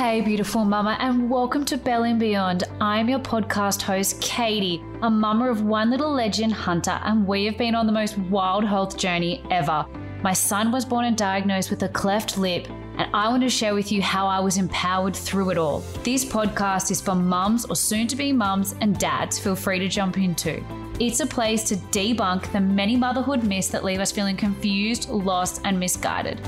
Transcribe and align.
Hey, 0.00 0.22
beautiful 0.22 0.64
mama, 0.64 0.96
and 0.98 1.28
welcome 1.28 1.62
to 1.66 1.76
Belly 1.76 2.12
and 2.12 2.18
Beyond. 2.18 2.64
I'm 2.80 3.06
your 3.10 3.18
podcast 3.18 3.82
host, 3.82 4.18
Katie, 4.22 4.82
a 5.02 5.10
mama 5.10 5.50
of 5.50 5.60
one 5.60 5.90
little 5.90 6.10
legend, 6.10 6.54
Hunter, 6.54 6.98
and 7.04 7.26
we 7.26 7.44
have 7.44 7.58
been 7.58 7.74
on 7.74 7.84
the 7.84 7.92
most 7.92 8.16
wild 8.16 8.64
health 8.64 8.96
journey 8.96 9.44
ever. 9.50 9.84
My 10.22 10.32
son 10.32 10.72
was 10.72 10.86
born 10.86 11.04
and 11.04 11.18
diagnosed 11.18 11.68
with 11.68 11.82
a 11.82 11.88
cleft 11.90 12.38
lip, 12.38 12.66
and 12.96 13.14
I 13.14 13.28
want 13.28 13.42
to 13.42 13.50
share 13.50 13.74
with 13.74 13.92
you 13.92 14.00
how 14.00 14.26
I 14.26 14.40
was 14.40 14.56
empowered 14.56 15.14
through 15.14 15.50
it 15.50 15.58
all. 15.58 15.80
This 16.02 16.24
podcast 16.24 16.90
is 16.90 17.02
for 17.02 17.14
mums 17.14 17.66
or 17.66 17.76
soon 17.76 18.06
to 18.06 18.16
be 18.16 18.32
mums 18.32 18.74
and 18.80 18.98
dads. 18.98 19.38
Feel 19.38 19.54
free 19.54 19.80
to 19.80 19.88
jump 19.88 20.16
in 20.16 20.34
too. 20.34 20.64
It's 20.98 21.20
a 21.20 21.26
place 21.26 21.62
to 21.64 21.76
debunk 21.76 22.50
the 22.52 22.60
many 22.60 22.96
motherhood 22.96 23.44
myths 23.44 23.68
that 23.68 23.84
leave 23.84 24.00
us 24.00 24.12
feeling 24.12 24.38
confused, 24.38 25.10
lost, 25.10 25.60
and 25.64 25.78
misguided. 25.78 26.40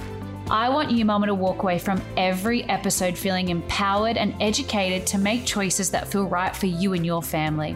I 0.53 0.69
want 0.69 0.91
you, 0.91 1.07
Mama, 1.07 1.29
to 1.29 1.35
walk 1.35 1.63
away 1.63 1.79
from 1.79 2.03
every 2.15 2.65
episode 2.65 3.17
feeling 3.17 3.49
empowered 3.49 4.19
and 4.19 4.35
educated 4.39 5.07
to 5.07 5.17
make 5.17 5.47
choices 5.47 5.91
that 5.93 6.09
feel 6.09 6.27
right 6.27 6.55
for 6.55 6.67
you 6.67 6.93
and 6.93 7.07
your 7.07 7.23
family. 7.23 7.75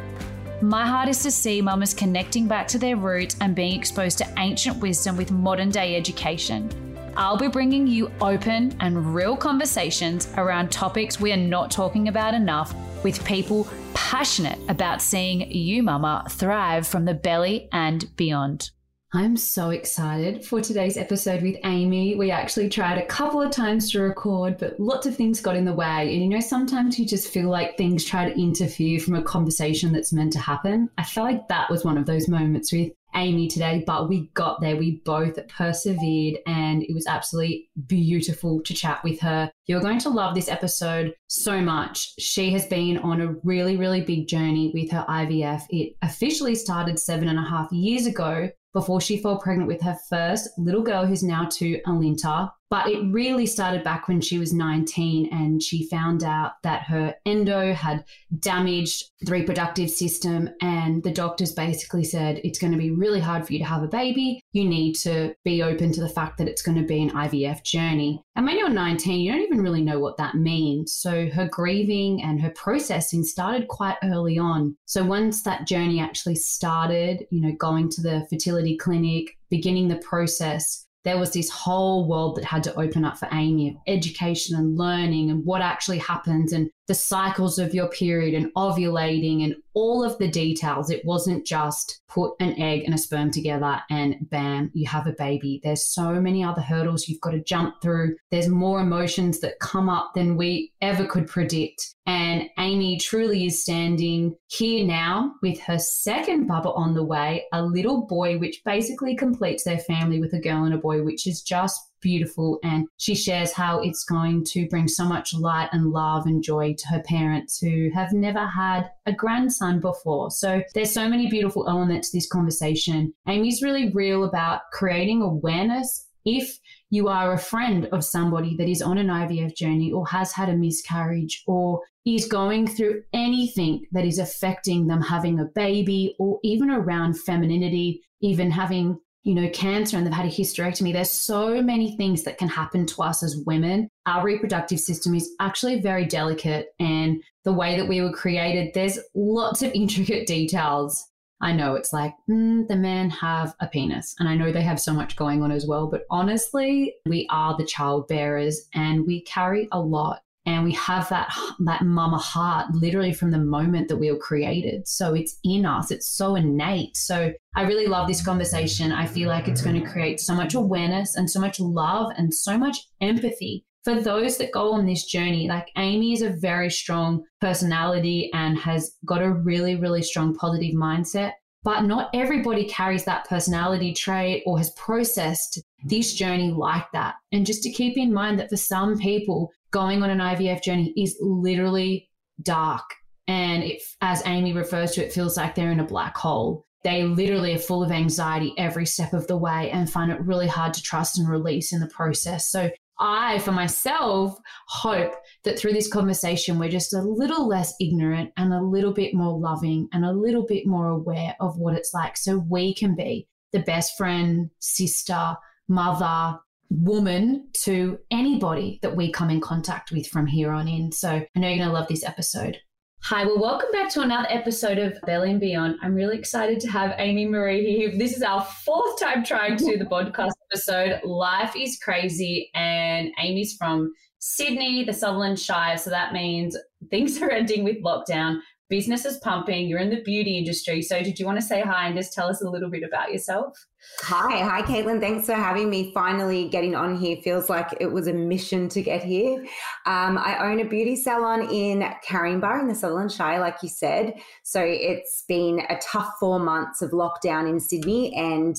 My 0.61 0.87
heart 0.87 1.09
is 1.09 1.23
to 1.23 1.31
see 1.31 1.63
mamas 1.63 1.95
connecting 1.95 2.47
back 2.47 2.69
to 2.69 2.79
their 2.79 2.97
roots 2.97 3.35
and 3.41 3.55
being 3.55 3.79
exposed 3.79 4.19
to 4.19 4.31
ancient 4.37 4.77
wisdom 4.77 5.17
with 5.17 5.33
modern 5.33 5.71
day 5.71 5.97
education. 5.97 6.69
I'll 7.17 7.39
be 7.39 7.49
bringing 7.49 7.87
you 7.87 8.13
open 8.21 8.77
and 8.81 9.15
real 9.15 9.39
conversations 9.39 10.29
around 10.37 10.71
topics 10.71 11.19
we 11.19 11.33
are 11.33 11.39
not 11.39 11.71
talking 11.71 12.09
about 12.09 12.35
enough 12.35 12.75
with 13.03 13.25
people 13.25 13.67
passionate 13.95 14.59
about 14.69 15.01
seeing 15.01 15.51
you, 15.51 15.83
mama, 15.83 16.27
thrive 16.29 16.87
from 16.87 17.07
the 17.07 17.15
belly 17.15 17.71
and 17.73 18.15
beyond. 18.17 18.71
I'm 19.17 19.35
so 19.35 19.71
excited 19.71 20.45
for 20.45 20.61
today's 20.61 20.99
episode 20.99 21.41
with 21.41 21.57
Amy. 21.65 22.17
We 22.17 22.31
actually 22.31 22.69
tried 22.69 22.99
a 22.99 23.07
couple 23.07 23.41
of 23.41 23.51
times 23.51 23.91
to 23.93 24.03
record, 24.03 24.59
but 24.59 24.79
lots 24.79 25.07
of 25.07 25.17
things 25.17 25.41
got 25.41 25.57
in 25.57 25.65
the 25.65 25.73
way. 25.73 26.13
And 26.13 26.23
you 26.23 26.29
know, 26.29 26.41
sometimes 26.41 26.99
you 26.99 27.07
just 27.07 27.29
feel 27.29 27.49
like 27.49 27.79
things 27.79 28.05
try 28.05 28.29
to 28.29 28.39
interfere 28.39 29.01
from 29.01 29.15
a 29.15 29.23
conversation 29.23 29.91
that's 29.91 30.13
meant 30.13 30.35
to 30.35 30.39
happen. 30.39 30.91
I 30.99 31.05
felt 31.05 31.29
like 31.29 31.49
that 31.49 31.71
was 31.71 31.83
one 31.83 31.97
of 31.97 32.05
those 32.05 32.29
moments 32.29 32.71
with 32.71 32.93
Amy 33.15 33.49
today, 33.49 33.83
but 33.87 34.11
we 34.11 34.29
got 34.35 34.61
there. 34.61 34.77
We 34.77 35.01
both 35.07 35.39
persevered 35.49 36.39
and 36.47 36.83
it 36.83 36.93
was 36.93 37.07
absolutely 37.07 37.71
beautiful 37.87 38.61
to 38.65 38.75
chat 38.75 39.03
with 39.03 39.19
her. 39.21 39.51
You're 39.67 39.81
going 39.81 39.99
to 40.01 40.11
love 40.11 40.35
this 40.35 40.51
episode 40.51 41.15
so 41.27 41.63
much. 41.63 42.13
She 42.19 42.53
has 42.53 42.67
been 42.67 42.99
on 42.99 43.23
a 43.23 43.35
really, 43.43 43.79
really 43.79 44.03
big 44.03 44.29
journey 44.29 44.71
with 44.75 44.91
her 44.91 45.07
IVF. 45.09 45.63
It 45.71 45.97
officially 46.03 46.55
started 46.55 46.99
seven 46.99 47.29
and 47.29 47.39
a 47.39 47.49
half 47.49 47.73
years 47.73 48.05
ago, 48.07 48.51
before 48.77 49.01
she 49.01 49.17
fell 49.17 49.39
pregnant 49.39 49.67
with 49.67 49.81
her 49.81 49.97
first 50.07 50.51
little 50.59 50.83
girl, 50.83 51.07
who's 51.07 51.23
now 51.23 51.49
two, 51.51 51.81
Alinta. 51.87 52.53
But 52.69 52.89
it 52.89 53.13
really 53.13 53.47
started 53.47 53.85
back 53.85 54.09
when 54.09 54.21
she 54.21 54.39
was 54.39 54.53
19 54.53 55.33
and 55.33 55.63
she 55.63 55.89
found 55.89 56.25
out 56.25 56.53
that 56.65 56.83
her 56.83 57.15
endo 57.25 57.73
had 57.73 58.05
damaged 58.41 59.05
the 59.21 59.31
reproductive 59.31 59.89
system. 59.89 60.51
And 60.61 61.03
the 61.03 61.13
doctors 61.13 61.53
basically 61.53 62.03
said, 62.03 62.41
it's 62.43 62.59
going 62.59 62.73
to 62.73 62.79
be 62.79 62.91
really 62.91 63.21
hard 63.21 63.47
for 63.47 63.53
you 63.53 63.61
to 63.61 63.65
have 63.65 63.85
a 63.85 63.89
baby. 63.89 64.41
You 64.53 64.65
need 64.65 64.95
to 64.97 65.35
be 65.45 65.63
open 65.63 65.93
to 65.93 66.01
the 66.01 66.09
fact 66.09 66.39
that 66.39 66.49
it's 66.49 66.63
going 66.63 66.79
to 66.79 66.87
be 66.87 67.03
an 67.03 67.11
IVF 67.11 67.63
journey. 67.63 68.23
And 68.35 68.45
when 68.45 68.59
you're 68.59 68.69
19, 68.69 69.21
you 69.21 69.33
don't 69.33 69.43
even 69.43 69.63
really 69.63 69.83
know 69.83 70.01
what 70.01 70.17
that 70.17 70.35
means. 70.35 70.93
So 70.93 71.29
her 71.31 71.49
grieving 71.49 72.23
and 72.23 72.41
her 72.41 72.51
processing 72.51 73.23
started 73.23 73.69
quite 73.69 73.97
early 74.03 74.39
on. 74.39 74.77
So 74.87 75.05
once 75.05 75.43
that 75.45 75.67
journey 75.67 76.01
actually 76.01 76.37
started, 76.37 77.27
you 77.31 77.41
know, 77.41 77.53
going 77.59 77.89
to 77.91 78.03
the 78.03 78.27
fertility 78.29 78.77
clinic, 78.77 79.37
beginning 79.51 79.89
the 79.89 79.97
process, 79.97 80.86
there 81.07 81.17
was 81.17 81.31
this 81.31 81.49
whole 81.49 82.09
world 82.09 82.35
that 82.35 82.45
had 82.45 82.65
to 82.65 82.79
open 82.79 83.05
up 83.05 83.17
for 83.17 83.29
Amy 83.33 83.69
of 83.71 83.77
education 83.87 84.57
and 84.57 84.77
learning 84.77 85.31
and 85.31 85.47
what 85.47 85.63
actually 85.63 85.99
happens 85.99 86.53
and 86.53 86.69
the 86.87 86.95
cycles 86.95 87.59
of 87.59 87.75
your 87.75 87.89
period 87.89 88.35
and 88.35 88.53
ovulating 88.55 89.45
and 89.45 89.57
all 89.75 90.05
of 90.05 90.17
the 90.19 90.29
details. 90.29 90.91
It 90.91 91.05
wasn't 91.05 91.47
just 91.47 92.01
put 92.09 92.33
an 92.41 92.59
egg 92.59 92.83
and 92.85 92.95
a 92.95 92.99
sperm 92.99 93.31
together 93.31 93.83
and 93.91 94.17
bam, 94.31 94.71
you 94.73 94.87
have 94.87 95.07
a 95.07 95.13
baby. 95.13 95.61
There's 95.63 95.85
so 95.85 96.15
many 96.21 96.43
other 96.43 96.63
hurdles 96.63 97.09
you've 97.09 97.21
got 97.21 97.33
to 97.33 97.43
jump 97.43 97.83
through. 97.83 98.17
There's 98.31 98.49
more 98.49 98.81
emotions 98.81 99.41
that 99.41 99.59
come 99.61 99.91
up 99.91 100.13
than 100.15 100.37
we 100.37 100.73
ever 100.81 101.05
could 101.05 101.27
predict. 101.27 101.95
And 102.07 102.49
Amy 102.59 102.99
truly 102.99 103.47
is 103.47 103.61
standing 103.61 104.35
here 104.47 104.87
now 104.87 105.35
with 105.43 105.61
her 105.61 105.79
second 105.79 106.49
bubba 106.49 106.75
on 106.77 106.95
the 106.95 107.05
way, 107.05 107.45
a 107.53 107.63
little 107.63 108.07
boy, 108.07 108.39
which 108.39 108.63
basically 108.65 109.15
completes 109.15 109.65
their 109.65 109.81
family 109.81 110.21
with 110.21 110.33
a 110.33 110.41
girl 110.41 110.65
and 110.65 110.75
a 110.75 110.79
boy, 110.79 111.03
which 111.03 111.27
is 111.27 111.43
just 111.43 111.79
beautiful. 112.07 112.61
And 112.63 112.87
she 112.99 113.17
shares 113.17 113.53
how 113.53 113.81
it's 113.81 114.05
going 114.05 114.45
to 114.53 114.69
bring 114.69 114.87
so 114.87 115.05
much 115.05 115.35
light 115.35 115.69
and 115.73 115.91
love 115.91 116.25
and 116.27 116.41
joy 116.41 116.77
to 116.79 116.89
her 116.89 117.03
parents 117.03 117.59
who 117.59 117.91
have 117.93 118.13
never 118.13 118.47
had 118.47 118.89
a 119.07 119.13
grandson 119.13 119.81
before. 119.81 120.31
So 120.31 120.63
there's 120.75 120.95
so 120.95 121.09
many 121.09 121.29
beautiful 121.29 121.69
elements 121.69 122.11
to 122.11 122.17
this 122.17 122.29
conversation. 122.29 123.13
Amy's 123.27 123.61
really 123.61 123.91
real 123.91 124.23
about 124.23 124.61
creating 124.73 125.21
awareness 125.21 126.07
if 126.25 126.59
you 126.91 127.09
are 127.09 127.33
a 127.33 127.39
friend 127.39 127.87
of 127.87 128.05
somebody 128.05 128.57
that 128.57 128.69
is 128.69 128.83
on 128.83 128.99
an 128.99 129.09
IVF 129.09 129.57
journey 129.57 129.91
or 129.91 130.07
has 130.07 130.31
had 130.31 130.49
a 130.49 130.57
miscarriage 130.57 131.43
or 131.49 131.81
is 132.05 132.29
going 132.29 132.69
through 132.69 133.03
anything 133.13 133.85
that 133.91 134.05
is 134.05 134.21
affecting 134.21 134.87
them 134.87 135.01
having 135.01 135.41
a 135.41 135.51
baby 135.57 136.15
or 136.21 136.39
even 136.45 136.71
around 136.71 137.19
femininity, 137.19 138.01
even 138.21 138.49
having 138.49 138.97
you 139.27 139.35
know, 139.35 139.51
cancer 139.51 139.97
and 139.97 140.07
they've 140.07 140.15
had 140.15 140.25
a 140.25 140.29
hysterectomy. 140.29 140.93
There's 140.93 141.11
so 141.11 141.61
many 141.61 141.97
things 141.97 142.23
that 142.23 142.39
can 142.39 142.47
happen 142.47 142.87
to 142.87 143.03
us 143.03 143.25
as 143.25 143.43
women. 143.45 143.89
Our 144.07 144.25
reproductive 144.25 144.79
system 144.79 145.17
is 145.17 145.35
actually 145.41 145.81
very 145.81 146.07
delicate, 146.07 146.69
and 146.79 147.21
the 147.45 147.53
way 147.53 147.77
that 147.77 147.89
we 147.89 148.01
were 148.01 148.13
created, 148.13 148.73
there's 148.73 149.01
lots 149.17 149.63
of 149.63 149.73
intricate 149.75 150.29
details. 150.29 151.05
I 151.41 151.53
know 151.53 151.75
it's 151.75 151.93
like, 151.93 152.15
mm, 152.31 152.69
the 152.69 152.77
men 152.77 153.11
have 153.11 153.53
a 153.59 153.67
penis, 153.67 154.15
and 154.21 154.29
I 154.29 154.37
know 154.37 154.53
they 154.53 154.63
have 154.63 154.81
so 154.81 154.93
much 154.93 155.17
going 155.17 155.43
on 155.43 155.51
as 155.51 155.67
well, 155.67 155.89
but 155.89 156.07
honestly, 156.09 156.95
we 157.05 157.27
are 157.29 157.57
the 157.57 157.67
child 157.67 158.07
bearers 158.07 158.69
and 158.75 159.07
we 159.09 159.23
carry 159.23 159.69
a 159.73 159.81
lot 159.81 160.23
and 160.47 160.65
we 160.65 160.73
have 160.73 161.09
that 161.09 161.37
that 161.61 161.83
mama 161.83 162.19
heart 162.19 162.73
literally 162.73 163.13
from 163.13 163.33
the 163.33 163.39
moment 163.39 163.89
that 163.89 163.97
we 163.97 164.11
were 164.11 164.19
created. 164.19 164.87
So 164.87 165.13
it's 165.13 165.39
in 165.45 165.67
us. 165.67 165.91
It's 165.91 166.09
so 166.09 166.37
innate. 166.37 166.97
So 166.97 167.33
i 167.57 167.63
really 167.63 167.87
love 167.87 168.07
this 168.07 168.25
conversation. 168.25 168.93
I 168.93 169.07
feel 169.07 169.29
like 169.29 169.49
it's 169.49 169.63
going 169.63 169.81
to 169.83 169.91
create 169.91 170.21
so 170.21 170.35
much 170.35 170.55
awareness 170.55 171.17
and 171.17 171.29
so 171.29 171.41
much 171.41 171.59
love 171.59 172.13
and 172.17 172.33
so 172.33 172.57
much 172.57 172.79
empathy 173.01 173.65
for 173.85 174.01
those 174.01 174.39
that 174.39 174.53
go 174.53 174.73
on 174.73 174.87
this 174.87 175.05
journey. 175.05 175.49
Like 175.49 175.69
amy 175.77 176.13
is 176.13 176.23
a 176.23 176.31
very 176.31 176.71
strong 176.71 177.25
personality 177.41 178.31
and 178.33 178.57
has 178.59 178.95
got 179.05 179.23
a 179.23 179.33
really 179.33 179.77
really 179.77 180.03
strong 180.03 180.35
positive 180.35 180.75
mindset 180.75 181.33
but 181.67 181.83
not 181.83 182.11
everybody 182.15 182.65
carries 182.65 183.05
that 183.05 183.29
personality 183.29 183.93
trait 183.93 184.45
or 184.47 184.57
has 184.57 184.71
processed 184.77 185.61
this 185.85 186.15
journey 186.15 186.53
like 186.53 186.87
that. 186.93 187.17
And 187.33 187.45
just 187.45 187.65
to 187.65 187.73
keep 187.73 187.99
in 187.99 188.13
mind 188.13 188.39
that 188.39 188.51
for 188.51 188.57
some 188.57 188.97
people, 188.99 189.51
going 189.77 190.03
on 190.03 190.09
an 190.09 190.21
IVF 190.21 190.63
journey 190.63 190.91
is 190.97 191.19
literally 191.21 192.09
dark. 192.41 192.85
And 193.29 193.63
as 194.01 194.23
Amy 194.25 194.55
refers 194.55 194.93
to 194.93 195.05
it, 195.05 195.13
feels 195.13 195.37
like 195.37 195.55
they're 195.55 195.71
in 195.71 195.81
a 195.81 195.85
black 195.85 196.17
hole. 196.17 196.65
They 196.83 197.05
literally 197.05 197.55
are 197.55 197.59
full 197.59 197.85
of 197.85 197.93
anxiety 197.93 198.55
every 198.57 198.87
step 198.87 199.13
of 199.13 199.27
the 199.27 199.37
way 199.37 199.71
and 199.71 199.91
find 199.93 200.11
it 200.11 200.21
really 200.23 200.47
hard 200.47 200.73
to 200.73 200.83
trust 200.83 201.19
and 201.19 201.29
release 201.29 201.75
in 201.75 201.81
the 201.81 201.89
process. 201.89 202.51
So, 202.51 202.71
I, 202.99 203.39
for 203.41 203.53
myself, 203.53 204.39
hope 204.69 205.13
that 205.45 205.59
through 205.59 205.75
this 205.75 205.93
conversation, 205.93 206.59
we're 206.59 206.71
just 206.71 206.95
a 206.95 207.03
little 207.03 207.47
less 207.47 207.75
ignorant 207.79 208.31
and 208.39 208.55
a 208.55 208.63
little 208.63 208.95
bit 208.95 209.13
more 209.13 209.39
loving 209.39 209.91
and 209.93 210.07
a 210.07 210.13
little 210.13 210.47
bit 210.47 210.67
more 210.67 210.89
aware 210.89 211.37
of 211.39 211.59
what 211.59 211.75
it's 211.75 211.93
like 211.93 212.17
so 212.17 212.39
we 212.49 212.73
can 212.73 212.97
be 212.97 213.29
the 213.53 213.59
best 213.59 213.99
friend, 213.99 214.49
sister, 214.59 215.37
mother, 215.69 216.39
woman 216.71 217.49
to 217.65 217.99
anybody 218.11 218.79
that 218.83 218.97
we 218.97 219.13
come 219.13 219.31
in 219.31 219.41
contact 219.41 219.93
with 219.93 220.07
from 220.09 220.27
here 220.27 220.53
on 220.53 220.69
in. 220.69 220.93
So 220.93 221.11
I 221.11 221.39
know 221.39 221.49
you're 221.49 221.59
going 221.59 221.69
to 221.69 221.75
love 221.75 221.89
this 221.89 222.05
episode. 222.05 222.59
Hi, 223.03 223.25
well, 223.25 223.39
welcome 223.39 223.71
back 223.71 223.89
to 223.91 224.01
another 224.01 224.27
episode 224.31 224.79
of 224.79 224.99
Belly 225.07 225.31
and 225.31 225.39
Beyond. 225.39 225.77
I'm 225.81 225.95
really 225.95 226.19
excited 226.19 226.59
to 226.61 226.71
have 226.71 226.95
Amy 226.99 227.27
Marie 227.27 227.77
here. 227.77 227.97
This 227.97 228.17
is 228.17 228.23
our 228.23 228.43
fourth 228.65 228.99
time 228.99 229.23
trying 229.23 229.57
to 229.59 229.65
do 229.65 229.77
the 229.77 229.85
podcast 229.85 230.33
episode. 230.51 231.01
Life 231.05 231.55
is 231.55 231.79
crazy, 231.79 232.51
and 232.55 233.11
Amy's 233.21 233.55
from 233.57 233.93
Sydney, 234.19 234.83
the 234.83 234.93
Sutherland 234.93 235.39
Shire. 235.39 235.79
So 235.79 235.91
that 235.91 236.13
means 236.13 236.57
things 236.91 237.21
are 237.23 237.31
ending 237.31 237.63
with 237.63 237.81
lockdown. 237.81 238.41
Business 238.69 239.05
is 239.05 239.19
pumping. 239.19 239.69
You're 239.69 239.79
in 239.79 239.91
the 239.91 240.03
beauty 240.03 240.39
industry. 240.39 240.83
So, 240.83 241.01
did 241.03 241.21
you 241.21 241.27
want 241.27 241.39
to 241.41 241.47
say 241.47 241.61
hi 241.61 241.87
and 241.87 241.97
just 241.97 242.13
tell 242.13 242.29
us 242.29 242.43
a 242.43 242.51
little 242.51 242.69
bit 242.69 242.83
about 242.83 243.13
yourself? 243.13 243.57
Hi, 244.01 244.43
hi, 244.43 244.63
Caitlin. 244.63 245.01
Thanks 245.01 245.27
for 245.27 245.35
having 245.35 245.71
me. 245.71 245.93
Finally 245.95 246.49
getting 246.49 246.75
on 246.75 246.97
here 246.97 247.17
feels 247.23 247.49
like 247.49 247.69
it 247.81 247.87
was 247.87 248.09
a 248.09 248.13
mission 248.13 248.69
to 248.71 248.83
get 248.83 249.05
here. 249.05 249.41
Um, 249.87 250.19
I 250.19 250.39
own 250.41 250.59
a 250.59 250.65
beauty 250.65 250.97
salon 250.97 251.43
in 251.43 251.89
Caringbah 252.05 252.61
in 252.61 252.67
the 252.67 252.75
Sutherland 252.75 253.13
Shire, 253.13 253.39
like 253.39 253.63
you 253.63 253.69
said. 253.69 254.15
So 254.43 254.61
it's 254.61 255.23
been 255.29 255.61
a 255.69 255.79
tough 255.79 256.15
four 256.19 256.41
months 256.41 256.83
of 256.83 256.91
lockdown 256.91 257.49
in 257.49 257.61
Sydney. 257.61 258.13
And 258.17 258.57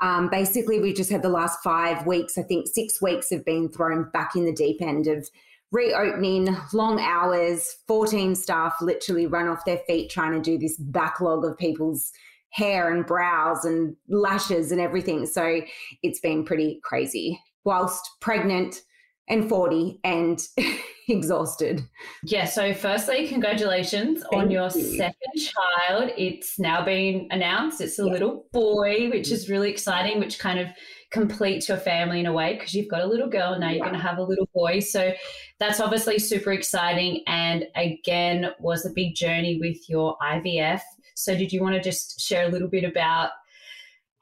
um, 0.00 0.28
basically, 0.30 0.80
we 0.80 0.92
just 0.92 1.10
had 1.10 1.22
the 1.22 1.28
last 1.28 1.60
five 1.62 2.04
weeks, 2.06 2.36
I 2.36 2.42
think 2.42 2.66
six 2.66 3.00
weeks 3.00 3.30
have 3.30 3.44
been 3.44 3.68
thrown 3.70 4.10
back 4.12 4.34
in 4.34 4.44
the 4.44 4.52
deep 4.52 4.82
end 4.82 5.06
of 5.06 5.28
reopening, 5.74 6.56
long 6.72 7.00
hours, 7.00 7.76
14 7.88 8.34
staff 8.36 8.76
literally 8.80 9.26
run 9.26 9.48
off 9.48 9.64
their 9.64 9.80
feet 9.86 10.08
trying 10.08 10.32
to 10.32 10.40
do 10.40 10.56
this 10.56 10.76
backlog 10.78 11.44
of 11.44 11.58
people's 11.58 12.12
hair 12.50 12.94
and 12.94 13.04
brows 13.04 13.64
and 13.64 13.96
lashes 14.08 14.70
and 14.70 14.80
everything. 14.80 15.26
So 15.26 15.60
it's 16.02 16.20
been 16.20 16.44
pretty 16.44 16.80
crazy. 16.84 17.40
Whilst 17.64 18.08
pregnant 18.20 18.82
and 19.28 19.48
40 19.48 19.98
and 20.04 20.40
exhausted. 21.08 21.82
Yeah, 22.22 22.44
so 22.44 22.72
firstly, 22.72 23.26
congratulations 23.26 24.22
Thank 24.30 24.44
on 24.44 24.50
your 24.50 24.70
you. 24.70 24.96
second 24.96 25.32
child. 25.36 26.12
It's 26.16 26.58
now 26.58 26.84
been 26.84 27.26
announced. 27.30 27.80
It's 27.80 27.98
a 27.98 28.04
yeah. 28.04 28.12
little 28.12 28.46
boy, 28.52 29.10
which 29.10 29.32
is 29.32 29.48
really 29.48 29.70
exciting, 29.70 30.20
which 30.20 30.38
kind 30.38 30.60
of 30.60 30.68
completes 31.14 31.68
your 31.68 31.78
family 31.78 32.18
in 32.18 32.26
a 32.26 32.32
way 32.32 32.54
because 32.54 32.74
you've 32.74 32.90
got 32.90 33.00
a 33.00 33.06
little 33.06 33.28
girl 33.28 33.56
now 33.56 33.70
you're 33.70 33.86
going 33.86 33.92
to 33.92 33.98
have 33.98 34.18
a 34.18 34.22
little 34.22 34.48
boy 34.52 34.80
so 34.80 35.12
that's 35.60 35.78
obviously 35.78 36.18
super 36.18 36.50
exciting 36.50 37.22
and 37.28 37.66
again 37.76 38.50
was 38.58 38.84
a 38.84 38.90
big 38.90 39.14
journey 39.14 39.56
with 39.60 39.88
your 39.88 40.16
IVF 40.18 40.80
so 41.14 41.36
did 41.36 41.52
you 41.52 41.62
want 41.62 41.76
to 41.76 41.80
just 41.80 42.20
share 42.20 42.46
a 42.46 42.50
little 42.50 42.66
bit 42.66 42.82
about 42.82 43.30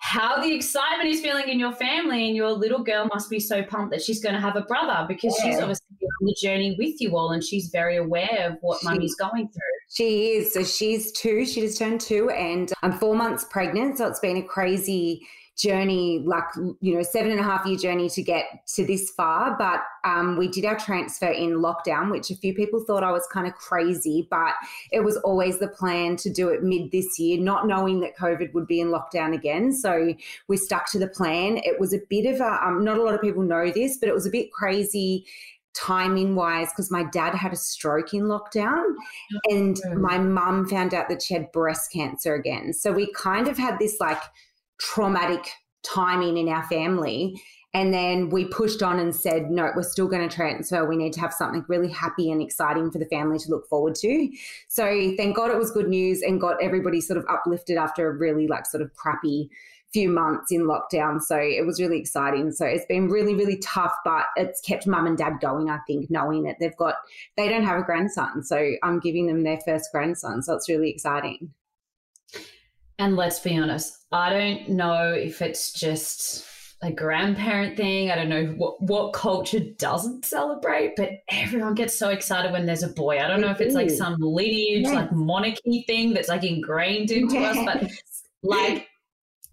how 0.03 0.43
the 0.43 0.53
excitement 0.53 1.09
is 1.09 1.23
feeling 1.23 1.49
in 1.49 1.59
your 1.59 1.73
family 1.73 2.27
and 2.27 2.37
your 2.37 2.51
little 2.51 2.83
girl 2.83 3.09
must 3.15 3.31
be 3.31 3.41
so 3.41 3.63
pumped 3.63 3.91
that 3.93 4.03
she's 4.03 4.23
going 4.23 4.35
to 4.35 4.41
have 4.41 4.57
a 4.57 4.63
brother 4.63 5.07
because 5.09 5.35
yeah. 5.39 5.45
she's 5.45 5.61
obviously 5.61 5.87
on 6.03 6.27
the 6.27 6.37
journey 6.43 6.75
with 6.77 7.01
you 7.01 7.17
all 7.17 7.31
and 7.31 7.43
she's 7.43 7.69
very 7.69 7.97
aware 7.97 8.49
of 8.51 8.59
what 8.63 8.81
she, 8.81 8.89
mummy's 8.89 9.15
going 9.15 9.49
through. 9.49 9.63
She 9.89 10.33
is. 10.33 10.53
So 10.53 10.65
she's 10.65 11.13
two. 11.13 11.47
She 11.47 11.61
just 11.61 11.79
turned 11.79 12.01
two 12.01 12.31
and 12.31 12.73
I'm 12.83 12.99
four 12.99 13.15
months 13.15 13.47
pregnant. 13.49 13.99
So 13.99 14.09
it's 14.09 14.19
been 14.19 14.39
a 14.39 14.43
crazy 14.43 15.25
journey, 15.57 16.23
like, 16.27 16.45
you 16.81 16.95
know, 16.95 17.03
seven 17.03 17.31
and 17.31 17.41
a 17.41 17.43
half 17.43 17.67
year 17.67 17.77
journey 17.77 18.09
to 18.11 18.23
get 18.23 18.67
to 18.75 18.87
this 18.87 19.11
far. 19.11 19.57
But 19.59 19.81
um, 20.05 20.37
we 20.37 20.49
did 20.49 20.65
our 20.65 20.79
transfer 20.79 21.31
in 21.31 21.59
lockdown, 21.59 22.11
which 22.11 22.31
a 22.31 22.37
few 22.37 22.55
people 22.55 22.83
thought 22.87 23.05
I 23.05 23.13
was 23.13 23.27
kind 23.33 23.47
of 23.47 23.55
crazy, 23.55 24.27
but 24.31 24.55
it 24.91 25.05
was 25.05 25.17
always 25.19 25.59
the 25.59 25.69
plan 25.69 26.17
to 26.17 26.31
do 26.31 26.49
it 26.49 26.63
mid 26.63 26.91
this 26.91 27.19
year, 27.19 27.39
not 27.39 27.67
knowing 27.67 28.01
that 28.01 28.17
COVID 28.17 28.53
would 28.55 28.67
be 28.67 28.81
in 28.81 28.89
lockdown 28.89 29.35
again. 29.35 29.73
So 29.73 30.15
we 30.49 30.57
stuck 30.57 30.91
to 30.93 30.99
the 30.99 31.09
plan. 31.09 31.59
It 31.59 31.79
was 31.79 31.93
a 31.93 32.01
bit 32.09 32.27
of 32.27 32.41
a, 32.41 32.67
um, 32.67 32.85
not 32.85 32.99
a 32.99 33.03
lot 33.03 33.15
of 33.15 33.21
people 33.21 33.43
know 33.43 33.71
this, 33.71 33.99
but 33.99 34.09
it 34.09 34.15
was 34.15 34.27
a 34.27 34.31
bit 34.31 34.53
crazy 34.53 35.27
timing 35.75 36.35
wise 36.35 36.69
because 36.71 36.91
my 36.91 37.03
dad 37.03 37.35
had 37.35 37.53
a 37.53 37.57
stroke 37.57 38.13
in 38.13 38.25
lockdown 38.25 38.85
and 39.47 39.81
my 39.97 40.19
mum 40.19 40.69
found 40.69 40.93
out 40.93 41.09
that 41.09 41.23
she 41.23 41.35
had 41.35 41.51
breast 41.53 41.91
cancer 41.91 42.35
again. 42.35 42.73
So 42.73 42.93
we 42.93 43.11
kind 43.15 43.49
of 43.49 43.57
had 43.57 43.79
this 43.79 43.97
like 43.99 44.21
traumatic 44.83 45.49
timing 45.85 46.37
in 46.37 46.49
our 46.49 46.65
family. 46.65 47.41
And 47.75 47.95
then 47.95 48.29
we 48.29 48.45
pushed 48.45 48.83
on 48.83 48.99
and 48.99 49.17
said, 49.17 49.51
no, 49.51 49.71
we're 49.75 49.83
still 49.83 50.07
going 50.07 50.29
to 50.29 50.35
transfer. 50.35 50.85
We 50.85 50.97
need 50.97 51.15
to 51.15 51.21
have 51.21 51.33
something 51.33 51.65
really 51.69 51.89
happy 51.89 52.31
and 52.31 52.43
exciting 52.43 52.91
for 52.91 52.99
the 52.99 53.07
family 53.07 53.39
to 53.39 53.51
look 53.51 53.67
forward 53.69 53.95
to. 53.97 54.31
So 54.69 55.15
thank 55.17 55.37
God 55.37 55.51
it 55.51 55.57
was 55.57 55.71
good 55.71 55.89
news 55.89 56.21
and 56.21 56.41
got 56.41 56.63
everybody 56.63 57.01
sort 57.01 57.17
of 57.17 57.25
uplifted 57.31 57.79
after 57.79 58.09
a 58.09 58.13
really 58.13 58.47
like 58.47 58.67
sort 58.67 58.83
of 58.83 58.93
crappy 58.95 59.49
few 59.93 60.11
months 60.11 60.51
in 60.51 60.63
lockdown. 60.63 61.21
So 61.21 61.37
it 61.37 61.67
was 61.67 61.81
really 61.81 61.99
exciting. 61.99 62.51
So 62.51 62.67
it's 62.67 62.87
been 62.87 63.09
really, 63.09 63.35
really 63.35 63.59
tough, 63.59 63.93
but 64.05 64.25
it's 64.37 64.61
kept 64.61 64.87
mum 64.87 65.07
and 65.07 65.17
dad 65.17 65.35
going, 65.41 65.71
I 65.71 65.79
think, 65.87 66.11
knowing 66.11 66.45
that 66.45 66.57
they've 66.61 66.77
got, 66.77 66.97
they 67.37 67.49
don't 67.49 67.65
have 67.65 67.79
a 67.79 67.85
grandson. 67.85 68.43
So 68.43 68.73
I'm 68.83 69.01
giving 69.01 69.27
them 69.27 69.45
their 69.45 69.61
first 69.67 69.91
grandson. 69.93 70.43
So 70.43 70.55
it's 70.55 70.69
really 70.69 70.91
exciting. 70.91 71.53
And 72.99 73.17
let's 73.17 73.41
be 73.41 73.57
honest, 73.57 73.95
I 74.13 74.31
don't 74.31 74.71
know 74.71 75.13
if 75.13 75.43
it's 75.43 75.73
just 75.73 76.47
a 76.83 76.93
grandparent 76.93 77.77
thing. 77.77 78.11
I 78.11 78.17
don't 78.17 78.29
know 78.29 78.47
what, 78.57 78.83
what 78.83 79.13
culture 79.13 79.61
doesn't 79.61 80.25
celebrate, 80.25 80.95
but 80.97 81.11
everyone 81.29 81.75
gets 81.75 81.97
so 81.97 82.11
excited 82.11 82.53
when 82.53 82.67
there's 82.67 82.83
a 82.83 82.89
boy. 82.89 83.19
I 83.19 83.29
don't 83.29 83.41
know 83.41 83.51
if 83.51 83.61
it's 83.61 83.75
like 83.75 83.87
mm-hmm. 83.87 83.97
some 83.97 84.17
lineage, 84.19 84.83
yes. 84.83 84.95
like 84.95 85.13
monarchy 85.13 85.85
thing 85.87 86.13
that's 86.13 86.29
like 86.29 86.45
ingrained 86.45 87.11
into 87.11 87.35
yes. 87.35 87.57
us, 87.57 87.65
but 87.65 87.91
like 88.43 88.89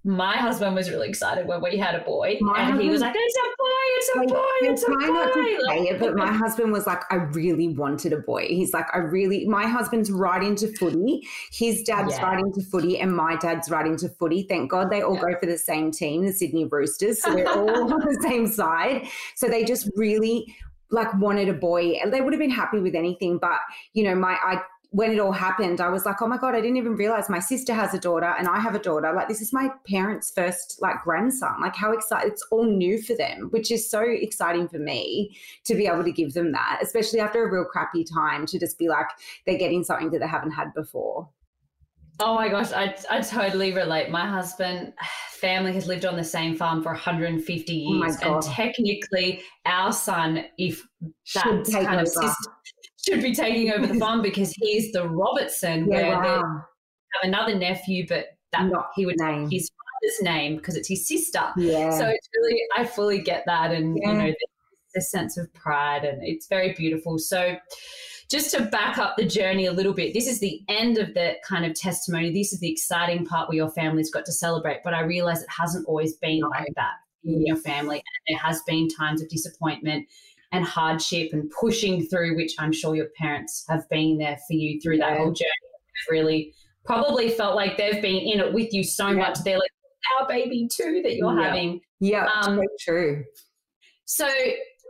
my 0.06 0.38
husband 0.38 0.76
was 0.76 0.90
really 0.90 1.10
excited 1.10 1.46
when 1.46 1.62
we 1.62 1.76
had 1.76 1.94
a 1.94 2.00
boy, 2.00 2.38
my 2.40 2.54
and 2.60 2.66
husband, 2.66 2.84
he 2.84 2.90
was 2.90 3.02
like, 3.02 3.14
"It's 3.16 3.38
a 3.38 3.48
boy! 3.58 3.80
It's 3.98 4.10
a 4.10 4.34
boy! 4.34 4.44
It's 4.62 4.84
a 4.84 4.88
boy!" 4.88 5.14
Not 5.14 5.34
to 5.34 5.60
say 5.68 5.80
it, 5.90 6.00
but 6.00 6.16
my 6.16 6.32
husband 6.32 6.72
was 6.72 6.88
like, 6.88 7.02
"I 7.12 7.16
really 7.16 7.68
wanted 7.68 8.14
a 8.14 8.20
boy." 8.20 8.48
He's 8.48 8.74
like, 8.74 8.86
"I 8.94 9.00
really." 9.00 9.46
My 9.46 9.68
husband's 9.68 10.10
right 10.10 10.42
into 10.42 10.68
footy. 10.70 11.28
His 11.52 11.84
dad's 11.84 12.16
yeah. 12.16 12.26
right 12.26 12.40
into 12.40 12.62
footy, 12.62 12.98
and 12.98 13.14
my 13.14 13.36
dad's 13.36 13.70
right 13.70 13.86
into 13.86 14.08
footy. 14.08 14.44
Thank 14.44 14.72
God 14.72 14.90
they 14.90 15.02
all 15.02 15.16
yeah. 15.16 15.34
go 15.34 15.40
for 15.40 15.48
the 15.48 15.58
same 15.58 15.92
team, 15.92 16.26
the 16.26 16.32
Sydney 16.32 16.66
Roosters, 16.66 17.22
so 17.22 17.36
we're 17.36 17.50
all 17.50 17.94
on 17.94 18.00
the 18.00 18.18
same 18.22 18.48
side. 18.48 19.06
So 19.36 19.50
they 19.50 19.66
just 19.66 19.90
really 19.98 20.56
like 20.92 21.14
wanted 21.16 21.50
a 21.50 21.54
boy, 21.54 22.00
and 22.02 22.14
they 22.14 22.22
would 22.22 22.32
have 22.32 22.40
been 22.40 22.50
happy 22.50 22.80
with 22.80 22.96
anything. 22.96 23.38
But 23.38 23.60
you 23.94 24.04
know, 24.04 24.16
my 24.16 24.38
I 24.42 24.62
when 24.92 25.12
it 25.12 25.20
all 25.20 25.32
happened, 25.32 25.82
I 25.82 25.90
was 25.90 26.06
like, 26.06 26.22
oh 26.22 26.28
my 26.28 26.38
God, 26.38 26.56
I 26.56 26.62
didn't 26.62 26.78
even 26.78 26.96
realize 26.96 27.30
my 27.30 27.40
sister 27.40 27.74
has 27.74 27.94
a 27.94 28.00
daughter 28.00 28.34
and 28.38 28.48
I 28.48 28.60
have 28.60 28.74
a 28.74 28.80
daughter. 28.80 29.14
Like, 29.14 29.28
this 29.28 29.42
is 29.42 29.54
my 29.54 29.70
parents' 29.88 30.32
first, 30.32 30.80
like, 30.82 31.04
grandson. 31.04 31.62
Like, 31.62 31.76
how 31.76 31.92
excited! 31.92 32.32
It's 32.32 32.46
all 32.52 32.66
new 32.66 33.00
for 33.02 33.16
them, 33.16 33.50
which 33.52 33.72
is 33.72 33.90
so 33.90 34.02
exciting 34.02 34.68
for 34.68 34.80
me 34.80 35.38
to 35.66 35.76
be 35.76 35.86
able 35.86 36.04
to 36.04 36.12
give 36.12 36.34
them 36.34 36.52
that, 36.54 36.80
especially 36.82 37.20
after 37.20 37.44
a 37.44 37.52
real 37.52 37.66
crappy 37.66 38.04
time 38.04 38.48
to 38.48 38.60
just 38.60 38.80
be 38.80 38.90
like, 38.90 39.08
they're 39.46 39.60
getting 39.60 39.84
something 39.84 40.10
that 40.10 40.20
they 40.20 40.28
haven't 40.28 40.52
had 40.52 40.74
before. 40.74 41.30
Oh 42.22 42.36
my 42.36 42.50
gosh, 42.50 42.72
I, 42.74 42.96
I 43.10 43.22
totally 43.22 43.72
relate. 43.72 44.10
My 44.10 44.28
husband 44.28 44.94
family 45.32 45.72
has 45.74 45.88
lived 45.88 46.06
on 46.06 46.18
the 46.18 46.24
same 46.24 46.56
farm 46.56 46.82
for 46.84 46.92
150 46.92 47.74
years. 47.74 48.18
Oh 48.24 48.36
and 48.36 48.44
technically, 48.44 49.42
our 49.66 49.94
son, 49.94 50.46
if 50.58 50.86
that's 51.34 51.72
kind 51.72 52.02
of 52.02 52.08
system, 52.08 52.54
should 53.08 53.22
be 53.22 53.34
taking 53.34 53.72
over 53.72 53.88
the 53.88 53.96
farm 54.00 54.22
because 54.22 54.52
he's 54.52 54.92
the 54.92 55.08
Robertson, 55.08 55.88
yeah, 55.90 55.96
where 55.96 56.12
wow. 56.12 56.64
have 57.14 57.24
another 57.24 57.56
nephew, 57.56 58.06
but 58.08 58.28
that 58.52 58.66
Not 58.66 58.90
he 58.96 59.06
would 59.06 59.18
name 59.20 59.50
his 59.50 59.70
father's 59.70 60.22
name 60.22 60.58
because 60.58 60.76
it's 60.76 60.88
his 60.88 61.08
sister. 61.08 61.52
Yeah. 61.58 61.92
So 61.92 62.08
it's 62.08 62.30
really, 62.36 62.62
I 62.76 62.86
fully 62.86 63.22
get 63.22 63.44
that, 63.46 63.72
and 63.72 63.98
yeah. 63.98 64.12
you 64.12 64.18
know, 64.18 64.34
the 64.96 65.02
sense 65.02 65.38
of 65.38 65.54
pride, 65.54 66.04
and 66.04 66.22
it's 66.24 66.48
very 66.48 66.74
beautiful. 66.74 67.18
So. 67.18 67.58
Just 68.32 68.52
to 68.52 68.66
back 68.66 69.00
up 69.00 69.18
the 69.18 69.26
journey 69.26 69.66
a 69.66 69.72
little 69.72 69.92
bit, 69.92 70.14
this 70.14 70.28
is 70.28 70.40
the 70.40 70.62
end 70.70 71.00
of 71.00 71.16
the 71.16 71.38
kind 71.44 71.66
of 71.66 71.74
testimony. 71.74 72.32
This 72.32 72.54
is 72.54 72.60
the 72.60 72.72
exciting 72.72 73.26
part 73.26 73.50
where 73.50 73.56
your 73.56 73.72
family's 73.72 74.12
got 74.12 74.24
to 74.26 74.32
celebrate. 74.32 74.82
But 74.84 74.94
I 74.94 75.00
realize 75.00 75.42
it 75.42 75.50
hasn't 75.50 75.88
always 75.88 76.14
been 76.18 76.42
like 76.42 76.72
that 76.76 76.94
in 77.24 77.46
your 77.46 77.56
family. 77.56 77.98
And 77.98 78.04
there 78.28 78.38
has 78.38 78.62
been 78.64 78.88
times 78.88 79.24
of 79.24 79.30
disappointment 79.30 80.08
and 80.52 80.66
hardship 80.66 81.30
and 81.34 81.52
pushing 81.60 82.06
through, 82.06 82.36
which 82.36 82.56
I'm 82.60 82.72
sure 82.72 82.96
your 82.96 83.10
parents 83.18 83.66
have 83.70 83.88
been 83.90 84.18
there 84.18 84.38
for 84.48 84.54
you 84.54 84.80
through 84.82 84.98
that 84.98 85.18
whole 85.18 85.32
journey. 85.32 85.50
Really, 86.10 86.54
probably 86.86 87.30
felt 87.30 87.56
like 87.56 87.78
they've 87.78 88.02
been 88.02 88.16
in 88.16 88.40
it 88.40 88.54
with 88.54 88.74
you 88.74 88.84
so 88.84 89.10
yeah. 89.10 89.16
much. 89.16 89.40
They're 89.44 89.60
like 89.60 89.72
our 90.20 90.28
baby 90.28 90.68
too 90.72 91.02
that 91.04 91.16
you're 91.16 91.38
yeah. 91.38 91.46
having. 91.46 91.82
Yeah, 92.00 92.26
um, 92.42 92.58
so 92.58 92.64
true. 92.80 93.24
So 94.06 94.28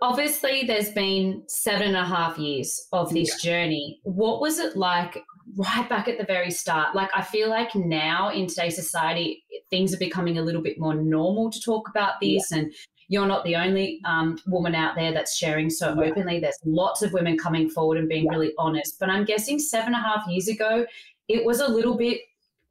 obviously, 0.02 0.64
there's 0.66 0.92
been 0.92 1.44
seven 1.48 1.88
and 1.88 1.98
a 1.98 2.06
half 2.06 2.38
years 2.38 2.88
of 2.94 3.12
this 3.12 3.44
yeah. 3.44 3.52
journey. 3.52 4.00
What 4.04 4.40
was 4.40 4.60
it 4.60 4.78
like 4.78 5.24
right 5.58 5.90
back 5.90 6.08
at 6.08 6.18
the 6.18 6.26
very 6.26 6.52
start? 6.52 6.96
Like, 6.96 7.10
I 7.14 7.22
feel 7.22 7.50
like 7.50 7.76
now 7.76 8.30
in 8.30 8.48
today's 8.48 8.76
society, 8.76 9.44
things 9.70 9.94
are 9.94 9.98
becoming 9.98 10.38
a 10.38 10.42
little 10.44 10.62
bit 10.62 10.80
more 10.80 10.96
normal 10.96 11.50
to 11.50 11.60
talk 11.60 11.90
about 11.90 12.14
this 12.22 12.52
and 12.52 12.72
you're 13.10 13.28
not 13.28 13.44
the 13.44 13.56
only 13.56 14.00
um, 14.06 14.40
woman 14.46 14.76
out 14.76 14.96
there 14.96 15.12
that's 15.12 15.36
sharing 15.36 15.70
so 15.70 15.94
yeah. 15.94 16.10
openly. 16.10 16.40
There's 16.40 16.60
lots 16.64 17.02
of 17.02 17.12
women 17.12 17.38
coming 17.38 17.70
forward 17.70 17.98
and 17.98 18.08
being 18.08 18.26
yeah. 18.26 18.32
really 18.32 18.54
honest. 18.58 19.00
But 19.00 19.10
I'm 19.10 19.26
guessing 19.26 19.60
seven 19.60 19.94
and 19.94 19.96
a 19.96 20.08
half 20.08 20.28
years 20.28 20.48
ago, 20.48 20.86
it 21.28 21.44
was 21.44 21.60
a 21.60 21.68
little 21.68 21.98
bit 21.98 22.22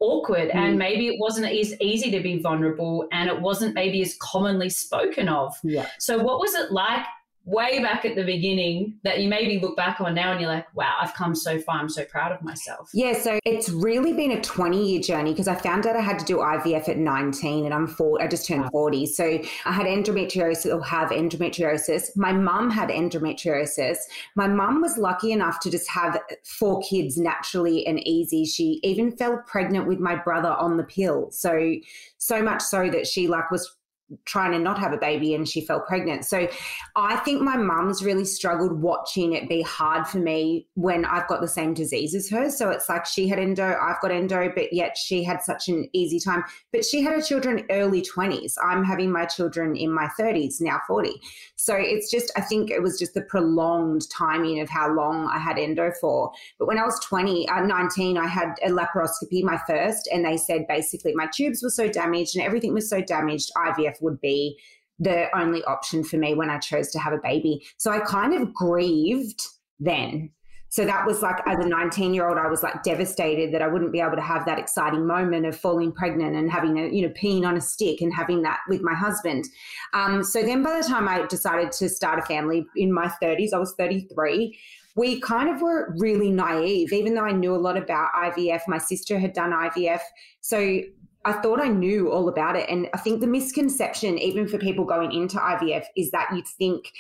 awkward 0.01 0.51
mm. 0.51 0.55
and 0.55 0.79
maybe 0.79 1.09
it 1.09 1.17
wasn't 1.19 1.47
as 1.47 1.79
easy 1.81 2.11
to 2.13 2.21
be 2.21 2.39
vulnerable 2.39 3.09
and 3.13 3.29
it 3.29 3.41
wasn't 3.41 3.75
maybe 3.75 4.01
as 4.01 4.17
commonly 4.21 4.71
spoken 4.71 5.29
of. 5.29 5.57
Yeah. 5.65 5.89
So 5.99 6.19
what 6.19 6.39
was 6.39 6.55
it 6.55 6.71
like 6.71 7.05
way 7.49 7.81
back 7.81 8.05
at 8.05 8.15
the 8.15 8.25
beginning 8.25 8.95
that 9.05 9.21
you 9.21 9.29
maybe 9.29 9.59
look 9.59 9.75
back 9.75 10.01
on 10.01 10.15
now 10.15 10.33
and 10.33 10.41
you're 10.41 10.51
like, 10.51 10.67
wow, 10.77 10.97
I've 11.01 11.15
come 11.15 11.35
so 11.35 11.59
far. 11.59 11.79
I'm 11.79 11.89
so 11.89 12.05
proud 12.05 12.31
of 12.31 12.43
myself. 12.43 12.91
Yeah. 12.93 13.15
So 13.15 13.39
it's 13.47 13.71
really 13.71 14.13
been 14.13 14.33
a 14.33 14.41
20 14.41 14.91
year 14.91 15.01
journey 15.01 15.33
because 15.33 15.49
I 15.49 15.55
found 15.55 15.87
out 15.87 15.97
I 15.97 16.03
had 16.03 16.19
to 16.19 16.25
do 16.27 16.39
IVF 16.39 16.91
at 16.91 16.99
19 16.99 17.65
and 17.65 17.73
I'm 17.73 17.87
40, 17.87 18.23
I 18.23 18.29
just 18.29 18.47
turned 18.47 18.65
wow. 18.65 18.71
40. 18.71 19.07
So 19.07 19.41
I 19.65 19.73
had 19.73 19.87
endometriosis 19.87 20.75
or 20.75 20.85
have 20.85 21.09
endometriosis. 21.09 22.15
My 22.17 22.33
mum 22.33 22.71
had 22.71 22.91
endometriosis. 22.91 23.97
My 24.35 24.47
mum 24.47 24.83
was 24.83 24.99
lucky 24.99 25.33
enough 25.33 25.59
to 25.61 25.71
just 25.71 25.89
have 25.89 26.21
four 26.45 26.83
kids 26.83 27.17
naturally 27.17 27.87
and 27.87 28.07
easy. 28.07 28.45
She 28.45 28.79
even 28.83 29.17
fell 29.17 29.43
pregnant 29.47 29.89
with 29.89 30.01
my 30.01 30.17
brother 30.17 30.51
on 30.51 30.77
the 30.77 30.85
pill. 30.85 31.31
So, 31.31 31.77
so 32.19 32.43
much 32.43 32.61
so 32.61 32.91
that 32.91 33.07
she 33.07 33.27
like 33.27 33.51
was 33.51 33.78
trying 34.25 34.53
to 34.53 34.59
not 34.59 34.79
have 34.79 34.93
a 34.93 34.97
baby 34.97 35.35
and 35.35 35.49
she 35.49 35.61
fell 35.61 35.81
pregnant. 35.81 36.25
So 36.25 36.49
I 36.97 37.17
think 37.17 37.43
my 37.43 37.57
mum's 37.57 38.03
really 38.03 38.25
struggled 38.25 38.81
watching 38.81 39.35
it 39.35 39.49
be 39.49 39.63
hard 39.63 40.07
for 40.07 40.19
me 40.19 40.67
when 40.75 41.05
I've 41.05 41.29
got 41.29 41.41
the 41.41 41.49
same 41.49 41.75
disease 41.75 42.15
as 42.15 42.29
her. 42.31 42.51
So 42.51 42.71
it's 42.71 42.89
like 42.89 43.05
she 43.05 43.29
had 43.29 43.39
endo, 43.39 43.77
I've 43.81 44.01
got 44.01 44.11
endo, 44.11 44.51
but 44.55 44.73
yet 44.73 44.97
she 44.97 45.23
had 45.23 45.43
such 45.43 45.69
an 45.69 45.89
easy 45.93 46.21
time. 46.21 46.45
But 46.73 46.85
she 46.85 47.03
had 47.03 47.15
her 47.15 47.23
children 47.23 47.67
early 47.71 48.03
20s. 48.03 48.55
I'm 48.65 48.85
having 48.85 49.13
my 49.13 49.27
children 49.27 49.77
in 49.77 49.93
my 49.93 50.09
30s, 50.19 50.61
now 50.61 50.81
40. 50.87 51.21
So 51.57 51.75
it's 51.77 52.11
just, 52.11 52.33
I 52.37 52.41
think 52.41 52.71
it 52.71 52.83
was 52.83 52.99
just 52.99 53.15
the 53.15 53.23
prolonged 53.23 54.09
timing 54.11 54.61
of 54.61 54.69
how 54.71 54.93
long 54.93 55.29
I 55.29 55.39
had 55.39 55.59
endo 55.59 55.93
for. 56.01 56.33
But 56.59 56.67
when 56.67 56.79
I 56.79 56.85
was 56.85 56.99
20, 57.01 57.49
uh, 57.49 57.61
19, 57.61 58.17
I 58.17 58.27
had 58.27 58.55
a 58.65 58.71
laparoscopy, 58.71 59.43
my 59.43 59.61
first, 59.67 60.09
and 60.13 60.25
they 60.25 60.37
said 60.37 60.67
basically 60.67 61.15
my 61.15 61.29
tubes 61.35 61.63
were 61.63 61.71
so 61.71 61.89
damaged 61.89 62.37
and 62.37 62.45
everything 62.45 62.73
was 62.73 62.89
so 62.89 63.01
damaged, 63.01 63.51
IVF 63.57 63.98
would 64.01 64.21
be 64.21 64.59
the 64.99 65.27
only 65.37 65.63
option 65.65 66.03
for 66.03 66.17
me 66.17 66.35
when 66.35 66.51
I 66.51 66.59
chose 66.59 66.91
to 66.91 66.99
have 66.99 67.13
a 67.13 67.19
baby. 67.23 67.65
So 67.77 67.91
I 67.91 68.01
kind 68.01 68.35
of 68.35 68.53
grieved 68.53 69.41
then. 69.79 70.31
So 70.71 70.85
that 70.85 71.07
was 71.07 71.23
like, 71.23 71.37
as 71.47 71.65
a 71.65 71.69
19 71.69 72.13
year 72.13 72.29
old, 72.29 72.37
I 72.37 72.47
was 72.47 72.63
like 72.63 72.83
devastated 72.83 73.55
that 73.55 73.63
I 73.63 73.69
wouldn't 73.69 73.93
be 73.93 74.01
able 74.01 74.17
to 74.17 74.23
have 74.23 74.45
that 74.45 74.59
exciting 74.59 75.07
moment 75.07 75.47
of 75.47 75.57
falling 75.57 75.93
pregnant 75.93 76.37
and 76.37 76.51
having 76.51 76.79
a, 76.79 76.89
you 76.89 77.03
know, 77.03 77.15
peeing 77.15 77.47
on 77.47 77.57
a 77.57 77.61
stick 77.61 78.03
and 78.03 78.13
having 78.13 78.43
that 78.43 78.59
with 78.69 78.83
my 78.83 78.95
husband. 78.95 79.47
Um, 79.95 80.23
so 80.23 80.43
then 80.43 80.63
by 80.63 80.79
the 80.79 80.87
time 80.87 81.09
I 81.09 81.25
decided 81.27 81.73
to 81.73 81.89
start 81.89 82.19
a 82.19 82.23
family 82.23 82.67
in 82.77 82.93
my 82.93 83.11
30s, 83.23 83.55
I 83.55 83.59
was 83.59 83.75
33 83.79 84.59
we 84.99 85.21
kind 85.21 85.49
of 85.49 85.63
were 85.63 85.95
really 85.99 86.29
naive, 86.29 86.93
even 86.93 87.15
though 87.15 87.25
I 87.25 87.31
knew 87.31 87.55
a 87.55 87.57
lot 87.57 87.77
about 87.77 88.09
IVF. 88.15 88.63
My 88.67 88.79
sister 88.79 89.17
had 89.17 89.33
done 89.33 89.53
IVF. 89.53 90.01
So 90.41 90.81
I 91.29 91.41
thought 91.43 91.61
I 91.61 91.69
knew 91.69 92.11
all 92.11 92.29
about 92.29 92.57
it. 92.57 92.69
And 92.71 92.89
I 92.95 92.99
think 92.99 93.21
the 93.21 93.27
misconception, 93.27 94.19
even 94.19 94.49
for 94.49 94.59
people 94.59 94.85
going 94.85 95.13
into 95.13 95.37
IVF, 95.37 95.85
is 95.97 96.11
that 96.13 96.29
you 96.35 96.43
think 96.59 96.91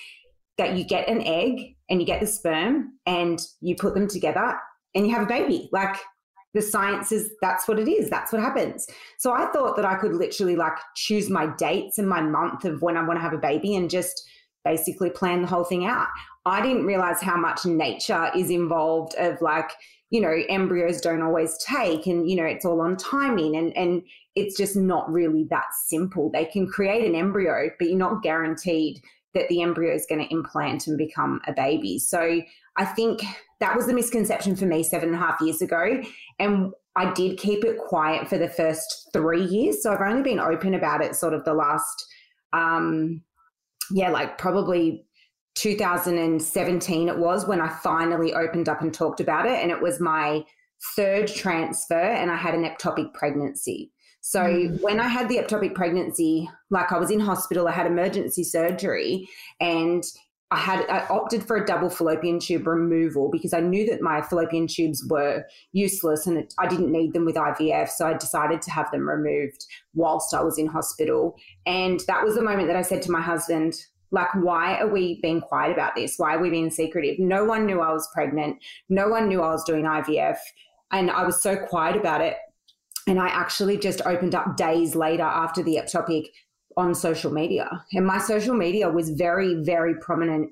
that 0.58 0.76
you 0.76 0.85
get 0.85 1.08
an 1.08 1.23
egg 1.23 1.76
and 1.88 2.00
you 2.00 2.06
get 2.06 2.20
the 2.20 2.26
sperm 2.26 2.99
and 3.06 3.40
you 3.61 3.75
put 3.75 3.94
them 3.94 4.06
together 4.06 4.54
and 4.94 5.06
you 5.06 5.14
have 5.14 5.23
a 5.23 5.26
baby. 5.26 5.70
Like 5.73 5.97
the 6.52 6.61
science 6.61 7.11
is 7.11 7.30
that's 7.40 7.66
what 7.66 7.78
it 7.78 7.88
is. 7.88 8.11
That's 8.11 8.32
what 8.32 8.42
happens. 8.42 8.87
So 9.18 9.32
I 9.32 9.47
thought 9.47 9.76
that 9.76 9.85
I 9.87 9.94
could 9.94 10.14
literally 10.14 10.56
like 10.56 10.76
choose 10.94 11.30
my 11.30 11.47
dates 11.56 11.97
and 11.97 12.08
my 12.08 12.20
month 12.20 12.64
of 12.64 12.82
when 12.82 12.97
I 12.97 13.06
want 13.06 13.18
to 13.18 13.23
have 13.23 13.32
a 13.32 13.38
baby 13.38 13.76
and 13.76 13.88
just 13.88 14.28
basically 14.64 15.08
plan 15.08 15.42
the 15.42 15.49
whole 15.49 15.64
thing 15.64 15.87
out. 15.87 16.08
I 16.44 16.61
didn't 16.61 16.87
realize 16.87 17.23
how 17.23 17.37
much 17.37 17.64
nature 17.64 18.30
is 18.37 18.50
involved 18.50 19.14
of 19.16 19.40
like 19.40 19.70
you 20.10 20.20
know 20.20 20.34
embryos 20.48 21.00
don't 21.00 21.22
always 21.22 21.56
take 21.58 22.06
and 22.06 22.28
you 22.30 22.36
know 22.36 22.44
it's 22.44 22.64
all 22.64 22.80
on 22.80 22.96
timing 22.96 23.56
and 23.56 23.76
and 23.76 24.02
it's 24.34 24.56
just 24.56 24.76
not 24.76 25.10
really 25.10 25.48
that 25.50 25.66
simple. 25.86 26.30
They 26.30 26.44
can 26.44 26.68
create 26.68 27.04
an 27.04 27.14
embryo 27.14 27.70
but 27.78 27.88
you're 27.88 27.98
not 27.98 28.22
guaranteed 28.22 29.00
that 29.34 29.48
the 29.48 29.62
embryo 29.62 29.94
is 29.94 30.06
going 30.08 30.26
to 30.26 30.32
implant 30.32 30.86
and 30.86 30.96
become 30.96 31.40
a 31.46 31.52
baby. 31.52 31.98
So 31.98 32.40
i 32.76 32.84
think 32.84 33.20
that 33.60 33.74
was 33.74 33.86
the 33.86 33.94
misconception 33.94 34.54
for 34.54 34.66
me 34.66 34.82
seven 34.84 35.08
and 35.08 35.16
a 35.16 35.20
half 35.20 35.40
years 35.40 35.60
ago 35.60 36.00
and 36.38 36.72
i 36.94 37.12
did 37.12 37.36
keep 37.36 37.64
it 37.64 37.76
quiet 37.76 38.28
for 38.28 38.38
the 38.38 38.48
first 38.48 39.08
three 39.12 39.44
years. 39.44 39.82
So 39.82 39.92
i've 39.92 40.00
only 40.00 40.22
been 40.22 40.40
open 40.40 40.74
about 40.74 41.02
it 41.02 41.16
sort 41.16 41.34
of 41.34 41.44
the 41.44 41.54
last 41.54 42.06
um 42.52 43.22
yeah 43.90 44.10
like 44.10 44.38
probably 44.38 45.04
2017 45.58 47.08
it 47.08 47.18
was 47.18 47.46
when 47.46 47.60
I 47.60 47.68
finally 47.68 48.32
opened 48.32 48.68
up 48.68 48.80
and 48.80 48.94
talked 48.94 49.20
about 49.20 49.46
it. 49.46 49.60
And 49.60 49.70
it 49.70 49.82
was 49.82 50.00
my 50.00 50.44
third 50.94 51.26
transfer, 51.26 52.00
and 52.00 52.30
I 52.30 52.36
had 52.36 52.54
an 52.54 52.64
ectopic 52.64 53.12
pregnancy. 53.12 53.90
So 54.20 54.40
mm. 54.40 54.80
when 54.82 55.00
I 55.00 55.08
had 55.08 55.28
the 55.28 55.38
ectopic 55.38 55.74
pregnancy, 55.74 56.48
like 56.70 56.92
I 56.92 56.98
was 56.98 57.10
in 57.10 57.18
hospital, 57.18 57.66
I 57.66 57.72
had 57.72 57.86
emergency 57.86 58.44
surgery, 58.44 59.28
and 59.60 60.04
I 60.50 60.56
had 60.56 60.88
I 60.88 61.06
opted 61.08 61.44
for 61.44 61.56
a 61.56 61.66
double 61.66 61.90
fallopian 61.90 62.38
tube 62.38 62.66
removal 62.66 63.28
because 63.30 63.52
I 63.52 63.60
knew 63.60 63.84
that 63.90 64.00
my 64.00 64.22
fallopian 64.22 64.66
tubes 64.66 65.04
were 65.10 65.44
useless 65.72 66.26
and 66.26 66.38
it, 66.38 66.54
I 66.58 66.66
didn't 66.66 66.90
need 66.90 67.12
them 67.12 67.26
with 67.26 67.34
IVF. 67.34 67.90
So 67.90 68.06
I 68.06 68.14
decided 68.14 68.62
to 68.62 68.70
have 68.70 68.90
them 68.90 69.06
removed 69.06 69.66
whilst 69.92 70.32
I 70.32 70.42
was 70.42 70.56
in 70.56 70.66
hospital. 70.66 71.36
And 71.66 72.00
that 72.06 72.24
was 72.24 72.34
the 72.34 72.42
moment 72.42 72.68
that 72.68 72.76
I 72.76 72.82
said 72.82 73.02
to 73.02 73.10
my 73.10 73.20
husband, 73.20 73.74
like, 74.10 74.28
why 74.34 74.78
are 74.78 74.88
we 74.88 75.20
being 75.20 75.40
quiet 75.40 75.72
about 75.72 75.94
this? 75.94 76.14
Why 76.16 76.34
are 76.34 76.40
we 76.40 76.50
being 76.50 76.70
secretive? 76.70 77.18
No 77.18 77.44
one 77.44 77.66
knew 77.66 77.80
I 77.80 77.92
was 77.92 78.08
pregnant. 78.12 78.56
No 78.88 79.08
one 79.08 79.28
knew 79.28 79.42
I 79.42 79.50
was 79.50 79.64
doing 79.64 79.84
IVF. 79.84 80.38
And 80.90 81.10
I 81.10 81.24
was 81.24 81.42
so 81.42 81.56
quiet 81.56 81.96
about 81.96 82.20
it. 82.20 82.36
And 83.06 83.20
I 83.20 83.28
actually 83.28 83.78
just 83.78 84.02
opened 84.06 84.34
up 84.34 84.56
days 84.56 84.94
later 84.94 85.22
after 85.22 85.62
the 85.62 85.76
ectopic 85.76 86.26
on 86.76 86.94
social 86.94 87.32
media. 87.32 87.84
And 87.92 88.06
my 88.06 88.18
social 88.18 88.54
media 88.54 88.88
was 88.88 89.10
very, 89.10 89.62
very 89.62 89.94
prominent 90.00 90.50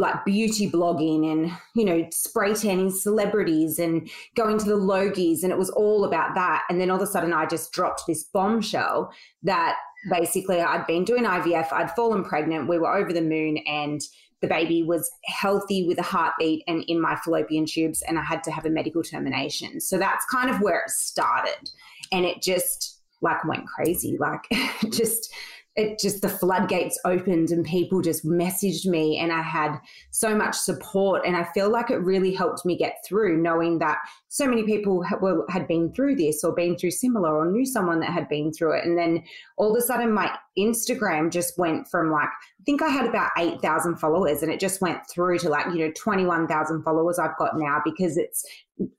like 0.00 0.24
beauty 0.24 0.68
blogging 0.68 1.30
and 1.30 1.52
you 1.74 1.84
know 1.84 2.06
spray 2.10 2.54
tanning 2.54 2.90
celebrities 2.90 3.78
and 3.78 4.10
going 4.34 4.58
to 4.58 4.64
the 4.64 4.74
logies 4.74 5.42
and 5.42 5.52
it 5.52 5.58
was 5.58 5.70
all 5.70 6.04
about 6.04 6.34
that 6.34 6.62
and 6.68 6.80
then 6.80 6.90
all 6.90 6.96
of 6.96 7.02
a 7.02 7.06
sudden 7.06 7.32
i 7.32 7.44
just 7.44 7.70
dropped 7.72 8.02
this 8.06 8.24
bombshell 8.24 9.12
that 9.42 9.76
basically 10.08 10.60
I'd 10.60 10.86
been 10.86 11.04
doing 11.04 11.24
IVF, 11.24 11.72
I'd 11.72 11.90
fallen 11.92 12.24
pregnant, 12.24 12.68
we 12.68 12.78
were 12.78 12.94
over 12.94 13.12
the 13.12 13.20
moon, 13.20 13.58
and 13.66 14.00
the 14.40 14.48
baby 14.48 14.82
was 14.82 15.10
healthy 15.24 15.86
with 15.86 15.98
a 15.98 16.02
heartbeat 16.02 16.62
and 16.66 16.82
in 16.88 17.00
my 17.00 17.16
fallopian 17.16 17.66
tubes, 17.66 18.02
and 18.02 18.18
I 18.18 18.22
had 18.22 18.42
to 18.44 18.50
have 18.50 18.64
a 18.64 18.70
medical 18.70 19.02
termination. 19.02 19.80
So 19.80 19.98
that's 19.98 20.24
kind 20.26 20.48
of 20.48 20.60
where 20.60 20.80
it 20.80 20.90
started. 20.90 21.70
And 22.12 22.24
it 22.24 22.40
just 22.40 23.00
like 23.20 23.44
went 23.44 23.66
crazy. 23.66 24.16
Like 24.18 24.46
just 24.90 25.32
it 25.76 26.00
just 26.00 26.20
the 26.20 26.28
floodgates 26.28 26.98
opened 27.04 27.50
and 27.50 27.64
people 27.64 28.00
just 28.00 28.26
messaged 28.26 28.86
me 28.86 29.18
and 29.18 29.32
I 29.32 29.40
had 29.40 29.78
so 30.10 30.34
much 30.34 30.56
support 30.56 31.24
and 31.24 31.36
I 31.36 31.44
feel 31.44 31.70
like 31.70 31.90
it 31.90 31.98
really 31.98 32.34
helped 32.34 32.66
me 32.66 32.76
get 32.76 32.96
through 33.06 33.40
knowing 33.40 33.78
that 33.78 33.98
so 34.28 34.46
many 34.48 34.64
people 34.64 35.02
had, 35.02 35.20
well, 35.22 35.44
had 35.48 35.68
been 35.68 35.92
through 35.92 36.16
this 36.16 36.42
or 36.42 36.52
been 36.52 36.76
through 36.76 36.90
similar 36.90 37.36
or 37.36 37.50
knew 37.50 37.64
someone 37.64 38.00
that 38.00 38.12
had 38.12 38.28
been 38.28 38.52
through 38.52 38.78
it. 38.78 38.84
And 38.84 38.98
then 38.98 39.22
all 39.58 39.70
of 39.70 39.78
a 39.78 39.86
sudden 39.86 40.12
my 40.12 40.36
Instagram 40.58 41.30
just 41.30 41.56
went 41.56 41.86
from 41.88 42.10
like 42.10 42.28
I 42.28 42.62
think 42.64 42.82
I 42.82 42.88
had 42.88 43.06
about 43.06 43.30
8,000 43.38 43.96
followers 43.96 44.42
and 44.42 44.52
it 44.52 44.60
just 44.60 44.82
went 44.82 44.98
through 45.08 45.38
to 45.38 45.48
like 45.48 45.66
you 45.66 45.86
know 45.86 45.92
21,000 45.96 46.82
followers 46.82 47.18
I've 47.18 47.38
got 47.38 47.56
now 47.56 47.80
because 47.84 48.18
it's 48.18 48.44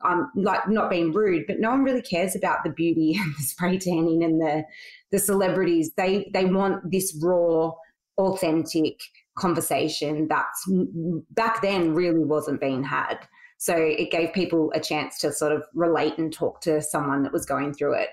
I'm 0.02 0.30
like 0.36 0.68
not 0.68 0.90
being 0.90 1.12
rude 1.12 1.46
but 1.48 1.60
no 1.60 1.70
one 1.70 1.84
really 1.84 2.02
cares 2.02 2.36
about 2.36 2.64
the 2.64 2.72
beauty 2.72 3.16
and 3.22 3.36
the 3.38 3.44
spray 3.44 3.78
tanning 3.78 4.24
and 4.24 4.40
the 4.40 4.64
the 5.12 5.20
celebrities 5.20 5.92
they 5.98 6.30
they 6.34 6.46
want 6.46 6.92
this 6.92 7.18
raw 7.22 7.72
authentic 8.18 9.00
conversation 9.38 10.28
that's 10.28 10.66
back 11.32 11.62
then 11.62 11.94
really 11.94 12.24
wasn't 12.24 12.60
being 12.60 12.84
had. 12.84 13.28
So 13.58 13.76
it 13.76 14.12
gave 14.12 14.34
people 14.34 14.72
a 14.74 14.80
chance 14.80 15.20
to 15.20 15.32
sort 15.32 15.52
of 15.52 15.64
relate 15.74 16.18
and 16.18 16.34
talk 16.34 16.62
to 16.62 16.82
someone 16.82 17.24
that 17.24 17.32
was 17.32 17.46
going 17.46 17.74
through 17.74 17.94
it. 17.94 18.10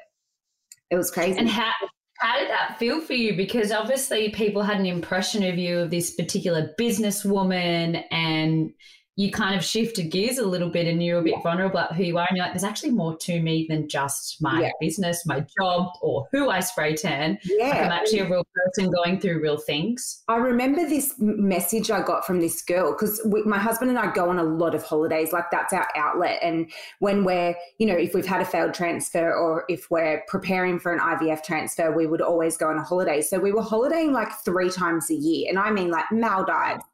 It 0.91 0.97
was 0.97 1.11
crazy. 1.11 1.39
And 1.39 1.49
how 1.49 1.73
how 2.19 2.39
did 2.39 2.51
that 2.51 2.79
feel 2.79 3.01
for 3.01 3.15
you? 3.15 3.37
Because 3.37 3.71
obviously 3.71 4.31
people 4.31 4.63
had 4.63 4.79
an 4.79 4.87
impression 4.87 5.45
of 5.45 5.57
you 5.57 5.79
of 5.79 5.91
this 5.91 6.15
particular 6.15 6.75
businesswoman 6.79 8.05
and 8.11 8.73
you 9.19 9.33
kind 9.33 9.57
of 9.57 9.65
shifted 9.65 10.13
gears 10.13 10.39
a 10.39 10.47
little 10.47 10.69
bit 10.69 10.87
and 10.87 11.03
you're 11.03 11.19
a 11.19 11.23
bit 11.23 11.33
yeah. 11.33 11.43
vulnerable 11.43 11.77
about 11.77 11.97
who 11.97 12.05
you 12.05 12.17
are. 12.17 12.27
And 12.29 12.37
you're 12.37 12.47
like, 12.47 12.55
there's 12.55 12.63
actually 12.63 12.93
more 12.93 13.17
to 13.17 13.43
me 13.43 13.67
than 13.69 13.89
just 13.89 14.41
my 14.41 14.61
yeah. 14.61 14.71
business, 14.81 15.27
my 15.27 15.45
job, 15.61 15.93
or 16.01 16.29
who 16.31 16.51
I 16.51 16.61
spray 16.61 16.95
tan. 16.95 17.37
Yeah. 17.43 17.67
Like 17.67 17.81
I'm 17.81 17.91
actually 17.91 18.21
a 18.21 18.31
real 18.31 18.47
person 18.55 18.93
going 18.93 19.19
through 19.19 19.43
real 19.43 19.57
things. 19.57 20.23
I 20.29 20.37
remember 20.37 20.89
this 20.89 21.17
message 21.19 21.91
I 21.91 22.01
got 22.01 22.29
from 22.29 22.39
this 22.39 22.63
girl 22.63 22.93
because 22.93 23.21
my 23.45 23.59
husband 23.59 23.91
and 23.91 23.99
I 23.99 24.13
go 24.13 24.31
on 24.31 24.39
a 24.39 24.45
lot 24.45 24.77
of 24.77 24.85
holidays. 24.85 25.33
Like 25.33 25.51
that's 25.51 25.73
our 25.73 25.89
outlet. 25.97 26.39
And 26.41 26.71
when 27.01 27.25
we're, 27.25 27.57
you 27.79 27.89
know, 27.89 27.97
if 27.97 28.15
we've 28.15 28.25
had 28.25 28.41
a 28.41 28.45
failed 28.45 28.73
transfer 28.73 29.35
or 29.35 29.65
if 29.69 29.91
we're 29.91 30.23
preparing 30.29 30.79
for 30.79 30.93
an 30.93 31.01
IVF 31.01 31.43
transfer, 31.43 31.91
we 31.91 32.07
would 32.07 32.21
always 32.21 32.57
go 32.57 32.69
on 32.69 32.79
a 32.79 32.85
holiday. 32.85 33.21
So 33.21 33.41
we 33.41 33.51
were 33.51 33.63
holidaying 33.63 34.13
like 34.13 34.31
three 34.45 34.71
times 34.71 35.11
a 35.11 35.15
year. 35.15 35.49
And 35.49 35.59
I 35.59 35.73
mean 35.73 35.91
like 35.91 36.05
Maldives, 36.13 36.85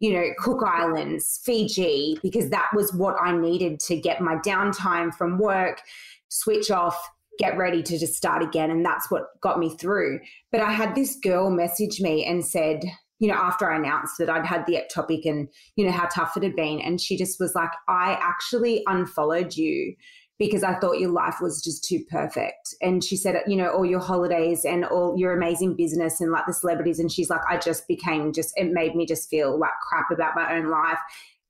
you 0.00 0.12
know, 0.12 0.24
Cook 0.38 0.62
Islands, 0.66 1.40
Fiji, 1.44 2.18
because 2.22 2.50
that 2.50 2.68
was 2.74 2.92
what 2.92 3.16
I 3.20 3.36
needed 3.36 3.80
to 3.80 3.96
get 3.96 4.20
my 4.20 4.36
downtime 4.36 5.14
from 5.14 5.38
work, 5.38 5.80
switch 6.28 6.70
off, 6.70 6.98
get 7.38 7.56
ready 7.56 7.82
to 7.82 7.98
just 7.98 8.14
start 8.14 8.42
again. 8.42 8.70
And 8.70 8.84
that's 8.84 9.10
what 9.10 9.40
got 9.40 9.58
me 9.58 9.76
through. 9.76 10.20
But 10.52 10.60
I 10.60 10.72
had 10.72 10.94
this 10.94 11.16
girl 11.16 11.50
message 11.50 12.00
me 12.00 12.24
and 12.24 12.44
said, 12.44 12.82
you 13.18 13.28
know, 13.28 13.34
after 13.34 13.70
I 13.70 13.76
announced 13.76 14.18
that 14.18 14.28
I'd 14.28 14.44
had 14.44 14.66
the 14.66 14.76
ectopic 14.76 15.24
and, 15.24 15.48
you 15.76 15.86
know, 15.86 15.92
how 15.92 16.06
tough 16.06 16.36
it 16.36 16.42
had 16.42 16.56
been. 16.56 16.80
And 16.80 17.00
she 17.00 17.16
just 17.16 17.40
was 17.40 17.54
like, 17.54 17.70
I 17.88 18.18
actually 18.20 18.82
unfollowed 18.86 19.56
you 19.56 19.94
because 20.38 20.62
I 20.62 20.74
thought 20.78 20.98
your 20.98 21.10
life 21.10 21.36
was 21.40 21.62
just 21.62 21.84
too 21.84 22.04
perfect. 22.10 22.74
And 22.82 23.02
she 23.02 23.16
said, 23.16 23.42
you 23.46 23.56
know, 23.56 23.70
all 23.70 23.86
your 23.86 24.00
holidays 24.00 24.64
and 24.64 24.84
all 24.84 25.16
your 25.16 25.32
amazing 25.32 25.76
business 25.76 26.20
and 26.20 26.30
like 26.30 26.44
the 26.46 26.52
celebrities. 26.52 26.98
And 26.98 27.10
she's 27.10 27.30
like, 27.30 27.40
I 27.48 27.56
just 27.56 27.88
became 27.88 28.32
just, 28.32 28.52
it 28.56 28.70
made 28.70 28.94
me 28.94 29.06
just 29.06 29.30
feel 29.30 29.58
like 29.58 29.72
crap 29.88 30.10
about 30.10 30.36
my 30.36 30.54
own 30.54 30.70
life. 30.70 30.98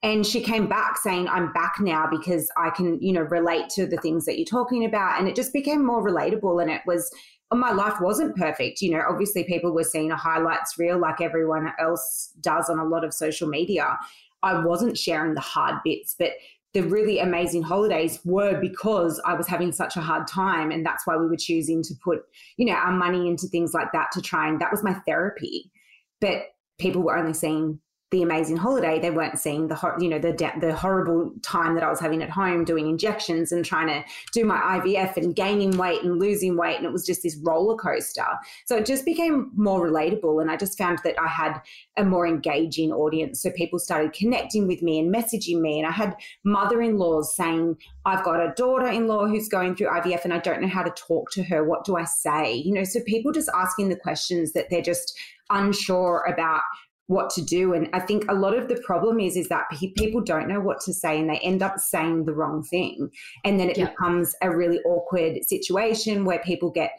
And 0.02 0.24
she 0.24 0.40
came 0.40 0.68
back 0.68 0.98
saying, 0.98 1.26
I'm 1.26 1.52
back 1.52 1.76
now 1.80 2.06
because 2.08 2.48
I 2.56 2.70
can, 2.70 3.00
you 3.02 3.12
know, 3.12 3.22
relate 3.22 3.70
to 3.70 3.86
the 3.86 3.96
things 3.96 4.24
that 4.26 4.38
you're 4.38 4.44
talking 4.44 4.84
about. 4.84 5.18
And 5.18 5.26
it 5.26 5.34
just 5.34 5.52
became 5.52 5.84
more 5.84 6.06
relatable. 6.06 6.62
And 6.62 6.70
it 6.70 6.82
was, 6.86 7.10
my 7.52 7.72
life 7.72 8.00
wasn't 8.00 8.36
perfect. 8.36 8.82
You 8.82 8.92
know, 8.92 9.02
obviously 9.08 9.42
people 9.44 9.72
were 9.72 9.82
seeing 9.82 10.12
a 10.12 10.16
highlights 10.16 10.78
reel 10.78 10.98
like 10.98 11.20
everyone 11.20 11.72
else 11.80 12.30
does 12.40 12.70
on 12.70 12.78
a 12.78 12.84
lot 12.84 13.04
of 13.04 13.14
social 13.14 13.48
media. 13.48 13.98
I 14.42 14.64
wasn't 14.64 14.98
sharing 14.98 15.34
the 15.34 15.40
hard 15.40 15.76
bits, 15.82 16.14
but 16.16 16.32
the 16.76 16.82
really 16.82 17.20
amazing 17.20 17.62
holidays 17.62 18.20
were 18.26 18.60
because 18.60 19.18
I 19.24 19.32
was 19.32 19.46
having 19.46 19.72
such 19.72 19.96
a 19.96 20.02
hard 20.02 20.28
time. 20.28 20.70
And 20.70 20.84
that's 20.84 21.06
why 21.06 21.16
we 21.16 21.26
were 21.26 21.38
choosing 21.38 21.82
to 21.82 21.94
put, 22.04 22.20
you 22.58 22.66
know, 22.66 22.74
our 22.74 22.92
money 22.92 23.28
into 23.28 23.46
things 23.46 23.72
like 23.72 23.92
that 23.94 24.12
to 24.12 24.20
try 24.20 24.46
and 24.46 24.60
that 24.60 24.70
was 24.70 24.84
my 24.84 24.92
therapy. 25.06 25.72
But 26.20 26.48
people 26.78 27.00
were 27.00 27.16
only 27.16 27.32
seeing 27.32 27.80
the 28.12 28.22
amazing 28.22 28.56
holiday, 28.56 29.00
they 29.00 29.10
weren't 29.10 29.36
seeing 29.36 29.66
the 29.66 29.94
you 29.98 30.08
know 30.08 30.20
the 30.20 30.32
the 30.60 30.72
horrible 30.72 31.32
time 31.42 31.74
that 31.74 31.82
I 31.82 31.90
was 31.90 31.98
having 31.98 32.22
at 32.22 32.30
home 32.30 32.64
doing 32.64 32.88
injections 32.88 33.50
and 33.50 33.64
trying 33.64 33.88
to 33.88 34.04
do 34.32 34.44
my 34.44 34.58
IVF 34.78 35.16
and 35.16 35.34
gaining 35.34 35.76
weight 35.76 36.04
and 36.04 36.20
losing 36.20 36.56
weight, 36.56 36.76
and 36.76 36.86
it 36.86 36.92
was 36.92 37.04
just 37.04 37.24
this 37.24 37.36
roller 37.42 37.74
coaster. 37.74 38.26
So 38.66 38.76
it 38.76 38.86
just 38.86 39.04
became 39.04 39.50
more 39.56 39.88
relatable, 39.88 40.40
and 40.40 40.52
I 40.52 40.56
just 40.56 40.78
found 40.78 41.00
that 41.02 41.20
I 41.20 41.26
had 41.26 41.60
a 41.96 42.04
more 42.04 42.28
engaging 42.28 42.92
audience. 42.92 43.42
So 43.42 43.50
people 43.50 43.80
started 43.80 44.12
connecting 44.12 44.68
with 44.68 44.82
me 44.82 45.00
and 45.00 45.12
messaging 45.12 45.60
me, 45.60 45.80
and 45.80 45.88
I 45.88 45.92
had 45.92 46.14
mother-in-laws 46.44 47.34
saying, 47.34 47.76
"I've 48.04 48.22
got 48.22 48.38
a 48.38 48.54
daughter-in-law 48.56 49.26
who's 49.26 49.48
going 49.48 49.74
through 49.74 49.88
IVF, 49.88 50.22
and 50.22 50.32
I 50.32 50.38
don't 50.38 50.60
know 50.60 50.68
how 50.68 50.84
to 50.84 50.90
talk 50.90 51.32
to 51.32 51.42
her. 51.42 51.64
What 51.64 51.84
do 51.84 51.96
I 51.96 52.04
say?" 52.04 52.52
You 52.52 52.72
know, 52.72 52.84
so 52.84 53.00
people 53.00 53.32
just 53.32 53.50
asking 53.52 53.88
the 53.88 53.96
questions 53.96 54.52
that 54.52 54.70
they're 54.70 54.80
just 54.80 55.18
unsure 55.50 56.24
about 56.28 56.62
what 57.08 57.30
to 57.30 57.42
do. 57.42 57.72
And 57.72 57.88
i 57.92 58.00
think 58.00 58.24
a 58.28 58.34
lot 58.34 58.56
of 58.56 58.68
the 58.68 58.80
problem 58.84 59.20
is 59.20 59.36
is 59.36 59.48
that 59.48 59.64
people 59.96 60.20
don't 60.20 60.48
know 60.48 60.60
what 60.60 60.80
to 60.80 60.92
say 60.92 61.18
and 61.18 61.30
they 61.30 61.38
end 61.38 61.62
up 61.62 61.78
saying 61.78 62.24
the 62.24 62.34
wrong 62.34 62.62
thing. 62.62 63.10
And 63.44 63.58
then 63.58 63.70
it 63.70 63.78
yeah. 63.78 63.90
becomes 63.90 64.34
a 64.42 64.54
really 64.54 64.80
awkward 64.80 65.44
situation 65.46 66.24
where 66.24 66.40
people 66.40 66.70
get 66.70 66.92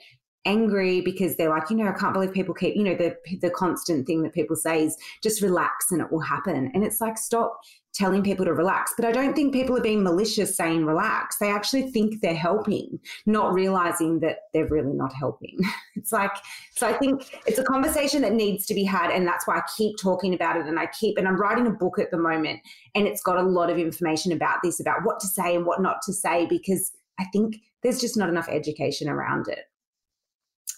angry 0.45 1.01
because 1.01 1.35
they're 1.35 1.49
like 1.49 1.69
you 1.69 1.75
know 1.75 1.89
i 1.89 1.91
can't 1.91 2.13
believe 2.13 2.31
people 2.31 2.53
keep 2.53 2.73
you 2.73 2.83
know 2.83 2.95
the 2.95 3.13
the 3.41 3.49
constant 3.49 4.07
thing 4.07 4.23
that 4.23 4.33
people 4.33 4.55
say 4.55 4.85
is 4.85 4.95
just 5.21 5.41
relax 5.41 5.91
and 5.91 6.01
it 6.01 6.11
will 6.11 6.21
happen. 6.21 6.71
And 6.73 6.83
it's 6.83 7.01
like 7.01 7.17
stop 7.17 7.59
telling 7.97 8.23
people 8.23 8.45
to 8.45 8.53
relax. 8.53 8.93
But 8.95 9.05
I 9.05 9.11
don't 9.11 9.33
think 9.33 9.53
people 9.53 9.75
are 9.75 9.81
being 9.81 10.03
malicious 10.03 10.55
saying 10.55 10.85
relax. 10.85 11.37
They 11.37 11.49
actually 11.49 11.91
think 11.91 12.21
they're 12.21 12.35
helping, 12.35 12.99
not 13.25 13.53
realizing 13.53 14.19
that 14.19 14.41
they're 14.53 14.67
really 14.67 14.93
not 14.93 15.13
helping. 15.13 15.57
It's 15.97 16.11
like, 16.11 16.31
so 16.75 16.87
I 16.87 16.93
think 16.93 17.23
it's 17.47 17.57
a 17.57 17.63
conversation 17.63 18.21
that 18.21 18.31
needs 18.31 18.67
to 18.67 18.75
be 18.75 18.83
had. 18.83 19.09
And 19.09 19.27
that's 19.27 19.47
why 19.47 19.57
I 19.57 19.63
keep 19.75 19.97
talking 19.97 20.35
about 20.35 20.55
it. 20.55 20.67
And 20.67 20.79
I 20.79 20.85
keep, 20.97 21.17
and 21.17 21.27
I'm 21.27 21.41
writing 21.41 21.65
a 21.65 21.71
book 21.71 21.97
at 21.97 22.11
the 22.11 22.19
moment, 22.19 22.61
and 22.93 23.07
it's 23.07 23.21
got 23.23 23.37
a 23.37 23.41
lot 23.41 23.71
of 23.71 23.79
information 23.79 24.31
about 24.31 24.59
this, 24.63 24.79
about 24.79 25.03
what 25.03 25.19
to 25.21 25.27
say 25.27 25.55
and 25.55 25.65
what 25.65 25.81
not 25.81 25.97
to 26.03 26.13
say, 26.13 26.45
because 26.45 26.91
I 27.19 27.25
think 27.33 27.57
there's 27.81 27.99
just 27.99 28.15
not 28.15 28.29
enough 28.29 28.47
education 28.47 29.09
around 29.09 29.47
it. 29.47 29.65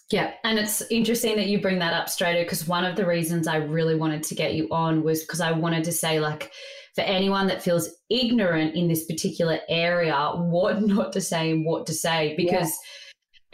Yeah, 0.09 0.31
and 0.43 0.57
it's 0.57 0.81
interesting 0.89 1.35
that 1.35 1.47
you 1.47 1.61
bring 1.61 1.79
that 1.79 1.93
up 1.93 2.09
straight 2.09 2.41
because 2.43 2.67
one 2.67 2.83
of 2.83 2.95
the 2.95 3.05
reasons 3.05 3.47
I 3.47 3.57
really 3.57 3.95
wanted 3.95 4.23
to 4.23 4.35
get 4.35 4.55
you 4.55 4.67
on 4.71 5.03
was 5.03 5.21
because 5.21 5.41
I 5.41 5.51
wanted 5.51 5.83
to 5.83 5.91
say, 5.91 6.19
like, 6.19 6.51
for 6.99 7.05
anyone 7.05 7.47
that 7.47 7.63
feels 7.63 7.89
ignorant 8.09 8.75
in 8.75 8.89
this 8.89 9.05
particular 9.05 9.59
area, 9.69 10.31
what 10.35 10.81
not 10.95 11.13
to 11.13 11.21
say 11.21 11.51
and 11.51 11.65
what 11.65 11.87
to 11.87 11.93
say. 11.93 12.35
Because 12.35 12.77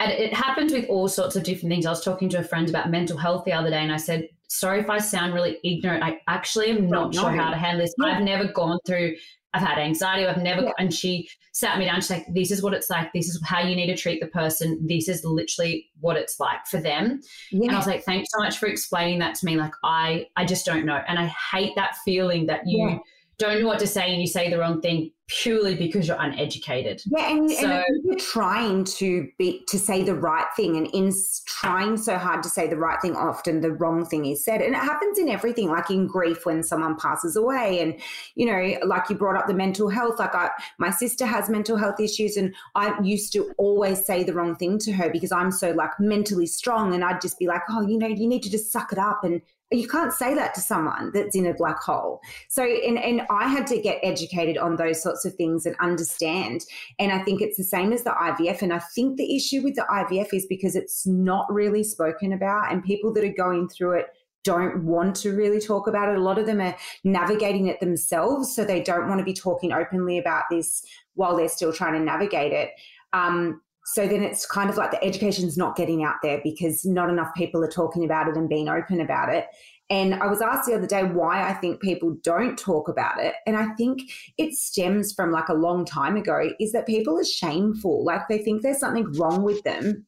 yeah. 0.00 0.06
and 0.06 0.12
it 0.12 0.34
happens 0.34 0.72
with 0.72 0.86
all 0.88 1.08
sorts 1.08 1.36
of 1.36 1.44
different 1.44 1.70
things. 1.70 1.86
I 1.86 1.90
was 1.90 2.04
talking 2.04 2.28
to 2.30 2.38
a 2.38 2.44
friend 2.44 2.68
about 2.68 2.90
mental 2.90 3.16
health 3.16 3.44
the 3.44 3.52
other 3.52 3.70
day, 3.70 3.82
and 3.82 3.92
I 3.92 3.98
said, 3.98 4.28
Sorry 4.48 4.80
if 4.80 4.88
I 4.88 4.98
sound 4.98 5.34
really 5.34 5.58
ignorant. 5.64 6.04
I 6.04 6.20
actually 6.28 6.70
am 6.70 6.88
not 6.88 7.14
sure 7.14 7.30
how 7.30 7.50
to 7.50 7.56
handle 7.56 7.84
this. 7.84 7.94
Yeah. 7.98 8.12
I've 8.12 8.22
never 8.22 8.46
gone 8.46 8.78
through 8.86 9.16
I've 9.56 9.66
had 9.66 9.78
anxiety. 9.78 10.26
I've 10.26 10.42
never, 10.42 10.62
yeah. 10.62 10.72
and 10.78 10.92
she 10.92 11.30
sat 11.52 11.78
me 11.78 11.86
down. 11.86 11.96
She's 11.96 12.10
like, 12.10 12.26
this 12.34 12.50
is 12.50 12.62
what 12.62 12.74
it's 12.74 12.90
like. 12.90 13.10
This 13.14 13.28
is 13.28 13.40
how 13.42 13.60
you 13.60 13.74
need 13.74 13.86
to 13.86 13.96
treat 13.96 14.20
the 14.20 14.26
person. 14.26 14.86
This 14.86 15.08
is 15.08 15.24
literally 15.24 15.88
what 16.00 16.16
it's 16.16 16.38
like 16.38 16.66
for 16.66 16.78
them. 16.78 17.22
And 17.52 17.70
I 17.70 17.76
was 17.76 17.86
like, 17.86 18.04
thanks 18.04 18.28
so 18.32 18.42
much 18.42 18.58
for 18.58 18.66
explaining 18.66 19.18
that 19.20 19.34
to 19.36 19.46
me. 19.46 19.56
Like, 19.56 19.72
I, 19.82 20.26
I 20.36 20.44
just 20.44 20.66
don't 20.66 20.84
know. 20.84 21.00
And 21.08 21.18
I 21.18 21.26
hate 21.26 21.72
that 21.76 21.96
feeling 22.04 22.44
that 22.46 22.66
you, 22.66 23.00
don't 23.38 23.60
know 23.60 23.66
what 23.66 23.78
to 23.80 23.86
say 23.86 24.12
and 24.12 24.20
you 24.20 24.26
say 24.26 24.50
the 24.50 24.58
wrong 24.58 24.80
thing 24.80 25.10
purely 25.28 25.74
because 25.74 26.06
you're 26.06 26.20
uneducated. 26.20 27.02
Yeah, 27.06 27.30
and, 27.30 27.50
so, 27.50 27.68
and 27.68 28.04
you're 28.04 28.18
trying 28.18 28.84
to 28.84 29.28
be 29.38 29.64
to 29.68 29.78
say 29.78 30.02
the 30.02 30.14
right 30.14 30.46
thing, 30.56 30.76
and 30.76 30.86
in 30.88 31.12
trying 31.46 31.96
so 31.96 32.16
hard 32.16 32.42
to 32.44 32.48
say 32.48 32.68
the 32.68 32.76
right 32.76 33.00
thing, 33.02 33.16
often 33.16 33.60
the 33.60 33.72
wrong 33.72 34.06
thing 34.06 34.26
is 34.26 34.44
said, 34.44 34.62
and 34.62 34.74
it 34.74 34.78
happens 34.78 35.18
in 35.18 35.28
everything, 35.28 35.68
like 35.68 35.90
in 35.90 36.06
grief 36.06 36.46
when 36.46 36.62
someone 36.62 36.96
passes 36.96 37.36
away, 37.36 37.80
and 37.80 38.00
you 38.36 38.46
know, 38.46 38.78
like 38.86 39.10
you 39.10 39.16
brought 39.16 39.36
up 39.36 39.48
the 39.48 39.54
mental 39.54 39.88
health. 39.88 40.18
Like 40.18 40.34
I, 40.34 40.50
my 40.78 40.90
sister 40.90 41.26
has 41.26 41.50
mental 41.50 41.76
health 41.76 41.98
issues, 42.00 42.36
and 42.36 42.54
I 42.74 42.98
used 43.02 43.32
to 43.32 43.52
always 43.58 44.06
say 44.06 44.22
the 44.22 44.34
wrong 44.34 44.54
thing 44.54 44.78
to 44.80 44.92
her 44.92 45.10
because 45.10 45.32
I'm 45.32 45.50
so 45.50 45.72
like 45.72 45.98
mentally 45.98 46.46
strong, 46.46 46.94
and 46.94 47.04
I'd 47.04 47.20
just 47.20 47.38
be 47.38 47.46
like, 47.46 47.62
oh, 47.68 47.82
you 47.82 47.98
know, 47.98 48.06
you 48.06 48.28
need 48.28 48.44
to 48.44 48.50
just 48.50 48.70
suck 48.70 48.92
it 48.92 48.98
up 48.98 49.24
and 49.24 49.42
you 49.72 49.88
can't 49.88 50.12
say 50.12 50.34
that 50.34 50.54
to 50.54 50.60
someone 50.60 51.10
that's 51.12 51.34
in 51.34 51.46
a 51.46 51.54
black 51.54 51.78
hole. 51.82 52.20
So, 52.48 52.62
and, 52.62 52.98
and 52.98 53.22
I 53.30 53.48
had 53.48 53.66
to 53.68 53.80
get 53.80 53.98
educated 54.02 54.58
on 54.58 54.76
those 54.76 55.02
sorts 55.02 55.24
of 55.24 55.34
things 55.34 55.66
and 55.66 55.74
understand. 55.80 56.64
And 57.00 57.10
I 57.10 57.22
think 57.24 57.42
it's 57.42 57.56
the 57.56 57.64
same 57.64 57.92
as 57.92 58.04
the 58.04 58.10
IVF. 58.10 58.62
And 58.62 58.72
I 58.72 58.78
think 58.78 59.16
the 59.16 59.34
issue 59.34 59.62
with 59.62 59.74
the 59.74 59.86
IVF 59.90 60.28
is 60.32 60.46
because 60.46 60.76
it's 60.76 61.06
not 61.06 61.52
really 61.52 61.82
spoken 61.82 62.32
about, 62.32 62.72
and 62.72 62.84
people 62.84 63.12
that 63.14 63.24
are 63.24 63.32
going 63.32 63.68
through 63.68 63.98
it 63.98 64.06
don't 64.44 64.84
want 64.84 65.16
to 65.16 65.32
really 65.32 65.60
talk 65.60 65.88
about 65.88 66.08
it. 66.08 66.16
A 66.16 66.22
lot 66.22 66.38
of 66.38 66.46
them 66.46 66.60
are 66.60 66.76
navigating 67.02 67.66
it 67.66 67.80
themselves. 67.80 68.54
So 68.54 68.64
they 68.64 68.80
don't 68.80 69.08
want 69.08 69.18
to 69.18 69.24
be 69.24 69.34
talking 69.34 69.72
openly 69.72 70.18
about 70.18 70.44
this 70.48 70.84
while 71.14 71.36
they're 71.36 71.48
still 71.48 71.72
trying 71.72 71.94
to 71.94 72.00
navigate 72.00 72.52
it. 72.52 72.70
Um, 73.12 73.60
so 73.86 74.06
then 74.08 74.22
it's 74.24 74.44
kind 74.44 74.68
of 74.68 74.76
like 74.76 74.90
the 74.90 75.02
education's 75.02 75.56
not 75.56 75.76
getting 75.76 76.02
out 76.02 76.16
there 76.20 76.40
because 76.42 76.84
not 76.84 77.08
enough 77.08 77.32
people 77.36 77.62
are 77.62 77.70
talking 77.70 78.04
about 78.04 78.26
it 78.28 78.36
and 78.36 78.48
being 78.48 78.68
open 78.68 79.00
about 79.00 79.32
it. 79.32 79.46
And 79.88 80.16
I 80.16 80.26
was 80.26 80.42
asked 80.42 80.66
the 80.66 80.74
other 80.74 80.88
day 80.88 81.04
why 81.04 81.48
I 81.48 81.54
think 81.54 81.80
people 81.80 82.16
don't 82.24 82.58
talk 82.58 82.88
about 82.88 83.22
it. 83.22 83.34
And 83.46 83.56
I 83.56 83.68
think 83.74 84.02
it 84.38 84.54
stems 84.54 85.12
from 85.12 85.30
like 85.30 85.48
a 85.48 85.54
long 85.54 85.84
time 85.84 86.16
ago 86.16 86.50
is 86.58 86.72
that 86.72 86.86
people 86.86 87.16
are 87.16 87.24
shameful. 87.24 88.04
Like 88.04 88.22
they 88.28 88.38
think 88.38 88.62
there's 88.62 88.80
something 88.80 89.12
wrong 89.12 89.44
with 89.44 89.62
them. 89.62 90.04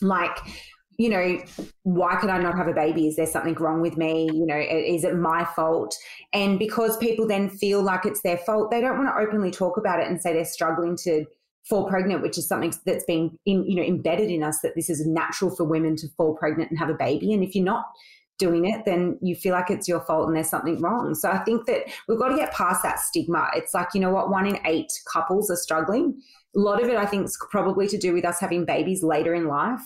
Like, 0.00 0.38
you 0.96 1.08
know, 1.08 1.38
why 1.82 2.14
could 2.16 2.30
I 2.30 2.38
not 2.38 2.56
have 2.56 2.68
a 2.68 2.72
baby? 2.72 3.08
Is 3.08 3.16
there 3.16 3.26
something 3.26 3.54
wrong 3.54 3.80
with 3.80 3.96
me? 3.96 4.30
You 4.32 4.46
know, 4.46 4.56
is 4.56 5.02
it 5.02 5.16
my 5.16 5.44
fault? 5.44 5.96
And 6.32 6.60
because 6.60 6.96
people 6.98 7.26
then 7.26 7.50
feel 7.50 7.82
like 7.82 8.06
it's 8.06 8.22
their 8.22 8.38
fault, 8.38 8.70
they 8.70 8.80
don't 8.80 8.96
want 8.96 9.08
to 9.08 9.20
openly 9.20 9.50
talk 9.50 9.76
about 9.76 9.98
it 9.98 10.06
and 10.06 10.22
say 10.22 10.32
they're 10.32 10.44
struggling 10.44 10.96
to 10.98 11.26
fall 11.68 11.88
pregnant, 11.88 12.22
which 12.22 12.38
is 12.38 12.46
something 12.46 12.72
that's 12.84 13.04
been 13.04 13.38
in, 13.44 13.64
you 13.66 13.76
know, 13.76 13.82
embedded 13.82 14.30
in 14.30 14.42
us 14.42 14.60
that 14.62 14.74
this 14.74 14.88
is 14.88 15.06
natural 15.06 15.54
for 15.54 15.64
women 15.64 15.96
to 15.96 16.08
fall 16.16 16.36
pregnant 16.36 16.70
and 16.70 16.78
have 16.78 16.88
a 16.88 16.94
baby. 16.94 17.32
And 17.32 17.42
if 17.42 17.54
you're 17.54 17.64
not 17.64 17.84
doing 18.38 18.66
it, 18.66 18.84
then 18.84 19.18
you 19.22 19.34
feel 19.34 19.52
like 19.52 19.70
it's 19.70 19.88
your 19.88 20.00
fault 20.00 20.28
and 20.28 20.36
there's 20.36 20.50
something 20.50 20.80
wrong. 20.80 21.14
So 21.14 21.30
I 21.30 21.38
think 21.38 21.66
that 21.66 21.84
we've 22.06 22.18
got 22.18 22.28
to 22.28 22.36
get 22.36 22.52
past 22.52 22.82
that 22.82 23.00
stigma. 23.00 23.48
It's 23.54 23.74
like, 23.74 23.88
you 23.94 24.00
know 24.00 24.10
what, 24.10 24.30
one 24.30 24.46
in 24.46 24.58
eight 24.66 24.92
couples 25.12 25.50
are 25.50 25.56
struggling. 25.56 26.20
A 26.54 26.58
lot 26.58 26.82
of 26.82 26.88
it, 26.88 26.96
I 26.96 27.06
think, 27.06 27.24
is 27.24 27.38
probably 27.50 27.88
to 27.88 27.98
do 27.98 28.12
with 28.12 28.24
us 28.24 28.38
having 28.38 28.64
babies 28.64 29.02
later 29.02 29.34
in 29.34 29.48
life. 29.48 29.80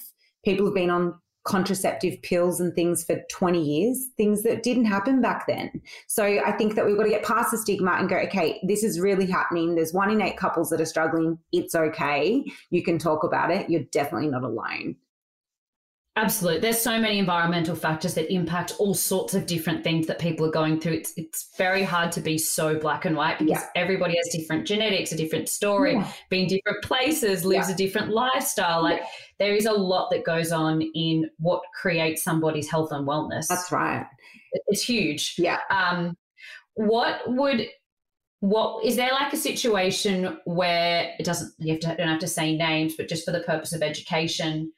People 0.45 0.67
have 0.67 0.75
been 0.75 0.91
on 0.91 1.15
contraceptive 1.45 2.21
pills 2.23 2.61
and 2.61 2.75
things 2.75 3.05
for 3.05 3.21
20 3.31 3.63
years, 3.63 4.09
things 4.17 4.43
that 4.43 4.63
didn't 4.63 4.85
happen 4.85 5.21
back 5.21 5.47
then. 5.47 5.71
So 6.07 6.25
I 6.25 6.53
think 6.53 6.75
that 6.75 6.87
we've 6.87 6.97
got 6.97 7.05
to 7.05 7.11
get 7.11 7.25
past 7.25 7.51
the 7.51 7.59
stigma 7.59 7.93
and 7.93 8.09
go, 8.09 8.17
okay, 8.17 8.61
this 8.67 8.85
is 8.85 9.01
really 9.01 9.27
happening. 9.27 9.75
There's 9.75 9.95
one 9.95 10.11
in 10.11 10.21
eight 10.21 10.37
couples 10.37 10.71
that 10.71 10.81
are 10.81 10.87
struggling. 10.87 11.39
It's 11.53 11.75
okay. 11.75 12.45
You 12.71 12.83
can 12.83 12.99
talk 12.99 13.25
about 13.25 13.51
it. 13.51 13.71
You're 13.71 13.85
definitely 13.85 14.29
not 14.29 14.45
alone. 14.45 14.97
Absolutely. 16.21 16.61
There's 16.61 16.81
so 16.81 17.01
many 17.01 17.19
environmental 17.19 17.75
factors 17.75 18.15
that 18.15 18.33
impact 18.33 18.75
all 18.79 18.95
sorts 18.95 19.35
of 19.35 19.47
different 19.47 19.83
things 19.83 20.07
that 20.07 20.19
people 20.19 20.47
are 20.47 20.51
going 20.51 20.81
through. 20.81 20.93
It's 20.93 21.13
it's 21.17 21.49
very 21.57 21.83
hard 21.83 22.13
to 22.13 22.21
be 22.21 22.37
so 22.37 22.79
black 22.79 23.05
and 23.07 23.17
white 23.17 23.39
because 23.39 23.63
yeah. 23.63 23.83
everybody 23.83 24.17
has 24.17 24.29
different 24.31 24.67
genetics, 24.67 25.13
a 25.13 25.17
different 25.17 25.49
story, 25.49 25.95
yeah. 25.95 26.13
being 26.29 26.47
different 26.47 26.83
places, 26.85 27.45
lives 27.45 27.69
yeah. 27.69 27.75
a 27.75 27.77
different 27.77 28.11
lifestyle. 28.11 28.83
Like 28.83 29.03
there 29.39 29.55
is 29.55 29.65
a 29.65 29.73
lot 29.73 30.11
that 30.11 30.25
goes 30.25 30.53
on 30.53 30.83
in 30.95 31.31
what 31.39 31.63
creates 31.81 32.23
somebody's 32.23 32.69
health 32.69 32.93
and 32.93 33.07
wellness. 33.07 33.47
That's 33.47 33.73
right. 33.73 34.07
It's 34.67 34.83
huge. 34.83 35.37
Yeah. 35.39 35.59
Um, 35.71 36.17
what 36.75 37.23
would 37.27 37.67
what 38.41 38.85
is 38.85 38.97
there 38.97 39.11
like 39.13 39.33
a 39.33 39.39
situation 39.39 40.39
where 40.45 41.15
it 41.19 41.25
doesn't 41.25 41.53
you 41.59 41.73
have 41.73 41.81
to 41.81 41.95
don't 41.97 42.09
have 42.09 42.21
to 42.21 42.29
say 42.29 42.57
names, 42.57 42.95
but 42.97 43.09
just 43.09 43.25
for 43.25 43.33
the 43.33 43.41
purpose 43.41 43.73
of 43.73 43.83
education 43.83 44.73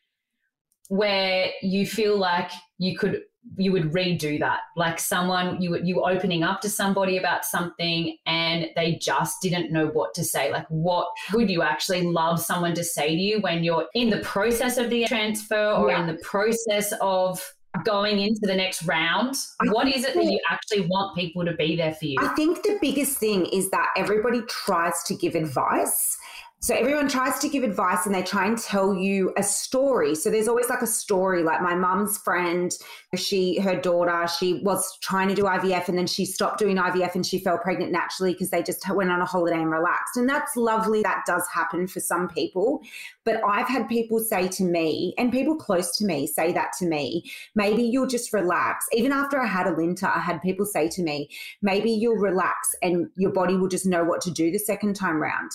where 0.93 1.51
you 1.63 1.87
feel 1.87 2.19
like 2.19 2.51
you 2.77 2.99
could 2.99 3.23
you 3.57 3.73
would 3.73 3.93
redo 3.93 4.39
that. 4.39 4.61
Like 4.77 5.01
someone 5.01 5.61
you 5.61 5.79
you 5.83 6.03
opening 6.03 6.43
up 6.43 6.61
to 6.61 6.69
somebody 6.69 7.17
about 7.17 7.47
something 7.47 8.19
and 8.27 8.67
they 8.77 8.97
just 9.01 9.41
didn't 9.41 9.73
know 9.73 9.87
what 9.87 10.13
to 10.15 10.23
say. 10.23 10.53
Like 10.53 10.67
what 10.69 11.09
would 11.33 11.49
you 11.49 11.63
actually 11.63 12.03
love 12.03 12.39
someone 12.41 12.75
to 12.75 12.85
say 12.85 13.09
to 13.09 13.23
you 13.23 13.41
when 13.41 13.65
you're 13.65 13.87
in 13.95 14.11
the 14.11 14.19
process 14.19 14.77
of 14.77 14.91
the 14.91 15.07
transfer 15.07 15.73
or 15.73 15.89
yeah. 15.89 16.01
in 16.03 16.07
the 16.07 16.21
process 16.23 16.93
of 17.01 17.55
going 17.85 18.19
into 18.19 18.41
the 18.43 18.55
next 18.55 18.83
round? 18.83 19.35
What 19.65 19.89
is 19.89 20.05
it 20.05 20.13
that 20.13 20.25
you 20.25 20.41
actually 20.51 20.83
want 20.89 21.17
people 21.17 21.43
to 21.47 21.55
be 21.55 21.75
there 21.75 21.95
for 21.95 22.05
you? 22.05 22.19
I 22.21 22.35
think 22.35 22.63
the 22.65 22.77
biggest 22.83 23.17
thing 23.17 23.47
is 23.47 23.71
that 23.71 23.89
everybody 23.97 24.43
tries 24.43 25.03
to 25.05 25.15
give 25.15 25.37
advice 25.37 26.19
So 26.65 26.77
everyone 26.77 27.09
tries 27.09 27.41
to 27.41 27.49
give 27.49 27.65
advice 27.65 28.07
and 28.07 28.15
they 28.15 28.23
try 28.23 28.47
and 28.47 28.57
tell 28.57 28.95
you 28.95 29.33
a 29.37 29.43
story. 29.43 30.15
So 30.15 30.31
there's 30.31 30.47
always 30.47 30.69
like 30.69 30.81
a 30.81 30.87
story. 30.87 31.43
Like 31.43 31.61
my 31.61 31.75
mum's 31.75 32.19
friend, 32.19 32.71
she, 33.17 33.59
her 33.59 33.75
daughter, 33.75 34.29
she 34.39 34.61
was 34.63 34.97
trying 35.03 35.27
to 35.27 35.35
do 35.35 35.43
IVF 35.43 35.89
and 35.89 35.99
then 35.99 36.07
she 36.07 36.25
stopped 36.25 36.61
doing 36.61 36.77
IVF 36.77 37.17
and 37.17 37.27
she 37.27 37.41
fell 37.41 37.59
pregnant 37.59 37.91
naturally 37.91 38.33
because 38.33 38.51
they 38.51 38.63
just 38.63 38.89
went 38.89 39.11
on 39.11 39.21
a 39.21 39.25
holiday 39.25 39.61
and 39.61 39.73
relaxed. 39.73 40.17
And 40.17 40.29
that's 40.29 40.55
lovely. 40.55 41.03
That 41.03 41.25
does 41.27 41.43
happen 41.53 41.89
for 41.89 41.99
some 41.99 42.29
people. 42.29 42.81
But 43.25 43.41
I've 43.45 43.67
had 43.67 43.89
people 43.89 44.21
say 44.21 44.47
to 44.47 44.63
me, 44.63 45.15
and 45.19 45.33
people 45.33 45.57
close 45.57 45.97
to 45.97 46.05
me 46.05 46.29
say 46.29 46.53
that 46.53 46.75
to 46.79 46.87
me, 46.87 47.29
maybe 47.57 47.83
you'll 47.83 48.07
just 48.07 48.33
relax. 48.33 48.87
Even 48.93 49.11
after 49.11 49.41
I 49.41 49.49
had 49.49 49.67
Alinta, 49.67 50.17
I 50.17 50.21
had 50.21 50.41
people 50.41 50.65
say 50.65 50.89
to 50.91 51.03
me, 51.03 51.29
maybe 51.61 51.91
you'll 51.91 52.19
relax 52.19 52.73
and 52.83 53.09
your 53.17 53.33
body 53.33 53.57
will 53.57 53.67
just 53.67 53.85
know 53.85 54.05
what 54.05 54.21
to 54.21 54.31
do 54.31 54.53
the 54.53 54.61
second 54.61 54.95
time 54.95 55.21
round 55.21 55.51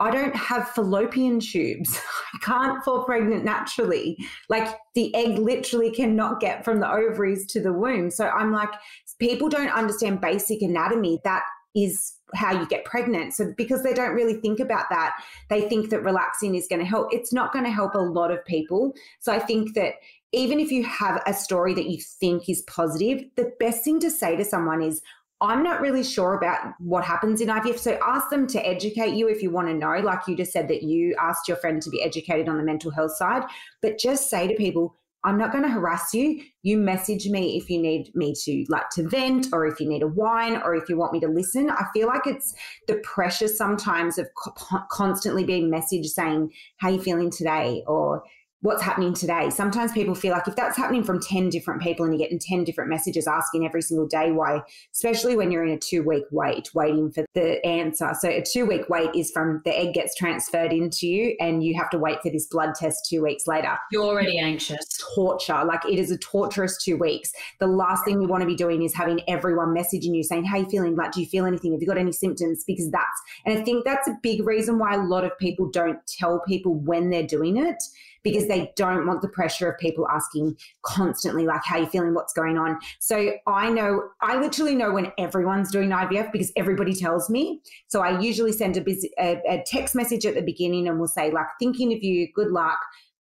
I 0.00 0.10
don't 0.10 0.34
have 0.34 0.70
fallopian 0.70 1.40
tubes. 1.40 2.00
I 2.34 2.38
can't 2.38 2.82
fall 2.82 3.04
pregnant 3.04 3.44
naturally. 3.44 4.16
Like 4.48 4.74
the 4.94 5.14
egg 5.14 5.38
literally 5.38 5.90
cannot 5.90 6.40
get 6.40 6.64
from 6.64 6.80
the 6.80 6.90
ovaries 6.90 7.46
to 7.48 7.60
the 7.60 7.72
womb. 7.72 8.10
So 8.10 8.28
I'm 8.28 8.50
like, 8.50 8.70
people 9.18 9.50
don't 9.50 9.70
understand 9.70 10.20
basic 10.20 10.62
anatomy. 10.62 11.20
That 11.24 11.42
is 11.76 12.14
how 12.34 12.58
you 12.58 12.66
get 12.66 12.84
pregnant. 12.84 13.34
So 13.34 13.52
because 13.56 13.82
they 13.82 13.92
don't 13.92 14.14
really 14.14 14.40
think 14.40 14.58
about 14.58 14.86
that, 14.90 15.16
they 15.48 15.68
think 15.68 15.90
that 15.90 16.02
relaxing 16.02 16.54
is 16.54 16.66
going 16.66 16.80
to 16.80 16.86
help. 16.86 17.12
It's 17.12 17.32
not 17.32 17.52
going 17.52 17.64
to 17.64 17.70
help 17.70 17.94
a 17.94 17.98
lot 17.98 18.30
of 18.30 18.44
people. 18.44 18.94
So 19.20 19.32
I 19.32 19.38
think 19.38 19.74
that 19.74 19.94
even 20.32 20.60
if 20.60 20.70
you 20.70 20.84
have 20.84 21.22
a 21.26 21.34
story 21.34 21.74
that 21.74 21.90
you 21.90 21.98
think 22.00 22.48
is 22.48 22.62
positive, 22.62 23.24
the 23.36 23.52
best 23.60 23.84
thing 23.84 24.00
to 24.00 24.10
say 24.10 24.36
to 24.36 24.44
someone 24.44 24.80
is, 24.80 25.02
I'm 25.42 25.62
not 25.62 25.80
really 25.80 26.04
sure 26.04 26.34
about 26.34 26.74
what 26.78 27.02
happens 27.02 27.40
in 27.40 27.48
IVF. 27.48 27.78
So 27.78 27.98
ask 28.04 28.28
them 28.28 28.46
to 28.48 28.66
educate 28.66 29.14
you 29.14 29.28
if 29.28 29.42
you 29.42 29.50
want 29.50 29.68
to 29.68 29.74
know. 29.74 29.98
Like 30.00 30.28
you 30.28 30.36
just 30.36 30.52
said 30.52 30.68
that 30.68 30.82
you 30.82 31.16
asked 31.18 31.48
your 31.48 31.56
friend 31.56 31.80
to 31.80 31.90
be 31.90 32.02
educated 32.02 32.48
on 32.48 32.58
the 32.58 32.62
mental 32.62 32.90
health 32.90 33.16
side, 33.16 33.44
but 33.80 33.98
just 33.98 34.28
say 34.28 34.46
to 34.48 34.54
people, 34.54 34.96
I'm 35.22 35.36
not 35.36 35.52
going 35.52 35.64
to 35.64 35.70
harass 35.70 36.14
you. 36.14 36.42
You 36.62 36.78
message 36.78 37.26
me 37.26 37.58
if 37.58 37.68
you 37.68 37.80
need 37.80 38.10
me 38.14 38.34
to 38.44 38.64
like 38.68 38.88
to 38.90 39.06
vent 39.06 39.48
or 39.52 39.66
if 39.66 39.78
you 39.78 39.86
need 39.86 40.02
a 40.02 40.08
wine 40.08 40.56
or 40.56 40.74
if 40.74 40.88
you 40.88 40.96
want 40.96 41.12
me 41.12 41.20
to 41.20 41.28
listen. 41.28 41.70
I 41.70 41.84
feel 41.92 42.06
like 42.06 42.26
it's 42.26 42.54
the 42.86 42.96
pressure 42.96 43.48
sometimes 43.48 44.18
of 44.18 44.28
co- 44.34 44.82
constantly 44.90 45.44
being 45.44 45.70
messaged 45.70 46.06
saying, 46.06 46.52
how 46.78 46.88
you 46.88 47.00
feeling 47.00 47.30
today? 47.30 47.82
Or 47.86 48.22
what's 48.62 48.82
happening 48.82 49.14
today. 49.14 49.48
Sometimes 49.48 49.92
people 49.92 50.14
feel 50.14 50.32
like 50.32 50.46
if 50.46 50.54
that's 50.54 50.76
happening 50.76 51.02
from 51.02 51.20
10 51.20 51.48
different 51.48 51.80
people 51.80 52.04
and 52.04 52.14
you're 52.14 52.26
getting 52.26 52.38
10 52.38 52.64
different 52.64 52.90
messages 52.90 53.26
asking 53.26 53.64
every 53.64 53.80
single 53.80 54.06
day 54.06 54.32
why, 54.32 54.60
especially 54.92 55.34
when 55.34 55.50
you're 55.50 55.64
in 55.64 55.72
a 55.72 55.78
two 55.78 56.02
week 56.02 56.24
wait, 56.30 56.68
waiting 56.74 57.10
for 57.10 57.24
the 57.34 57.64
answer. 57.64 58.12
So 58.20 58.28
a 58.28 58.42
two 58.42 58.66
week 58.66 58.88
wait 58.88 59.10
is 59.14 59.30
from 59.30 59.62
the 59.64 59.76
egg 59.76 59.94
gets 59.94 60.14
transferred 60.14 60.72
into 60.72 61.06
you 61.06 61.36
and 61.40 61.64
you 61.64 61.74
have 61.78 61.88
to 61.90 61.98
wait 61.98 62.20
for 62.22 62.30
this 62.30 62.46
blood 62.46 62.74
test 62.74 63.06
two 63.08 63.22
weeks 63.22 63.46
later. 63.46 63.78
You're 63.90 64.04
already 64.04 64.38
anxious. 64.38 64.98
Torture. 65.14 65.64
Like 65.64 65.84
it 65.86 65.98
is 65.98 66.10
a 66.10 66.18
torturous 66.18 66.82
two 66.82 66.98
weeks. 66.98 67.32
The 67.60 67.66
last 67.66 68.04
thing 68.04 68.20
you 68.20 68.28
want 68.28 68.42
to 68.42 68.46
be 68.46 68.56
doing 68.56 68.82
is 68.82 68.94
having 68.94 69.22
everyone 69.26 69.74
messaging 69.74 70.14
you 70.14 70.22
saying, 70.22 70.44
How 70.44 70.58
you 70.58 70.66
feeling? 70.66 70.96
Like, 70.96 71.12
do 71.12 71.20
you 71.20 71.26
feel 71.26 71.46
anything? 71.46 71.72
Have 71.72 71.80
you 71.80 71.86
got 71.86 71.98
any 71.98 72.12
symptoms? 72.12 72.64
Because 72.66 72.90
that's, 72.90 73.20
and 73.46 73.58
I 73.58 73.62
think 73.62 73.84
that's 73.84 74.06
a 74.06 74.16
big 74.22 74.44
reason 74.46 74.78
why 74.78 74.94
a 74.94 75.02
lot 75.02 75.24
of 75.24 75.36
people 75.38 75.70
don't 75.70 75.98
tell 76.06 76.40
people 76.40 76.74
when 76.74 77.10
they're 77.10 77.26
doing 77.26 77.56
it 77.56 77.82
because 78.22 78.48
they 78.48 78.72
don't 78.76 79.06
want 79.06 79.22
the 79.22 79.28
pressure 79.28 79.70
of 79.70 79.78
people 79.78 80.06
asking 80.08 80.56
constantly, 80.82 81.46
like, 81.46 81.62
how 81.64 81.76
are 81.76 81.80
you 81.80 81.86
feeling? 81.86 82.14
What's 82.14 82.32
going 82.32 82.58
on? 82.58 82.78
So 82.98 83.32
I 83.46 83.70
know, 83.70 84.02
I 84.20 84.38
literally 84.40 84.74
know 84.74 84.92
when 84.92 85.12
everyone's 85.18 85.70
doing 85.70 85.90
IVF 85.90 86.32
because 86.32 86.52
everybody 86.56 86.94
tells 86.94 87.30
me. 87.30 87.60
So 87.88 88.00
I 88.00 88.20
usually 88.20 88.52
send 88.52 88.76
a, 88.76 88.80
busy, 88.80 89.10
a, 89.18 89.40
a 89.48 89.64
text 89.66 89.94
message 89.94 90.26
at 90.26 90.34
the 90.34 90.42
beginning 90.42 90.88
and 90.88 90.98
we'll 90.98 91.08
say, 91.08 91.30
like, 91.30 91.46
thinking 91.58 91.92
of 91.92 92.02
you, 92.02 92.28
good 92.34 92.50
luck 92.50 92.78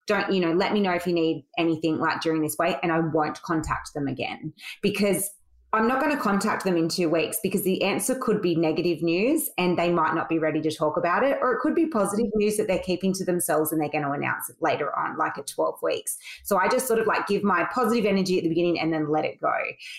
don't 0.07 0.33
you 0.33 0.39
know 0.41 0.51
let 0.53 0.73
me 0.73 0.79
know 0.79 0.91
if 0.91 1.05
you 1.05 1.13
need 1.13 1.45
anything 1.59 1.99
like 1.99 2.19
during 2.19 2.41
this 2.41 2.55
wait 2.57 2.77
and 2.81 2.91
i 2.91 2.99
won't 2.99 3.39
contact 3.43 3.93
them 3.93 4.07
again 4.07 4.51
because 4.81 5.29
I'm 5.71 5.87
not 5.87 6.01
going 6.01 6.15
to 6.15 6.21
contact 6.21 6.63
them 6.63 6.77
in 6.77 6.89
two 6.89 7.09
weeks 7.09 7.37
because 7.43 7.61
the 7.61 7.83
answer 7.83 8.15
could 8.15 8.41
be 8.41 8.55
negative 8.55 9.03
news 9.03 9.51
and 9.55 9.77
they 9.77 9.91
might 9.91 10.15
not 10.15 10.27
be 10.27 10.39
ready 10.39 10.61
to 10.61 10.71
talk 10.71 10.97
about 10.97 11.23
it. 11.23 11.37
Or 11.41 11.53
it 11.53 11.59
could 11.59 11.75
be 11.75 11.85
positive 11.85 12.25
mm-hmm. 12.25 12.39
news 12.39 12.57
that 12.57 12.65
they're 12.67 12.79
keeping 12.79 13.13
to 13.13 13.23
themselves 13.23 13.71
and 13.71 13.79
they're 13.79 13.89
going 13.89 14.03
to 14.03 14.11
announce 14.11 14.49
it 14.49 14.55
later 14.61 14.97
on, 14.97 15.15
like 15.17 15.37
at 15.37 15.45
12 15.45 15.77
weeks. 15.83 16.17
So 16.43 16.57
I 16.57 16.69
just 16.69 16.87
sort 16.87 16.99
of 16.99 17.05
like 17.05 17.27
give 17.27 17.43
my 17.43 17.67
positive 17.71 18.05
energy 18.05 18.37
at 18.37 18.43
the 18.43 18.49
beginning 18.49 18.79
and 18.79 18.91
then 18.91 19.11
let 19.11 19.25
it 19.25 19.39
go. 19.39 19.53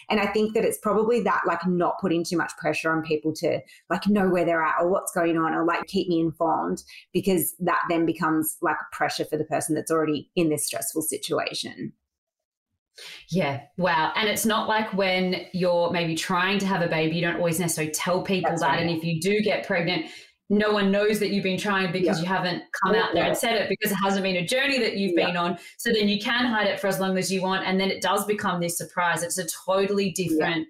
And 0.09 0.18
I 0.18 0.26
think 0.26 0.54
that 0.54 0.64
it's 0.64 0.78
probably 0.78 1.22
that 1.22 1.42
like 1.46 1.64
not 1.64 2.00
putting 2.00 2.24
too 2.24 2.37
much 2.37 2.50
pressure 2.59 2.90
on 2.90 3.02
people 3.02 3.33
to 3.35 3.61
like 3.88 4.09
know 4.09 4.28
where 4.28 4.44
they're 4.44 4.64
at 4.64 4.80
or 4.80 4.90
what's 4.90 5.12
going 5.12 5.38
on 5.38 5.54
or 5.54 5.64
like 5.64 5.87
keep 5.87 6.09
me 6.09 6.18
informed 6.18 6.83
because 7.12 7.54
that 7.61 7.83
then 7.88 8.06
becomes 8.06 8.56
like 8.61 8.78
pressure 8.90 9.24
for 9.24 9.37
the 9.37 9.44
person 9.44 9.76
that's 9.76 9.92
already 9.92 10.33
in 10.35 10.48
this 10.48 10.66
stressful 10.66 11.02
situation. 11.02 11.92
Yeah, 13.29 13.63
wow. 13.77 14.13
And 14.17 14.29
it's 14.29 14.47
not 14.47 14.69
like 14.69 14.93
when 14.95 15.47
you're 15.53 15.91
maybe 15.91 16.15
trying 16.15 16.59
to 16.59 16.67
have 16.67 16.83
a 16.83 16.89
baby, 16.89 17.17
you 17.17 17.23
don't 17.23 17.37
always 17.37 17.61
necessarily 17.61 17.93
tell 17.93 18.23
people 18.23 18.51
That's 18.51 18.63
that. 18.63 18.69
Right. 18.69 18.81
And 18.81 18.91
if 18.91 19.05
you 19.05 19.21
do 19.21 19.41
get 19.41 19.67
pregnant, 19.67 20.07
no 20.51 20.73
one 20.73 20.91
knows 20.91 21.21
that 21.21 21.31
you've 21.31 21.45
been 21.45 21.59
trying 21.59 21.93
because 21.93 22.19
yeah. 22.19 22.23
you 22.23 22.29
haven't 22.29 22.65
come 22.83 22.97
out 22.97 23.15
there 23.15 23.25
and 23.25 23.37
said 23.37 23.55
it 23.55 23.69
because 23.69 23.93
it 23.93 23.99
hasn't 24.03 24.25
been 24.25 24.35
a 24.35 24.45
journey 24.45 24.81
that 24.81 24.97
you've 24.97 25.15
yeah. 25.17 25.27
been 25.27 25.37
on. 25.37 25.57
So 25.79 25.93
then 25.93 26.09
you 26.09 26.19
can 26.19 26.45
hide 26.45 26.67
it 26.67 26.81
for 26.81 26.89
as 26.89 26.99
long 26.99 27.17
as 27.17 27.33
you 27.33 27.41
want. 27.41 27.65
And 27.67 27.81
then 27.81 27.89
it 27.89 28.03
does 28.03 28.27
become 28.27 28.61
this 28.61 28.77
surprise. 28.77 29.23
It's 29.23 29.39
a 29.39 29.47
totally 29.47 30.11
different 30.11 30.67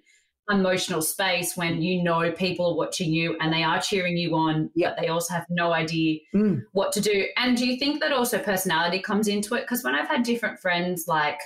yeah. 0.47 0.55
emotional 0.55 1.01
space 1.01 1.57
when 1.57 1.81
you 1.81 2.03
know 2.03 2.31
people 2.31 2.67
are 2.67 2.77
watching 2.77 3.11
you 3.11 3.35
and 3.41 3.51
they 3.51 3.63
are 3.63 3.81
cheering 3.81 4.17
you 4.17 4.35
on, 4.35 4.69
but 4.75 4.97
they 5.01 5.07
also 5.07 5.33
have 5.33 5.47
no 5.49 5.73
idea 5.73 6.19
mm. 6.35 6.61
what 6.73 6.91
to 6.91 7.01
do. 7.01 7.25
And 7.35 7.57
do 7.57 7.65
you 7.65 7.79
think 7.79 8.01
that 8.01 8.11
also 8.11 8.37
personality 8.37 8.99
comes 8.99 9.27
into 9.27 9.55
it? 9.55 9.61
Because 9.61 9.83
when 9.83 9.95
I've 9.95 10.07
had 10.07 10.21
different 10.21 10.59
friends 10.59 11.05
like, 11.07 11.39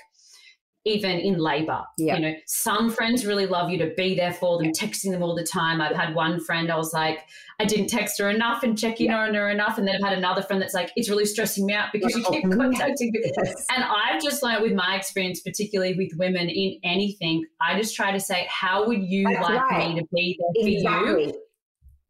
even 0.86 1.18
in 1.20 1.40
labor. 1.40 1.84
Yeah. 1.98 2.16
You 2.16 2.22
know, 2.22 2.34
some 2.46 2.92
friends 2.92 3.26
really 3.26 3.48
love 3.48 3.72
you 3.72 3.78
to 3.80 3.94
be 3.96 4.16
there 4.16 4.34
for 4.34 4.62
them, 4.62 4.72
texting 4.72 5.12
them 5.12 5.24
all 5.24 5.36
the 5.36 5.44
time. 5.44 5.82
I've 5.82 5.96
had 5.96 6.14
one 6.14 6.40
friend, 6.40 6.72
I 6.72 6.78
was 6.78 6.94
like, 6.94 7.22
I 7.60 7.66
didn't 7.66 7.88
text 7.88 8.20
her 8.20 8.30
enough 8.30 8.62
and 8.62 8.78
check 8.78 9.02
in 9.02 9.08
yeah. 9.08 9.18
on 9.18 9.34
her 9.34 9.50
enough. 9.50 9.80
And 9.80 9.88
then 9.88 9.96
I've 9.96 10.10
had 10.10 10.18
another 10.18 10.44
friend 10.44 10.62
that's 10.62 10.76
like, 10.76 10.92
it's 10.96 11.10
really 11.10 11.26
stressing 11.26 11.66
me 11.66 11.74
out 11.74 11.90
because 11.92 12.16
you 12.16 12.24
oh, 12.28 12.32
keep 12.32 12.44
contacting 12.52 13.12
me. 13.12 13.32
Yes. 13.36 13.66
And 13.76 13.84
I've 13.84 14.22
just 14.22 14.44
learned 14.44 14.62
with 14.62 14.74
my 14.74 14.96
experience, 14.96 15.42
particularly 15.42 15.96
with 15.96 16.12
women 16.18 16.50
in 16.50 16.80
anything, 16.84 17.46
I 17.60 17.80
just 17.80 17.96
try 17.96 18.12
to 18.12 18.20
say, 18.20 18.48
how 18.50 18.86
would 18.86 19.02
you 19.02 19.24
that's 19.24 19.50
like 19.50 19.62
right. 19.62 19.96
me 19.96 20.02
to 20.02 20.08
be 20.14 20.40
there 20.40 20.68
exactly. 20.68 21.14
for 21.14 21.20
you? 21.20 21.42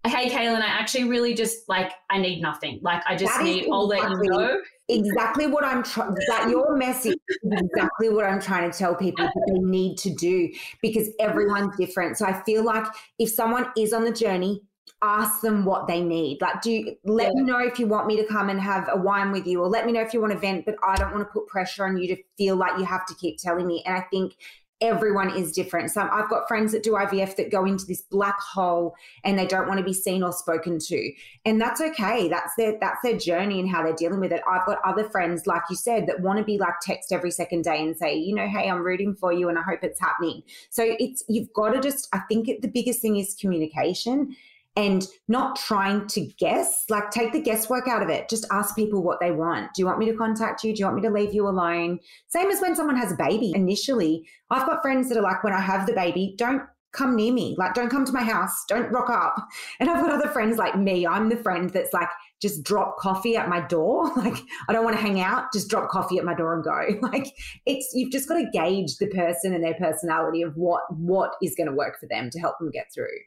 Hey, 0.06 0.30
Kaylin, 0.30 0.62
I 0.62 0.68
actually 0.68 1.06
really 1.06 1.34
just 1.34 1.68
like, 1.70 1.94
I 2.12 2.20
need 2.20 2.42
nothing. 2.42 2.80
Like, 2.84 3.04
I 3.08 3.16
just 3.16 3.34
that 3.38 3.44
need, 3.44 3.68
I'll 3.72 3.88
let 3.88 4.08
you 4.08 4.30
know 4.30 4.60
exactly 4.89 5.48
what 5.48 5.63
I'm 5.63 5.84
trying 5.84 6.15
that 6.28 6.50
your 6.50 6.76
message 6.76 7.17
is 7.30 7.62
exactly 7.62 8.10
what 8.10 8.26
I'm 8.26 8.39
trying 8.39 8.69
to 8.69 8.78
tell 8.78 8.95
people 8.95 9.26
that 9.26 9.34
they 9.48 9.60
need 9.60 9.98
to 10.00 10.13
do 10.13 10.50
because 10.82 11.10
everyone's 11.19 11.76
different. 11.78 12.17
So 12.17 12.26
I 12.26 12.41
feel 12.43 12.63
like 12.63 12.86
if 13.19 13.30
someone 13.30 13.67
is 13.78 13.93
on 13.93 14.04
the 14.04 14.12
journey, 14.12 14.62
ask 15.02 15.41
them 15.41 15.65
what 15.65 15.88
they 15.88 16.02
need. 16.02 16.41
Like, 16.41 16.62
do 16.62 16.71
you, 16.71 16.95
let 17.04 17.28
yeah. 17.28 17.41
me 17.41 17.41
know 17.43 17.60
if 17.60 17.80
you 17.80 17.88
want 17.88 18.08
me 18.08 18.17
to 18.17 18.26
come 18.26 18.50
and 18.50 18.60
have 18.60 18.88
a 18.91 18.98
wine 18.98 19.32
with 19.32 19.45
you, 19.45 19.62
or 19.62 19.67
let 19.67 19.86
me 19.86 19.91
know 19.91 20.02
if 20.02 20.13
you 20.13 20.21
want 20.21 20.34
to 20.34 20.39
vent, 20.39 20.65
but 20.65 20.76
I 20.84 20.95
don't 20.95 21.13
want 21.13 21.28
to 21.28 21.32
put 21.32 21.48
pressure 21.48 21.86
on 21.86 21.98
you 21.98 22.15
to 22.15 22.21
feel 22.38 22.56
like 22.56 22.78
you 22.78 22.86
have 22.86 23.06
to 23.08 23.15
keep 23.15 23.38
telling 23.38 23.67
me. 23.67 23.84
And 23.86 23.95
I 23.95 24.02
think 24.12 24.36
everyone 24.82 25.36
is 25.36 25.52
different. 25.54 25.92
So 25.92 26.02
I've 26.02 26.30
got 26.30 26.48
friends 26.48 26.72
that 26.74 26.84
do 26.84 26.92
IVF 26.92 27.38
that 27.38 27.52
go 27.52 27.66
into 27.66 27.86
this 27.86 28.02
black 28.02 28.40
hole 28.40 28.96
and 29.24 29.40
they 29.40 29.48
don't 29.48 29.68
want 29.68 29.78
to 29.78 29.86
be 29.86 29.94
seen 29.94 30.22
or 30.22 30.34
spoken 30.34 30.80
to. 30.80 31.12
And 31.46 31.62
that's 31.62 31.80
okay. 31.80 32.28
That's 32.28 32.54
their 32.58 32.78
that's 32.80 33.02
their 33.02 33.18
journey 33.18 33.60
and 33.60 33.70
how 33.70 33.84
they're 33.84 33.94
dealing 33.94 34.20
with 34.20 34.34
it. 34.34 34.42
I've 34.50 34.66
got 34.66 34.80
other 34.84 35.08
friends, 35.10 35.48
like 35.48 35.64
you 35.70 35.76
said, 35.76 36.08
that 36.08 36.20
want 36.20 36.40
to 36.40 36.44
be 36.44 36.58
like 36.58 36.76
text 36.82 37.12
every 37.12 37.32
second 37.32 37.64
day 37.64 37.82
and 37.82 37.96
say, 37.96 38.16
you 38.16 38.36
know, 38.36 38.48
hey, 38.48 38.70
I'm 38.70 38.84
rooting 38.84 39.16
for 39.16 39.32
you 39.32 39.50
and 39.50 39.58
I 39.58 39.62
hope 39.62 39.84
it's 39.84 40.00
happening. 40.00 40.44
So 40.70 40.84
it's 41.00 41.24
you've 41.30 41.54
got 41.54 41.70
to 41.70 41.80
just 41.80 42.10
I 42.14 42.20
think 42.20 42.50
it, 42.50 42.62
the 42.62 42.68
biggest 42.68 43.02
thing 43.02 43.18
is 43.18 43.36
communication 43.40 44.36
and 44.76 45.08
not 45.28 45.56
trying 45.56 46.08
to 46.08 46.22
guess, 46.38 46.84
like 46.90 47.10
take 47.12 47.32
the 47.32 47.42
guesswork 47.42 47.88
out 47.88 48.04
of 48.04 48.10
it. 48.10 48.30
Just 48.30 48.46
ask 48.52 48.76
people 48.76 49.02
what 49.02 49.20
they 49.20 49.32
want. 49.32 49.74
Do 49.74 49.82
you 49.82 49.86
want 49.86 50.00
me 50.00 50.06
to 50.08 50.18
contact 50.18 50.64
you? 50.64 50.74
Do 50.74 50.80
you 50.80 50.86
want 50.86 50.98
me 50.98 51.02
to 51.04 51.14
leave 51.14 51.34
you 51.34 51.48
alone? 51.48 52.00
Same 52.28 52.50
as 52.50 52.62
when 52.62 52.76
someone 52.76 52.98
has 52.98 53.12
a 53.12 53.16
baby. 53.16 53.54
Initially, 53.56 54.28
I've 54.50 54.68
got 54.68 54.82
friends 54.82 55.10
that 55.10 55.18
are 55.18 55.22
like, 55.22 55.44
when 55.44 55.54
I 55.54 55.62
have 55.62 55.88
the 55.88 55.94
baby, 55.94 56.36
don't 56.38 56.62
come 56.96 57.16
near 57.16 57.34
me. 57.34 57.56
Like, 57.58 57.74
don't 57.74 57.90
come 57.90 58.06
to 58.06 58.12
my 58.12 58.24
house. 58.24 58.66
Don't 58.68 58.92
rock 58.92 59.10
up. 59.10 59.36
And 59.80 59.90
I've 59.90 60.02
got 60.02 60.12
other 60.12 60.30
friends 60.30 60.58
like 60.58 60.78
me. 60.78 61.06
I'm 61.06 61.30
the 61.30 61.36
friend 61.36 61.70
that's 61.70 61.94
like, 61.94 62.08
just 62.42 62.64
drop 62.64 62.98
coffee 62.98 63.36
at 63.36 63.50
my 63.50 63.60
door. 63.62 64.12
Like, 64.16 64.38
I 64.68 64.74
don't 64.74 64.86
want 64.86 64.96
to 64.96 65.02
hang 65.02 65.20
out. 65.20 65.52
Just 65.54 65.70
drop 65.70 65.90
coffee 65.90 66.18
at 66.18 66.26
my 66.26 66.34
door 66.34 66.54
and 66.54 66.64
go. 66.64 67.00
Like, 67.02 67.34
it's, 67.66 67.92
you've 67.94 68.12
just 68.12 68.28
got 68.28 68.36
to 68.36 68.50
gauge 68.52 68.98
the 68.98 69.08
person 69.08 69.54
and 69.54 69.64
their 69.64 69.76
personality 69.76 70.42
of 70.42 70.56
what, 70.56 70.82
what 70.90 71.32
is 71.42 71.56
going 71.56 71.68
to 71.68 71.76
work 71.76 72.00
for 72.00 72.08
them 72.08 72.30
to 72.32 72.40
help 72.40 72.58
them 72.60 72.72
get 72.72 72.88
through. 72.94 73.18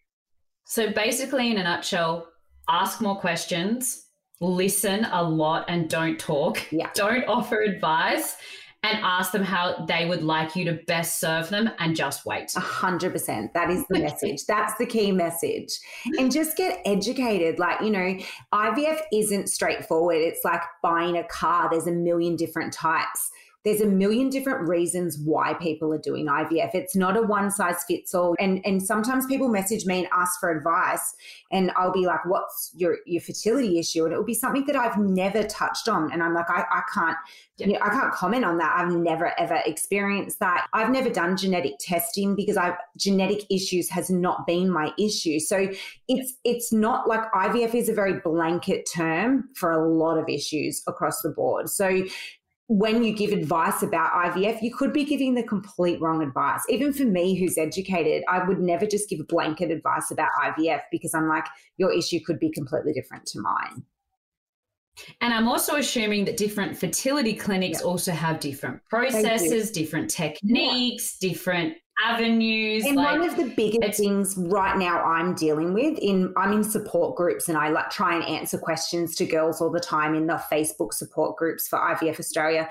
So 0.70 0.92
basically, 0.92 1.50
in 1.50 1.56
a 1.56 1.62
nutshell, 1.64 2.28
ask 2.68 3.00
more 3.00 3.18
questions, 3.18 4.08
listen 4.42 5.06
a 5.06 5.22
lot, 5.22 5.64
and 5.66 5.88
don't 5.88 6.20
talk. 6.20 6.60
Yeah. 6.70 6.90
Don't 6.94 7.24
offer 7.26 7.62
advice. 7.62 8.36
and 8.84 8.98
ask 9.02 9.32
them 9.32 9.42
how 9.42 9.84
they 9.86 10.06
would 10.06 10.22
like 10.22 10.54
you 10.54 10.64
to 10.64 10.74
best 10.86 11.18
serve 11.18 11.48
them 11.48 11.68
and 11.80 11.96
just 11.96 12.24
wait. 12.24 12.52
A 12.54 12.60
hundred 12.60 13.12
percent. 13.12 13.52
That 13.54 13.70
is 13.70 13.84
the 13.88 13.98
message. 13.98 14.44
That's 14.46 14.74
the 14.78 14.86
key 14.86 15.10
message. 15.10 15.76
And 16.16 16.30
just 16.30 16.56
get 16.56 16.80
educated. 16.84 17.58
Like, 17.58 17.80
you 17.80 17.90
know, 17.90 18.16
IVF 18.54 19.00
isn't 19.12 19.48
straightforward. 19.48 20.18
It's 20.18 20.44
like 20.44 20.62
buying 20.82 21.16
a 21.16 21.24
car. 21.24 21.68
There's 21.70 21.88
a 21.88 21.92
million 21.92 22.36
different 22.36 22.72
types 22.72 23.30
there's 23.68 23.82
a 23.82 23.86
million 23.86 24.30
different 24.30 24.66
reasons 24.66 25.18
why 25.18 25.52
people 25.52 25.92
are 25.92 25.98
doing 25.98 26.26
IVF. 26.26 26.74
It's 26.74 26.96
not 26.96 27.18
a 27.18 27.22
one 27.22 27.50
size 27.50 27.84
fits 27.86 28.14
all. 28.14 28.34
And 28.38 28.62
and 28.64 28.82
sometimes 28.82 29.26
people 29.26 29.48
message 29.48 29.84
me 29.84 29.98
and 29.98 30.08
ask 30.10 30.40
for 30.40 30.50
advice, 30.50 31.14
and 31.52 31.70
I'll 31.76 31.92
be 31.92 32.06
like, 32.06 32.24
"What's 32.24 32.72
your 32.74 32.96
your 33.04 33.20
fertility 33.20 33.78
issue?" 33.78 34.04
And 34.04 34.14
it 34.14 34.16
will 34.16 34.24
be 34.24 34.32
something 34.32 34.64
that 34.66 34.76
I've 34.76 34.96
never 34.96 35.42
touched 35.42 35.86
on, 35.86 36.10
and 36.10 36.22
I'm 36.22 36.34
like, 36.34 36.48
I, 36.48 36.64
I 36.70 36.82
can't. 36.94 37.16
You 37.58 37.72
know, 37.72 37.80
I 37.82 37.90
can't 37.90 38.12
comment 38.12 38.44
on 38.44 38.56
that. 38.58 38.72
I've 38.74 38.94
never 38.94 39.38
ever 39.38 39.60
experienced 39.66 40.38
that. 40.40 40.66
I've 40.72 40.90
never 40.90 41.10
done 41.10 41.36
genetic 41.36 41.74
testing 41.78 42.36
because 42.36 42.56
I've 42.56 42.76
genetic 42.96 43.44
issues 43.50 43.90
has 43.90 44.08
not 44.08 44.46
been 44.46 44.70
my 44.70 44.92
issue. 44.98 45.40
So 45.40 45.68
it's 46.06 46.34
it's 46.44 46.72
not 46.72 47.06
like 47.06 47.30
IVF 47.32 47.74
is 47.74 47.90
a 47.90 47.94
very 47.94 48.14
blanket 48.20 48.88
term 48.90 49.48
for 49.54 49.72
a 49.72 49.92
lot 49.92 50.16
of 50.16 50.28
issues 50.28 50.82
across 50.86 51.20
the 51.20 51.30
board. 51.30 51.68
So 51.68 52.04
when 52.68 53.02
you 53.02 53.14
give 53.14 53.32
advice 53.32 53.82
about 53.82 54.12
IVF, 54.12 54.60
you 54.60 54.74
could 54.74 54.92
be 54.92 55.04
giving 55.04 55.34
the 55.34 55.42
complete 55.42 56.00
wrong 56.02 56.22
advice. 56.22 56.62
Even 56.68 56.92
for 56.92 57.04
me, 57.04 57.34
who's 57.34 57.56
educated, 57.56 58.22
I 58.28 58.44
would 58.44 58.60
never 58.60 58.86
just 58.86 59.08
give 59.08 59.20
a 59.20 59.24
blanket 59.24 59.70
advice 59.70 60.10
about 60.10 60.28
IVF 60.42 60.82
because 60.92 61.14
I'm 61.14 61.28
like, 61.28 61.46
your 61.78 61.90
issue 61.92 62.20
could 62.24 62.38
be 62.38 62.50
completely 62.50 62.92
different 62.92 63.24
to 63.26 63.40
mine. 63.40 63.84
And 65.20 65.32
I'm 65.32 65.48
also 65.48 65.76
assuming 65.76 66.26
that 66.26 66.36
different 66.36 66.76
fertility 66.76 67.32
clinics 67.32 67.80
also 67.80 68.12
have 68.12 68.40
different 68.40 68.84
processes, 68.84 69.70
different 69.70 70.10
techniques, 70.10 71.16
yeah. 71.20 71.30
different 71.30 71.74
avenues. 72.04 72.84
And 72.84 72.96
like, 72.96 73.18
one 73.18 73.28
of 73.28 73.36
the 73.36 73.52
biggest 73.54 74.00
things 74.00 74.36
right 74.36 74.76
now 74.76 75.02
I'm 75.02 75.34
dealing 75.34 75.74
with 75.74 75.98
in 75.98 76.32
I'm 76.36 76.52
in 76.52 76.64
support 76.64 77.16
groups 77.16 77.48
and 77.48 77.58
I 77.58 77.68
like 77.68 77.90
try 77.90 78.14
and 78.14 78.24
answer 78.24 78.58
questions 78.58 79.14
to 79.16 79.26
girls 79.26 79.60
all 79.60 79.70
the 79.70 79.80
time 79.80 80.14
in 80.14 80.26
the 80.26 80.42
Facebook 80.50 80.92
support 80.92 81.36
groups 81.36 81.66
for 81.66 81.78
IVF 81.78 82.18
Australia. 82.18 82.68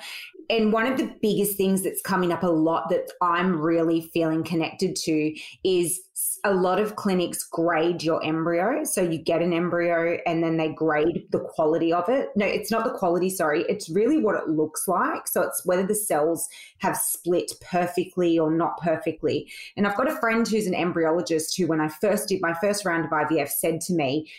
And 0.50 0.72
one 0.72 0.88
of 0.88 0.98
the 0.98 1.14
biggest 1.22 1.58
things 1.58 1.84
that's 1.84 2.02
coming 2.02 2.32
up 2.32 2.44
a 2.44 2.48
lot 2.48 2.90
that 2.90 3.12
I'm 3.22 3.60
really 3.60 4.02
feeling 4.14 4.44
connected 4.44 4.96
to 4.96 5.36
is 5.64 6.00
a 6.44 6.54
lot 6.54 6.80
of 6.80 6.96
clinics 6.96 7.44
grade 7.44 8.02
your 8.02 8.24
embryo. 8.24 8.84
So 8.84 9.02
you 9.02 9.18
get 9.18 9.42
an 9.42 9.54
embryo 9.54 10.20
and 10.26 10.42
then 10.42 10.58
they 10.58 10.70
grade 10.70 11.26
the 11.32 11.40
quality 11.40 11.92
of 11.92 12.08
it. 12.08 12.30
No, 12.36 12.46
it's 12.46 12.72
not 12.72 12.86
the 12.86 12.98
quality, 12.98 13.30
sorry. 13.30 13.66
It's 13.68 13.90
really 13.90 14.20
what 14.20 14.36
it 14.36 14.48
looks 14.48 14.88
like. 14.88 15.28
So 15.28 15.42
it's 15.42 15.66
whether 15.66 15.86
the 15.86 15.96
cells 15.96 16.48
have 16.80 16.96
split 16.96 17.52
perfectly 17.62 18.40
or 18.40 18.50
not 18.52 18.80
perfectly. 18.82 19.52
And 19.76 19.86
I've 19.86 19.98
got 19.98 20.10
a 20.10 20.16
friend 20.20 20.48
who's 20.48 20.68
an 20.68 20.74
embryologist 20.74 21.58
who, 21.58 21.68
when 21.68 21.82
I 21.82 21.90
first 21.90 22.30
did 22.30 22.42
my 22.42 22.54
first 22.62 22.86
round 22.86 23.06
of 23.06 23.12
IVF, 23.12 23.50
said 23.50 23.82
to 23.82 23.94
me, 23.94 24.32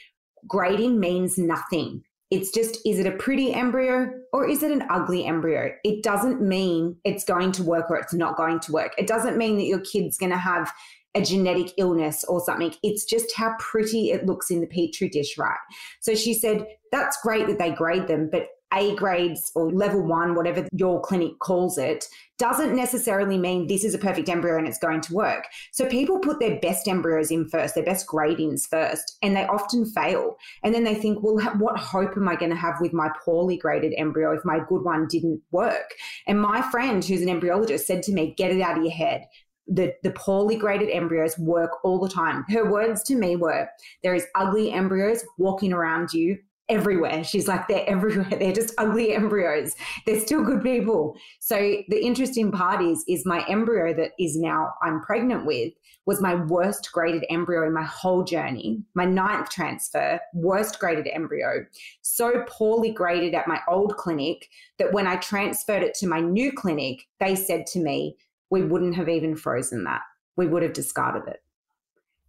grading 0.46 0.98
means 0.98 1.36
nothing. 1.36 2.04
It's 2.30 2.50
just, 2.50 2.78
is 2.84 2.98
it 2.98 3.06
a 3.06 3.12
pretty 3.12 3.54
embryo 3.54 4.10
or 4.32 4.46
is 4.46 4.62
it 4.62 4.70
an 4.70 4.84
ugly 4.90 5.24
embryo? 5.24 5.72
It 5.82 6.02
doesn't 6.02 6.42
mean 6.42 6.96
it's 7.04 7.24
going 7.24 7.52
to 7.52 7.62
work 7.62 7.90
or 7.90 7.96
it's 7.96 8.12
not 8.12 8.36
going 8.36 8.60
to 8.60 8.72
work. 8.72 8.92
It 8.98 9.06
doesn't 9.06 9.38
mean 9.38 9.56
that 9.56 9.64
your 9.64 9.80
kid's 9.80 10.18
going 10.18 10.32
to 10.32 10.38
have 10.38 10.72
a 11.14 11.22
genetic 11.22 11.72
illness 11.78 12.24
or 12.24 12.40
something. 12.40 12.74
It's 12.82 13.04
just 13.04 13.34
how 13.34 13.54
pretty 13.58 14.10
it 14.10 14.26
looks 14.26 14.50
in 14.50 14.60
the 14.60 14.66
petri 14.66 15.08
dish, 15.08 15.38
right? 15.38 15.58
So 16.00 16.14
she 16.14 16.34
said, 16.34 16.66
that's 16.92 17.18
great 17.22 17.46
that 17.46 17.58
they 17.58 17.70
grade 17.70 18.08
them, 18.08 18.28
but 18.30 18.48
a 18.72 18.94
grades 18.96 19.50
or 19.54 19.72
level 19.72 20.02
one, 20.02 20.34
whatever 20.34 20.66
your 20.72 21.00
clinic 21.00 21.38
calls 21.38 21.78
it, 21.78 22.06
doesn't 22.38 22.76
necessarily 22.76 23.36
mean 23.36 23.66
this 23.66 23.84
is 23.84 23.94
a 23.94 23.98
perfect 23.98 24.28
embryo 24.28 24.56
and 24.56 24.68
it's 24.68 24.78
going 24.78 25.00
to 25.00 25.12
work. 25.12 25.44
So 25.72 25.86
people 25.86 26.20
put 26.20 26.38
their 26.38 26.60
best 26.60 26.86
embryos 26.86 27.30
in 27.30 27.48
first, 27.48 27.74
their 27.74 27.84
best 27.84 28.06
gradings 28.06 28.68
first, 28.68 29.18
and 29.22 29.36
they 29.36 29.46
often 29.46 29.84
fail. 29.86 30.36
And 30.62 30.72
then 30.72 30.84
they 30.84 30.94
think, 30.94 31.18
well, 31.22 31.38
what 31.58 31.78
hope 31.78 32.16
am 32.16 32.28
I 32.28 32.36
going 32.36 32.50
to 32.50 32.56
have 32.56 32.80
with 32.80 32.92
my 32.92 33.10
poorly 33.24 33.56
graded 33.56 33.92
embryo 33.96 34.32
if 34.32 34.44
my 34.44 34.60
good 34.68 34.82
one 34.82 35.08
didn't 35.08 35.42
work? 35.50 35.94
And 36.26 36.40
my 36.40 36.62
friend, 36.70 37.04
who's 37.04 37.22
an 37.22 37.28
embryologist, 37.28 37.80
said 37.80 38.02
to 38.04 38.12
me, 38.12 38.34
get 38.36 38.52
it 38.52 38.60
out 38.60 38.78
of 38.78 38.84
your 38.84 38.92
head 38.92 39.26
the, 39.68 39.92
the 40.02 40.10
poorly 40.12 40.56
graded 40.56 40.88
embryos 40.90 41.38
work 41.38 41.70
all 41.84 41.98
the 41.98 42.08
time. 42.08 42.44
Her 42.48 42.70
words 42.70 43.02
to 43.04 43.14
me 43.14 43.36
were, 43.36 43.68
there 44.02 44.14
is 44.14 44.26
ugly 44.34 44.72
embryos 44.72 45.24
walking 45.36 45.72
around 45.72 46.12
you 46.12 46.38
everywhere. 46.68 47.24
She's 47.24 47.48
like, 47.48 47.66
they're 47.68 47.88
everywhere. 47.88 48.28
They're 48.38 48.52
just 48.52 48.74
ugly 48.78 49.14
embryos. 49.14 49.74
They're 50.06 50.20
still 50.20 50.42
good 50.44 50.62
people. 50.62 51.16
So 51.40 51.56
the 51.88 52.04
interesting 52.04 52.52
part 52.52 52.82
is, 52.82 53.04
is 53.08 53.24
my 53.24 53.44
embryo 53.48 53.94
that 53.94 54.12
is 54.18 54.36
now 54.36 54.74
I'm 54.82 55.00
pregnant 55.00 55.46
with 55.46 55.72
was 56.06 56.20
my 56.22 56.34
worst 56.34 56.90
graded 56.92 57.24
embryo 57.28 57.66
in 57.66 57.74
my 57.74 57.84
whole 57.84 58.24
journey. 58.24 58.82
My 58.94 59.04
ninth 59.04 59.50
transfer, 59.50 60.18
worst 60.32 60.78
graded 60.80 61.06
embryo. 61.12 61.66
So 62.00 62.44
poorly 62.48 62.90
graded 62.92 63.34
at 63.34 63.48
my 63.48 63.60
old 63.68 63.96
clinic 63.96 64.48
that 64.78 64.92
when 64.92 65.06
I 65.06 65.16
transferred 65.16 65.82
it 65.82 65.94
to 65.96 66.06
my 66.06 66.20
new 66.20 66.52
clinic, 66.52 67.06
they 67.20 67.34
said 67.34 67.66
to 67.68 67.78
me, 67.78 68.16
we 68.50 68.62
wouldn't 68.62 68.96
have 68.96 69.10
even 69.10 69.36
frozen 69.36 69.84
that. 69.84 70.00
We 70.36 70.46
would 70.46 70.62
have 70.62 70.72
discarded 70.72 71.28
it. 71.28 71.40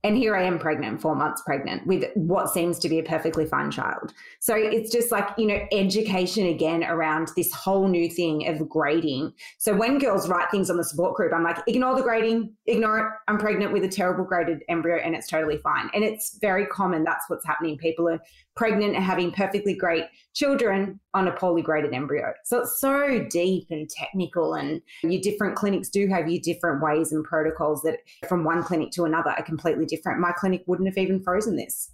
And 0.03 0.15
here 0.15 0.35
I 0.35 0.43
am 0.43 0.59
pregnant, 0.59 1.01
four 1.01 1.15
months 1.15 1.41
pregnant 1.45 1.85
with 1.85 2.05
what 2.15 2.49
seems 2.49 2.79
to 2.79 2.89
be 2.89 2.99
a 2.99 3.03
perfectly 3.03 3.45
fine 3.45 3.69
child. 3.69 4.13
So 4.39 4.55
it's 4.55 4.91
just 4.91 5.11
like, 5.11 5.27
you 5.37 5.45
know, 5.45 5.59
education 5.71 6.45
again 6.47 6.83
around 6.83 7.31
this 7.35 7.53
whole 7.53 7.87
new 7.87 8.09
thing 8.09 8.47
of 8.47 8.69
grading. 8.69 9.33
So 9.57 9.75
when 9.75 9.99
girls 9.99 10.29
write 10.29 10.51
things 10.51 10.69
on 10.69 10.77
the 10.77 10.85
support 10.85 11.15
group, 11.15 11.33
I'm 11.33 11.43
like, 11.43 11.61
ignore 11.67 11.95
the 11.95 12.01
grading, 12.01 12.53
ignore 12.65 12.99
it. 12.99 13.11
I'm 13.27 13.37
pregnant 13.37 13.73
with 13.73 13.83
a 13.83 13.89
terrible 13.89 14.23
graded 14.23 14.63
embryo 14.69 14.97
and 15.03 15.15
it's 15.15 15.27
totally 15.27 15.57
fine. 15.57 15.89
And 15.93 16.03
it's 16.03 16.37
very 16.39 16.65
common. 16.65 17.03
That's 17.03 17.25
what's 17.27 17.45
happening. 17.45 17.77
People 17.77 18.07
are 18.07 18.19
pregnant 18.55 18.95
and 18.95 19.03
having 19.03 19.31
perfectly 19.31 19.73
great 19.73 20.05
children 20.33 20.99
on 21.13 21.27
a 21.27 21.31
poorly 21.31 21.61
graded 21.61 21.93
embryo. 21.93 22.33
So 22.43 22.59
it's 22.59 22.79
so 22.79 23.25
deep 23.29 23.67
and 23.71 23.89
technical, 23.89 24.53
and 24.53 24.81
your 25.01 25.21
different 25.21 25.55
clinics 25.55 25.89
do 25.89 26.07
have 26.07 26.29
your 26.29 26.41
different 26.41 26.83
ways 26.83 27.13
and 27.13 27.23
protocols 27.23 27.81
that 27.83 27.99
from 28.27 28.43
one 28.43 28.61
clinic 28.61 28.91
to 28.91 29.05
another 29.05 29.31
are 29.31 29.43
completely 29.43 29.85
different. 29.89 30.19
My 30.19 30.31
clinic 30.31 30.63
wouldn't 30.67 30.87
have 30.87 30.97
even 30.97 31.21
frozen 31.23 31.55
this. 31.55 31.91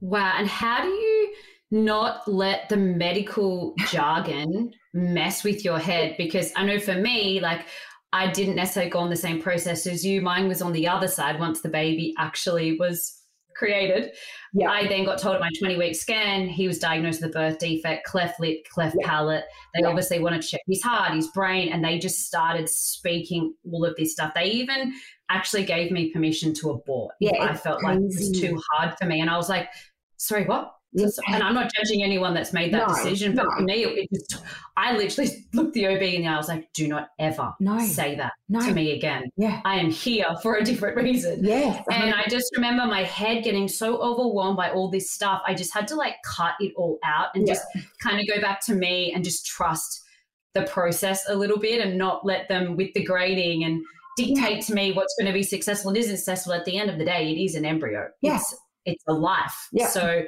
Wow. 0.00 0.34
And 0.36 0.48
how 0.48 0.82
do 0.82 0.88
you 0.88 1.34
not 1.70 2.26
let 2.26 2.68
the 2.68 2.76
medical 2.76 3.74
jargon 3.88 4.72
mess 4.94 5.44
with 5.44 5.64
your 5.64 5.78
head? 5.78 6.16
Because 6.16 6.52
I 6.56 6.64
know 6.64 6.80
for 6.80 6.94
me, 6.94 7.40
like, 7.40 7.66
I 8.12 8.30
didn't 8.32 8.56
necessarily 8.56 8.90
go 8.90 8.98
on 8.98 9.10
the 9.10 9.16
same 9.16 9.40
process 9.40 9.86
as 9.86 10.04
you. 10.04 10.20
Mine 10.20 10.48
was 10.48 10.62
on 10.62 10.72
the 10.72 10.88
other 10.88 11.06
side 11.06 11.38
once 11.38 11.60
the 11.60 11.68
baby 11.68 12.12
actually 12.18 12.76
was 12.76 13.19
created. 13.60 14.12
Yeah. 14.52 14.70
I 14.70 14.88
then 14.88 15.04
got 15.04 15.18
told 15.18 15.36
at 15.36 15.40
my 15.40 15.50
20 15.60 15.76
week 15.76 15.94
scan 15.94 16.48
he 16.48 16.66
was 16.66 16.80
diagnosed 16.80 17.20
with 17.20 17.30
a 17.30 17.32
birth 17.32 17.58
defect, 17.58 18.06
cleft 18.06 18.40
lip, 18.40 18.64
cleft 18.72 18.96
yeah. 18.98 19.06
palate. 19.06 19.44
They 19.74 19.82
yeah. 19.82 19.88
obviously 19.88 20.18
wanted 20.18 20.42
to 20.42 20.48
check 20.48 20.62
his 20.66 20.82
heart, 20.82 21.14
his 21.14 21.28
brain, 21.28 21.72
and 21.72 21.84
they 21.84 21.98
just 21.98 22.26
started 22.26 22.68
speaking 22.68 23.54
all 23.70 23.84
of 23.84 23.94
this 23.96 24.12
stuff. 24.12 24.32
They 24.34 24.46
even 24.46 24.92
actually 25.28 25.64
gave 25.64 25.92
me 25.92 26.10
permission 26.10 26.54
to 26.54 26.70
abort. 26.70 27.14
Yeah, 27.20 27.44
I 27.44 27.54
felt 27.54 27.80
crazy. 27.80 28.00
like 28.00 28.02
it 28.02 28.16
was 28.16 28.40
too 28.40 28.60
hard 28.72 28.96
for 28.98 29.04
me. 29.04 29.20
And 29.20 29.30
I 29.30 29.36
was 29.36 29.48
like, 29.48 29.68
sorry, 30.16 30.44
what? 30.46 30.72
And 30.94 31.42
I'm 31.42 31.54
not 31.54 31.70
judging 31.72 32.02
anyone 32.02 32.34
that's 32.34 32.52
made 32.52 32.72
that 32.74 32.88
no, 32.88 32.94
decision, 32.94 33.34
but 33.34 33.44
no. 33.44 33.50
for 33.56 33.62
me, 33.62 33.84
it 33.84 34.08
just, 34.12 34.42
I 34.76 34.96
literally 34.96 35.46
looked 35.52 35.74
the 35.74 35.86
OB 35.86 36.02
in 36.02 36.22
the 36.22 36.28
eye. 36.28 36.34
I 36.34 36.36
was 36.36 36.48
like, 36.48 36.72
do 36.72 36.88
not 36.88 37.10
ever 37.18 37.52
no. 37.60 37.78
say 37.80 38.16
that 38.16 38.32
to 38.60 38.72
me 38.72 38.92
again. 38.92 39.30
Yeah. 39.36 39.60
I 39.64 39.76
am 39.76 39.90
here 39.90 40.26
for 40.42 40.56
a 40.56 40.64
different 40.64 40.96
reason. 40.96 41.44
Yeah. 41.44 41.82
And 41.90 42.12
I 42.14 42.24
just 42.28 42.50
remember 42.56 42.86
my 42.86 43.04
head 43.04 43.44
getting 43.44 43.68
so 43.68 43.98
overwhelmed 43.98 44.56
by 44.56 44.70
all 44.70 44.90
this 44.90 45.10
stuff. 45.10 45.42
I 45.46 45.54
just 45.54 45.72
had 45.72 45.86
to 45.88 45.94
like 45.94 46.16
cut 46.24 46.54
it 46.58 46.72
all 46.76 46.98
out 47.04 47.28
and 47.34 47.46
yeah. 47.46 47.54
just 47.54 47.66
kind 48.02 48.20
of 48.20 48.26
go 48.26 48.40
back 48.40 48.64
to 48.66 48.74
me 48.74 49.12
and 49.12 49.22
just 49.22 49.46
trust 49.46 50.02
the 50.54 50.62
process 50.62 51.24
a 51.28 51.34
little 51.34 51.58
bit 51.58 51.80
and 51.80 51.96
not 51.96 52.26
let 52.26 52.48
them 52.48 52.76
with 52.76 52.92
the 52.94 53.04
grading 53.04 53.62
and 53.62 53.84
dictate 54.16 54.56
yeah. 54.56 54.60
to 54.60 54.74
me 54.74 54.92
what's 54.92 55.14
going 55.18 55.26
to 55.26 55.32
be 55.32 55.44
successful 55.44 55.90
and 55.90 55.98
isn't 55.98 56.16
successful. 56.16 56.52
At 56.52 56.64
the 56.64 56.78
end 56.78 56.90
of 56.90 56.98
the 56.98 57.04
day, 57.04 57.30
it 57.30 57.40
is 57.40 57.54
an 57.54 57.64
embryo. 57.64 58.08
Yes. 58.20 58.52
It's, 58.52 58.60
it's 58.86 59.04
a 59.06 59.12
life. 59.12 59.68
Yeah. 59.72 59.86
So 59.86 60.24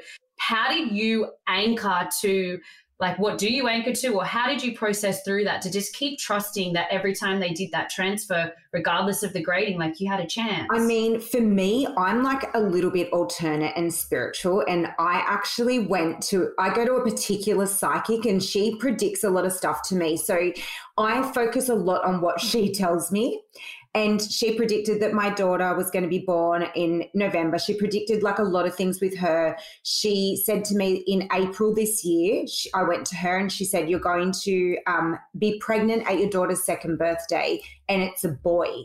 how 0.52 0.70
did 0.70 0.92
you 0.92 1.28
anchor 1.48 2.08
to 2.20 2.60
like 3.00 3.18
what 3.18 3.38
do 3.38 3.52
you 3.52 3.68
anchor 3.68 3.92
to 3.92 4.08
or 4.08 4.24
how 4.24 4.46
did 4.46 4.62
you 4.62 4.76
process 4.76 5.22
through 5.24 5.44
that 5.44 5.62
to 5.62 5.70
just 5.70 5.94
keep 5.94 6.18
trusting 6.18 6.74
that 6.74 6.86
every 6.90 7.14
time 7.14 7.40
they 7.40 7.48
did 7.48 7.70
that 7.72 7.88
transfer 7.88 8.52
regardless 8.72 9.22
of 9.22 9.32
the 9.32 9.42
grading 9.42 9.78
like 9.78 9.98
you 9.98 10.08
had 10.08 10.20
a 10.20 10.26
chance? 10.26 10.68
I 10.70 10.78
mean 10.78 11.20
for 11.20 11.40
me 11.40 11.88
i'm 11.96 12.22
like 12.22 12.54
a 12.54 12.60
little 12.60 12.90
bit 12.90 13.10
alternate 13.12 13.72
and 13.76 13.92
spiritual 13.92 14.62
and 14.68 14.88
i 14.98 15.24
actually 15.26 15.78
went 15.78 16.22
to 16.24 16.52
i 16.58 16.72
go 16.72 16.84
to 16.84 16.94
a 16.96 17.02
particular 17.02 17.66
psychic 17.66 18.26
and 18.26 18.42
she 18.42 18.76
predicts 18.76 19.24
a 19.24 19.30
lot 19.30 19.46
of 19.46 19.52
stuff 19.52 19.80
to 19.88 19.96
me. 19.96 20.18
So 20.18 20.52
i 20.98 21.32
focus 21.32 21.70
a 21.70 21.74
lot 21.74 22.04
on 22.04 22.20
what 22.20 22.40
she 22.40 22.72
tells 22.72 23.10
me 23.10 23.40
And 23.94 24.22
she 24.22 24.56
predicted 24.56 25.00
that 25.02 25.12
my 25.12 25.28
daughter 25.28 25.74
was 25.74 25.90
going 25.90 26.02
to 26.02 26.08
be 26.08 26.20
born 26.20 26.66
in 26.74 27.04
November. 27.12 27.58
She 27.58 27.74
predicted 27.74 28.22
like 28.22 28.38
a 28.38 28.42
lot 28.42 28.66
of 28.66 28.74
things 28.74 29.00
with 29.02 29.16
her. 29.18 29.56
She 29.82 30.40
said 30.42 30.64
to 30.66 30.74
me 30.74 31.04
in 31.06 31.28
April 31.32 31.74
this 31.74 32.02
year, 32.02 32.46
she, 32.46 32.72
I 32.72 32.84
went 32.84 33.06
to 33.08 33.16
her 33.16 33.36
and 33.36 33.52
she 33.52 33.66
said, 33.66 33.90
You're 33.90 34.00
going 34.00 34.32
to 34.44 34.78
um, 34.86 35.18
be 35.38 35.58
pregnant 35.58 36.08
at 36.08 36.18
your 36.18 36.30
daughter's 36.30 36.64
second 36.64 36.98
birthday, 36.98 37.60
and 37.88 38.02
it's 38.02 38.24
a 38.24 38.30
boy. 38.30 38.84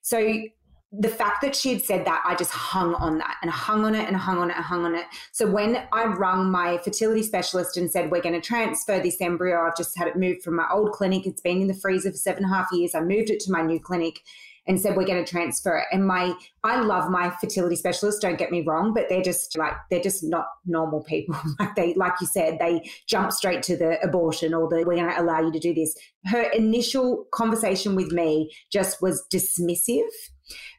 So 0.00 0.44
the 0.92 1.08
fact 1.08 1.42
that 1.42 1.54
she 1.54 1.72
had 1.72 1.84
said 1.84 2.06
that, 2.06 2.22
I 2.24 2.34
just 2.36 2.52
hung 2.52 2.94
on 2.94 3.18
that 3.18 3.36
and 3.42 3.50
hung 3.50 3.84
on 3.84 3.94
it 3.94 4.06
and 4.06 4.16
hung 4.16 4.38
on 4.38 4.50
it 4.50 4.56
and 4.56 4.64
hung 4.64 4.84
on 4.84 4.94
it. 4.94 5.04
So 5.32 5.46
when 5.46 5.82
I 5.92 6.04
rung 6.04 6.50
my 6.50 6.78
fertility 6.78 7.22
specialist 7.22 7.76
and 7.76 7.90
said, 7.90 8.10
We're 8.10 8.22
going 8.22 8.40
to 8.40 8.46
transfer 8.46 8.98
this 8.98 9.20
embryo, 9.20 9.66
I've 9.66 9.76
just 9.76 9.98
had 9.98 10.08
it 10.08 10.16
moved 10.16 10.42
from 10.42 10.56
my 10.56 10.66
old 10.72 10.92
clinic. 10.92 11.26
It's 11.26 11.42
been 11.42 11.60
in 11.60 11.68
the 11.68 11.74
freezer 11.74 12.10
for 12.10 12.16
seven 12.16 12.44
and 12.44 12.52
a 12.52 12.56
half 12.56 12.68
years. 12.72 12.94
I 12.94 13.00
moved 13.00 13.30
it 13.30 13.40
to 13.40 13.52
my 13.52 13.62
new 13.62 13.80
clinic 13.80 14.22
and 14.66 14.80
said, 14.80 14.96
We're 14.96 15.06
going 15.06 15.24
to 15.24 15.30
transfer 15.30 15.78
it. 15.78 15.86
And 15.92 16.06
my, 16.06 16.34
I 16.64 16.80
love 16.80 17.10
my 17.10 17.30
fertility 17.40 17.76
specialists, 17.76 18.20
don't 18.20 18.38
get 18.38 18.50
me 18.50 18.62
wrong, 18.62 18.94
but 18.94 19.08
they're 19.08 19.22
just 19.22 19.56
like, 19.56 19.74
they're 19.90 20.00
just 20.00 20.24
not 20.24 20.46
normal 20.64 21.02
people. 21.02 21.36
like 21.58 21.74
they, 21.74 21.94
like 21.94 22.14
you 22.20 22.26
said, 22.26 22.58
they 22.58 22.90
jump 23.06 23.32
straight 23.32 23.62
to 23.64 23.76
the 23.76 24.00
abortion 24.02 24.54
or 24.54 24.68
the, 24.68 24.84
we're 24.86 24.96
going 24.96 25.08
to 25.08 25.20
allow 25.20 25.40
you 25.40 25.52
to 25.52 25.60
do 25.60 25.74
this. 25.74 25.96
Her 26.26 26.42
initial 26.50 27.26
conversation 27.32 27.94
with 27.94 28.12
me 28.12 28.50
just 28.72 29.00
was 29.00 29.24
dismissive 29.32 30.10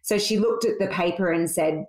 so 0.01 0.17
she 0.17 0.39
looked 0.39 0.65
at 0.65 0.79
the 0.79 0.87
paper 0.87 1.31
and 1.31 1.49
said, 1.49 1.85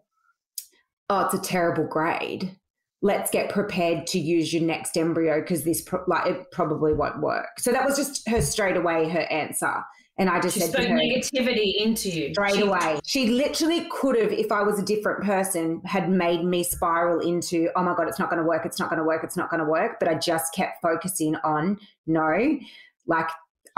Oh, 1.10 1.24
it's 1.24 1.34
a 1.34 1.40
terrible 1.40 1.86
grade. 1.86 2.54
Let's 3.00 3.30
get 3.30 3.48
prepared 3.48 4.06
to 4.08 4.18
use 4.18 4.52
your 4.52 4.62
next 4.62 4.96
embryo 4.96 5.40
because 5.40 5.64
this 5.64 5.80
pro- 5.80 6.04
like 6.06 6.26
it 6.26 6.50
probably 6.50 6.92
won't 6.92 7.20
work. 7.20 7.58
So 7.58 7.72
that 7.72 7.86
was 7.86 7.96
just 7.96 8.28
her 8.28 8.42
straight 8.42 8.76
away 8.76 9.08
her 9.08 9.20
answer. 9.20 9.72
And 10.18 10.28
I 10.28 10.40
just 10.40 10.54
she 10.54 10.60
said 10.60 10.72
spoke 10.72 10.88
her, 10.88 10.96
negativity 10.96 11.74
into 11.78 12.10
you 12.10 12.32
straight 12.34 12.54
she, 12.54 12.60
away. 12.62 13.00
She 13.04 13.28
literally 13.28 13.86
could 13.90 14.18
have, 14.18 14.32
if 14.32 14.50
I 14.50 14.62
was 14.62 14.78
a 14.78 14.82
different 14.82 15.22
person, 15.22 15.80
had 15.84 16.10
made 16.10 16.44
me 16.44 16.64
spiral 16.64 17.20
into, 17.20 17.70
oh 17.76 17.84
my 17.84 17.94
God, 17.94 18.08
it's 18.08 18.18
not 18.18 18.28
going 18.28 18.42
to 18.42 18.48
work, 18.48 18.66
it's 18.66 18.80
not 18.80 18.90
going 18.90 18.98
to 18.98 19.04
work, 19.04 19.22
it's 19.22 19.36
not 19.36 19.48
going 19.48 19.60
to 19.60 19.70
work. 19.70 19.98
But 20.00 20.08
I 20.08 20.14
just 20.14 20.52
kept 20.52 20.82
focusing 20.82 21.36
on 21.44 21.78
no, 22.06 22.58
like 23.06 23.28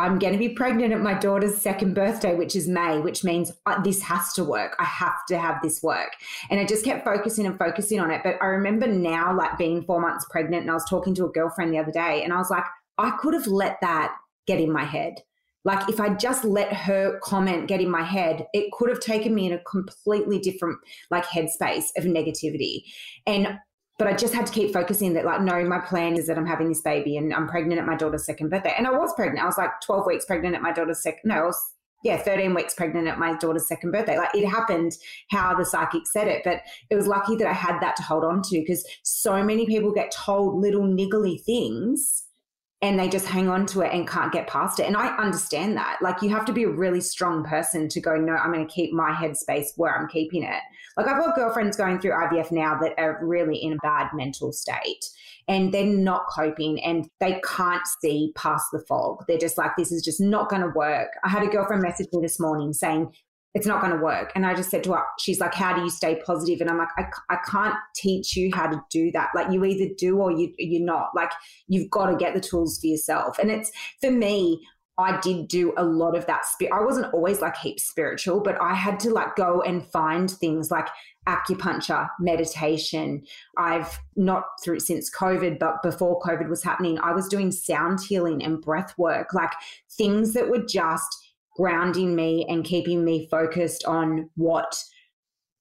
I'm 0.01 0.19
going 0.19 0.33
to 0.33 0.39
be 0.39 0.49
pregnant 0.49 0.95
at 0.95 1.01
my 1.03 1.13
daughter's 1.13 1.59
second 1.59 1.95
birthday, 1.95 2.35
which 2.35 2.57
is 2.57 2.67
May, 2.67 3.01
which 3.01 3.23
means 3.23 3.53
uh, 3.67 3.83
this 3.83 4.01
has 4.03 4.33
to 4.33 4.45
work. 4.45 4.75
I 4.79 4.85
have 4.85 5.27
to 5.29 5.39
have 5.39 5.61
this 5.63 5.83
work. 5.83 6.15
And 6.49 6.59
I 6.59 6.65
just 6.65 6.87
kept 6.87 7.05
focusing 7.05 7.45
and 7.45 7.59
focusing 7.59 8.01
on 8.01 8.11
it. 8.11 8.23
But 8.25 8.37
I 8.41 8.47
remember 8.47 8.87
now, 8.87 9.37
like 9.37 9.59
being 9.59 9.85
four 9.85 10.01
months 10.01 10.25
pregnant, 10.31 10.63
and 10.63 10.71
I 10.71 10.75
was 10.75 10.89
talking 10.89 11.15
to 11.17 11.27
a 11.27 11.29
girlfriend 11.29 11.75
the 11.75 11.79
other 11.79 11.93
day, 11.93 12.23
and 12.25 12.33
I 12.33 12.39
was 12.39 12.49
like, 12.49 12.65
I 12.97 13.11
could 13.21 13.35
have 13.35 13.47
let 13.47 13.79
that 13.83 14.17
get 14.47 14.59
in 14.59 14.73
my 14.73 14.85
head. 14.85 15.23
Like 15.65 15.89
if 15.89 16.01
I 16.01 16.15
just 16.15 16.45
let 16.45 16.73
her 16.73 17.19
comment 17.23 17.69
get 17.69 17.81
in 17.81 17.91
my 17.91 18.03
head, 18.03 18.47
it 18.53 18.73
could 18.73 18.89
have 18.89 19.01
taken 19.01 19.35
me 19.35 19.47
in 19.47 19.53
a 19.53 19.63
completely 19.65 20.39
different 20.39 20.79
like 21.11 21.25
headspace 21.27 21.87
of 21.97 22.05
negativity. 22.05 22.85
And 23.27 23.59
but 24.01 24.09
I 24.09 24.15
just 24.15 24.33
had 24.33 24.47
to 24.47 24.53
keep 24.53 24.73
focusing 24.73 25.13
that, 25.13 25.27
like, 25.27 25.43
no, 25.43 25.63
my 25.67 25.79
plan 25.79 26.17
is 26.17 26.27
that 26.27 26.39
I'm 26.39 26.47
having 26.47 26.71
this 26.71 26.81
baby 26.81 27.19
and 27.19 27.35
I'm 27.35 27.47
pregnant 27.47 27.79
at 27.79 27.87
my 27.87 27.97
daughter's 27.97 28.25
second 28.25 28.49
birthday. 28.49 28.73
And 28.79 28.87
I 28.87 28.93
was 28.93 29.13
pregnant. 29.13 29.43
I 29.43 29.47
was 29.47 29.59
like 29.59 29.79
12 29.85 30.07
weeks 30.07 30.25
pregnant 30.25 30.55
at 30.55 30.63
my 30.63 30.73
daughter's 30.73 31.03
second, 31.03 31.21
no, 31.25 31.35
I 31.35 31.45
was, 31.45 31.75
yeah, 32.03 32.17
13 32.17 32.55
weeks 32.55 32.73
pregnant 32.73 33.09
at 33.09 33.19
my 33.19 33.37
daughter's 33.37 33.69
second 33.69 33.91
birthday. 33.91 34.17
Like, 34.17 34.35
it 34.35 34.49
happened 34.49 34.93
how 35.31 35.55
the 35.55 35.67
psychic 35.67 36.07
said 36.07 36.29
it. 36.29 36.41
But 36.45 36.63
it 36.89 36.97
was 36.97 37.07
lucky 37.07 37.37
that 37.37 37.47
I 37.47 37.53
had 37.53 37.79
that 37.81 37.95
to 37.97 38.03
hold 38.03 38.25
on 38.25 38.41
to 38.45 38.61
because 38.61 38.89
so 39.03 39.45
many 39.45 39.67
people 39.67 39.93
get 39.93 40.11
told 40.13 40.63
little 40.63 40.85
niggly 40.85 41.39
things 41.45 42.25
and 42.83 42.99
they 42.99 43.09
just 43.09 43.27
hang 43.27 43.49
on 43.49 43.67
to 43.67 43.83
it 43.83 43.93
and 43.93 44.09
can't 44.09 44.33
get 44.33 44.47
past 44.47 44.81
it. 44.81 44.87
And 44.87 44.97
I 44.97 45.15
understand 45.19 45.77
that. 45.77 45.99
Like 46.01 46.23
you 46.23 46.31
have 46.31 46.47
to 46.47 46.53
be 46.53 46.65
a 46.65 46.71
really 46.71 47.01
strong 47.01 47.45
person 47.45 47.89
to 47.91 48.01
go, 48.01 48.17
no, 48.17 48.35
I'm 48.35 48.53
going 48.53 48.67
to 48.67 48.73
keep 48.73 48.93
my 48.93 49.11
headspace 49.11 49.69
where 49.77 49.95
I'm 49.95 50.09
keeping 50.09 50.43
it. 50.43 50.63
Like 50.97 51.07
I've 51.07 51.23
got 51.23 51.35
girlfriends 51.35 51.77
going 51.77 52.01
through 52.01 52.13
IVF 52.13 52.51
now 52.51 52.79
that 52.81 52.95
are 52.99 53.19
really 53.23 53.59
in 53.59 53.75
a 53.75 53.77
bad 53.83 54.09
mental 54.15 54.51
state 54.53 55.05
and 55.47 55.75
they're 55.75 55.85
not 55.85 56.27
coping 56.35 56.83
and 56.83 57.07
they 57.21 57.41
can't 57.45 57.87
see 58.01 58.33
past 58.35 58.67
the 58.73 58.81
fog. 58.89 59.25
They're 59.29 59.37
just 59.37 59.59
like, 59.59 59.73
this 59.77 59.93
is 59.93 60.03
just 60.03 60.21
not 60.21 60.49
going 60.49 60.63
to 60.63 60.73
work. 60.75 61.11
I 61.23 61.29
had 61.29 61.43
a 61.43 61.49
girlfriend 61.49 61.83
message 61.83 62.09
me 62.13 62.23
this 62.23 62.41
morning 62.41 62.73
saying, 62.73 63.13
it's 63.55 63.67
not 63.67 63.81
going 63.81 63.93
to 63.93 64.03
work. 64.03 64.31
And 64.35 64.47
I 64.47 64.55
just 64.55 64.71
said 64.71 64.85
to 64.85 64.93
her, 64.93 65.03
she's 65.19 65.41
like, 65.41 65.55
how 65.55 65.75
do 65.75 65.83
you 65.83 65.91
stay 65.91 66.21
positive? 66.25 66.61
And 66.61 66.71
I'm 66.71 66.79
like, 66.79 66.89
I, 66.97 67.07
I 67.31 67.39
can't 67.49 67.75
teach 67.97 68.37
you 68.37 68.51
how 68.55 68.69
to 68.69 68.81
do 68.91 69.11
that. 69.13 69.31
Like 69.35 69.51
you 69.51 69.65
either 69.65 69.93
do 69.99 70.19
or 70.19 70.31
you, 70.31 70.53
you're 70.59 70.85
not 70.85 71.09
like, 71.17 71.33
you've 71.67 71.91
got 71.91 72.11
to 72.11 72.17
get 72.17 72.35
the 72.35 72.41
tools 72.41 72.79
for 72.79 72.87
yourself. 72.87 73.39
And 73.39 73.51
it's 73.51 73.73
for 74.01 74.11
me, 74.11 74.65
I 74.99 75.19
did 75.21 75.49
do 75.49 75.73
a 75.77 75.85
lot 75.85 76.17
of 76.17 76.27
that. 76.27 76.43
I 76.73 76.85
wasn't 76.85 77.13
always 77.15 77.41
like 77.41 77.57
heaps 77.57 77.85
spiritual, 77.85 78.41
but 78.41 78.61
I 78.61 78.75
had 78.75 79.01
to 79.01 79.11
like 79.11 79.35
go 79.35 79.63
and 79.63 79.87
find 79.87 80.31
things 80.31 80.71
like 80.71 80.89
acupuncture, 81.27 82.09
meditation. 82.21 83.23
I've 83.57 83.99
not 84.17 84.45
through 84.63 84.81
since 84.81 85.11
COVID, 85.11 85.59
but 85.59 85.83
before 85.83 86.21
COVID 86.21 86.49
was 86.49 86.63
happening, 86.63 86.99
I 87.03 87.13
was 87.13 87.29
doing 87.29 87.51
sound 87.51 88.01
healing 88.01 88.45
and 88.45 88.61
breath 88.61 88.93
work, 88.99 89.33
like 89.33 89.53
things 89.91 90.35
that 90.35 90.51
were 90.51 90.65
just 90.65 91.20
grounding 91.57 92.15
me 92.15 92.47
and 92.49 92.65
keeping 92.65 93.05
me 93.05 93.29
focused 93.31 93.85
on 93.85 94.31
what 94.37 94.83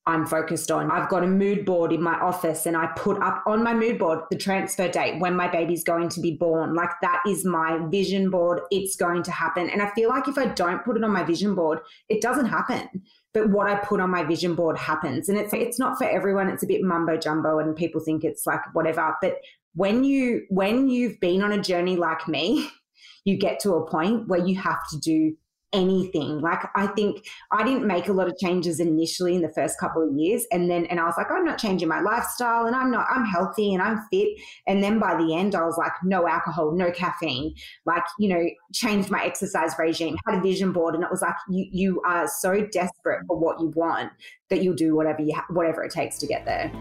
I'm 0.10 0.26
focused 0.26 0.72
on. 0.72 0.90
I've 0.90 1.08
got 1.08 1.24
a 1.24 1.28
mood 1.28 1.66
board 1.66 1.92
in 1.94 2.02
my 2.02 2.16
office 2.20 2.66
and 2.66 2.76
I 2.76 2.88
put 2.96 3.22
up 3.22 3.44
on 3.46 3.64
my 3.64 3.76
mood 3.76 4.00
board 4.00 4.22
the 4.32 4.38
transfer 4.38 4.88
date 4.88 5.20
when 5.20 5.36
my 5.36 5.48
baby's 5.48 5.84
going 5.84 6.10
to 6.10 6.20
be 6.20 6.36
born. 6.36 6.74
Like 6.74 6.90
that 7.02 7.22
is 7.28 7.46
my 7.46 7.80
vision 7.90 8.32
board. 8.32 8.62
It's 8.72 8.96
going 8.96 9.22
to 9.24 9.32
happen. 9.32 9.70
And 9.70 9.84
I 9.84 9.92
feel 9.92 10.10
like 10.10 10.28
if 10.28 10.38
I 10.38 10.48
don't 10.48 10.84
put 10.84 10.98
it 10.98 11.04
on 11.04 11.12
my 11.12 11.24
vision 11.24 11.54
board, 11.54 11.80
it 12.08 12.22
doesn't 12.22 12.48
happen. 12.48 12.90
But 13.36 13.52
what 13.52 13.70
I 13.70 13.76
put 13.76 14.00
on 14.00 14.10
my 14.10 14.24
vision 14.24 14.56
board 14.56 14.80
happens. 14.80 15.30
And 15.30 15.38
it's 15.38 15.54
it's 15.54 15.78
not 15.78 16.00
for 16.00 16.06
everyone. 16.06 16.50
It's 16.50 16.64
a 16.64 16.68
bit 16.68 16.82
mumbo 16.82 17.16
jumbo 17.16 17.60
and 17.60 17.76
people 17.76 18.02
think 18.02 18.24
it's 18.24 18.48
like 18.48 18.62
whatever. 18.74 19.16
But 19.22 19.36
when 19.76 20.04
you 20.04 20.46
when 20.50 20.90
you've 20.90 21.20
been 21.20 21.44
on 21.44 21.52
a 21.52 21.62
journey 21.62 21.98
like 21.98 22.28
me, 22.28 22.68
you 23.26 23.38
get 23.38 23.60
to 23.60 23.74
a 23.74 23.88
point 23.88 24.28
where 24.28 24.44
you 24.44 24.56
have 24.60 24.80
to 24.90 24.98
do 24.98 25.36
anything. 25.74 26.40
Like 26.42 26.60
I 26.76 26.88
think 26.88 27.26
I 27.52 27.64
didn't 27.64 27.86
make 27.86 28.08
a 28.08 28.14
lot 28.14 28.28
of 28.28 28.38
changes 28.38 28.80
initially 28.80 29.36
in 29.36 29.42
the 29.42 29.50
first 29.50 29.80
couple 29.80 30.08
of 30.08 30.14
years 30.16 30.46
and 30.52 30.70
then 30.70 30.86
and 30.86 31.00
I 31.00 31.06
was 31.06 31.16
like 31.18 31.32
I'm 31.32 31.46
not 31.46 31.60
changing 31.60 31.88
my 31.88 32.02
lifestyle 32.02 32.66
and 32.66 32.76
I'm 32.76 32.92
not 32.92 33.08
I'm 33.10 33.26
healthy 33.26 33.74
and 33.74 33.82
I'm 33.82 34.02
fit 34.12 34.30
and 34.68 34.84
then 34.84 35.00
by 35.00 35.16
the 35.16 35.36
end 35.36 35.56
I 35.56 35.64
was 35.66 35.78
like 35.78 35.92
no 36.04 36.28
alcohol, 36.28 36.72
no 36.72 36.92
caffeine. 36.92 37.54
Like, 37.86 38.04
you 38.18 38.30
know, 38.30 38.44
changed 38.74 39.12
my 39.12 39.24
exercise 39.24 39.74
regime, 39.78 40.18
had 40.26 40.40
a 40.40 40.42
vision 40.42 40.72
board 40.72 40.96
and 40.96 41.04
it 41.04 41.12
was 41.12 41.22
like 41.22 41.36
you 41.50 41.68
you 41.72 42.02
are 42.06 42.28
so 42.28 42.66
desperate 42.72 43.22
for 43.28 43.38
what 43.38 43.60
you 43.60 43.68
want 43.76 44.12
that 44.50 44.64
you'll 44.64 44.76
do 44.76 44.96
whatever 44.96 45.22
you 45.22 45.36
ha- 45.36 45.46
whatever 45.50 45.84
it 45.84 45.92
takes 45.92 46.18
to 46.20 46.28
get 46.28 46.46
there. 46.46 46.72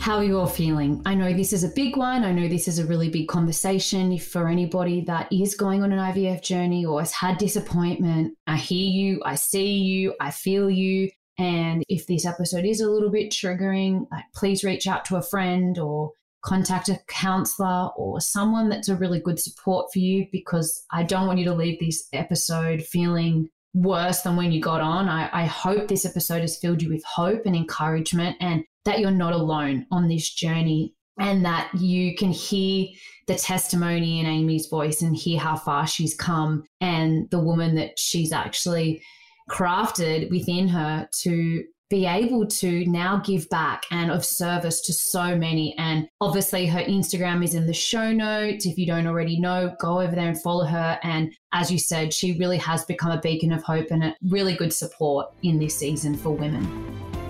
How 0.00 0.16
are 0.16 0.24
you 0.24 0.38
all 0.38 0.46
feeling? 0.46 1.02
I 1.04 1.14
know 1.14 1.34
this 1.34 1.52
is 1.52 1.62
a 1.62 1.68
big 1.68 1.94
one. 1.94 2.24
I 2.24 2.32
know 2.32 2.48
this 2.48 2.66
is 2.66 2.78
a 2.78 2.86
really 2.86 3.10
big 3.10 3.28
conversation 3.28 4.18
for 4.18 4.48
anybody 4.48 5.02
that 5.02 5.30
is 5.30 5.54
going 5.54 5.82
on 5.82 5.92
an 5.92 5.98
IVF 5.98 6.42
journey 6.42 6.86
or 6.86 7.00
has 7.00 7.12
had 7.12 7.36
disappointment. 7.36 8.34
I 8.46 8.56
hear 8.56 8.90
you, 8.90 9.20
I 9.26 9.34
see 9.34 9.74
you, 9.74 10.14
I 10.18 10.30
feel 10.30 10.70
you. 10.70 11.10
And 11.38 11.84
if 11.88 12.06
this 12.06 12.24
episode 12.24 12.64
is 12.64 12.80
a 12.80 12.90
little 12.90 13.10
bit 13.10 13.30
triggering, 13.30 14.06
please 14.34 14.64
reach 14.64 14.86
out 14.86 15.04
to 15.06 15.16
a 15.16 15.22
friend 15.22 15.78
or 15.78 16.12
contact 16.42 16.88
a 16.88 16.98
counselor 17.06 17.90
or 17.94 18.22
someone 18.22 18.70
that's 18.70 18.88
a 18.88 18.96
really 18.96 19.20
good 19.20 19.38
support 19.38 19.92
for 19.92 19.98
you 19.98 20.26
because 20.32 20.82
I 20.90 21.02
don't 21.02 21.26
want 21.26 21.38
you 21.38 21.44
to 21.44 21.54
leave 21.54 21.78
this 21.78 22.08
episode 22.14 22.82
feeling 22.82 23.50
worse 23.74 24.22
than 24.22 24.36
when 24.36 24.50
you 24.50 24.62
got 24.62 24.80
on. 24.80 25.08
I, 25.08 25.28
I 25.42 25.44
hope 25.44 25.88
this 25.88 26.06
episode 26.06 26.40
has 26.40 26.56
filled 26.56 26.80
you 26.80 26.88
with 26.88 27.04
hope 27.04 27.42
and 27.44 27.54
encouragement 27.54 28.36
and 28.40 28.64
that 28.84 29.00
you're 29.00 29.10
not 29.10 29.32
alone 29.32 29.86
on 29.90 30.08
this 30.08 30.32
journey 30.32 30.94
and 31.18 31.44
that 31.44 31.70
you 31.74 32.16
can 32.16 32.30
hear 32.30 32.86
the 33.26 33.34
testimony 33.34 34.20
in 34.20 34.26
Amy's 34.26 34.66
voice 34.66 35.02
and 35.02 35.14
hear 35.14 35.38
how 35.38 35.56
far 35.56 35.86
she's 35.86 36.14
come 36.14 36.64
and 36.80 37.28
the 37.30 37.38
woman 37.38 37.74
that 37.76 37.98
she's 37.98 38.32
actually 38.32 39.02
crafted 39.50 40.30
within 40.30 40.66
her 40.68 41.08
to 41.22 41.64
be 41.90 42.06
able 42.06 42.46
to 42.46 42.86
now 42.86 43.18
give 43.18 43.48
back 43.50 43.82
and 43.90 44.12
of 44.12 44.24
service 44.24 44.80
to 44.80 44.92
so 44.92 45.36
many. 45.36 45.76
And 45.76 46.08
obviously, 46.20 46.66
her 46.66 46.80
Instagram 46.80 47.42
is 47.42 47.54
in 47.54 47.66
the 47.66 47.74
show 47.74 48.12
notes. 48.12 48.64
If 48.64 48.78
you 48.78 48.86
don't 48.86 49.08
already 49.08 49.40
know, 49.40 49.74
go 49.80 50.00
over 50.00 50.14
there 50.14 50.28
and 50.28 50.40
follow 50.40 50.64
her. 50.64 51.00
And 51.02 51.34
as 51.52 51.70
you 51.70 51.80
said, 51.80 52.14
she 52.14 52.38
really 52.38 52.58
has 52.58 52.84
become 52.84 53.10
a 53.10 53.20
beacon 53.20 53.52
of 53.52 53.64
hope 53.64 53.90
and 53.90 54.04
a 54.04 54.16
really 54.28 54.54
good 54.54 54.72
support 54.72 55.26
in 55.42 55.58
this 55.58 55.76
season 55.76 56.16
for 56.16 56.30
women. 56.30 57.29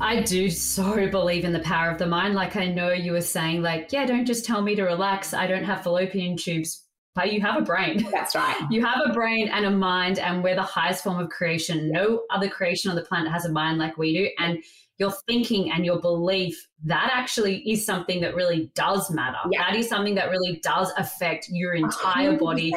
I 0.00 0.20
do 0.22 0.50
so 0.50 1.08
believe 1.08 1.44
in 1.44 1.52
the 1.52 1.60
power 1.60 1.90
of 1.90 1.98
the 1.98 2.06
mind. 2.06 2.34
Like 2.34 2.56
I 2.56 2.66
know 2.66 2.92
you 2.92 3.12
were 3.12 3.20
saying, 3.20 3.62
like, 3.62 3.92
yeah, 3.92 4.06
don't 4.06 4.26
just 4.26 4.44
tell 4.44 4.62
me 4.62 4.74
to 4.76 4.84
relax. 4.84 5.32
I 5.34 5.46
don't 5.46 5.64
have 5.64 5.82
fallopian 5.82 6.36
tubes 6.36 6.86
but 7.16 7.32
you 7.32 7.40
have 7.40 7.56
a 7.56 7.62
brain. 7.62 8.06
That's 8.12 8.36
right. 8.36 8.60
you 8.70 8.84
have 8.84 8.98
a 9.04 9.12
brain 9.12 9.48
and 9.48 9.64
a 9.64 9.70
mind, 9.70 10.20
and 10.20 10.44
we're 10.44 10.54
the 10.54 10.62
highest 10.62 11.02
form 11.02 11.18
of 11.18 11.30
creation. 11.30 11.90
No 11.90 12.22
other 12.30 12.48
creation 12.48 12.90
on 12.90 12.96
the 12.96 13.02
planet 13.02 13.32
has 13.32 13.46
a 13.46 13.50
mind 13.50 13.78
like 13.78 13.96
we 13.96 14.16
do. 14.16 14.28
And 14.38 14.62
your 14.98 15.12
thinking 15.26 15.72
and 15.72 15.84
your 15.84 16.00
belief, 16.00 16.68
that 16.84 17.10
actually 17.12 17.58
is 17.70 17.84
something 17.84 18.20
that 18.20 18.34
really 18.34 18.70
does 18.74 19.10
matter. 19.10 19.38
Yeah. 19.50 19.64
That 19.66 19.76
is 19.76 19.88
something 19.88 20.14
that 20.14 20.30
really 20.30 20.60
does 20.62 20.92
affect 20.96 21.48
your 21.50 21.74
entire 21.74 22.32
100%. 22.32 22.38
body 22.38 22.74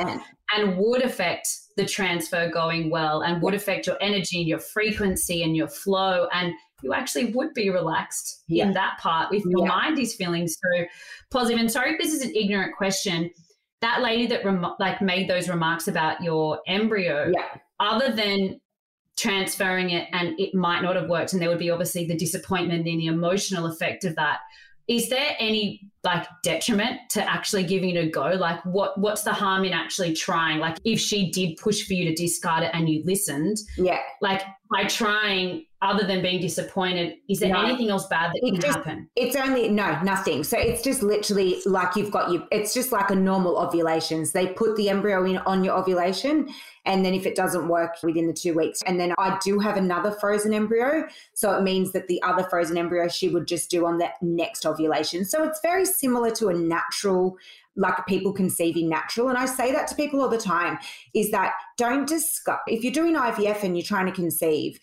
and 0.56 0.78
would 0.78 1.04
affect 1.04 1.48
the 1.78 1.86
transfer 1.86 2.50
going 2.50 2.90
well 2.90 3.22
and 3.22 3.42
would 3.42 3.54
affect 3.54 3.88
your 3.88 3.98
energy 4.02 4.40
and 4.40 4.48
your 4.48 4.60
frequency 4.60 5.44
and 5.44 5.56
your 5.56 5.68
flow. 5.68 6.28
And 6.34 6.54
you 6.82 6.94
actually 6.94 7.32
would 7.34 7.54
be 7.54 7.70
relaxed 7.70 8.44
yeah. 8.48 8.66
in 8.66 8.74
that 8.74 8.98
part 9.00 9.34
if 9.34 9.44
your 9.46 9.66
yeah. 9.66 9.70
mind 9.70 10.00
is 10.00 10.16
feeling 10.16 10.48
so 10.48 10.86
positive. 11.32 11.60
And 11.60 11.72
sorry 11.72 11.94
if 11.94 12.00
this 12.00 12.14
is 12.14 12.22
an 12.22 12.34
ignorant 12.36 12.76
question. 12.76 13.32
That 13.82 14.02
lady 14.02 14.28
that 14.28 14.44
rem- 14.44 14.76
like 14.78 15.02
made 15.02 15.30
those 15.30 15.48
remarks 15.48 15.88
about 15.88 16.22
your 16.22 16.60
embryo, 16.68 17.32
yeah. 17.34 17.60
other 17.80 18.12
than 18.12 18.60
transferring 19.20 19.90
it 19.90 20.08
and 20.14 20.40
it 20.40 20.56
might 20.56 20.82
not 20.82 20.96
have 20.96 21.10
worked 21.10 21.34
and 21.34 21.42
there 21.42 21.50
would 21.50 21.60
be 21.60 21.70
obviously 21.70 22.06
the 22.06 22.16
disappointment 22.16 22.88
and 22.88 23.00
the 23.02 23.08
emotional 23.08 23.66
effect 23.66 24.06
of 24.06 24.16
that 24.16 24.40
is 24.88 25.10
there 25.10 25.36
any 25.40 25.88
like 26.04 26.26
detriment 26.42 27.00
to 27.10 27.30
actually 27.30 27.64
giving 27.64 27.96
it 27.96 28.08
a 28.08 28.10
go 28.10 28.30
like 28.30 28.64
what 28.66 28.98
what's 28.98 29.24
the 29.24 29.34
harm 29.34 29.66
in 29.66 29.74
actually 29.74 30.14
trying 30.14 30.60
like 30.60 30.78
if 30.86 31.00
she 31.00 31.30
did 31.32 31.58
push 31.58 31.86
for 31.86 31.94
you 31.94 32.06
to 32.06 32.16
discard 32.16 32.64
it 32.64 32.72
and 32.74 32.88
you 32.88 33.04
listened 33.04 33.58
yeah 33.78 34.00
like 34.22 34.42
by 34.72 34.86
trying 34.86 35.66
other 35.82 36.06
than 36.06 36.22
being 36.22 36.42
disappointed 36.42 37.16
is 37.30 37.40
there 37.40 37.54
no, 37.54 37.62
anything 37.64 37.90
else 37.90 38.06
bad 38.08 38.32
that 38.34 38.42
can 38.42 38.60
just, 38.60 38.78
happen? 38.78 39.10
It's 39.16 39.36
only 39.36 39.70
no 39.70 40.02
nothing. 40.02 40.44
So 40.44 40.58
it's 40.58 40.84
just 40.84 41.02
literally 41.02 41.62
like 41.66 41.96
you've 41.96 42.12
got 42.12 42.32
you 42.32 42.46
it's 42.52 42.74
just 42.74 42.92
like 42.92 43.10
a 43.10 43.16
normal 43.16 43.58
ovulations. 43.58 44.34
They 44.34 44.48
put 44.48 44.76
the 44.76 44.90
embryo 44.90 45.24
in 45.26 45.38
on 45.40 45.64
your 45.64 45.78
ovulation 45.78 46.50
and 46.86 47.06
then 47.06 47.14
if 47.14 47.26
it 47.26 47.36
doesn't 47.36 47.68
work 47.70 47.96
within 48.04 48.28
the 48.28 48.34
two 48.34 48.54
weeks 48.54 48.82
and 48.84 49.00
then 49.00 49.14
i 49.18 49.38
do 49.44 49.60
have 49.60 49.78
another 49.78 50.12
frozen 50.12 50.54
embryo. 50.54 51.08
So 51.34 51.58
it 51.58 51.64
means 51.64 51.94
that 51.94 52.08
the 52.08 52.22
other 52.24 52.44
frozen 52.44 52.78
embryo 52.78 53.08
she 53.08 53.30
would 53.30 53.48
just 53.48 53.70
do 53.70 53.86
on 53.86 54.00
that 54.00 54.14
next 54.22 54.66
ovulation. 54.66 55.24
So 55.24 55.44
it's 55.44 55.62
very 55.62 55.86
similar 55.86 56.32
to 56.32 56.50
a 56.50 56.54
natural 56.54 57.38
like 57.80 58.06
people 58.08 58.34
conceiving 58.34 58.90
natural. 58.90 59.30
And 59.30 59.38
I 59.38 59.46
say 59.46 59.72
that 59.72 59.88
to 59.88 59.96
people 59.96 60.22
all 60.22 60.30
the 60.30 60.38
time 60.38 60.78
is 61.14 61.32
that 61.32 61.54
don't 61.78 62.08
discuss, 62.08 62.60
if 62.68 62.84
you're 62.84 62.94
doing 62.94 63.16
IVF 63.16 63.64
and 63.64 63.78
you're 63.78 63.86
trying 63.86 64.06
to 64.06 64.12
conceive, 64.12 64.80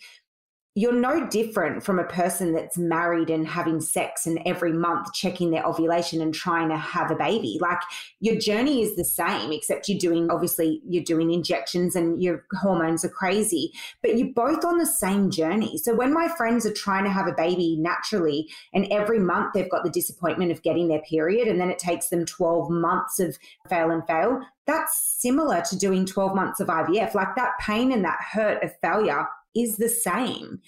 you're 0.77 0.93
no 0.93 1.25
different 1.25 1.83
from 1.83 1.97
a 1.97 2.03
person 2.03 2.53
that's 2.53 2.77
married 2.77 3.31
and 3.31 3.47
having 3.47 3.81
sex 3.81 4.27
and 4.27 4.39
every 4.45 4.71
month 4.71 5.11
checking 5.11 5.49
their 5.49 5.65
ovulation 5.65 6.21
and 6.21 6.35
trying 6.35 6.69
to 6.69 6.77
have 6.77 7.09
a 7.09 7.15
baby. 7.15 7.57
Like 7.59 7.79
your 8.19 8.35
journey 8.35 8.83
is 8.83 8.95
the 8.95 9.03
same, 9.03 9.51
except 9.51 9.89
you're 9.89 9.97
doing, 9.97 10.29
obviously, 10.29 10.83
you're 10.87 11.03
doing 11.03 11.31
injections 11.31 11.95
and 11.95 12.21
your 12.21 12.45
hormones 12.61 13.03
are 13.03 13.09
crazy, 13.09 13.73
but 14.03 14.19
you're 14.19 14.35
both 14.35 14.63
on 14.63 14.77
the 14.77 14.85
same 14.85 15.31
journey. 15.31 15.79
So 15.79 15.95
when 15.95 16.13
my 16.13 16.27
friends 16.27 16.63
are 16.63 16.73
trying 16.73 17.05
to 17.05 17.09
have 17.09 17.25
a 17.25 17.33
baby 17.33 17.75
naturally 17.79 18.47
and 18.71 18.85
every 18.91 19.17
month 19.17 19.53
they've 19.55 19.71
got 19.71 19.83
the 19.83 19.89
disappointment 19.89 20.51
of 20.51 20.61
getting 20.61 20.89
their 20.89 21.01
period 21.01 21.47
and 21.47 21.59
then 21.59 21.71
it 21.71 21.79
takes 21.79 22.09
them 22.09 22.23
12 22.23 22.69
months 22.69 23.19
of 23.19 23.35
fail 23.67 23.89
and 23.89 24.05
fail, 24.05 24.41
that's 24.67 25.17
similar 25.19 25.63
to 25.71 25.75
doing 25.75 26.05
12 26.05 26.35
months 26.35 26.59
of 26.59 26.67
IVF. 26.67 27.15
Like 27.15 27.35
that 27.35 27.57
pain 27.59 27.91
and 27.91 28.05
that 28.05 28.19
hurt 28.31 28.61
of 28.61 28.75
failure 28.79 29.25
is 29.57 29.77
the 29.77 29.89
same. 29.89 30.59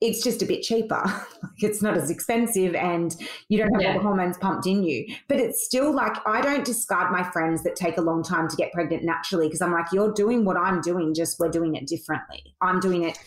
It's 0.00 0.22
just 0.22 0.42
a 0.42 0.46
bit 0.46 0.62
cheaper. 0.62 1.02
it's 1.58 1.82
not 1.82 1.96
as 1.96 2.08
expensive 2.08 2.74
and 2.74 3.16
you 3.48 3.58
don't 3.58 3.72
have 3.72 3.82
yeah. 3.82 3.88
all 3.88 3.94
the 3.94 4.00
hormones 4.00 4.38
pumped 4.38 4.66
in 4.66 4.84
you. 4.84 5.04
But 5.28 5.38
it's 5.38 5.64
still 5.64 5.92
like, 5.92 6.16
I 6.24 6.40
don't 6.40 6.64
discard 6.64 7.10
my 7.10 7.28
friends 7.30 7.64
that 7.64 7.74
take 7.74 7.98
a 7.98 8.02
long 8.02 8.22
time 8.22 8.48
to 8.48 8.56
get 8.56 8.72
pregnant 8.72 9.02
naturally 9.02 9.48
because 9.48 9.60
I'm 9.60 9.72
like, 9.72 9.86
you're 9.92 10.12
doing 10.12 10.44
what 10.44 10.56
I'm 10.56 10.80
doing, 10.80 11.14
just 11.14 11.40
we're 11.40 11.50
doing 11.50 11.74
it 11.74 11.86
differently. 11.88 12.54
I'm 12.60 12.78
doing 12.78 13.02
it 13.04 13.18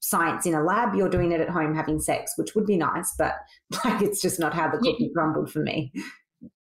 science 0.00 0.44
in 0.44 0.54
a 0.54 0.62
lab, 0.62 0.94
you're 0.94 1.08
doing 1.08 1.32
it 1.32 1.40
at 1.40 1.48
home 1.48 1.74
having 1.74 1.98
sex, 1.98 2.34
which 2.36 2.54
would 2.54 2.66
be 2.66 2.76
nice, 2.76 3.14
but 3.18 3.36
like 3.84 4.02
it's 4.02 4.20
just 4.20 4.38
not 4.38 4.54
how 4.54 4.70
the 4.70 4.78
cookie 4.78 5.04
yeah. 5.04 5.12
crumbled 5.14 5.50
for 5.50 5.60
me. 5.60 5.92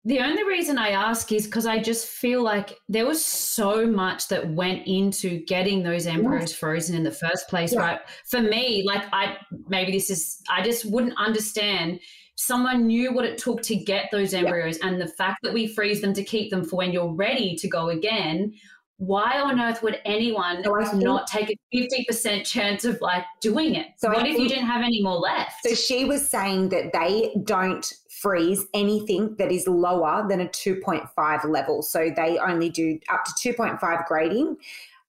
The 0.05 0.21
only 0.21 0.45
reason 0.45 0.79
I 0.79 0.91
ask 0.91 1.31
is 1.31 1.45
because 1.45 1.67
I 1.67 1.79
just 1.79 2.07
feel 2.07 2.43
like 2.43 2.79
there 2.89 3.05
was 3.05 3.23
so 3.23 3.87
much 3.87 4.29
that 4.29 4.49
went 4.49 4.87
into 4.87 5.45
getting 5.45 5.83
those 5.83 6.07
embryos 6.07 6.55
frozen 6.55 6.97
in 6.97 7.03
the 7.03 7.11
first 7.11 7.49
place, 7.49 7.75
yeah. 7.75 7.81
right? 7.81 8.01
For 8.31 8.41
me, 8.41 8.83
like 8.87 9.05
I 9.13 9.37
maybe 9.69 9.93
this 9.93 10.09
is 10.09 10.41
I 10.49 10.63
just 10.63 10.91
wouldn't 10.91 11.19
understand. 11.19 12.01
Someone 12.37 12.87
knew 12.87 13.13
what 13.13 13.27
it 13.27 13.37
took 13.37 13.61
to 13.65 13.77
get 13.77 14.09
those 14.11 14.33
embryos, 14.33 14.79
yeah. 14.79 14.89
and 14.89 14.99
the 14.99 15.09
fact 15.09 15.41
that 15.43 15.53
we 15.53 15.67
freeze 15.67 16.01
them 16.01 16.15
to 16.15 16.25
keep 16.25 16.51
them 16.51 16.65
for 16.65 16.77
when 16.77 16.93
you're 16.93 17.13
ready 17.13 17.55
to 17.57 17.69
go 17.69 17.91
again. 17.91 18.55
Why 18.97 19.41
on 19.41 19.59
earth 19.59 19.83
would 19.83 19.99
anyone 20.05 20.63
so 20.63 20.85
think, 20.85 21.03
not 21.03 21.27
take 21.27 21.51
a 21.51 21.57
fifty 21.73 22.05
percent 22.07 22.45
chance 22.45 22.85
of 22.85 23.01
like 23.01 23.25
doing 23.41 23.75
it? 23.75 23.87
So 23.97 24.09
what 24.09 24.19
I 24.19 24.29
if 24.29 24.37
think, 24.37 24.41
you 24.41 24.49
didn't 24.49 24.67
have 24.67 24.83
any 24.83 25.03
more 25.03 25.17
left? 25.17 25.63
So 25.63 25.75
she 25.75 26.05
was 26.05 26.29
saying 26.29 26.69
that 26.71 26.93
they 26.93 27.35
don't 27.45 27.91
freeze 28.21 28.67
anything 28.75 29.35
that 29.39 29.51
is 29.51 29.67
lower 29.67 30.27
than 30.29 30.41
a 30.41 30.47
2.5 30.47 31.45
level. 31.49 31.83
So 31.83 32.11
they 32.15 32.39
only 32.39 32.69
do 32.69 32.99
up 33.09 33.25
to 33.25 33.53
2.5 33.55 34.07
grading, 34.07 34.57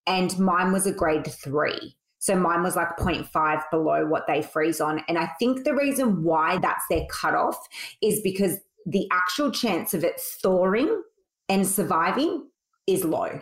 and 0.08 0.38
mine 0.40 0.72
was 0.72 0.88
a 0.88 0.94
grade 0.94 1.28
three. 1.28 1.96
So 2.20 2.36
mine 2.36 2.62
was 2.62 2.76
like 2.76 2.98
0.5 2.98 3.64
below 3.72 4.06
what 4.06 4.28
they 4.28 4.44
freeze 4.44 4.80
on. 4.80 5.04
And 5.08 5.18
I 5.18 5.28
think 5.40 5.64
the 5.64 5.76
reason 5.76 6.24
why 6.24 6.60
that's 6.60 6.86
their 6.88 7.06
cutoff 7.10 7.58
is 8.02 8.22
because 8.22 8.58
the 8.86 9.08
actual 9.12 9.52
chance 9.52 9.94
of 9.94 10.04
it 10.04 10.20
thawing 10.20 11.02
and 11.50 11.68
surviving 11.68 12.48
is 12.86 13.04
low. 13.04 13.42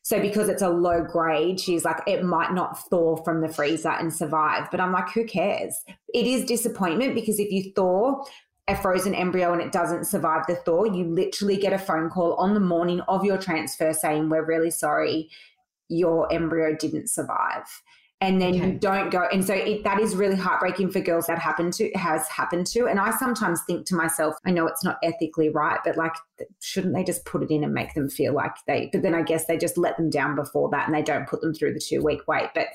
So 0.00 0.20
because 0.20 0.48
it's 0.48 0.62
a 0.62 0.68
low 0.68 1.02
grade, 1.02 1.58
she's 1.58 1.84
like, 1.84 2.00
it 2.06 2.22
might 2.22 2.52
not 2.52 2.88
thaw 2.88 3.16
from 3.16 3.40
the 3.40 3.48
freezer 3.48 3.90
and 3.90 4.14
survive. 4.14 4.70
But 4.70 4.80
I'm 4.80 4.92
like, 4.92 5.10
who 5.10 5.24
cares? 5.24 5.74
It 6.14 6.26
is 6.26 6.44
disappointment 6.44 7.14
because 7.14 7.40
if 7.40 7.50
you 7.50 7.72
thaw 7.74 8.24
a 8.68 8.76
frozen 8.76 9.14
embryo 9.14 9.52
and 9.52 9.62
it 9.62 9.72
doesn't 9.72 10.06
survive 10.06 10.44
the 10.46 10.56
thaw, 10.56 10.84
you 10.84 11.04
literally 11.04 11.56
get 11.56 11.72
a 11.72 11.78
phone 11.78 12.10
call 12.10 12.34
on 12.34 12.54
the 12.54 12.60
morning 12.60 13.00
of 13.02 13.24
your 13.24 13.38
transfer 13.38 13.92
saying, 13.92 14.28
We're 14.28 14.44
really 14.44 14.70
sorry, 14.70 15.30
your 15.88 16.32
embryo 16.32 16.74
didn't 16.74 17.08
survive. 17.08 17.82
And 18.22 18.40
then 18.40 18.54
okay. 18.54 18.66
you 18.66 18.78
don't 18.78 19.10
go. 19.10 19.28
And 19.30 19.44
so 19.44 19.52
it, 19.52 19.84
that 19.84 20.00
is 20.00 20.16
really 20.16 20.36
heartbreaking 20.36 20.90
for 20.90 21.00
girls 21.00 21.26
that 21.26 21.38
happen 21.38 21.70
to, 21.72 21.90
has 21.90 22.26
happened 22.28 22.66
to. 22.68 22.86
And 22.86 22.98
I 22.98 23.10
sometimes 23.10 23.60
think 23.66 23.84
to 23.88 23.94
myself, 23.94 24.36
I 24.46 24.52
know 24.52 24.66
it's 24.66 24.82
not 24.82 24.96
ethically 25.02 25.50
right, 25.50 25.80
but 25.84 25.98
like, 25.98 26.14
shouldn't 26.62 26.94
they 26.94 27.04
just 27.04 27.26
put 27.26 27.42
it 27.42 27.50
in 27.50 27.62
and 27.62 27.74
make 27.74 27.92
them 27.92 28.08
feel 28.08 28.32
like 28.32 28.54
they, 28.66 28.88
but 28.90 29.02
then 29.02 29.14
I 29.14 29.20
guess 29.20 29.44
they 29.44 29.58
just 29.58 29.76
let 29.76 29.98
them 29.98 30.08
down 30.08 30.34
before 30.34 30.70
that 30.70 30.86
and 30.86 30.96
they 30.96 31.02
don't 31.02 31.28
put 31.28 31.42
them 31.42 31.52
through 31.52 31.74
the 31.74 31.78
two 31.78 32.02
week 32.02 32.26
wait. 32.26 32.48
But 32.54 32.68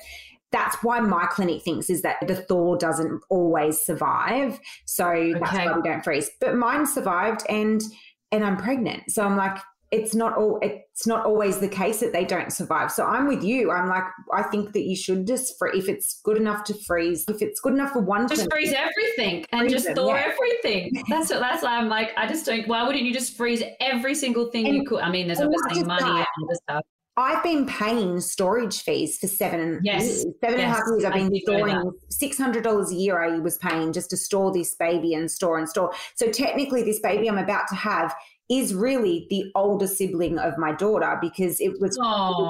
that's 0.52 0.76
why 0.82 1.00
my 1.00 1.26
clinic 1.26 1.62
thinks 1.62 1.90
is 1.90 2.02
that 2.02 2.16
the 2.26 2.36
thaw 2.36 2.76
doesn't 2.76 3.22
always 3.30 3.80
survive. 3.80 4.60
So 4.86 5.08
okay. 5.08 5.32
that's 5.32 5.52
why 5.52 5.72
we 5.72 5.82
don't 5.82 6.04
freeze. 6.04 6.30
But 6.40 6.56
mine 6.56 6.86
survived 6.86 7.42
and 7.48 7.82
and 8.30 8.44
I'm 8.44 8.56
pregnant. 8.56 9.10
So 9.10 9.24
I'm 9.24 9.36
like, 9.36 9.58
it's 9.90 10.14
not 10.14 10.36
all 10.36 10.58
it's 10.62 11.06
not 11.06 11.24
always 11.26 11.58
the 11.58 11.68
case 11.68 12.00
that 12.00 12.12
they 12.12 12.24
don't 12.24 12.52
survive. 12.52 12.92
So 12.92 13.04
I'm 13.04 13.26
with 13.26 13.42
you. 13.42 13.70
I'm 13.70 13.88
like, 13.88 14.04
I 14.32 14.42
think 14.42 14.72
that 14.72 14.82
you 14.82 14.96
should 14.96 15.26
just 15.26 15.58
free 15.58 15.72
if 15.74 15.88
it's 15.88 16.20
good 16.22 16.36
enough 16.36 16.64
to 16.64 16.74
freeze, 16.86 17.24
if 17.28 17.42
it's 17.42 17.60
good 17.60 17.74
enough 17.74 17.92
for 17.92 18.00
one 18.00 18.28
Just 18.28 18.50
freeze 18.50 18.74
everything 18.74 19.46
and 19.52 19.62
freeze 19.62 19.72
just 19.72 19.86
them, 19.86 19.96
thaw 19.96 20.14
yeah. 20.14 20.32
everything. 20.32 21.02
That's 21.08 21.30
what 21.30 21.40
that's 21.40 21.62
why 21.62 21.78
I'm 21.78 21.88
like, 21.88 22.10
I 22.16 22.26
just 22.26 22.46
don't 22.46 22.66
why 22.68 22.86
wouldn't 22.86 23.04
you 23.04 23.12
just 23.12 23.36
freeze 23.36 23.62
every 23.80 24.14
single 24.14 24.50
thing 24.50 24.66
and, 24.66 24.76
you 24.76 24.84
could? 24.84 25.00
I 25.00 25.10
mean, 25.10 25.26
there's 25.26 25.40
obviously 25.40 25.84
money 25.84 26.04
and 26.04 26.26
other 26.44 26.54
stuff. 26.62 26.84
I've 27.16 27.42
been 27.42 27.66
paying 27.66 28.20
storage 28.20 28.82
fees 28.82 29.18
for 29.18 29.26
seven 29.26 29.80
yes. 29.82 30.02
years. 30.02 30.26
Seven 30.42 30.58
yes. 30.58 30.60
and 30.60 30.60
a 30.60 30.66
half 30.66 30.82
years. 30.88 31.04
I've 31.04 31.12
been 31.12 31.40
storing 31.42 31.92
six 32.08 32.38
hundred 32.38 32.64
dollars 32.64 32.90
a 32.90 32.94
year. 32.94 33.22
I 33.22 33.38
was 33.38 33.58
paying 33.58 33.92
just 33.92 34.10
to 34.10 34.16
store 34.16 34.50
this 34.52 34.74
baby 34.74 35.12
and 35.12 35.30
store 35.30 35.58
and 35.58 35.68
store. 35.68 35.92
So 36.14 36.30
technically, 36.30 36.82
this 36.82 37.00
baby 37.00 37.28
I'm 37.28 37.36
about 37.36 37.68
to 37.68 37.74
have 37.74 38.14
is 38.50 38.74
really 38.74 39.26
the 39.30 39.50
older 39.54 39.86
sibling 39.86 40.38
of 40.38 40.58
my 40.58 40.72
daughter 40.72 41.16
because 41.20 41.60
it 41.60 41.80
was 41.80 41.96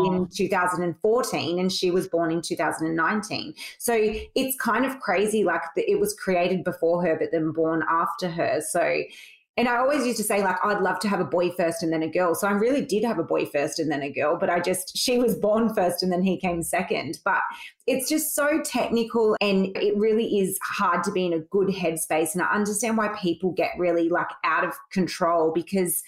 in 0.06 0.28
2014 0.34 1.58
and 1.58 1.70
she 1.70 1.90
was 1.90 2.08
born 2.08 2.32
in 2.32 2.42
2019. 2.42 3.54
So 3.78 3.94
it's 4.34 4.56
kind 4.56 4.84
of 4.84 4.98
crazy. 5.00 5.44
Like 5.44 5.62
it 5.76 6.00
was 6.00 6.14
created 6.14 6.64
before 6.64 7.04
her, 7.04 7.16
but 7.18 7.30
then 7.30 7.52
born 7.52 7.84
after 7.88 8.28
her. 8.28 8.60
So 8.60 9.02
and 9.58 9.68
I 9.68 9.76
always 9.76 10.06
used 10.06 10.16
to 10.16 10.24
say, 10.24 10.42
like, 10.42 10.56
I'd 10.64 10.80
love 10.80 10.98
to 11.00 11.08
have 11.08 11.20
a 11.20 11.26
boy 11.26 11.50
first 11.50 11.82
and 11.82 11.92
then 11.92 12.02
a 12.02 12.08
girl. 12.08 12.34
So 12.34 12.48
I 12.48 12.52
really 12.52 12.82
did 12.82 13.04
have 13.04 13.18
a 13.18 13.24
boy 13.24 13.44
first 13.44 13.78
and 13.78 13.92
then 13.92 14.02
a 14.02 14.10
girl, 14.10 14.38
but 14.38 14.48
I 14.48 14.60
just, 14.60 14.96
she 14.96 15.18
was 15.18 15.34
born 15.34 15.74
first 15.74 16.02
and 16.02 16.10
then 16.10 16.22
he 16.22 16.40
came 16.40 16.62
second. 16.62 17.18
But 17.22 17.42
it's 17.86 18.08
just 18.08 18.34
so 18.34 18.62
technical 18.62 19.36
and 19.42 19.76
it 19.76 19.94
really 19.98 20.38
is 20.40 20.58
hard 20.62 21.04
to 21.04 21.12
be 21.12 21.26
in 21.26 21.34
a 21.34 21.40
good 21.40 21.68
headspace. 21.68 22.32
And 22.32 22.42
I 22.42 22.50
understand 22.50 22.96
why 22.96 23.08
people 23.08 23.52
get 23.52 23.72
really 23.76 24.08
like 24.08 24.30
out 24.42 24.64
of 24.64 24.72
control 24.90 25.52
because 25.54 26.02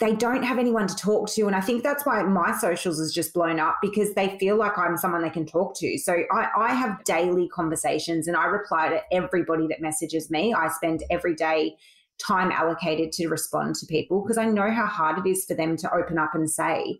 they 0.00 0.14
don't 0.14 0.42
have 0.42 0.58
anyone 0.58 0.88
to 0.88 0.96
talk 0.96 1.28
to. 1.30 1.46
And 1.46 1.54
I 1.54 1.60
think 1.60 1.84
that's 1.84 2.04
why 2.04 2.22
my 2.24 2.56
socials 2.56 2.98
is 2.98 3.12
just 3.12 3.32
blown 3.32 3.60
up 3.60 3.76
because 3.80 4.14
they 4.14 4.36
feel 4.38 4.56
like 4.56 4.76
I'm 4.76 4.96
someone 4.96 5.22
they 5.22 5.30
can 5.30 5.46
talk 5.46 5.76
to. 5.78 5.98
So 5.98 6.24
I, 6.32 6.48
I 6.56 6.74
have 6.74 7.04
daily 7.04 7.48
conversations 7.48 8.26
and 8.26 8.36
I 8.36 8.46
reply 8.46 8.88
to 8.88 9.00
everybody 9.12 9.68
that 9.68 9.80
messages 9.80 10.30
me. 10.30 10.52
I 10.52 10.68
spend 10.68 11.04
every 11.10 11.36
day 11.36 11.76
time 12.18 12.50
allocated 12.50 13.12
to 13.12 13.28
respond 13.28 13.74
to 13.76 13.86
people 13.86 14.22
because 14.22 14.38
I 14.38 14.46
know 14.46 14.70
how 14.70 14.86
hard 14.86 15.24
it 15.24 15.28
is 15.28 15.44
for 15.44 15.54
them 15.54 15.76
to 15.78 15.94
open 15.94 16.18
up 16.18 16.34
and 16.34 16.50
say, 16.50 16.98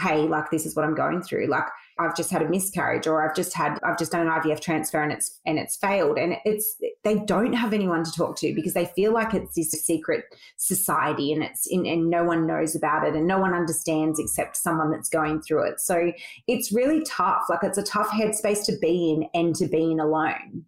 hey, 0.00 0.22
like 0.22 0.50
this 0.50 0.66
is 0.66 0.74
what 0.74 0.84
I'm 0.84 0.94
going 0.94 1.22
through. 1.22 1.46
Like 1.46 1.66
I've 1.98 2.16
just 2.16 2.30
had 2.30 2.42
a 2.42 2.48
miscarriage 2.48 3.06
or 3.06 3.28
I've 3.28 3.36
just 3.36 3.54
had 3.54 3.78
I've 3.84 3.98
just 3.98 4.10
done 4.10 4.26
an 4.26 4.32
IVF 4.32 4.60
transfer 4.60 5.00
and 5.00 5.12
it's 5.12 5.38
and 5.46 5.58
it's 5.58 5.76
failed. 5.76 6.18
And 6.18 6.36
it's 6.44 6.76
they 7.04 7.20
don't 7.20 7.52
have 7.52 7.72
anyone 7.72 8.02
to 8.02 8.10
talk 8.10 8.36
to 8.38 8.54
because 8.54 8.74
they 8.74 8.86
feel 8.86 9.12
like 9.12 9.34
it's 9.34 9.54
this 9.54 9.70
secret 9.70 10.24
society 10.56 11.32
and 11.32 11.42
it's 11.44 11.66
in 11.66 11.86
and 11.86 12.10
no 12.10 12.24
one 12.24 12.46
knows 12.46 12.74
about 12.74 13.06
it 13.06 13.14
and 13.14 13.26
no 13.26 13.38
one 13.38 13.54
understands 13.54 14.18
except 14.18 14.56
someone 14.56 14.90
that's 14.90 15.08
going 15.08 15.42
through 15.42 15.68
it. 15.68 15.80
So 15.80 16.12
it's 16.48 16.72
really 16.72 17.02
tough. 17.04 17.44
Like 17.48 17.62
it's 17.62 17.78
a 17.78 17.84
tough 17.84 18.08
headspace 18.08 18.64
to 18.66 18.76
be 18.80 19.12
in 19.12 19.28
and 19.32 19.54
to 19.56 19.66
be 19.66 19.92
in 19.92 20.00
alone. 20.00 20.64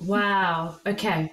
Wow. 0.00 0.76
Okay. 0.86 1.32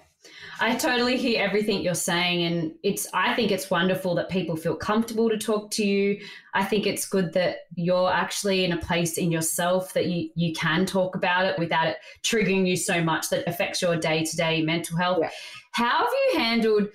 I 0.60 0.76
totally 0.76 1.18
hear 1.18 1.43
everything 1.43 1.82
you're 1.82 1.93
saying 1.93 2.43
and 2.43 2.74
it's 2.84 3.08
I 3.14 3.34
think 3.36 3.51
it's 3.51 3.70
wonderful 3.70 4.16
that 4.16 4.30
people 4.30 4.55
feel 4.55 4.76
comfortable 4.76 5.30
to 5.30 5.38
talk 5.38 5.72
to 5.72 5.86
you. 5.86 6.20
I 6.53 6.64
think 6.64 6.88
it's 6.88 7.08
good 7.08 7.34
that 7.34 7.58
you're 7.76 8.12
actually 8.12 8.66
in 8.66 8.72
a 8.72 8.78
place 8.78 9.18
in 9.18 9.32
yourself 9.32 9.93
that 9.93 10.08
you 10.08 10.30
you 10.36 10.53
can 10.53 10.86
talk 10.86 11.16
about 11.16 11.45
it 11.45 11.60
without 11.60 11.88
it 11.88 11.97
triggering 12.24 12.68
you 12.68 12.76
so 12.76 13.03
much 13.03 13.30
that 13.30 13.47
affects 13.47 13.82
your 13.82 13.95
day-to-day 13.95 14.64
mental 14.64 14.97
health. 14.97 15.20
Yeah. 15.22 15.30
How 15.74 15.99
have 15.99 16.14
you 16.32 16.39
handled 16.39 16.89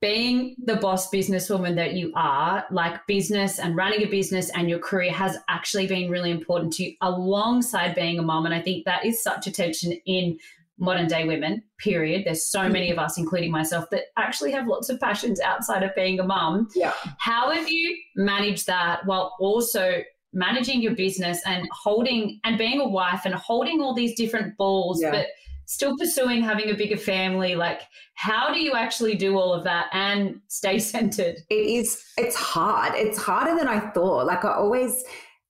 being 0.00 0.56
the 0.64 0.76
boss 0.76 1.10
businesswoman 1.10 1.74
that 1.76 1.92
you 1.92 2.10
are, 2.14 2.64
like 2.70 3.06
business 3.06 3.58
and 3.58 3.76
running 3.76 4.02
a 4.02 4.06
business 4.06 4.48
and 4.50 4.70
your 4.70 4.78
career 4.78 5.12
has 5.12 5.36
actually 5.48 5.86
been 5.86 6.10
really 6.10 6.30
important 6.30 6.72
to 6.72 6.84
you 6.84 6.94
alongside 7.02 7.94
being 7.94 8.18
a 8.18 8.22
mom. 8.22 8.46
And 8.46 8.54
I 8.54 8.62
think 8.62 8.86
that 8.86 9.04
is 9.04 9.22
such 9.22 9.46
a 9.46 9.52
tension 9.52 9.92
in 10.06 10.38
modern 10.80 11.06
day 11.06 11.24
women, 11.24 11.62
period. 11.78 12.22
There's 12.24 12.46
so 12.46 12.68
many 12.68 12.90
of 12.90 12.98
us, 12.98 13.18
including 13.18 13.50
myself, 13.50 13.88
that 13.90 14.04
actually 14.16 14.50
have 14.52 14.66
lots 14.66 14.88
of 14.88 14.98
passions 14.98 15.40
outside 15.40 15.82
of 15.82 15.94
being 15.94 16.18
a 16.18 16.24
mum. 16.24 16.68
Yeah. 16.74 16.92
How 17.18 17.50
have 17.50 17.68
you 17.68 17.96
managed 18.16 18.66
that 18.66 19.04
while 19.06 19.36
also 19.38 20.02
managing 20.32 20.80
your 20.80 20.94
business 20.94 21.40
and 21.46 21.68
holding 21.72 22.40
and 22.44 22.56
being 22.56 22.80
a 22.80 22.88
wife 22.88 23.22
and 23.24 23.34
holding 23.34 23.80
all 23.80 23.94
these 23.94 24.16
different 24.16 24.56
balls, 24.56 25.02
yeah. 25.02 25.10
but 25.10 25.26
still 25.66 25.96
pursuing 25.98 26.42
having 26.42 26.70
a 26.70 26.74
bigger 26.74 26.96
family? 26.96 27.54
Like, 27.54 27.82
how 28.14 28.52
do 28.52 28.58
you 28.58 28.72
actually 28.72 29.16
do 29.16 29.36
all 29.36 29.52
of 29.52 29.64
that 29.64 29.86
and 29.92 30.40
stay 30.48 30.78
centered? 30.78 31.36
It 31.50 31.54
is, 31.54 32.02
it's 32.16 32.36
hard. 32.36 32.94
It's 32.94 33.18
harder 33.18 33.56
than 33.56 33.68
I 33.68 33.80
thought. 33.90 34.26
Like, 34.26 34.44
I 34.44 34.54
always, 34.54 35.04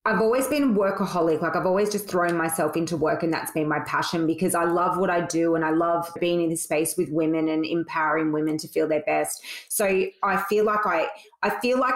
I've 0.07 0.23
always 0.23 0.47
been 0.47 0.75
workaholic. 0.75 1.43
Like 1.43 1.55
I've 1.57 1.67
always 1.67 1.91
just 1.91 2.09
thrown 2.09 2.35
myself 2.35 2.75
into 2.75 2.97
work 2.97 3.23
and 3.23 3.33
that's 3.33 3.53
been 3.53 3.69
my 3.69 3.81
passion 3.81 4.27
because 4.27 4.55
I 4.55 4.65
love 4.65 4.97
what 4.97 5.11
I 5.11 5.27
do 5.27 5.57
and 5.57 5.65
I 5.65 5.71
love 5.71 6.11
being 6.19 6.41
in 6.41 6.49
this 6.49 6.63
space 6.63 6.97
with 6.97 7.11
women 7.11 7.49
and 7.49 7.67
empowering 7.67 8.33
women 8.33 8.57
to 8.59 8.69
feel 8.69 8.89
their 8.89 9.03
best. 9.03 9.43
So 9.69 10.07
I 10.23 10.37
feel 10.49 10.65
like 10.65 10.87
I 10.87 11.09
I 11.43 11.51
feel 11.61 11.79
like 11.79 11.95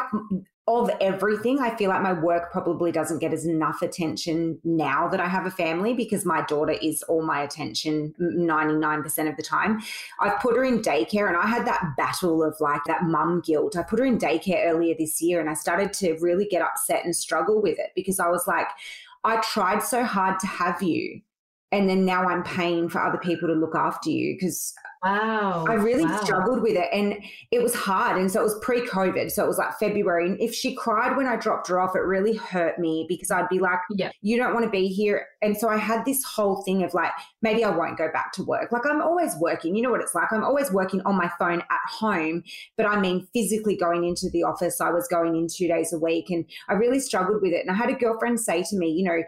of 0.66 0.90
everything, 0.98 1.58
I 1.60 1.76
feel 1.76 1.90
like 1.90 2.00
my 2.00 2.14
work 2.14 2.50
probably 2.50 2.90
doesn't 2.90 3.18
get 3.18 3.34
as 3.34 3.44
enough 3.44 3.82
attention 3.82 4.58
now 4.64 5.08
that 5.08 5.20
I 5.20 5.28
have 5.28 5.44
a 5.44 5.50
family 5.50 5.92
because 5.92 6.24
my 6.24 6.42
daughter 6.46 6.74
is 6.80 7.02
all 7.02 7.22
my 7.22 7.42
attention 7.42 8.14
99% 8.18 9.28
of 9.28 9.36
the 9.36 9.42
time. 9.42 9.82
I've 10.20 10.40
put 10.40 10.56
her 10.56 10.64
in 10.64 10.80
daycare 10.80 11.28
and 11.28 11.36
I 11.36 11.46
had 11.46 11.66
that 11.66 11.92
battle 11.98 12.42
of 12.42 12.56
like 12.60 12.80
that 12.86 13.04
mum 13.04 13.42
guilt. 13.44 13.76
I 13.76 13.82
put 13.82 13.98
her 13.98 14.06
in 14.06 14.18
daycare 14.18 14.64
earlier 14.66 14.94
this 14.98 15.20
year 15.20 15.38
and 15.38 15.50
I 15.50 15.54
started 15.54 15.92
to 15.94 16.14
really 16.14 16.46
get 16.46 16.62
upset 16.62 17.04
and 17.04 17.14
struggle 17.14 17.60
with 17.60 17.78
it 17.78 17.90
because 17.94 18.18
I 18.18 18.28
was 18.28 18.46
like, 18.46 18.68
I 19.22 19.42
tried 19.42 19.82
so 19.82 20.02
hard 20.02 20.40
to 20.40 20.46
have 20.46 20.82
you. 20.82 21.20
And 21.72 21.90
then 21.90 22.06
now 22.06 22.26
I'm 22.26 22.42
paying 22.42 22.88
for 22.88 23.02
other 23.02 23.18
people 23.18 23.48
to 23.48 23.54
look 23.54 23.74
after 23.74 24.08
you 24.08 24.34
because 24.34 24.72
Wow. 25.05 25.66
I 25.68 25.74
really 25.74 26.07
wow. 26.07 26.20
struggled 26.22 26.62
with 26.62 26.76
it 26.76 26.88
and 26.92 27.22
it 27.50 27.62
was 27.62 27.74
hard. 27.74 28.18
And 28.18 28.30
so 28.30 28.40
it 28.40 28.44
was 28.44 28.59
pre 28.61 28.80
COVID. 28.86 29.30
So 29.30 29.44
it 29.44 29.46
was 29.46 29.59
like 29.59 29.78
February. 29.78 30.26
And 30.26 30.40
if 30.40 30.55
she 30.55 30.74
cried 30.74 31.14
when 31.16 31.26
I 31.26 31.36
dropped 31.36 31.68
her 31.68 31.78
off, 31.78 31.94
it 31.94 32.00
really 32.00 32.34
hurt 32.34 32.78
me 32.78 33.05
because 33.07 33.30
I'd 33.30 33.48
be 33.50 33.59
like, 33.59 33.80
yeah. 33.90 34.11
you 34.22 34.38
don't 34.38 34.55
want 34.55 34.64
to 34.64 34.70
be 34.70 34.88
here. 34.88 35.26
And 35.42 35.57
so 35.57 35.68
I 35.68 35.76
had 35.76 36.07
this 36.07 36.24
whole 36.24 36.62
thing 36.62 36.82
of 36.82 36.94
like, 36.94 37.12
maybe 37.42 37.64
I 37.64 37.70
won't 37.70 37.98
go 37.98 38.11
back 38.12 38.32
to 38.32 38.44
work. 38.44 38.72
Like 38.72 38.86
I'm 38.86 39.02
always 39.02 39.34
working. 39.36 39.76
You 39.76 39.82
know 39.82 39.90
what 39.90 40.00
it's 40.00 40.14
like? 40.14 40.32
I'm 40.32 40.44
always 40.44 40.72
working 40.72 41.02
on 41.02 41.16
my 41.16 41.30
phone 41.38 41.61
at 41.61 41.90
home. 41.90 42.42
But 42.78 42.86
I 42.86 42.98
mean, 42.98 43.28
physically 43.34 43.76
going 43.76 44.05
into 44.05 44.30
the 44.30 44.44
office, 44.44 44.80
I 44.80 44.90
was 44.90 45.07
going 45.09 45.36
in 45.36 45.48
two 45.48 45.68
days 45.68 45.92
a 45.92 45.98
week 45.98 46.30
and 46.30 46.46
I 46.68 46.74
really 46.74 47.00
struggled 47.00 47.42
with 47.42 47.52
it. 47.52 47.61
And 47.61 47.70
I 47.70 47.74
had 47.74 47.90
a 47.90 47.94
girlfriend 47.94 48.40
say 48.40 48.62
to 48.62 48.76
me, 48.76 48.88
you 48.88 49.05
know, 49.05 49.22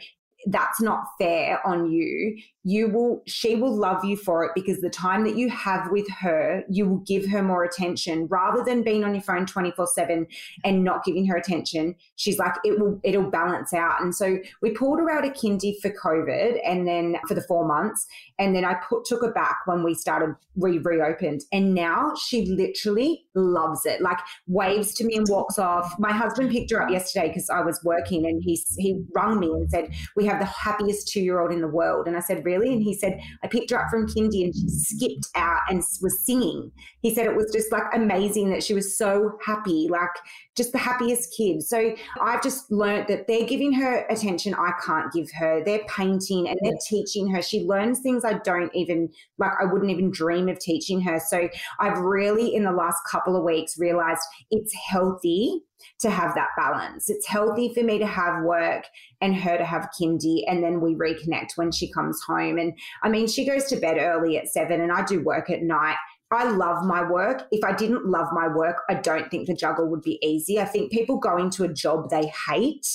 that's 0.46 0.80
not 0.80 1.04
fair 1.18 1.64
on 1.66 1.90
you 1.90 2.36
you 2.68 2.88
will 2.88 3.22
she 3.28 3.54
will 3.54 3.72
love 3.72 4.04
you 4.04 4.16
for 4.16 4.44
it 4.44 4.50
because 4.52 4.80
the 4.80 4.90
time 4.90 5.22
that 5.22 5.36
you 5.36 5.48
have 5.48 5.88
with 5.92 6.08
her 6.10 6.64
you 6.68 6.84
will 6.88 6.98
give 7.06 7.24
her 7.24 7.40
more 7.40 7.62
attention. 7.62 8.26
Rather 8.26 8.64
than 8.64 8.82
being 8.82 9.04
on 9.04 9.14
your 9.14 9.22
phone 9.22 9.46
24/7 9.46 10.26
and 10.64 10.82
not 10.82 11.04
giving 11.04 11.24
her 11.24 11.36
attention 11.36 11.94
she's 12.16 12.38
like 12.38 12.54
it 12.64 12.80
will 12.80 13.00
it'll 13.04 13.30
balance 13.30 13.72
out. 13.72 14.02
And 14.02 14.12
so 14.12 14.38
we 14.62 14.70
pulled 14.70 14.98
her 14.98 15.08
out 15.08 15.24
of 15.24 15.34
kindy 15.34 15.80
for 15.80 15.90
covid 15.90 16.58
and 16.66 16.88
then 16.88 17.16
for 17.28 17.34
the 17.34 17.42
4 17.42 17.68
months. 17.68 18.04
And 18.40 18.56
then 18.56 18.64
I 18.64 18.74
put 18.88 19.04
took 19.04 19.22
her 19.22 19.32
back 19.32 19.58
when 19.66 19.84
we 19.84 19.94
started 19.94 20.34
re 20.56 20.78
reopened. 20.78 21.42
And 21.52 21.72
now 21.72 22.14
she 22.16 22.46
literally 22.46 23.26
loves 23.36 23.86
it 23.86 24.00
like 24.00 24.18
waves 24.48 24.92
to 24.94 25.04
me 25.04 25.14
and 25.14 25.26
walks 25.28 25.56
off. 25.56 25.94
My 26.00 26.12
husband 26.12 26.50
picked 26.50 26.72
her 26.72 26.82
up 26.82 26.90
yesterday 26.90 27.28
because 27.28 27.48
I 27.48 27.60
was 27.60 27.80
working 27.84 28.26
and 28.26 28.42
he 28.42 28.60
he 28.76 29.04
rung 29.14 29.38
me 29.38 29.52
and 29.52 29.70
said 29.70 29.92
we 30.16 30.26
have 30.26 30.40
the 30.40 30.46
happiest 30.46 31.06
2-year-old 31.14 31.52
in 31.52 31.60
the 31.60 31.68
world. 31.68 32.08
And 32.08 32.16
I 32.16 32.20
said 32.20 32.44
really 32.44 32.55
really? 32.58 32.74
And 32.74 32.82
he 32.82 32.94
said, 32.94 33.20
I 33.42 33.48
picked 33.48 33.70
her 33.70 33.82
up 33.82 33.90
from 33.90 34.06
kindy 34.06 34.44
and 34.44 34.54
she 34.54 34.68
skipped 34.68 35.28
out 35.34 35.60
and 35.68 35.82
was 36.00 36.24
singing. 36.24 36.70
He 37.00 37.14
said 37.14 37.26
it 37.26 37.36
was 37.36 37.50
just 37.52 37.70
like 37.72 37.84
amazing 37.94 38.50
that 38.50 38.62
she 38.62 38.74
was 38.74 38.96
so 38.96 39.38
happy, 39.44 39.88
like 39.90 40.10
just 40.56 40.72
the 40.72 40.78
happiest 40.78 41.34
kid. 41.36 41.62
So 41.62 41.94
I've 42.20 42.42
just 42.42 42.70
learned 42.70 43.08
that 43.08 43.26
they're 43.26 43.46
giving 43.46 43.72
her 43.74 44.06
attention 44.08 44.54
I 44.54 44.72
can't 44.84 45.12
give 45.12 45.30
her. 45.38 45.62
They're 45.64 45.84
painting 45.88 46.48
and 46.48 46.58
they're 46.62 46.72
teaching 46.88 47.28
her. 47.30 47.42
She 47.42 47.60
learns 47.60 48.00
things 48.00 48.24
I 48.24 48.34
don't 48.44 48.74
even, 48.74 49.10
like, 49.38 49.52
I 49.60 49.64
wouldn't 49.64 49.90
even 49.90 50.10
dream 50.10 50.48
of 50.48 50.58
teaching 50.58 51.00
her. 51.02 51.20
So 51.20 51.48
I've 51.78 51.98
really, 51.98 52.54
in 52.54 52.64
the 52.64 52.72
last 52.72 52.98
couple 53.10 53.36
of 53.36 53.44
weeks, 53.44 53.78
realized 53.78 54.22
it's 54.50 54.74
healthy 54.74 55.62
to 56.00 56.10
have 56.10 56.34
that 56.34 56.48
balance. 56.56 57.08
It's 57.08 57.26
healthy 57.26 57.72
for 57.74 57.82
me 57.82 57.98
to 57.98 58.06
have 58.06 58.44
work 58.44 58.84
and 59.20 59.34
her 59.34 59.58
to 59.58 59.64
have 59.64 59.88
kindy, 59.98 60.42
and 60.46 60.62
then 60.62 60.80
we 60.80 60.94
reconnect 60.94 61.56
when 61.56 61.72
she 61.72 61.90
comes 61.90 62.20
home. 62.26 62.58
And 62.58 62.72
I 63.02 63.08
mean, 63.08 63.26
she 63.26 63.46
goes 63.46 63.64
to 63.64 63.76
bed 63.76 63.98
early 63.98 64.38
at 64.38 64.48
seven, 64.48 64.80
and 64.80 64.92
I 64.92 65.04
do 65.04 65.22
work 65.22 65.50
at 65.50 65.62
night. 65.62 65.96
I 66.32 66.50
love 66.50 66.84
my 66.84 67.08
work. 67.08 67.46
If 67.52 67.62
I 67.62 67.72
didn't 67.72 68.06
love 68.06 68.26
my 68.32 68.48
work, 68.48 68.82
I 68.90 68.94
don't 68.94 69.30
think 69.30 69.46
the 69.46 69.54
juggle 69.54 69.88
would 69.88 70.02
be 70.02 70.18
easy. 70.22 70.58
I 70.58 70.64
think 70.64 70.90
people 70.90 71.18
go 71.18 71.36
into 71.36 71.62
a 71.62 71.72
job 71.72 72.10
they 72.10 72.32
hate 72.48 72.86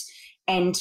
and 0.51 0.77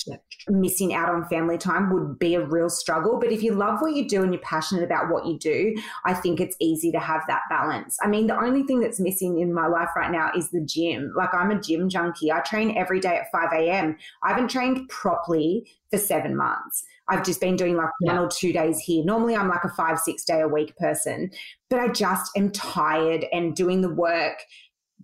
missing 0.49 0.93
out 0.93 1.09
on 1.09 1.25
family 1.27 1.57
time 1.57 1.93
would 1.93 2.19
be 2.19 2.35
a 2.35 2.45
real 2.45 2.69
struggle. 2.69 3.21
But 3.21 3.31
if 3.31 3.41
you 3.41 3.55
love 3.55 3.81
what 3.81 3.95
you 3.95 4.09
do 4.09 4.23
and 4.23 4.33
you're 4.33 4.43
passionate 4.43 4.83
about 4.83 5.09
what 5.09 5.27
you 5.27 5.39
do, 5.39 5.77
I 6.05 6.13
think 6.13 6.41
it's 6.41 6.57
easy 6.61 6.91
to 6.91 6.99
have 6.99 7.23
that 7.29 7.43
balance. 7.49 7.97
I 8.03 8.09
mean, 8.09 8.27
the 8.27 8.41
only 8.41 8.65
thing 8.65 8.81
that's 8.81 8.99
missing 8.99 9.39
in 9.39 9.55
my 9.55 9.69
life 9.69 9.91
right 9.95 10.11
now 10.11 10.33
is 10.37 10.51
the 10.51 10.61
gym. 10.61 11.13
Like, 11.17 11.33
I'm 11.33 11.53
a 11.53 11.61
gym 11.61 11.89
junkie. 11.89 12.33
I 12.33 12.41
train 12.41 12.77
every 12.77 12.99
day 12.99 13.17
at 13.17 13.31
5 13.31 13.53
a.m. 13.53 13.97
I 14.25 14.31
haven't 14.31 14.49
trained 14.49 14.89
properly 14.89 15.71
for 15.91 15.99
seven 15.99 16.37
months. 16.37 16.85
I've 17.09 17.25
just 17.25 17.41
been 17.41 17.57
doing 17.57 17.77
like 17.77 17.91
yeah. 18.01 18.15
one 18.15 18.25
or 18.25 18.29
two 18.29 18.53
days 18.53 18.79
here. 18.79 19.05
Normally, 19.05 19.37
I'm 19.37 19.49
like 19.49 19.65
a 19.65 19.69
five, 19.69 19.99
six 19.99 20.25
day 20.25 20.41
a 20.41 20.49
week 20.49 20.77
person, 20.77 21.31
but 21.69 21.81
I 21.81 21.89
just 21.89 22.31
am 22.37 22.51
tired 22.51 23.27
and 23.33 23.55
doing 23.55 23.81
the 23.81 23.93
work 23.93 24.39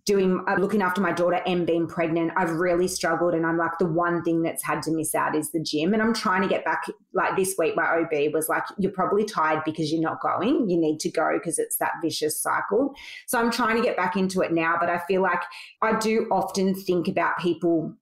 doing 0.07 0.42
uh, 0.48 0.57
looking 0.57 0.82
after 0.82 1.00
my 1.00 1.12
daughter 1.12 1.42
and 1.46 1.66
being 1.66 1.86
pregnant 1.86 2.32
i've 2.36 2.52
really 2.52 2.88
struggled 2.88 3.34
and 3.34 3.44
i'm 3.44 3.59
like 3.59 3.76
the 3.78 3.86
one 3.86 4.22
thing 4.22 4.42
that's 4.42 4.64
had 4.64 4.82
to 4.82 4.90
miss 4.90 5.14
out 5.14 5.34
is 5.34 5.50
the 5.50 5.61
gym 5.61 5.92
and 5.92 6.02
i'm 6.02 6.14
trying 6.14 6.40
to 6.40 6.48
get 6.48 6.64
back 6.64 6.84
like 7.12 7.36
this 7.36 7.54
week 7.59 7.74
my 7.76 7.84
ob 7.84 8.32
was 8.32 8.48
like 8.48 8.62
you're 8.78 8.92
probably 8.92 9.24
tired 9.24 9.62
because 9.64 9.92
you're 9.92 10.02
not 10.02 10.20
going. 10.20 10.68
You 10.68 10.78
need 10.78 11.00
to 11.00 11.11
go 11.11 11.32
because 11.38 11.59
it's 11.59 11.78
that 11.78 11.94
vicious 12.02 12.40
cycle. 12.40 12.94
So 13.26 13.38
i'm 13.38 13.50
trying 13.50 13.76
to 13.76 13.82
get 13.82 13.96
back 13.96 14.16
into 14.16 14.40
it 14.42 14.52
now 14.52 14.76
but 14.78 14.88
i 14.88 14.98
feel 15.09 15.22
like 15.22 15.42
i 15.82 15.98
do 15.98 16.28
often 16.30 16.74
think 16.74 17.09
about 17.09 17.38
people 17.38 17.94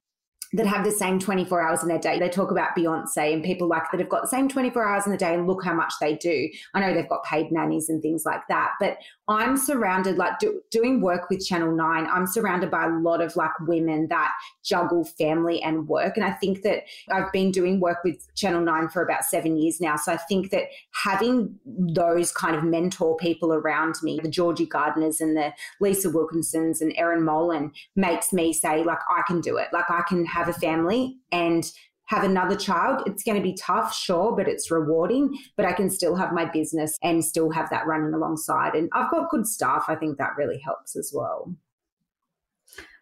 that 0.55 0.67
have 0.67 0.85
the 0.85 0.91
same 0.91 1.19
24 1.19 1.61
hours 1.61 1.83
in 1.83 1.89
their 1.89 1.99
day. 1.99 2.19
They 2.19 2.29
talk 2.29 2.53
about 2.53 2.77
Beyonce 2.77 3.35
and 3.35 3.43
people 3.43 3.67
like 3.67 3.91
that 3.91 3.99
have 3.99 4.09
got 4.09 4.23
the 4.23 4.29
same 4.29 4.49
24 4.49 4.87
hours 4.87 5.05
in 5.05 5.11
the 5.11 5.19
day 5.19 5.35
and 5.35 5.49
look 5.49 5.65
how 5.65 5.75
much 5.75 5.93
they 6.01 6.15
do. 6.15 6.49
I 6.75 6.81
know 6.81 6.95
they've 6.95 7.09
got 7.09 7.25
paid 7.25 7.51
nannies 7.51 7.89
and 7.89 8.01
things 8.01 8.25
like 8.25 8.43
that, 8.49 8.73
but 8.79 8.99
I'm 9.27 9.57
surrounded, 9.57 10.17
like 10.17 10.39
do, 10.39 10.61
doing 10.71 11.01
work 11.01 11.29
with 11.29 11.45
Channel 11.45 11.75
9, 11.75 12.07
I'm 12.07 12.27
surrounded 12.27 12.71
by 12.71 12.85
a 12.85 12.89
lot 12.89 13.21
of 13.21 13.35
like 13.35 13.51
women 13.63 14.07
that 14.11 14.33
juggle 14.65 15.05
family 15.05 15.61
and 15.63 15.89
work. 15.89 16.17
And 16.17 16.25
I 16.25 16.33
think 16.33 16.63
that 16.63 16.85
I've 17.11 17.33
been 17.33 17.51
doing 17.51 17.81
work 17.81 18.05
with 18.05 18.33
Channel 18.37 18.61
9 18.61 18.91
for 18.91 19.03
about 19.03 19.25
seven 19.25 19.57
years 19.57 19.81
now. 19.81 19.97
So 19.97 20.13
I 20.13 20.19
think 20.19 20.51
that 20.51 20.65
having 20.93 21.59
those 21.67 22.31
kind 22.31 22.55
of 22.55 22.63
mentor 22.63 23.17
people 23.17 23.53
around 23.53 23.97
me, 24.03 24.21
the 24.23 24.29
Georgie 24.29 24.67
Gardners 24.67 25.21
and 25.21 25.37
the 25.37 25.53
Lisa 25.81 26.11
Wilkinsons 26.11 26.81
and 26.81 26.93
Erin 26.97 27.25
Molan, 27.25 27.73
makes 27.97 28.33
me 28.33 28.53
say, 28.53 28.85
like, 28.85 29.01
I 29.11 29.23
can 29.27 29.41
do 29.41 29.57
it. 29.57 29.69
Like, 29.73 29.91
I 29.91 30.03
can 30.03 30.25
have 30.27 30.44
a 30.49 30.53
family 30.53 31.17
and 31.33 31.71
have 32.07 32.25
another 32.25 32.57
child. 32.57 33.03
It's 33.07 33.23
going 33.23 33.37
to 33.37 33.43
be 33.43 33.57
tough, 33.61 33.95
sure, 33.95 34.37
but 34.37 34.49
it's 34.49 34.71
rewarding. 34.71 35.37
But 35.57 35.67
I 35.67 35.73
can 35.73 35.91
still 35.91 36.17
have 36.17 36.33
my 36.33 36.45
business 36.45 36.99
and 37.03 37.25
still 37.25 37.51
have 37.51 37.71
that 37.71 37.87
running 37.87 38.13
alongside. 38.13 38.75
And 38.75 38.91
I've 38.93 39.11
got 39.11 39.31
good 39.31 39.47
staff. 39.47 39.85
I 39.89 39.95
think 39.95 40.19
that 40.19 40.37
really 40.37 40.59
helps 40.59 40.97
as 40.97 41.13
well. 41.15 41.55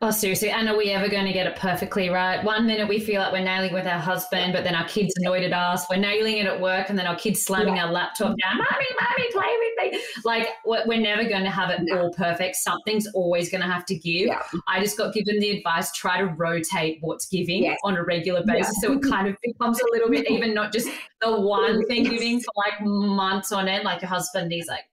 Oh, 0.05 0.11
seriously. 0.11 0.51
And 0.51 0.69
are 0.69 0.77
we 0.77 0.91
ever 0.91 1.09
going 1.09 1.27
to 1.27 1.33
get 1.33 1.47
it 1.47 1.55
perfectly 1.55 2.09
right? 2.09 2.43
One 2.43 2.67
minute 2.67 2.89
we 2.89 2.99
feel 2.99 3.21
like 3.21 3.33
we're 3.33 3.45
nailing 3.45 3.73
with 3.73 3.87
our 3.87 4.01
husband, 4.01 4.53
but 4.53 4.65
then 4.65 4.75
our 4.75 4.87
kids 4.89 5.15
annoyed 5.17 5.45
at 5.45 5.53
us. 5.53 5.87
We're 5.89 5.99
nailing 5.99 6.39
it 6.39 6.47
at 6.47 6.61
work, 6.61 6.91
and 6.91 6.99
then 6.99 7.07
our 7.07 7.15
kids 7.15 7.41
slamming 7.41 7.77
yeah. 7.77 7.87
our 7.87 7.93
laptop 7.93 8.37
down. 8.43 8.59
Mommy, 8.59 8.87
mommy, 9.01 9.31
play 9.31 9.57
with 9.61 9.93
me. 9.93 10.01
Like, 10.25 10.49
we're 10.67 11.01
never 11.01 11.23
going 11.23 11.45
to 11.45 11.51
have 11.51 11.71
it 11.71 11.83
no. 11.83 12.01
all 12.01 12.13
perfect. 12.15 12.57
Something's 12.57 13.07
always 13.15 13.49
going 13.49 13.61
to 13.61 13.69
have 13.69 13.87
to 13.87 13.95
give. 13.95 14.27
Yeah. 14.27 14.43
I 14.67 14.81
just 14.81 14.99
got 14.99 15.15
given 15.15 15.39
the 15.39 15.51
advice 15.59 15.93
try 15.93 16.19
to 16.19 16.27
rotate 16.27 16.99
what's 17.01 17.27
giving 17.27 17.63
yes. 17.63 17.79
on 17.85 17.97
a 17.97 18.03
regular 18.03 18.43
basis. 18.45 18.75
Yeah. 18.83 18.89
So 18.89 18.93
it 18.95 19.03
kind 19.09 19.29
of 19.29 19.37
becomes 19.41 19.81
a 19.81 19.87
little 19.93 20.11
bit, 20.11 20.27
even 20.29 20.53
not 20.53 20.73
just 20.73 20.89
the 21.21 21.41
one 21.41 21.87
thing 21.87 22.03
giving 22.03 22.41
for 22.41 22.53
like 22.57 22.85
months 22.85 23.53
on 23.53 23.69
end. 23.69 23.85
Like, 23.85 24.03
your 24.03 24.09
husband, 24.09 24.51
he's 24.51 24.67
like, 24.67 24.85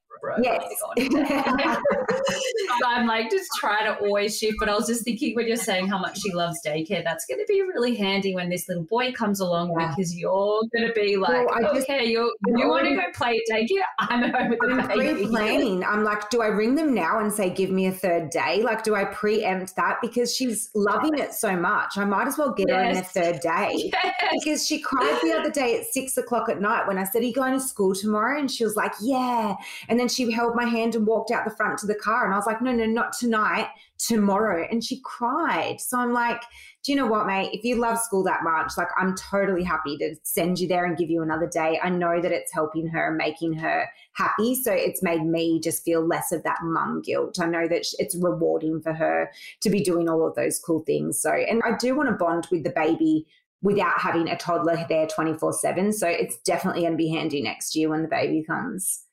Yes. 0.42 0.62
so 0.78 1.02
I'm 2.86 3.06
like, 3.06 3.30
just 3.30 3.48
try 3.58 3.82
to 3.84 3.96
always 3.98 4.38
shift. 4.38 4.56
But 4.58 4.68
I 4.68 4.74
was 4.74 4.86
just 4.86 5.04
thinking 5.04 5.34
when 5.34 5.46
you're 5.46 5.56
saying 5.56 5.88
how 5.88 5.98
much 5.98 6.20
she 6.20 6.32
loves 6.32 6.60
daycare, 6.64 7.02
that's 7.04 7.26
going 7.26 7.40
to 7.40 7.46
be 7.48 7.62
really 7.62 7.94
handy 7.96 8.34
when 8.34 8.48
this 8.48 8.68
little 8.68 8.84
boy 8.84 9.12
comes 9.12 9.40
along 9.40 9.74
yeah. 9.78 9.88
because 9.88 10.16
you're 10.16 10.62
going 10.74 10.86
to 10.86 10.92
be 10.94 11.16
like, 11.16 11.46
well, 11.48 11.76
okay, 11.76 12.04
you 12.04 12.34
you 12.46 12.68
want 12.68 12.86
to 12.86 12.94
go 12.94 13.02
play 13.14 13.36
at 13.36 13.56
daycare? 13.56 13.82
I'm 13.98 14.24
at 14.24 14.34
home 14.34 14.50
with 14.50 14.58
the 14.60 14.66
I'm 14.66 14.88
baby. 14.88 15.14
Pre-planning. 15.14 15.84
I'm 15.84 16.04
like, 16.04 16.30
do 16.30 16.42
I 16.42 16.48
ring 16.48 16.74
them 16.74 16.94
now 16.94 17.20
and 17.20 17.32
say, 17.32 17.50
give 17.50 17.70
me 17.70 17.86
a 17.86 17.92
third 17.92 18.30
day? 18.30 18.62
Like, 18.62 18.82
do 18.82 18.94
I 18.94 19.04
preempt 19.04 19.76
that 19.76 19.98
because 20.02 20.34
she's 20.34 20.70
loving 20.74 21.18
it 21.18 21.34
so 21.34 21.56
much? 21.56 21.96
I 21.96 22.04
might 22.04 22.26
as 22.26 22.38
well 22.38 22.52
get 22.52 22.68
yes. 22.68 22.76
her 22.76 22.90
in 22.90 22.96
a 22.96 23.02
third 23.02 23.40
day 23.40 23.70
yes. 23.92 24.14
because 24.32 24.66
she 24.66 24.80
cried 24.80 25.18
the 25.22 25.32
other 25.32 25.50
day 25.50 25.78
at 25.78 25.86
six 25.86 26.16
o'clock 26.16 26.48
at 26.48 26.60
night 26.60 26.86
when 26.86 26.98
I 26.98 27.04
said, 27.04 27.22
"Are 27.22 27.26
you 27.26 27.32
going 27.32 27.52
to 27.52 27.60
school 27.60 27.94
tomorrow?" 27.94 28.38
And 28.38 28.50
she 28.50 28.64
was 28.64 28.76
like, 28.76 28.92
"Yeah." 29.00 29.54
And 29.88 29.98
then 29.98 30.08
she 30.10 30.30
held 30.30 30.54
my 30.54 30.64
hand 30.64 30.94
and 30.94 31.06
walked 31.06 31.30
out 31.30 31.44
the 31.44 31.54
front 31.54 31.78
to 31.78 31.86
the 31.86 31.94
car. 31.94 32.24
And 32.24 32.34
I 32.34 32.36
was 32.36 32.46
like, 32.46 32.60
no, 32.60 32.72
no, 32.72 32.86
not 32.86 33.12
tonight, 33.12 33.68
tomorrow. 33.98 34.66
And 34.70 34.82
she 34.82 35.00
cried. 35.04 35.80
So 35.80 35.98
I'm 35.98 36.12
like, 36.12 36.40
do 36.82 36.92
you 36.92 36.96
know 36.96 37.06
what, 37.06 37.26
mate? 37.26 37.50
If 37.52 37.64
you 37.64 37.76
love 37.76 37.98
school 37.98 38.24
that 38.24 38.42
much, 38.42 38.72
like 38.76 38.88
I'm 38.98 39.14
totally 39.16 39.62
happy 39.62 39.96
to 39.98 40.14
send 40.22 40.58
you 40.58 40.66
there 40.66 40.84
and 40.86 40.96
give 40.96 41.10
you 41.10 41.22
another 41.22 41.46
day. 41.46 41.78
I 41.82 41.90
know 41.90 42.20
that 42.20 42.32
it's 42.32 42.52
helping 42.52 42.88
her, 42.88 43.08
and 43.08 43.16
making 43.16 43.52
her 43.54 43.86
happy. 44.14 44.54
So 44.54 44.72
it's 44.72 45.02
made 45.02 45.24
me 45.24 45.60
just 45.60 45.84
feel 45.84 46.06
less 46.06 46.32
of 46.32 46.42
that 46.44 46.58
mum 46.62 47.02
guilt. 47.04 47.38
I 47.40 47.46
know 47.46 47.68
that 47.68 47.84
it's 47.98 48.16
rewarding 48.16 48.80
for 48.80 48.92
her 48.92 49.30
to 49.60 49.70
be 49.70 49.82
doing 49.82 50.08
all 50.08 50.26
of 50.26 50.34
those 50.34 50.58
cool 50.58 50.80
things. 50.80 51.20
So, 51.20 51.32
and 51.32 51.60
I 51.64 51.76
do 51.76 51.94
want 51.94 52.08
to 52.08 52.14
bond 52.14 52.48
with 52.50 52.64
the 52.64 52.70
baby 52.70 53.26
without 53.62 54.00
having 54.00 54.28
a 54.28 54.36
toddler 54.38 54.86
there 54.88 55.06
24 55.06 55.52
7. 55.52 55.92
So 55.92 56.08
it's 56.08 56.38
definitely 56.38 56.82
going 56.82 56.94
to 56.94 56.96
be 56.96 57.10
handy 57.10 57.42
next 57.42 57.76
year 57.76 57.90
when 57.90 58.02
the 58.02 58.08
baby 58.08 58.42
comes 58.42 59.04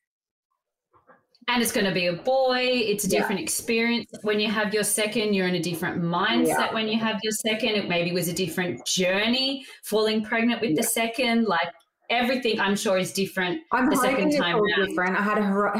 and 1.48 1.62
it's 1.62 1.72
going 1.72 1.86
to 1.86 1.94
be 1.94 2.08
a 2.08 2.14
boy 2.14 2.62
it's 2.62 3.04
a 3.04 3.10
different 3.10 3.40
yeah. 3.40 3.44
experience 3.44 4.10
when 4.22 4.40
you 4.40 4.50
have 4.50 4.74
your 4.74 4.84
second 4.84 5.34
you're 5.34 5.48
in 5.48 5.56
a 5.56 5.62
different 5.62 6.02
mindset 6.02 6.48
yeah. 6.48 6.74
when 6.74 6.88
you 6.88 7.00
have 7.00 7.20
your 7.24 7.32
second 7.32 7.70
it 7.70 7.88
maybe 7.88 8.12
was 8.12 8.28
a 8.28 8.34
different 8.34 8.86
journey 8.86 9.66
falling 9.84 10.24
pregnant 10.24 10.62
with 10.62 10.72
yeah. 10.72 10.78
the 10.78 10.84
second 10.84 11.46
like 11.46 11.70
everything 12.10 12.60
i'm 12.60 12.76
sure 12.76 12.98
is 12.98 13.12
different 13.12 13.62
i'm 13.72 13.90
the 13.90 13.96
second 13.98 14.32
time 14.36 14.60
different 14.76 15.18
i 15.18 15.22
had 15.22 15.38
a, 15.38 15.46
hor- 15.46 15.74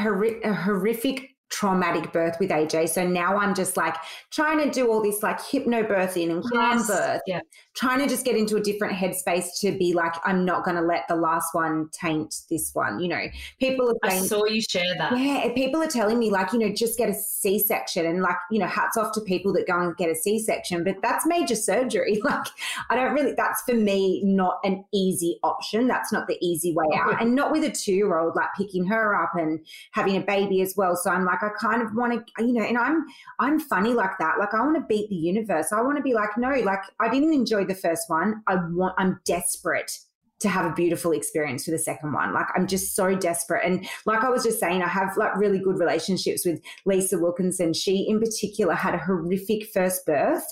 a 0.44 0.54
horrific 0.54 1.30
traumatic 1.50 2.12
birth 2.12 2.36
with 2.38 2.50
AJ. 2.50 2.90
So 2.90 3.06
now 3.06 3.36
I'm 3.36 3.54
just 3.54 3.76
like 3.76 3.96
trying 4.30 4.58
to 4.58 4.70
do 4.70 4.90
all 4.90 5.02
this 5.02 5.22
like 5.22 5.38
hypnobirthing 5.40 6.30
and 6.30 6.42
calm 6.42 6.78
yes. 6.78 6.86
birth, 6.86 7.22
yeah. 7.26 7.40
trying 7.74 8.00
to 8.00 8.06
just 8.06 8.24
get 8.24 8.36
into 8.36 8.56
a 8.56 8.60
different 8.60 8.94
headspace 8.94 9.58
to 9.60 9.76
be 9.76 9.92
like, 9.94 10.14
I'm 10.24 10.44
not 10.44 10.64
going 10.64 10.76
to 10.76 10.82
let 10.82 11.08
the 11.08 11.16
last 11.16 11.54
one 11.54 11.88
taint 11.92 12.34
this 12.50 12.74
one. 12.74 13.00
You 13.00 13.08
know, 13.08 13.24
people 13.58 13.90
are 13.90 14.10
saying, 14.10 14.24
I 14.24 14.26
saw 14.26 14.44
you 14.44 14.60
share 14.60 14.94
that. 14.98 15.18
Yeah. 15.18 15.52
People 15.54 15.82
are 15.82 15.88
telling 15.88 16.18
me 16.18 16.30
like, 16.30 16.52
you 16.52 16.58
know, 16.58 16.72
just 16.72 16.98
get 16.98 17.08
a 17.08 17.14
C 17.14 17.58
section 17.58 18.04
and 18.04 18.22
like, 18.22 18.36
you 18.50 18.58
know, 18.58 18.66
hats 18.66 18.96
off 18.96 19.12
to 19.12 19.20
people 19.20 19.52
that 19.54 19.66
go 19.66 19.80
and 19.80 19.96
get 19.96 20.10
a 20.10 20.14
C 20.14 20.38
section, 20.38 20.84
but 20.84 20.96
that's 21.02 21.26
major 21.26 21.56
surgery. 21.56 22.20
Like, 22.28 22.48
I 22.90 22.96
don't 22.96 23.14
really, 23.14 23.32
that's 23.32 23.62
for 23.62 23.72
me 23.72 24.22
not 24.22 24.58
an 24.62 24.84
easy 24.92 25.38
option. 25.42 25.86
That's 25.86 26.12
not 26.12 26.26
the 26.26 26.36
easy 26.42 26.74
way 26.74 26.84
out. 26.94 27.22
and 27.22 27.34
not 27.34 27.52
with 27.52 27.64
a 27.64 27.70
two 27.70 27.94
year 27.94 28.18
old, 28.18 28.36
like 28.36 28.48
picking 28.54 28.84
her 28.84 29.14
up 29.14 29.34
and 29.34 29.64
having 29.92 30.16
a 30.16 30.20
baby 30.20 30.60
as 30.60 30.74
well. 30.76 30.94
So 30.94 31.10
I'm 31.10 31.24
like, 31.24 31.37
like 31.42 31.52
I 31.52 31.54
kind 31.60 31.82
of 31.82 31.94
want 31.94 32.26
to, 32.26 32.44
you 32.44 32.52
know, 32.52 32.64
and 32.64 32.78
I'm 32.78 33.04
I'm 33.38 33.60
funny 33.60 33.94
like 33.94 34.18
that. 34.18 34.38
Like 34.38 34.54
I 34.54 34.60
want 34.60 34.76
to 34.76 34.86
beat 34.88 35.08
the 35.08 35.16
universe. 35.16 35.72
I 35.72 35.80
want 35.82 35.96
to 35.96 36.02
be 36.02 36.14
like, 36.14 36.30
no, 36.36 36.50
like 36.50 36.82
I 37.00 37.08
didn't 37.08 37.32
enjoy 37.32 37.64
the 37.64 37.74
first 37.74 38.08
one. 38.08 38.42
I 38.46 38.56
want 38.70 38.94
I'm 38.98 39.20
desperate 39.24 39.98
to 40.40 40.48
have 40.48 40.70
a 40.70 40.74
beautiful 40.74 41.10
experience 41.10 41.64
for 41.64 41.72
the 41.72 41.78
second 41.78 42.12
one. 42.12 42.32
Like 42.32 42.46
I'm 42.54 42.68
just 42.68 42.94
so 42.94 43.16
desperate. 43.16 43.64
And 43.64 43.88
like 44.06 44.22
I 44.22 44.28
was 44.30 44.44
just 44.44 44.60
saying, 44.60 44.82
I 44.82 44.88
have 44.88 45.16
like 45.16 45.36
really 45.36 45.58
good 45.58 45.80
relationships 45.80 46.44
with 46.46 46.60
Lisa 46.86 47.18
Wilkinson. 47.18 47.72
She 47.72 48.08
in 48.08 48.20
particular 48.20 48.74
had 48.74 48.94
a 48.94 48.98
horrific 48.98 49.66
first 49.72 50.06
birth 50.06 50.44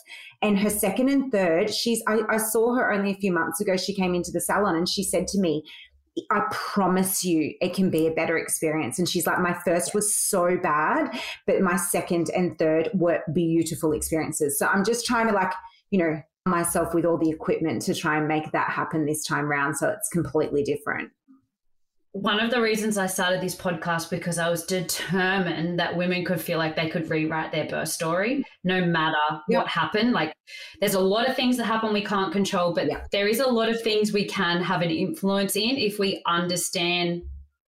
and 0.43 0.59
her 0.59 0.70
second 0.70 1.09
and 1.09 1.32
third, 1.32 1.72
she's 1.72 2.03
I, 2.07 2.20
I 2.28 2.37
saw 2.37 2.74
her 2.74 2.93
only 2.93 3.12
a 3.12 3.16
few 3.16 3.32
months 3.32 3.61
ago. 3.61 3.76
She 3.76 3.95
came 3.95 4.14
into 4.14 4.30
the 4.30 4.41
salon 4.41 4.76
and 4.76 4.89
she 4.89 5.03
said 5.03 5.26
to 5.28 5.39
me, 5.39 5.64
I 6.30 6.42
promise 6.50 7.24
you 7.24 7.54
it 7.60 7.74
can 7.74 7.90
be 7.90 8.06
a 8.06 8.10
better 8.10 8.38
experience. 8.38 8.98
And 8.98 9.08
she's 9.08 9.26
like, 9.26 9.38
my 9.38 9.54
first 9.64 9.94
was 9.94 10.14
so 10.14 10.56
bad, 10.56 11.18
but 11.46 11.60
my 11.60 11.76
second 11.76 12.30
and 12.34 12.58
third 12.58 12.90
were 12.94 13.22
beautiful 13.32 13.92
experiences. 13.92 14.58
So 14.58 14.66
I'm 14.66 14.84
just 14.84 15.04
trying 15.04 15.26
to 15.26 15.34
like, 15.34 15.52
you 15.90 15.98
know, 15.98 16.22
myself 16.46 16.94
with 16.94 17.04
all 17.04 17.18
the 17.18 17.30
equipment 17.30 17.82
to 17.82 17.94
try 17.94 18.16
and 18.16 18.28
make 18.28 18.52
that 18.52 18.70
happen 18.70 19.04
this 19.04 19.24
time 19.24 19.46
round. 19.46 19.76
So 19.76 19.88
it's 19.88 20.08
completely 20.08 20.62
different 20.62 21.10
one 22.22 22.40
of 22.40 22.50
the 22.50 22.62
reasons 22.62 22.96
I 22.96 23.06
started 23.06 23.42
this 23.42 23.54
podcast 23.54 24.08
because 24.08 24.38
I 24.38 24.48
was 24.48 24.64
determined 24.64 25.78
that 25.78 25.94
women 25.94 26.24
could 26.24 26.40
feel 26.40 26.56
like 26.56 26.74
they 26.74 26.88
could 26.88 27.10
rewrite 27.10 27.52
their 27.52 27.66
birth 27.66 27.88
story 27.88 28.42
no 28.64 28.82
matter 28.86 29.16
yep. 29.48 29.60
what 29.60 29.68
happened. 29.68 30.12
Like 30.12 30.32
there's 30.80 30.94
a 30.94 31.00
lot 31.00 31.28
of 31.28 31.36
things 31.36 31.58
that 31.58 31.64
happen 31.64 31.92
we 31.92 32.02
can't 32.02 32.32
control, 32.32 32.72
but 32.72 32.86
yep. 32.86 33.10
there 33.12 33.28
is 33.28 33.40
a 33.40 33.46
lot 33.46 33.68
of 33.68 33.82
things 33.82 34.12
we 34.12 34.24
can 34.24 34.62
have 34.62 34.80
an 34.80 34.90
influence 34.90 35.56
in 35.56 35.76
if 35.76 35.98
we 35.98 36.22
understand 36.26 37.22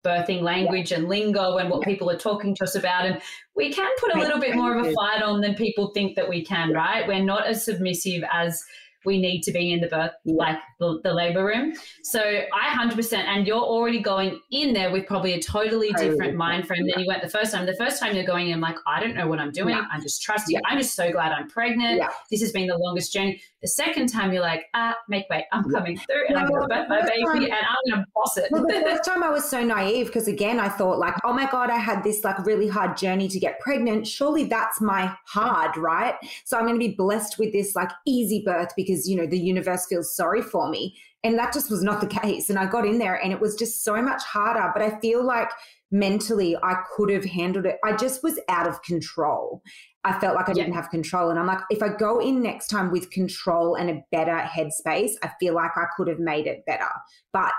birthing 0.04 0.42
language 0.42 0.92
yep. 0.92 1.00
and 1.00 1.08
lingo 1.08 1.56
and 1.56 1.68
what 1.68 1.82
people 1.82 2.08
are 2.08 2.18
talking 2.18 2.54
to 2.54 2.62
us 2.62 2.76
about. 2.76 3.04
And 3.04 3.20
we 3.56 3.72
can 3.72 3.90
put 3.98 4.14
a 4.14 4.18
little 4.18 4.38
bit 4.38 4.54
more 4.54 4.78
of 4.78 4.86
a 4.86 4.92
fight 4.92 5.22
on 5.22 5.40
than 5.40 5.56
people 5.56 5.90
think 5.92 6.14
that 6.14 6.28
we 6.28 6.44
can, 6.44 6.72
right? 6.72 7.06
We're 7.08 7.24
not 7.24 7.48
as 7.48 7.64
submissive 7.64 8.22
as 8.32 8.62
we 9.06 9.20
need 9.20 9.42
to 9.42 9.52
be 9.52 9.72
in 9.72 9.80
the 9.80 9.86
birth, 9.86 10.12
like 10.24 10.58
the, 10.78 11.00
the 11.02 11.12
labor 11.12 11.44
room. 11.44 11.72
So 12.02 12.20
I 12.20 12.76
100%, 12.76 13.12
and 13.14 13.46
you're 13.46 13.56
already 13.56 14.00
going 14.00 14.40
in 14.50 14.72
there 14.72 14.90
with 14.90 15.06
probably 15.06 15.34
a 15.34 15.40
totally 15.40 15.92
different 15.92 16.36
mind 16.36 16.66
frame 16.66 16.86
than 16.86 17.00
you 17.00 17.06
went 17.06 17.22
the 17.22 17.30
first 17.30 17.52
time. 17.52 17.66
The 17.66 17.76
first 17.76 18.00
time 18.00 18.14
you're 18.14 18.26
going 18.26 18.50
in, 18.50 18.60
like, 18.60 18.76
I 18.86 19.00
don't 19.00 19.14
know 19.14 19.28
what 19.28 19.38
I'm 19.38 19.52
doing. 19.52 19.70
Yeah. 19.70 19.84
I'm 19.90 20.02
just 20.02 20.22
trusting. 20.22 20.54
Yeah. 20.54 20.60
I'm 20.66 20.78
just 20.78 20.94
so 20.94 21.10
glad 21.10 21.32
I'm 21.32 21.48
pregnant. 21.48 21.98
Yeah. 21.98 22.08
This 22.30 22.40
has 22.42 22.52
been 22.52 22.66
the 22.66 22.76
longest 22.76 23.12
journey. 23.12 23.40
The 23.62 23.68
second 23.68 24.08
time 24.08 24.32
you're 24.32 24.42
like, 24.42 24.66
ah, 24.74 24.96
make 25.08 25.28
way. 25.28 25.44
I'm 25.50 25.68
coming 25.70 25.98
through 25.98 26.28
and 26.28 26.38
I'm 26.38 26.48
going 26.48 26.62
to 26.62 26.68
birth 26.68 26.88
my 26.88 27.02
baby 27.02 27.24
time, 27.24 27.42
and 27.42 27.52
I'm 27.52 27.90
going 27.90 28.04
to 28.04 28.06
boss 28.14 28.36
it. 28.36 28.48
Well, 28.52 28.62
the 28.62 28.80
first 28.80 29.04
time 29.08 29.22
I 29.22 29.30
was 29.30 29.48
so 29.48 29.64
naive 29.64 30.06
because 30.06 30.28
again, 30.28 30.60
I 30.60 30.68
thought 30.68 30.98
like, 30.98 31.14
oh 31.24 31.32
my 31.32 31.50
God, 31.50 31.70
I 31.70 31.78
had 31.78 32.04
this 32.04 32.22
like 32.22 32.38
really 32.46 32.68
hard 32.68 32.96
journey 32.96 33.26
to 33.28 33.40
get 33.40 33.58
pregnant. 33.58 34.06
Surely 34.06 34.44
that's 34.44 34.80
my 34.80 35.12
hard, 35.26 35.76
right? 35.76 36.14
So 36.44 36.56
I'm 36.56 36.64
going 36.64 36.78
to 36.78 36.86
be 36.86 36.94
blessed 36.94 37.38
with 37.38 37.52
this 37.52 37.74
like 37.74 37.90
easy 38.06 38.42
birth 38.44 38.70
because, 38.76 38.95
you 39.04 39.16
know, 39.16 39.26
the 39.26 39.38
universe 39.38 39.86
feels 39.86 40.14
sorry 40.14 40.42
for 40.42 40.68
me. 40.68 40.96
And 41.24 41.38
that 41.38 41.52
just 41.52 41.70
was 41.70 41.82
not 41.82 42.00
the 42.00 42.06
case. 42.20 42.48
And 42.48 42.58
I 42.58 42.66
got 42.66 42.86
in 42.86 42.98
there 42.98 43.16
and 43.22 43.32
it 43.32 43.40
was 43.40 43.56
just 43.56 43.84
so 43.84 44.00
much 44.00 44.22
harder. 44.22 44.70
But 44.72 44.82
I 44.82 44.98
feel 45.00 45.24
like 45.24 45.50
mentally 45.90 46.56
I 46.62 46.76
could 46.96 47.10
have 47.10 47.24
handled 47.24 47.66
it. 47.66 47.78
I 47.84 47.96
just 47.96 48.22
was 48.22 48.38
out 48.48 48.68
of 48.68 48.82
control. 48.82 49.62
I 50.04 50.18
felt 50.20 50.36
like 50.36 50.48
I 50.48 50.52
didn't 50.52 50.74
have 50.74 50.90
control. 50.90 51.30
And 51.30 51.38
I'm 51.38 51.46
like, 51.46 51.60
if 51.70 51.82
I 51.82 51.88
go 51.88 52.20
in 52.20 52.40
next 52.40 52.68
time 52.68 52.92
with 52.92 53.10
control 53.10 53.74
and 53.74 53.90
a 53.90 54.02
better 54.12 54.38
headspace, 54.38 55.12
I 55.22 55.30
feel 55.40 55.54
like 55.54 55.72
I 55.76 55.86
could 55.96 56.06
have 56.06 56.20
made 56.20 56.46
it 56.46 56.64
better. 56.64 56.88
But 57.32 57.52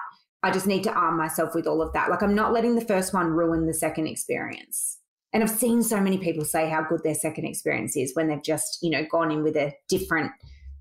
I 0.44 0.52
just 0.52 0.68
need 0.68 0.84
to 0.84 0.94
arm 0.94 1.18
myself 1.18 1.54
with 1.54 1.68
all 1.68 1.82
of 1.82 1.92
that. 1.94 2.10
Like, 2.10 2.22
I'm 2.22 2.36
not 2.36 2.54
letting 2.54 2.76
the 2.76 2.86
first 2.86 3.14
one 3.14 3.28
ruin 3.28 3.66
the 3.66 3.74
second 3.74 4.08
experience. 4.08 5.00
And 5.34 5.44
I've 5.44 5.50
seen 5.50 5.84
so 5.84 6.00
many 6.00 6.18
people 6.18 6.46
say 6.46 6.70
how 6.70 6.84
good 6.84 7.02
their 7.04 7.16
second 7.16 7.46
experience 7.46 7.98
is 7.98 8.16
when 8.16 8.28
they've 8.28 8.42
just, 8.42 8.80
you 8.82 8.90
know, 8.90 9.06
gone 9.12 9.32
in 9.32 9.44
with 9.44 9.58
a 9.58 9.74
different 9.90 10.32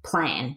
plan. 0.07 0.57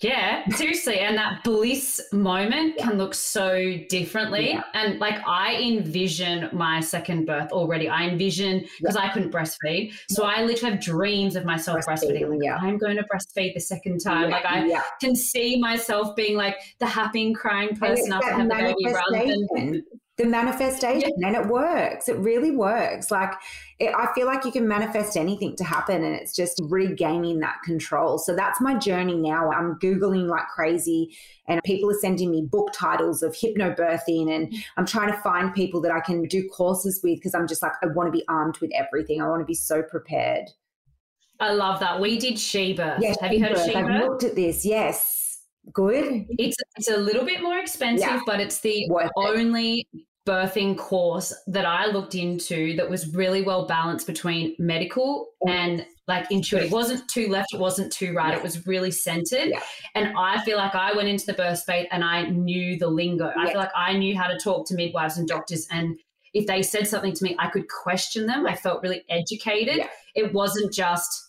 Yeah, 0.00 0.46
seriously. 0.48 0.98
And 0.98 1.16
that 1.16 1.44
bliss 1.44 2.00
moment 2.12 2.76
can 2.76 2.98
look 2.98 3.14
so 3.14 3.78
differently. 3.88 4.50
Yeah. 4.50 4.62
And 4.74 4.98
like 4.98 5.26
I 5.26 5.54
envision 5.54 6.50
my 6.52 6.80
second 6.80 7.24
birth 7.24 7.52
already. 7.52 7.88
I 7.88 8.08
envision 8.08 8.66
because 8.80 8.96
yeah. 8.96 9.02
I 9.02 9.08
couldn't 9.10 9.32
breastfeed. 9.32 9.94
So 10.10 10.24
I 10.24 10.42
literally 10.42 10.74
have 10.74 10.84
dreams 10.84 11.36
of 11.36 11.46
myself 11.46 11.86
breastfeeding. 11.86 12.22
breastfeeding. 12.22 12.30
Like, 12.30 12.38
yeah. 12.42 12.56
I'm 12.56 12.76
going 12.76 12.96
to 12.96 13.04
breastfeed 13.04 13.54
the 13.54 13.60
second 13.60 14.00
time. 14.00 14.30
like 14.30 14.44
I 14.44 14.78
can 15.00 15.16
see 15.16 15.58
myself 15.58 16.14
being 16.16 16.36
like 16.36 16.56
the 16.80 16.86
happy 16.86 17.26
and 17.26 17.34
crying 17.34 17.74
person 17.74 18.12
after 18.12 18.30
having 18.30 18.50
a 18.50 18.54
baby 18.54 18.84
rather 18.86 19.26
than 19.26 19.82
the 20.16 20.24
manifestation 20.24 21.10
yeah. 21.18 21.28
and 21.28 21.36
it 21.36 21.46
works. 21.46 22.08
It 22.08 22.16
really 22.18 22.52
works. 22.52 23.10
Like 23.10 23.32
it, 23.80 23.92
i 23.96 24.12
feel 24.14 24.26
like 24.26 24.44
you 24.44 24.52
can 24.52 24.68
manifest 24.68 25.16
anything 25.16 25.56
to 25.56 25.64
happen 25.64 26.04
and 26.04 26.14
it's 26.14 26.34
just 26.34 26.60
regaining 26.68 27.40
that 27.40 27.56
control. 27.64 28.18
So 28.18 28.36
that's 28.36 28.60
my 28.60 28.78
journey 28.78 29.16
now. 29.16 29.50
I'm 29.50 29.74
googling 29.80 30.28
like 30.28 30.46
crazy 30.46 31.16
and 31.48 31.60
people 31.64 31.90
are 31.90 31.98
sending 32.00 32.30
me 32.30 32.42
book 32.42 32.72
titles 32.72 33.22
of 33.22 33.32
hypnobirthing 33.32 34.34
and 34.34 34.54
i'm 34.78 34.86
trying 34.86 35.12
to 35.12 35.18
find 35.18 35.52
people 35.52 35.78
that 35.82 35.92
i 35.92 36.00
can 36.00 36.22
do 36.24 36.48
courses 36.48 37.00
with 37.04 37.16
because 37.16 37.34
i'm 37.34 37.46
just 37.46 37.60
like 37.60 37.72
i 37.82 37.86
want 37.86 38.06
to 38.06 38.10
be 38.10 38.24
armed 38.28 38.56
with 38.58 38.70
everything. 38.74 39.20
I 39.20 39.28
want 39.28 39.40
to 39.40 39.46
be 39.46 39.54
so 39.54 39.82
prepared. 39.82 40.48
I 41.40 41.52
love 41.52 41.80
that. 41.80 42.00
We 42.00 42.18
did 42.18 42.38
She 42.38 42.74
Births 42.74 43.02
yes, 43.02 43.20
have 43.20 43.32
you 43.32 43.42
heard 43.42 43.52
of 43.52 43.58
She 43.58 43.72
Births 43.72 43.76
i've 43.76 44.00
looked 44.00 44.22
at 44.22 44.36
this. 44.36 44.64
Yes 44.64 45.23
good. 45.72 46.26
It's 46.30 46.56
it's 46.76 46.88
a 46.88 46.96
little 46.96 47.24
bit 47.24 47.42
more 47.42 47.58
expensive, 47.58 48.06
yeah. 48.06 48.20
but 48.26 48.40
it's 48.40 48.60
the 48.60 48.86
Worth 48.90 49.10
only 49.16 49.86
it. 49.92 50.00
birthing 50.26 50.76
course 50.76 51.34
that 51.46 51.64
I 51.64 51.86
looked 51.86 52.14
into 52.14 52.76
that 52.76 52.88
was 52.88 53.14
really 53.14 53.42
well 53.42 53.66
balanced 53.66 54.06
between 54.06 54.54
medical 54.58 55.28
mm. 55.46 55.50
and 55.50 55.86
like 56.06 56.30
intuitive. 56.30 56.68
It 56.68 56.72
wasn't 56.72 57.08
too 57.08 57.28
left, 57.28 57.54
it 57.54 57.60
wasn't 57.60 57.92
too 57.92 58.12
right. 58.12 58.32
Yeah. 58.32 58.38
It 58.38 58.42
was 58.42 58.66
really 58.66 58.90
centered. 58.90 59.50
Yeah. 59.50 59.60
And 59.94 60.14
I 60.18 60.44
feel 60.44 60.58
like 60.58 60.74
I 60.74 60.94
went 60.94 61.08
into 61.08 61.26
the 61.26 61.34
birth 61.34 61.58
space 61.58 61.86
and 61.90 62.04
I 62.04 62.28
knew 62.28 62.78
the 62.78 62.88
lingo. 62.88 63.32
I 63.36 63.46
feel 63.46 63.58
like 63.58 63.72
I 63.74 63.96
knew 63.96 64.16
how 64.16 64.26
to 64.26 64.38
talk 64.38 64.66
to 64.68 64.74
midwives 64.74 65.16
and 65.16 65.26
doctors 65.26 65.66
and 65.70 65.98
if 66.34 66.46
they 66.46 66.62
said 66.62 66.88
something 66.88 67.12
to 67.12 67.24
me, 67.24 67.36
I 67.38 67.48
could 67.48 67.68
question 67.68 68.26
them. 68.26 68.44
I 68.44 68.56
felt 68.56 68.82
really 68.82 69.04
educated. 69.08 69.86
It 70.16 70.34
wasn't 70.34 70.72
just 70.72 71.23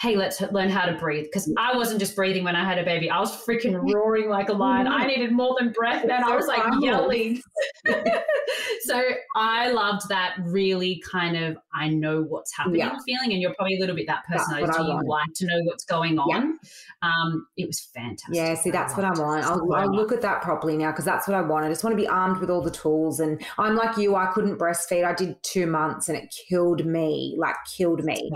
hey, 0.00 0.16
let's 0.16 0.40
learn 0.52 0.70
how 0.70 0.86
to 0.86 0.96
breathe. 0.96 1.24
Because 1.24 1.52
I 1.58 1.76
wasn't 1.76 1.98
just 1.98 2.14
breathing 2.14 2.44
when 2.44 2.54
I 2.54 2.64
had 2.64 2.78
a 2.78 2.84
baby. 2.84 3.10
I 3.10 3.18
was 3.18 3.32
freaking 3.44 3.92
roaring 3.92 4.28
like 4.28 4.48
a 4.48 4.52
lion. 4.52 4.86
I 4.86 5.06
needed 5.06 5.32
more 5.32 5.56
than 5.58 5.72
breath 5.72 6.04
and 6.04 6.12
I 6.12 6.36
was 6.36 6.46
like 6.46 6.62
yelling. 6.80 7.42
so 8.82 9.02
I 9.34 9.72
loved 9.72 10.08
that 10.08 10.36
really 10.40 11.02
kind 11.10 11.36
of, 11.36 11.56
I 11.74 11.88
know 11.88 12.22
what's 12.22 12.56
happening 12.56 12.80
yeah. 12.80 12.96
feeling. 13.04 13.32
And 13.32 13.42
you're 13.42 13.54
probably 13.54 13.76
a 13.76 13.80
little 13.80 13.96
bit 13.96 14.06
that 14.06 14.24
person. 14.26 14.56
Do 14.58 14.82
you 14.82 15.02
like 15.04 15.32
to 15.34 15.46
know 15.46 15.60
what's 15.64 15.84
going 15.84 16.18
on? 16.18 16.28
Yeah. 16.30 16.52
Um, 17.00 17.46
it 17.56 17.66
was 17.66 17.88
fantastic. 17.94 18.34
Yeah, 18.34 18.54
see, 18.54 18.70
that's 18.70 18.96
what 18.96 19.04
I 19.04 19.10
want. 19.10 19.44
I'll, 19.44 19.72
I'll 19.74 19.94
look 19.94 20.10
at 20.10 20.20
that 20.22 20.42
properly 20.42 20.76
now 20.76 20.90
because 20.90 21.04
that's 21.04 21.28
what 21.28 21.36
I 21.36 21.42
want. 21.42 21.64
I 21.64 21.68
just 21.68 21.84
want 21.84 21.96
to 21.96 22.02
be 22.02 22.08
armed 22.08 22.38
with 22.38 22.50
all 22.50 22.60
the 22.60 22.72
tools. 22.72 23.20
And 23.20 23.40
I'm 23.56 23.76
like 23.76 23.96
you, 23.96 24.16
I 24.16 24.26
couldn't 24.26 24.58
breastfeed. 24.58 25.04
I 25.04 25.14
did 25.14 25.36
two 25.42 25.66
months 25.66 26.08
and 26.08 26.18
it 26.18 26.34
killed 26.48 26.84
me, 26.84 27.36
like 27.38 27.54
killed 27.76 28.04
me. 28.04 28.30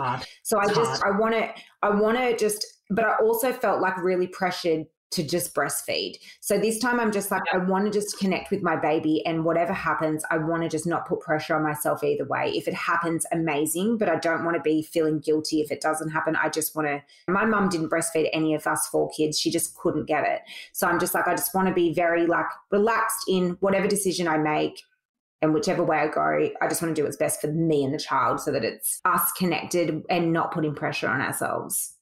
So 0.44 0.58
I 0.60 0.66
just, 0.66 1.02
I 1.04 1.10
want 1.18 1.34
to, 1.34 1.50
I 1.82 1.90
want 1.90 2.18
to 2.18 2.36
just, 2.36 2.64
but 2.90 3.04
I 3.04 3.16
also 3.22 3.52
felt 3.52 3.80
like 3.80 3.96
really 4.02 4.28
pressured 4.28 4.84
to 5.12 5.22
just 5.22 5.54
breastfeed. 5.54 6.16
So 6.40 6.58
this 6.58 6.78
time 6.78 6.98
I'm 6.98 7.12
just 7.12 7.30
like, 7.30 7.42
I 7.52 7.58
want 7.58 7.84
to 7.84 7.90
just 7.90 8.18
connect 8.18 8.50
with 8.50 8.62
my 8.62 8.76
baby 8.76 9.24
and 9.26 9.44
whatever 9.44 9.72
happens, 9.72 10.24
I 10.30 10.38
want 10.38 10.62
to 10.62 10.68
just 10.68 10.86
not 10.86 11.06
put 11.06 11.20
pressure 11.20 11.54
on 11.54 11.62
myself 11.62 12.02
either 12.02 12.24
way. 12.24 12.52
If 12.54 12.66
it 12.66 12.74
happens, 12.74 13.26
amazing, 13.32 13.98
but 13.98 14.08
I 14.08 14.16
don't 14.16 14.44
want 14.44 14.56
to 14.56 14.62
be 14.62 14.82
feeling 14.82 15.20
guilty 15.20 15.60
if 15.60 15.70
it 15.70 15.80
doesn't 15.80 16.10
happen. 16.10 16.36
I 16.36 16.48
just 16.48 16.74
want 16.74 16.88
to, 16.88 17.02
my 17.30 17.44
mum 17.44 17.68
didn't 17.68 17.90
breastfeed 17.90 18.28
any 18.32 18.54
of 18.54 18.66
us 18.66 18.88
four 18.88 19.10
kids. 19.10 19.38
She 19.38 19.50
just 19.50 19.76
couldn't 19.76 20.06
get 20.06 20.24
it. 20.24 20.40
So 20.72 20.86
I'm 20.86 20.98
just 20.98 21.14
like, 21.14 21.28
I 21.28 21.34
just 21.34 21.54
want 21.54 21.68
to 21.68 21.74
be 21.74 21.92
very 21.92 22.26
like 22.26 22.46
relaxed 22.70 23.24
in 23.28 23.56
whatever 23.60 23.86
decision 23.86 24.26
I 24.26 24.38
make 24.38 24.82
and 25.42 25.52
whichever 25.52 25.82
way 25.82 25.98
I 25.98 26.08
go, 26.08 26.48
I 26.60 26.68
just 26.68 26.80
want 26.80 26.94
to 26.94 27.00
do 27.00 27.04
what's 27.04 27.16
best 27.16 27.40
for 27.40 27.48
me 27.48 27.84
and 27.84 27.92
the 27.92 27.98
child 27.98 28.40
so 28.40 28.52
that 28.52 28.64
it's 28.64 29.00
us 29.04 29.32
connected 29.32 30.02
and 30.08 30.32
not 30.32 30.52
putting 30.52 30.74
pressure 30.74 31.08
on 31.08 31.20
ourselves. 31.20 31.94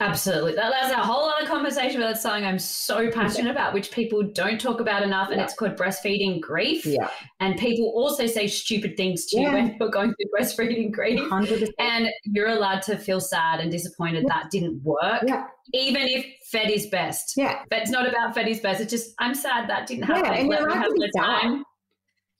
Absolutely. 0.00 0.54
That, 0.54 0.72
that's 0.72 0.92
a 0.92 0.96
whole 0.96 1.28
other 1.28 1.46
conversation, 1.46 2.00
but 2.00 2.08
that's 2.08 2.22
something 2.22 2.44
I'm 2.44 2.58
so 2.58 3.10
passionate 3.10 3.50
about, 3.50 3.72
which 3.72 3.90
people 3.90 4.22
don't 4.22 4.60
talk 4.60 4.80
about 4.80 5.02
enough. 5.02 5.28
And 5.30 5.38
yeah. 5.38 5.44
it's 5.44 5.54
called 5.54 5.76
breastfeeding 5.76 6.40
grief. 6.40 6.84
Yeah. 6.84 7.08
And 7.40 7.56
people 7.58 7.92
also 7.94 8.26
say 8.26 8.46
stupid 8.46 8.96
things 8.96 9.26
to 9.26 9.40
you 9.40 9.50
when 9.50 9.76
you're 9.78 9.88
going 9.88 10.14
through 10.14 10.38
breastfeeding 10.38 10.92
grief. 10.92 11.20
100%. 11.20 11.70
And 11.78 12.08
you're 12.24 12.48
allowed 12.48 12.82
to 12.82 12.98
feel 12.98 13.20
sad 13.20 13.60
and 13.60 13.70
disappointed 13.70 14.26
that 14.28 14.50
didn't 14.50 14.82
work. 14.82 15.24
Even 15.72 16.02
if 16.02 16.26
fed 16.50 16.70
is 16.70 16.86
best. 16.88 17.34
Yeah. 17.36 17.62
But 17.70 17.80
it's 17.80 17.90
not 17.90 18.06
about 18.06 18.34
fed 18.34 18.48
is 18.48 18.60
best. 18.60 18.80
It's 18.80 18.90
just, 18.90 19.14
I'm 19.18 19.34
sad 19.34 19.68
that 19.70 19.86
didn't 19.86 20.04
happen. 20.04 20.24
Yeah, 20.24 20.40
and 20.40 20.48
Let 20.48 20.60
you're 20.60 20.68
allowed 20.68 20.84
to 20.84 20.92
be 20.94 21.10
time 21.18 21.64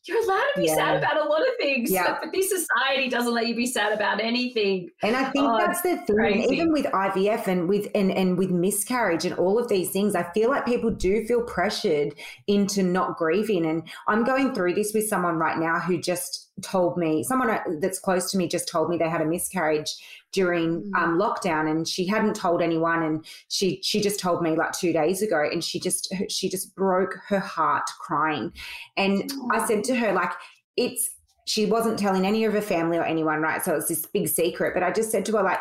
you're 0.07 0.23
allowed 0.23 0.45
to 0.55 0.61
be 0.61 0.67
yeah. 0.67 0.75
sad 0.75 0.97
about 0.97 1.17
a 1.17 1.29
lot 1.29 1.41
of 1.41 1.55
things. 1.61 1.91
Yeah. 1.91 2.19
But 2.21 2.33
this 2.33 2.49
society 2.49 3.09
doesn't 3.09 3.33
let 3.33 3.47
you 3.47 3.55
be 3.55 3.67
sad 3.67 3.93
about 3.93 4.21
anything. 4.21 4.91
And 5.03 5.17
I 5.17 5.25
think 5.31 5.47
oh, 5.49 5.59
that's 5.59 5.83
the 5.83 5.97
thing. 5.97 6.17
Crazy. 6.17 6.55
Even 6.55 6.73
with 6.73 6.87
IVF 6.87 7.47
and 7.47 7.69
with 7.69 7.89
and, 7.95 8.13
and 8.13 8.39
with 8.39 8.51
miscarriage 8.51 9.25
and 9.25 9.35
all 9.35 9.59
of 9.59 9.69
these 9.69 9.91
things, 9.91 10.15
I 10.15 10.31
feel 10.33 10.51
like 10.51 10.65
people 10.65 10.91
do 10.91 11.27
feel 11.27 11.43
pressured 11.43 12.15
into 12.47 12.83
not 12.83 13.17
grieving. 13.17 13.67
And 13.67 13.83
I'm 14.07 14.25
going 14.25 14.55
through 14.55 14.75
this 14.75 14.93
with 14.95 15.09
someone 15.09 15.37
right 15.37 15.59
now 15.59 15.81
who 15.81 16.01
just 16.01 16.46
told 16.63 16.97
me 16.97 17.23
someone 17.23 17.81
that's 17.81 17.99
close 17.99 18.31
to 18.31 18.39
me 18.39 18.49
just 18.49 18.69
told 18.69 18.89
me 18.89 18.97
they 18.97 19.09
had 19.09 19.21
a 19.21 19.27
miscarriage 19.27 19.91
during 20.33 20.83
mm. 20.83 20.99
um, 20.99 21.19
lockdown 21.19 21.71
and 21.71 21.87
she 21.87 22.07
hadn't 22.07 22.35
told 22.35 22.63
anyone 22.63 23.03
and 23.03 23.27
she 23.49 23.81
she 23.83 24.01
just 24.01 24.19
told 24.19 24.43
me 24.43 24.57
like 24.57 24.73
two 24.73 24.93
days 24.93 25.23
ago 25.23 25.47
and 25.51 25.63
she 25.63 25.79
just 25.79 26.13
she 26.29 26.49
just 26.49 26.75
broke 26.75 27.17
her 27.29 27.39
heart 27.39 27.89
crying 28.01 28.53
and 28.97 29.31
i 29.53 29.67
said 29.67 29.85
to 29.85 29.95
her 29.95 30.13
like 30.13 30.33
it's 30.77 31.11
she 31.47 31.65
wasn't 31.65 31.97
telling 31.97 32.27
any 32.27 32.45
of 32.45 32.53
her 32.53 32.61
family 32.61 32.99
or 32.99 33.05
anyone, 33.05 33.41
right? 33.41 33.65
So 33.65 33.77
it's 33.77 33.87
this 33.87 34.05
big 34.05 34.27
secret. 34.27 34.75
But 34.75 34.83
I 34.83 34.91
just 34.91 35.13
said 35.13 35.25
to 35.27 35.33
her, 35.37 35.45
like, 35.45 35.61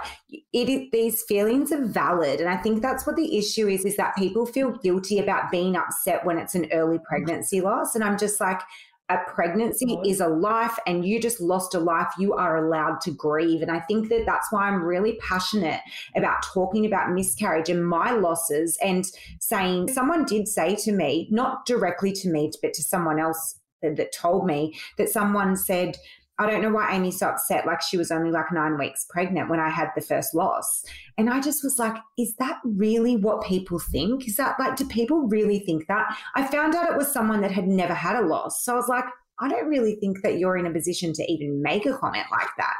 it, 0.52 0.91
these 0.91 1.22
feelings 1.22 1.72
are 1.72 1.86
valid. 1.86 2.41
And 2.41 2.50
I 2.50 2.58
think 2.58 2.82
that's 2.82 3.06
what 3.06 3.16
the 3.16 3.38
issue 3.38 3.68
is, 3.68 3.86
is 3.86 3.96
that 3.98 4.16
people 4.16 4.48
feel 4.48 4.72
guilty 4.72 5.20
about 5.20 5.52
being 5.52 5.76
upset 5.76 6.26
when 6.26 6.39
it's 6.39 6.56
an 6.56 6.68
early 6.74 6.98
pregnancy 7.08 7.62
loss. 7.62 7.93
And 7.93 8.04
I'm 8.04 8.18
just 8.18 8.41
like, 8.41 8.62
a 9.10 9.18
pregnancy 9.28 9.99
is 10.03 10.20
a 10.20 10.28
life 10.28 10.78
and 10.88 11.06
you 11.06 11.22
just 11.22 11.39
lost 11.39 11.76
a 11.76 11.80
life 11.80 12.12
you 12.18 12.34
are 12.34 12.66
allowed 12.66 12.99
to 13.01 13.12
grieve. 13.12 13.62
And 13.62 13.72
i 13.72 13.80
think 13.82 14.10
that 14.10 14.26
that's 14.26 14.51
why 14.51 14.68
i'm 14.68 14.84
really 14.84 15.18
passionate 15.22 15.82
about 16.16 16.43
talking 16.43 16.86
about 16.86 17.12
miscarriage 17.12 17.70
and 17.70 17.88
my 17.88 18.12
losses 18.12 18.78
and 18.82 19.06
saying 19.39 19.88
mm. 19.88 19.93
someone 19.93 20.26
did 20.26 20.47
say 20.47 20.76
to 20.76 20.91
me 20.91 21.28
not 21.32 21.66
directly 21.66 22.12
to 22.14 22.30
me 22.30 22.51
but 22.62 22.74
to 22.74 22.84
someone 22.84 23.20
else 23.20 23.60
that, 23.82 23.95
that 23.97 24.12
told 24.12 24.45
me 24.45 24.78
that 24.97 25.10
someone 25.10 25.56
said 25.56 25.97
I 26.38 26.50
don't 26.50 26.62
know 26.62 26.70
why 26.72 26.94
Amy's 26.94 27.20
so 27.20 27.28
upset. 27.30 27.66
Like 27.66 27.82
she 27.82 27.98
was 27.98 28.12
only 28.12 28.32
like 28.32 28.52
nine 28.52 28.78
weeks 28.78 29.06
pregnant 29.10 29.50
when 29.50 29.60
I 29.60 29.70
had 29.70 29.90
the 29.96 30.02
first 30.02 30.36
loss. 30.36 30.84
And 31.18 31.30
I 31.30 31.40
just 31.40 31.64
was 31.64 31.80
like, 31.80 31.96
is 32.18 32.36
that 32.40 32.60
really 32.64 33.16
what 33.16 33.44
people 33.46 33.80
think? 33.80 34.28
Is 34.28 34.36
that 34.38 34.60
like, 34.60 34.76
do 34.76 34.86
people 34.86 35.28
really 35.28 35.60
think 35.60 35.88
that? 35.88 36.16
I 36.36 36.46
found 36.46 36.76
out 36.76 36.90
it 36.92 36.98
was 36.98 37.12
someone 37.12 37.42
that 37.42 37.52
had 37.52 37.68
never 37.68 37.94
had 37.94 38.18
a 38.18 38.28
loss. 38.28 38.64
So 38.64 38.74
I 38.74 38.76
was 38.76 38.90
like, 38.90 39.06
I 39.40 39.50
don't 39.50 39.68
really 39.68 39.96
think 39.96 40.22
that 40.24 40.38
you're 40.38 40.56
in 40.56 40.66
a 40.66 40.72
position 40.72 41.12
to 41.14 41.32
even 41.32 41.62
make 41.62 41.86
a 41.86 41.98
comment 41.98 42.26
like 42.32 42.48
that. 42.58 42.76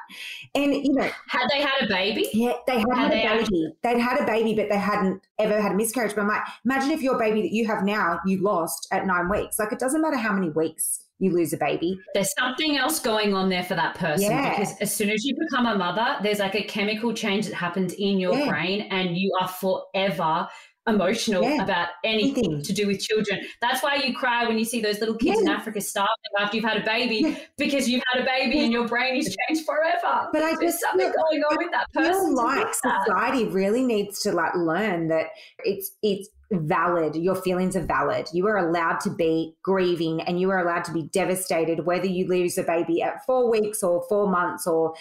And 0.54 0.74
you 0.74 0.94
know, 0.94 1.10
had 1.28 1.50
they 1.50 1.62
had 1.62 1.82
a 1.84 1.88
baby? 1.88 2.30
Yeah, 2.34 2.54
they 2.66 2.80
had, 2.80 2.88
had, 2.94 3.12
had 3.12 3.12
a 3.12 3.44
baby. 3.44 3.74
Had- 3.84 3.96
They'd 3.96 4.02
had 4.02 4.22
a 4.22 4.26
baby, 4.26 4.54
but 4.54 4.70
they 4.70 4.78
hadn't 4.78 5.22
ever 5.38 5.60
had 5.62 5.74
a 5.74 5.76
miscarriage. 5.76 6.16
But 6.16 6.22
I'm 6.22 6.28
like, 6.30 6.44
imagine 6.64 6.92
if 6.92 7.02
your 7.02 7.20
baby 7.20 7.42
that 7.42 7.52
you 7.52 7.68
have 7.68 7.84
now 7.84 8.20
you 8.26 8.42
lost 8.42 8.88
at 8.92 9.06
nine 9.06 9.30
weeks. 9.30 9.60
Like 9.60 9.74
it 9.74 9.80
doesn't 9.80 10.02
matter 10.02 10.18
how 10.18 10.32
many 10.32 10.50
weeks 10.50 11.02
you 11.20 11.32
lose 11.32 11.54
a 11.54 11.58
baby. 11.58 11.98
There's 12.14 12.34
something 12.38 12.78
else 12.78 13.00
going 13.00 13.34
on 13.34 13.50
there 13.50 13.64
for 13.64 13.76
that 13.76 13.96
person 13.96 14.32
yeah. 14.32 14.50
because 14.50 14.76
as 14.82 14.94
soon 14.94 15.10
as 15.10 15.24
you 15.24 15.36
become 15.40 15.66
a 15.66 15.78
mother, 15.78 16.18
there's 16.22 16.40
like 16.40 16.56
a 16.56 16.64
chemical 16.64 17.14
change 17.14 17.48
that 17.48 17.56
happens 17.56 17.94
in 17.94 18.20
your 18.20 18.38
yeah. 18.38 18.50
brain 18.50 18.82
and 18.92 19.18
you 19.18 19.32
are 19.40 19.48
forever 19.48 20.48
emotional 20.88 21.44
yeah. 21.44 21.64
about 21.64 21.90
anything, 22.04 22.46
anything, 22.46 22.62
to 22.62 22.74
do 22.74 22.88
with 22.88 23.00
children. 23.00 23.40
That's 23.62 23.82
why 23.82 23.96
you 23.96 24.14
cry 24.14 24.48
when 24.48 24.60
you 24.60 24.66
see 24.66 24.82
those 24.82 25.00
little 25.00 25.16
kids 25.16 25.42
in 25.42 25.48
Africa 25.48 25.82
starving 25.82 26.14
after 26.40 26.58
you've 26.58 26.66
had 26.66 26.78
a 26.78 26.86
baby 26.86 27.38
because 27.58 27.90
you've 27.90 28.04
had 28.14 28.22
a 28.22 28.26
baby 28.26 28.64
and 28.64 28.72
your 28.72 28.88
brain 28.88 29.16
is 29.16 29.36
changed 29.48 29.66
forever. 29.66 30.30
But 30.32 30.44
I 30.44 30.56
There's 30.60 30.74
just 30.74 30.82
something 30.82 31.08
going 31.08 31.42
on 31.42 31.58
with 31.58 31.72
that 31.72 31.92
person. 31.94 32.36
like 32.36 32.68
society 32.74 33.46
really 33.46 33.84
needs 33.84 34.20
to 34.22 34.32
like 34.32 34.56
learn 34.56 35.08
that 35.08 35.28
it's 35.60 35.92
it's 36.04 36.30
valid. 36.52 37.16
Your 37.16 37.36
feelings 37.36 37.76
are 37.76 37.86
valid. 37.86 38.28
You 38.34 38.48
are 38.48 38.58
allowed 38.58 39.00
to 39.02 39.10
be 39.10 39.56
grieving 39.64 40.22
and 40.22 40.40
you 40.40 40.50
are 40.52 40.60
allowed 40.60 40.84
to 40.86 40.94
be 40.94 41.04
devastated, 41.04 41.86
whether 41.86 42.06
you 42.06 42.28
lose 42.28 42.58
a 42.58 42.64
baby 42.64 43.02
at 43.02 43.26
four 43.26 43.50
weeks 43.50 43.84
or 43.84 44.06
four 44.08 44.30
months 44.30 44.68
or 44.68 44.94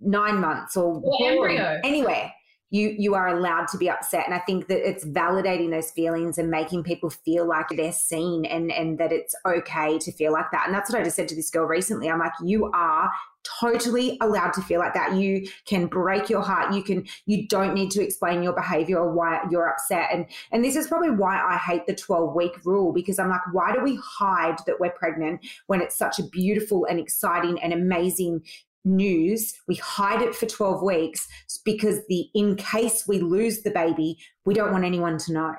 nine 0.00 0.40
months 0.40 0.76
or, 0.76 1.00
or 1.02 1.26
embryo. 1.26 1.80
Anywhere. 1.84 2.32
You, 2.70 2.94
you 2.96 3.14
are 3.14 3.28
allowed 3.28 3.68
to 3.68 3.78
be 3.78 3.90
upset. 3.90 4.24
And 4.26 4.34
I 4.34 4.38
think 4.38 4.68
that 4.68 4.88
it's 4.88 5.04
validating 5.04 5.70
those 5.70 5.90
feelings 5.90 6.38
and 6.38 6.50
making 6.50 6.84
people 6.84 7.10
feel 7.10 7.46
like 7.46 7.66
they're 7.70 7.92
seen 7.92 8.44
and, 8.44 8.70
and 8.70 8.98
that 8.98 9.12
it's 9.12 9.34
okay 9.46 9.98
to 9.98 10.12
feel 10.12 10.32
like 10.32 10.50
that. 10.52 10.66
And 10.66 10.74
that's 10.74 10.90
what 10.90 11.00
I 11.00 11.04
just 11.04 11.16
said 11.16 11.28
to 11.28 11.34
this 11.34 11.50
girl 11.50 11.66
recently. 11.66 12.08
I'm 12.08 12.20
like, 12.20 12.32
you 12.44 12.70
are 12.72 13.10
totally 13.42 14.18
allowed 14.20 14.52
to 14.52 14.62
feel 14.62 14.80
like 14.80 14.94
that. 14.94 15.14
You 15.14 15.46
can 15.66 15.86
break 15.86 16.28
your 16.28 16.42
heart. 16.42 16.74
You 16.74 16.82
can 16.82 17.06
you 17.26 17.46
don't 17.48 17.74
need 17.74 17.90
to 17.92 18.02
explain 18.02 18.42
your 18.42 18.52
behavior 18.52 18.98
or 18.98 19.12
why 19.12 19.40
you're 19.50 19.68
upset. 19.68 20.08
And 20.12 20.26
and 20.52 20.64
this 20.64 20.76
is 20.76 20.86
probably 20.86 21.10
why 21.10 21.40
I 21.40 21.56
hate 21.56 21.86
the 21.86 21.94
12 21.94 22.34
week 22.34 22.64
rule 22.64 22.92
because 22.92 23.18
I'm 23.18 23.30
like, 23.30 23.40
why 23.52 23.72
do 23.72 23.82
we 23.82 23.98
hide 24.02 24.58
that 24.66 24.80
we're 24.80 24.90
pregnant 24.90 25.40
when 25.66 25.80
it's 25.80 25.96
such 25.96 26.18
a 26.18 26.24
beautiful 26.24 26.84
and 26.84 27.00
exciting 27.00 27.60
and 27.62 27.72
amazing 27.72 28.42
news 28.84 29.54
we 29.68 29.74
hide 29.76 30.22
it 30.22 30.34
for 30.34 30.46
12 30.46 30.82
weeks 30.82 31.26
because 31.64 31.98
the 32.08 32.28
in 32.34 32.56
case 32.56 33.06
we 33.06 33.20
lose 33.20 33.62
the 33.62 33.70
baby 33.70 34.16
we 34.46 34.54
don't 34.54 34.72
want 34.72 34.84
anyone 34.84 35.18
to 35.18 35.32
know 35.32 35.54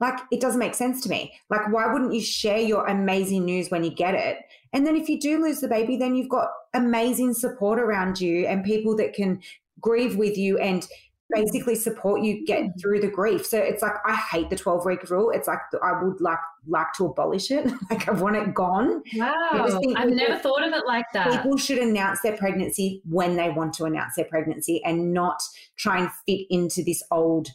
like 0.00 0.18
it 0.30 0.40
doesn't 0.40 0.58
make 0.58 0.74
sense 0.74 1.02
to 1.02 1.08
me. 1.08 1.32
Like, 1.48 1.72
why 1.72 1.90
wouldn't 1.90 2.12
you 2.12 2.20
share 2.20 2.58
your 2.58 2.86
amazing 2.86 3.44
news 3.44 3.70
when 3.70 3.82
you 3.82 3.90
get 3.90 4.14
it? 4.14 4.38
And 4.72 4.86
then 4.86 4.96
if 4.96 5.08
you 5.08 5.18
do 5.18 5.42
lose 5.42 5.60
the 5.60 5.68
baby, 5.68 5.96
then 5.96 6.14
you've 6.14 6.28
got 6.28 6.48
amazing 6.74 7.32
support 7.32 7.78
around 7.78 8.20
you 8.20 8.46
and 8.46 8.64
people 8.64 8.96
that 8.96 9.14
can 9.14 9.40
grieve 9.80 10.16
with 10.16 10.36
you 10.36 10.58
and 10.58 10.86
basically 11.30 11.74
support 11.74 12.22
you 12.22 12.44
get 12.46 12.62
mm. 12.62 12.80
through 12.80 13.00
the 13.00 13.08
grief. 13.08 13.44
So 13.46 13.58
it's 13.58 13.82
like 13.82 13.94
I 14.04 14.14
hate 14.14 14.50
the 14.50 14.56
12 14.56 14.84
week 14.86 15.08
rule. 15.10 15.30
It's 15.30 15.48
like 15.48 15.58
I 15.82 16.02
would 16.02 16.20
like 16.20 16.38
like 16.68 16.92
to 16.96 17.06
abolish 17.06 17.50
it. 17.50 17.66
like 17.90 18.08
I 18.08 18.12
want 18.12 18.36
it 18.36 18.54
gone. 18.54 19.02
Wow. 19.14 19.34
I've 19.52 19.80
people, 19.80 20.10
never 20.10 20.38
thought 20.38 20.66
of 20.66 20.72
it 20.72 20.86
like 20.86 21.06
that. 21.12 21.42
People 21.42 21.56
should 21.56 21.78
announce 21.78 22.20
their 22.22 22.36
pregnancy 22.36 23.02
when 23.08 23.36
they 23.36 23.50
want 23.50 23.74
to 23.74 23.84
announce 23.84 24.14
their 24.16 24.26
pregnancy 24.26 24.82
and 24.84 25.12
not 25.12 25.40
try 25.76 25.98
and 25.98 26.10
fit 26.26 26.46
into 26.50 26.82
this 26.82 27.02
old 27.10 27.48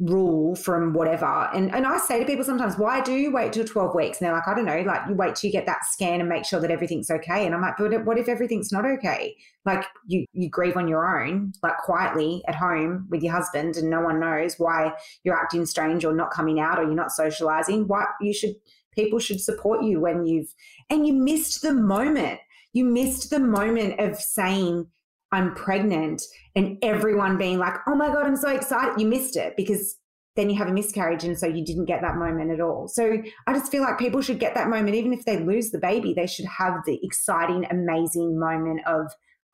rule 0.00 0.54
from 0.54 0.92
whatever. 0.92 1.50
And 1.52 1.74
and 1.74 1.84
I 1.84 1.98
say 1.98 2.20
to 2.20 2.24
people 2.24 2.44
sometimes, 2.44 2.78
why 2.78 3.00
do 3.00 3.12
you 3.12 3.32
wait 3.32 3.52
till 3.52 3.64
12 3.64 3.94
weeks? 3.94 4.18
And 4.18 4.26
they're 4.26 4.34
like, 4.34 4.46
I 4.46 4.54
don't 4.54 4.64
know, 4.64 4.80
like 4.82 5.02
you 5.08 5.14
wait 5.14 5.34
till 5.34 5.48
you 5.48 5.52
get 5.52 5.66
that 5.66 5.84
scan 5.84 6.20
and 6.20 6.28
make 6.28 6.44
sure 6.44 6.60
that 6.60 6.70
everything's 6.70 7.10
okay. 7.10 7.44
And 7.44 7.54
I'm 7.54 7.60
like, 7.60 7.76
but 7.76 8.04
what 8.04 8.18
if 8.18 8.28
everything's 8.28 8.70
not 8.70 8.84
okay? 8.84 9.36
Like 9.64 9.84
you 10.06 10.24
you 10.32 10.48
grieve 10.48 10.76
on 10.76 10.86
your 10.86 11.20
own, 11.20 11.52
like 11.62 11.78
quietly 11.78 12.42
at 12.46 12.54
home 12.54 13.06
with 13.10 13.22
your 13.22 13.32
husband 13.32 13.76
and 13.76 13.90
no 13.90 14.00
one 14.00 14.20
knows 14.20 14.54
why 14.58 14.92
you're 15.24 15.36
acting 15.36 15.66
strange 15.66 16.04
or 16.04 16.14
not 16.14 16.30
coming 16.30 16.60
out 16.60 16.78
or 16.78 16.84
you're 16.84 16.94
not 16.94 17.12
socializing. 17.12 17.88
Why 17.88 18.04
you 18.20 18.32
should 18.32 18.54
people 18.92 19.18
should 19.18 19.40
support 19.40 19.82
you 19.82 20.00
when 20.00 20.26
you've 20.26 20.54
and 20.90 21.06
you 21.06 21.12
missed 21.12 21.62
the 21.62 21.74
moment. 21.74 22.40
You 22.72 22.84
missed 22.84 23.30
the 23.30 23.40
moment 23.40 23.98
of 23.98 24.16
saying 24.16 24.86
I'm 25.32 25.54
pregnant 25.54 26.22
and 26.56 26.78
everyone 26.82 27.36
being 27.38 27.58
like, 27.58 27.74
oh 27.86 27.94
my 27.94 28.08
God, 28.08 28.26
I'm 28.26 28.36
so 28.36 28.48
excited. 28.48 29.00
You 29.00 29.06
missed 29.06 29.36
it 29.36 29.54
because 29.56 29.96
then 30.36 30.48
you 30.48 30.56
have 30.56 30.68
a 30.68 30.72
miscarriage. 30.72 31.24
And 31.24 31.38
so 31.38 31.46
you 31.46 31.64
didn't 31.64 31.86
get 31.86 32.00
that 32.00 32.16
moment 32.16 32.50
at 32.50 32.60
all. 32.60 32.88
So 32.88 33.22
I 33.46 33.52
just 33.52 33.70
feel 33.70 33.82
like 33.82 33.98
people 33.98 34.22
should 34.22 34.38
get 34.38 34.54
that 34.54 34.68
moment. 34.68 34.94
Even 34.94 35.12
if 35.12 35.24
they 35.24 35.38
lose 35.38 35.70
the 35.70 35.78
baby, 35.78 36.14
they 36.14 36.26
should 36.26 36.46
have 36.46 36.74
the 36.86 36.98
exciting, 37.02 37.66
amazing 37.70 38.38
moment 38.38 38.80
of, 38.86 39.06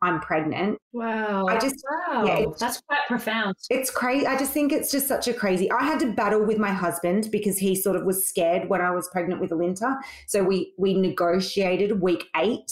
I'm 0.03 0.21
pregnant. 0.21 0.77
Wow. 0.93 1.47
I 1.47 1.59
just, 1.59 1.83
wow. 1.91 2.25
Yeah, 2.27 2.45
that's 2.61 2.83
quite 2.83 3.01
profound. 3.09 3.55
It's 3.71 3.91
crazy. 3.91 4.27
I 4.27 4.37
just 4.37 4.53
think 4.53 4.71
it's 4.71 4.91
just 4.91 5.09
such 5.09 5.27
a 5.29 5.33
crazy. 5.33 5.71
I 5.73 5.83
had 5.85 5.99
to 6.01 6.13
battle 6.13 6.45
with 6.45 6.59
my 6.59 6.73
husband 6.73 7.29
because 7.33 7.57
he 7.57 7.75
sort 7.75 7.97
of 7.97 8.05
was 8.05 8.29
scared 8.29 8.69
when 8.69 8.83
I 8.83 8.91
was 8.91 9.09
pregnant 9.11 9.41
with 9.41 9.51
Alinta. 9.51 9.97
So 10.29 10.45
we 10.45 10.75
we 10.77 10.93
negotiated 10.93 12.03
week 12.03 12.27
eight. 12.37 12.71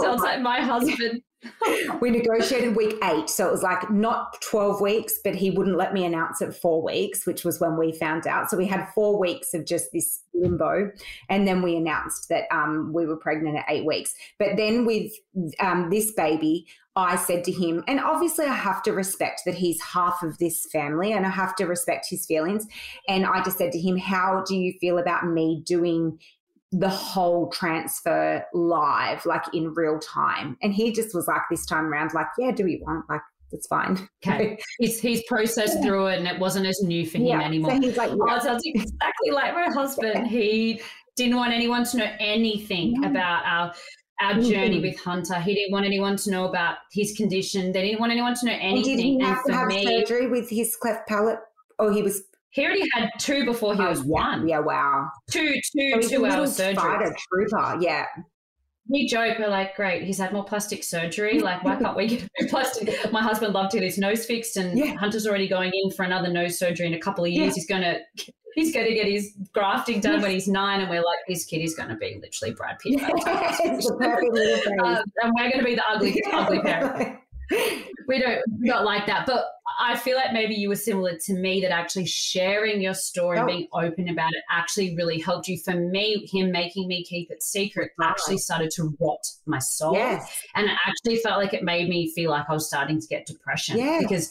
Sounds 0.00 0.22
like 0.22 0.40
my 0.40 0.60
husband. 0.60 1.22
we 2.00 2.10
negotiated 2.10 2.76
week 2.76 2.94
eight. 3.04 3.28
So 3.28 3.46
it 3.46 3.52
was 3.52 3.62
like 3.62 3.90
not 3.90 4.40
12 4.42 4.80
weeks, 4.80 5.14
but 5.22 5.34
he 5.34 5.50
wouldn't 5.50 5.76
let 5.76 5.92
me 5.92 6.04
announce 6.04 6.40
it 6.40 6.54
four 6.54 6.82
weeks, 6.82 7.26
which 7.26 7.44
was 7.44 7.60
when 7.60 7.76
we 7.76 7.92
found 7.92 8.26
out. 8.26 8.50
So 8.50 8.56
we 8.56 8.66
had 8.66 8.88
four 8.94 9.18
weeks 9.18 9.54
of 9.54 9.64
just 9.64 9.92
this 9.92 10.22
limbo. 10.34 10.90
And 11.28 11.46
then 11.46 11.62
we 11.62 11.76
announced 11.76 12.28
that 12.28 12.44
um, 12.50 12.92
we 12.92 13.06
were 13.06 13.16
pregnant 13.16 13.56
at 13.58 13.66
eight 13.68 13.84
weeks. 13.84 14.14
But 14.38 14.56
then 14.56 14.86
with 14.86 15.12
um, 15.60 15.90
this 15.90 16.12
baby, 16.12 16.66
I 16.98 17.16
said 17.16 17.44
to 17.44 17.52
him, 17.52 17.84
and 17.86 18.00
obviously 18.00 18.46
I 18.46 18.54
have 18.54 18.82
to 18.84 18.92
respect 18.92 19.42
that 19.44 19.54
he's 19.54 19.82
half 19.82 20.22
of 20.22 20.38
this 20.38 20.64
family 20.72 21.12
and 21.12 21.26
I 21.26 21.28
have 21.28 21.54
to 21.56 21.66
respect 21.66 22.06
his 22.08 22.24
feelings. 22.24 22.66
And 23.06 23.26
I 23.26 23.42
just 23.42 23.58
said 23.58 23.72
to 23.72 23.78
him, 23.78 23.98
How 23.98 24.42
do 24.46 24.56
you 24.56 24.72
feel 24.80 24.96
about 24.96 25.26
me 25.26 25.62
doing 25.66 26.18
the 26.72 26.88
whole 26.88 27.48
transfer 27.50 28.44
live, 28.52 29.24
like 29.24 29.42
in 29.54 29.72
real 29.74 29.98
time. 29.98 30.56
And 30.62 30.74
he 30.74 30.92
just 30.92 31.14
was 31.14 31.26
like 31.28 31.42
this 31.50 31.64
time 31.64 31.86
around, 31.86 32.12
like, 32.14 32.26
yeah, 32.38 32.50
do 32.50 32.64
we 32.64 32.82
want? 32.84 33.04
Like, 33.08 33.20
it's 33.52 33.66
fine. 33.68 34.08
Okay. 34.26 34.58
he's, 34.78 35.00
he's 35.00 35.22
processed 35.28 35.76
yeah. 35.76 35.82
through 35.82 36.06
it 36.08 36.18
and 36.18 36.26
it 36.26 36.38
wasn't 36.38 36.66
as 36.66 36.80
new 36.82 37.06
for 37.06 37.18
him 37.18 37.26
yeah. 37.26 37.40
anymore. 37.40 37.72
So 37.72 37.80
he's 37.80 37.96
like, 37.96 38.10
oh, 38.10 38.26
yeah. 38.26 38.36
oh, 38.36 38.38
sounds 38.40 38.62
exactly 38.64 39.30
like 39.30 39.54
my 39.54 39.68
husband. 39.72 40.26
He 40.26 40.80
didn't 41.16 41.36
want 41.36 41.52
anyone 41.52 41.84
to 41.84 41.96
know 41.96 42.12
anything 42.18 43.04
about 43.04 43.44
our 43.44 43.72
our 44.22 44.40
journey 44.40 44.80
with 44.80 44.98
Hunter. 44.98 45.38
He 45.40 45.54
didn't 45.54 45.72
want 45.72 45.84
anyone 45.84 46.16
to 46.16 46.30
know 46.30 46.48
about 46.48 46.78
his 46.90 47.12
condition. 47.12 47.72
They 47.72 47.82
didn't 47.82 48.00
want 48.00 48.12
anyone 48.12 48.34
to 48.34 48.46
know 48.46 48.52
anything. 48.52 48.76
And 48.76 48.84
did 48.84 48.98
he 48.98 49.20
have 49.20 49.38
and 49.44 49.46
to 49.46 49.52
have 49.52 49.66
me, 49.66 49.84
surgery 49.84 50.26
with 50.26 50.48
his 50.48 50.74
cleft 50.74 51.06
palate? 51.06 51.38
Oh, 51.78 51.92
he 51.92 52.02
was 52.02 52.22
he 52.56 52.64
already 52.64 52.88
had 52.94 53.10
two 53.18 53.44
before 53.44 53.74
he 53.74 53.82
oh, 53.82 53.90
was 53.90 54.02
one. 54.02 54.48
Yeah, 54.48 54.60
wow. 54.60 55.10
Two, 55.30 55.52
two, 55.76 56.02
so 56.02 56.08
two 56.08 56.24
hour 56.24 56.46
surgery. 56.46 57.14
trooper, 57.30 57.76
yeah. 57.82 58.06
We 58.88 59.06
joke, 59.06 59.38
we're 59.38 59.48
like, 59.48 59.76
great, 59.76 60.04
he's 60.04 60.16
had 60.16 60.32
more 60.32 60.44
plastic 60.44 60.82
surgery. 60.82 61.38
Like, 61.46 61.62
why 61.62 61.76
can't 61.76 61.94
we 61.94 62.06
get 62.06 62.28
a 62.40 62.46
plastic? 62.48 63.12
My 63.12 63.20
husband 63.20 63.52
loved 63.52 63.72
to 63.72 63.76
get 63.76 63.84
his 63.84 63.98
nose 63.98 64.24
fixed, 64.24 64.56
and 64.56 64.78
yeah. 64.78 64.94
Hunter's 64.94 65.26
already 65.26 65.48
going 65.48 65.70
in 65.74 65.90
for 65.90 66.04
another 66.04 66.28
nose 66.28 66.58
surgery 66.58 66.86
in 66.86 66.94
a 66.94 66.98
couple 66.98 67.24
of 67.24 67.30
years. 67.30 67.48
Yeah. 67.48 67.52
He's 67.54 67.66
going 67.66 67.82
to 67.82 68.32
he's 68.54 68.72
going 68.72 68.86
to 68.86 68.94
get 68.94 69.06
his 69.06 69.34
grafting 69.52 70.00
done 70.00 70.22
when 70.22 70.30
he's 70.30 70.48
nine, 70.48 70.80
and 70.80 70.88
we're 70.88 71.04
like, 71.04 71.18
this 71.28 71.44
kid 71.44 71.58
is 71.58 71.74
going 71.74 71.90
to 71.90 71.96
be 71.96 72.18
literally 72.22 72.54
Brad 72.54 72.78
Pitt. 72.78 72.94
Yes, 73.26 73.60
um, 73.90 74.00
and 74.02 75.32
we're 75.36 75.50
going 75.50 75.58
to 75.58 75.64
be 75.64 75.74
the 75.74 75.84
ugly, 75.90 76.22
ugly 76.32 76.60
parent. 76.60 77.18
we 78.08 78.18
don't 78.18 78.40
not 78.60 78.84
like 78.84 79.04
that. 79.06 79.26
But 79.26 79.44
I 79.78 79.96
feel 79.96 80.16
like 80.16 80.32
maybe 80.32 80.54
you 80.54 80.68
were 80.68 80.76
similar 80.76 81.16
to 81.24 81.34
me 81.34 81.60
that 81.60 81.70
actually 81.70 82.06
sharing 82.06 82.80
your 82.80 82.94
story, 82.94 83.38
oh. 83.38 83.46
being 83.46 83.68
open 83.72 84.08
about 84.08 84.32
it, 84.32 84.42
actually 84.50 84.94
really 84.96 85.20
helped 85.20 85.48
you. 85.48 85.58
For 85.58 85.74
me, 85.74 86.26
him 86.32 86.50
making 86.50 86.88
me 86.88 87.04
keep 87.04 87.30
it 87.30 87.42
secret 87.42 87.92
oh. 88.00 88.04
actually 88.04 88.38
started 88.38 88.70
to 88.76 88.94
rot 89.00 89.26
my 89.46 89.58
soul, 89.58 89.94
yes. 89.94 90.30
and 90.54 90.66
it 90.66 90.76
actually 90.86 91.16
felt 91.16 91.38
like 91.38 91.54
it 91.54 91.62
made 91.62 91.88
me 91.88 92.12
feel 92.14 92.30
like 92.30 92.46
I 92.48 92.52
was 92.52 92.66
starting 92.66 93.00
to 93.00 93.06
get 93.06 93.26
depression 93.26 93.78
yes. 93.78 94.02
because. 94.02 94.30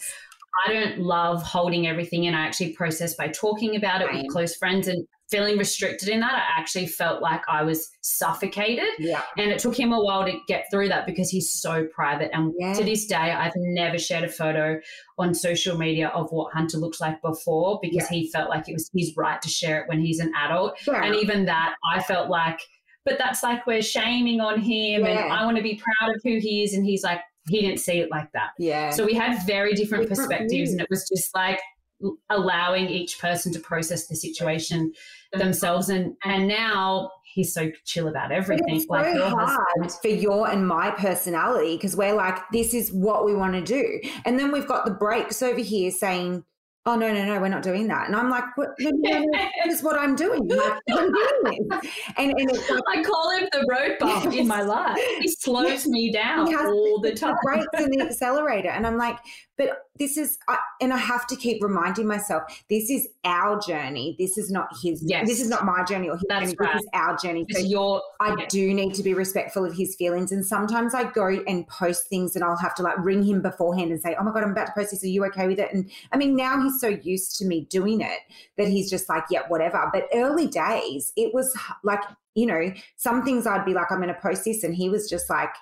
I 0.66 0.72
don't 0.72 1.00
love 1.00 1.44
holding 1.44 1.86
everything 1.86 2.24
in. 2.24 2.34
I 2.34 2.46
actually 2.48 2.72
process 2.72 3.14
by 3.14 3.28
talking 3.28 3.76
about 3.76 4.02
it 4.02 4.08
with 4.10 4.32
close 4.32 4.56
friends. 4.56 4.88
And 4.88 5.06
feeling 5.30 5.58
restricted 5.58 6.10
in 6.10 6.20
that, 6.20 6.34
I 6.34 6.60
actually 6.60 6.88
felt 6.88 7.22
like 7.22 7.42
I 7.48 7.64
was 7.64 7.90
suffocated. 8.02 8.90
Yeah. 9.00 9.22
And 9.38 9.52
it 9.52 9.60
took 9.60 9.78
him 9.78 9.92
a 9.92 10.00
while 10.00 10.26
to 10.26 10.38
get 10.48 10.66
through 10.72 10.90
that 10.90 11.06
because 11.06 11.30
he's 11.30 11.52
so 11.52 11.86
private. 11.86 12.30
And 12.34 12.54
yeah. 12.60 12.74
to 12.74 12.84
this 12.84 13.06
day, 13.06 13.16
I've 13.16 13.54
never 13.56 13.98
shared 13.98 14.24
a 14.24 14.30
photo 14.30 14.80
on 15.18 15.34
social 15.34 15.78
media 15.78 16.10
of 16.10 16.30
what 16.32 16.54
Hunter 16.54 16.78
looks 16.78 17.02
like 17.02 17.22
before 17.22 17.80
because 17.82 18.08
yeah. 18.12 18.18
he 18.18 18.30
felt 18.32 18.50
like 18.50 18.70
it 18.70 18.74
was 18.74 18.90
his 18.96 19.14
right 19.18 19.42
to 19.42 19.50
share 19.50 19.82
it 19.82 19.88
when 19.88 20.00
he's 20.00 20.20
an 20.20 20.32
adult. 20.38 20.78
Sure. 20.80 21.02
And 21.02 21.16
even 21.16 21.46
that, 21.46 21.76
I 21.92 22.02
felt 22.04 22.30
like, 22.30 22.60
but 23.04 23.18
that's 23.18 23.42
like 23.42 23.66
we're 23.66 23.82
shaming 23.82 24.42
on 24.42 24.60
him 24.60 25.06
yeah. 25.06 25.08
and 25.08 25.34
I 25.34 25.46
want 25.46 25.58
to 25.58 25.64
be 25.64 25.82
proud 26.00 26.16
of 26.16 26.22
who 26.24 26.40
he 26.40 26.64
is. 26.64 26.74
And 26.74 26.86
he's 26.86 27.04
like, 27.04 27.22
he 27.48 27.62
didn't 27.62 27.80
see 27.80 28.00
it 28.00 28.10
like 28.10 28.32
that. 28.34 28.52
Yeah. 28.58 28.90
So 28.90 29.06
we 29.06 29.14
had 29.14 29.46
very 29.46 29.74
different, 29.74 30.10
different 30.10 30.30
perspectives, 30.30 30.52
views. 30.52 30.72
and 30.72 30.82
it 30.82 30.88
was 30.90 31.08
just 31.08 31.34
like 31.36 31.60
allowing 32.30 32.90
each 32.90 33.20
person 33.20 33.54
to 33.54 33.60
process 33.60 34.08
the 34.08 34.16
situation 34.16 34.92
themselves. 35.34 35.90
And 35.90 36.16
and 36.24 36.48
now 36.48 37.12
he's 37.36 37.54
so 37.54 37.70
chill 37.84 38.08
about 38.08 38.32
everything. 38.32 38.76
it's 38.76 38.88
like 38.88 39.14
so 39.14 39.30
hard 39.30 39.92
for 40.02 40.08
your 40.08 40.50
and 40.50 40.68
my 40.68 40.92
personality 40.92 41.76
because 41.76 41.96
we're 41.96 42.16
like 42.16 42.38
this 42.52 42.74
is 42.74 42.92
what 42.92 43.26
we 43.26 43.36
want 43.36 43.54
to 43.54 43.62
do. 43.62 44.00
And 44.26 44.40
then 44.40 44.52
we've 44.52 44.68
got 44.68 44.86
the 44.86 44.92
brakes 44.92 45.42
over 45.42 45.60
here 45.60 45.92
saying 45.92 46.44
oh 46.88 46.96
no 46.96 47.12
no 47.12 47.26
no 47.26 47.40
we're 47.42 47.48
not 47.48 47.64
doing 47.64 47.88
that. 47.88 48.08
And 48.08 48.16
i'm 48.16 48.30
like 48.30 48.56
what, 48.58 48.70
that 48.78 49.68
is 49.68 49.84
what 49.84 49.98
i'm 49.98 50.16
doing. 50.16 50.50
Like, 50.56 50.80
I'm 50.92 51.12
doing 51.12 51.68
this. 51.70 51.92
and, 52.18 52.34
and 52.38 52.52
like, 52.52 52.84
i 52.98 53.04
call 53.04 53.38
him 53.38 53.50
the 53.52 53.66
road 53.70 53.98
bump 54.00 54.26
yes. 54.26 54.36
in 54.36 54.48
my 54.48 54.62
life. 54.62 54.98
He 55.20 55.28
slows 55.28 55.68
yes. 55.68 55.88
me 55.88 56.12
down 56.12 56.56
all 56.56 57.00
the 57.00 57.14
time. 57.16 57.34
the 57.34 57.40
brakes 57.44 57.68
and 57.74 57.94
the 57.94 58.06
accelerator. 58.06 58.70
And 58.70 58.86
i'm 58.88 58.98
like 58.98 59.18
but 59.58 59.86
this 59.98 60.18
is, 60.18 60.38
I, 60.50 60.58
and 60.82 60.92
I 60.92 60.98
have 60.98 61.26
to 61.28 61.36
keep 61.36 61.64
reminding 61.64 62.08
myself, 62.08 62.44
this 62.70 62.90
is 62.90 63.08
our 63.24 63.60
journey. 63.60 64.16
This 64.20 64.38
is 64.38 64.52
not 64.52 64.68
his. 64.84 65.02
Yes. 65.06 65.28
This 65.28 65.40
is 65.40 65.50
not 65.50 65.66
my 65.66 65.84
journey 65.86 66.10
or 66.10 66.16
his 66.16 66.26
That's 66.28 66.52
journey. 66.52 66.56
Right. 66.60 66.74
This 66.74 66.84
is 66.84 66.90
our 66.94 67.18
journey. 67.18 67.46
So 67.52 67.60
your, 67.60 68.02
I 68.20 68.46
do 68.48 68.74
need 68.74 68.94
to 68.96 69.04
be 69.04 69.14
respectful 69.14 69.66
of 69.66 69.76
his 69.76 69.96
feelings. 69.96 70.32
And 70.32 70.46
sometimes 70.46 70.94
I 70.94 71.10
go 71.12 71.28
and 71.48 71.66
post 71.68 72.10
things, 72.10 72.36
and 72.36 72.44
I'll 72.44 72.58
have 72.58 72.76
to 72.76 72.84
like 72.84 72.98
ring 72.98 73.24
him 73.24 73.42
beforehand 73.42 73.92
and 73.92 74.02
say, 74.02 74.16
"Oh 74.20 74.24
my 74.24 74.32
god, 74.32 74.44
I'm 74.44 74.52
about 74.52 74.68
to 74.68 74.74
post 74.74 74.92
this. 74.92 75.04
Are 75.04 75.08
you 75.08 75.26
okay 75.26 75.48
with 75.48 75.60
it?" 75.60 75.74
And 75.74 75.90
I 76.12 76.18
mean, 76.18 76.36
now 76.36 76.62
he's 76.62 76.80
so 76.80 76.90
used 76.90 77.38
to 77.38 77.46
me 77.46 77.68
doing 77.70 78.02
it 78.02 78.20
that 78.58 78.68
he's 78.68 78.90
just 78.90 79.08
like, 79.08 79.24
"Yeah, 79.30 79.44
whatever." 79.48 79.90
But 79.94 80.08
early 80.14 80.48
days, 80.48 81.14
it 81.16 81.34
was 81.34 81.58
like, 81.84 82.02
you 82.34 82.46
know, 82.46 82.74
some 82.98 83.24
things 83.24 83.48
I'd 83.48 83.66
be 83.66 83.74
like, 83.74 83.92
"I'm 83.92 84.02
going 84.02 84.14
to 84.14 84.20
post 84.20 84.44
this," 84.46 84.64
and 84.64 84.76
he 84.76 84.90
was 84.90 85.10
just 85.10 85.30
like 85.30 85.54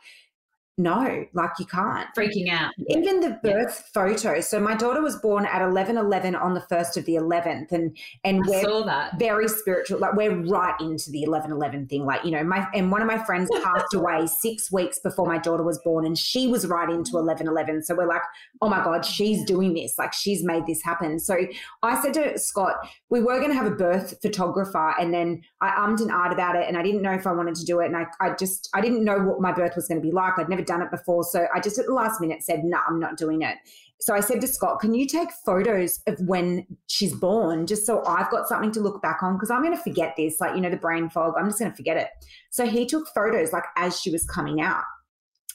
no, 0.78 1.24
like 1.34 1.52
you 1.60 1.68
can't. 1.68 2.08
Freaking 2.18 2.50
out. 2.50 2.72
Even 2.90 3.20
the 3.20 3.38
birth 3.44 3.84
yeah. 3.96 4.16
photo. 4.16 4.42
So 4.42 4.60
my 4.60 4.74
daughter 4.74 5.04
was 5.04 5.16
born 5.18 5.46
at 5.46 5.62
eleven 5.62 5.98
eleven 5.98 6.34
on 6.34 6.56
the 6.56 6.62
first 6.62 6.98
of 6.98 7.06
the 7.06 7.14
11th. 7.14 7.72
And, 7.72 7.96
and 8.24 8.44
we're 8.44 8.62
saw 8.62 8.84
that. 8.84 9.20
very 9.20 9.48
spiritual. 9.48 10.00
Like 10.00 10.16
we're 10.16 10.36
right 10.36 10.74
into 10.80 11.12
the 11.12 11.22
eleven 11.22 11.52
eleven 11.52 11.86
thing. 11.86 12.06
Like, 12.06 12.26
you 12.26 12.32
know, 12.32 12.44
my, 12.44 12.68
and 12.74 12.92
one 12.92 13.04
of 13.04 13.08
my 13.08 13.24
friends 13.24 13.50
passed 13.64 13.94
away 13.94 14.26
six 14.26 14.72
weeks 14.72 14.98
before 14.98 15.28
my 15.28 15.38
daughter 15.38 15.62
was 15.62 15.80
born 15.84 16.08
and 16.08 16.18
she 16.18 16.48
was 16.48 16.66
right 16.66 16.90
into 16.90 17.12
mm. 17.12 17.20
eleven 17.20 17.48
eleven. 17.48 17.84
So 17.84 17.94
we're 17.94 18.08
like, 18.08 18.24
oh 18.60 18.68
my 18.68 18.84
God, 18.84 19.06
she's 19.06 19.46
doing 19.46 19.76
this. 19.76 20.00
Like 20.00 20.12
she's 20.12 20.44
made 20.44 20.66
this 20.66 20.82
happen. 20.82 21.20
So 21.20 21.38
I 21.84 22.02
said 22.02 22.16
to 22.16 22.40
Scott, 22.40 22.78
we 23.12 23.22
were 23.22 23.38
going 23.38 23.52
to 23.52 23.56
have 23.56 23.68
a 23.68 23.76
birth 23.76 24.16
photographer 24.24 24.96
and 25.00 25.14
then 25.14 25.44
I 25.62 25.76
ummed 25.76 26.00
and 26.00 26.10
ahed 26.10 26.34
about 26.34 26.56
it 26.56 26.68
and 26.68 26.78
I 26.78 26.82
didn't 26.82 27.04
know 27.04 27.14
if 27.14 27.28
I 27.28 27.32
wanted 27.32 27.54
to 27.56 27.66
do 27.66 27.80
it. 27.80 27.86
And 27.86 27.96
I, 27.98 28.08
I 28.20 28.34
just, 28.34 28.70
I 28.74 28.82
didn't 28.82 29.04
know 29.04 29.20
what 29.20 29.40
my 29.40 29.52
birth 29.52 29.76
was 29.76 29.88
going 29.88 30.02
to 30.02 30.06
be 30.08 30.12
like. 30.12 30.40
I'd 30.40 30.50
never 30.50 30.63
done 30.66 30.82
it 30.82 30.92
before. 30.92 31.24
So 31.24 31.48
I 31.54 31.60
just 31.60 31.78
at 31.80 31.86
the 31.86 31.94
last 31.94 32.22
minute 32.22 32.44
said, 32.44 32.64
no, 32.64 32.78
nah, 32.78 32.84
I'm 32.88 33.00
not 33.00 33.18
doing 33.18 33.42
it. 33.42 33.58
So 34.00 34.14
I 34.14 34.20
said 34.20 34.42
to 34.42 34.48
Scott, 34.48 34.82
can 34.82 34.94
you 34.94 35.08
take 35.08 35.30
photos 35.46 36.02
of 36.08 36.20
when 36.20 36.68
she's 36.88 37.14
born 37.14 37.66
just 37.66 37.86
so 37.86 38.04
I've 38.06 38.30
got 38.30 38.50
something 38.50 38.72
to 38.74 38.82
look 38.82 39.02
back 39.02 39.24
on? 39.24 39.36
Because 39.36 39.50
I'm 39.50 39.64
going 39.64 39.76
to 39.76 39.82
forget 39.82 40.16
this, 40.18 40.42
like, 40.42 40.56
you 40.56 40.62
know, 40.62 40.70
the 40.70 40.76
brain 40.76 41.10
fog. 41.10 41.36
I'm 41.38 41.48
just 41.48 41.60
going 41.60 41.72
to 41.72 41.78
forget 41.78 41.96
it. 41.96 42.10
So 42.52 42.66
he 42.66 42.86
took 42.86 43.08
photos 43.16 43.54
like 43.54 43.64
as 43.78 44.00
she 44.00 44.12
was 44.12 44.26
coming 44.26 44.60
out. 44.60 44.84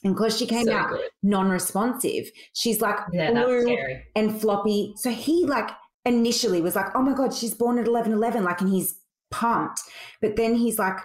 And 0.05 0.15
because 0.15 0.39
she 0.39 0.47
came 0.47 0.67
so 0.67 0.73
out 0.73 0.99
non 1.23 1.51
responsive, 1.51 2.31
she's 2.55 2.81
like 2.81 2.99
yeah, 3.13 3.33
blue 3.33 3.77
and 4.17 4.41
floppy. 4.41 4.95
So 4.97 5.11
he, 5.11 5.45
like, 5.45 5.71
initially 6.05 6.63
was 6.63 6.77
like, 6.77 6.87
oh 6.95 7.03
my 7.03 7.15
God, 7.15 7.35
she's 7.35 7.53
born 7.53 7.79
at 7.79 7.87
11 7.87 8.13
11. 8.13 8.45
Like, 8.45 8.61
and 8.61 8.71
he's 8.71 8.99
pumped. 9.31 9.81
But 10.23 10.37
then 10.37 10.55
he's 10.55 10.79
like, 10.79 10.97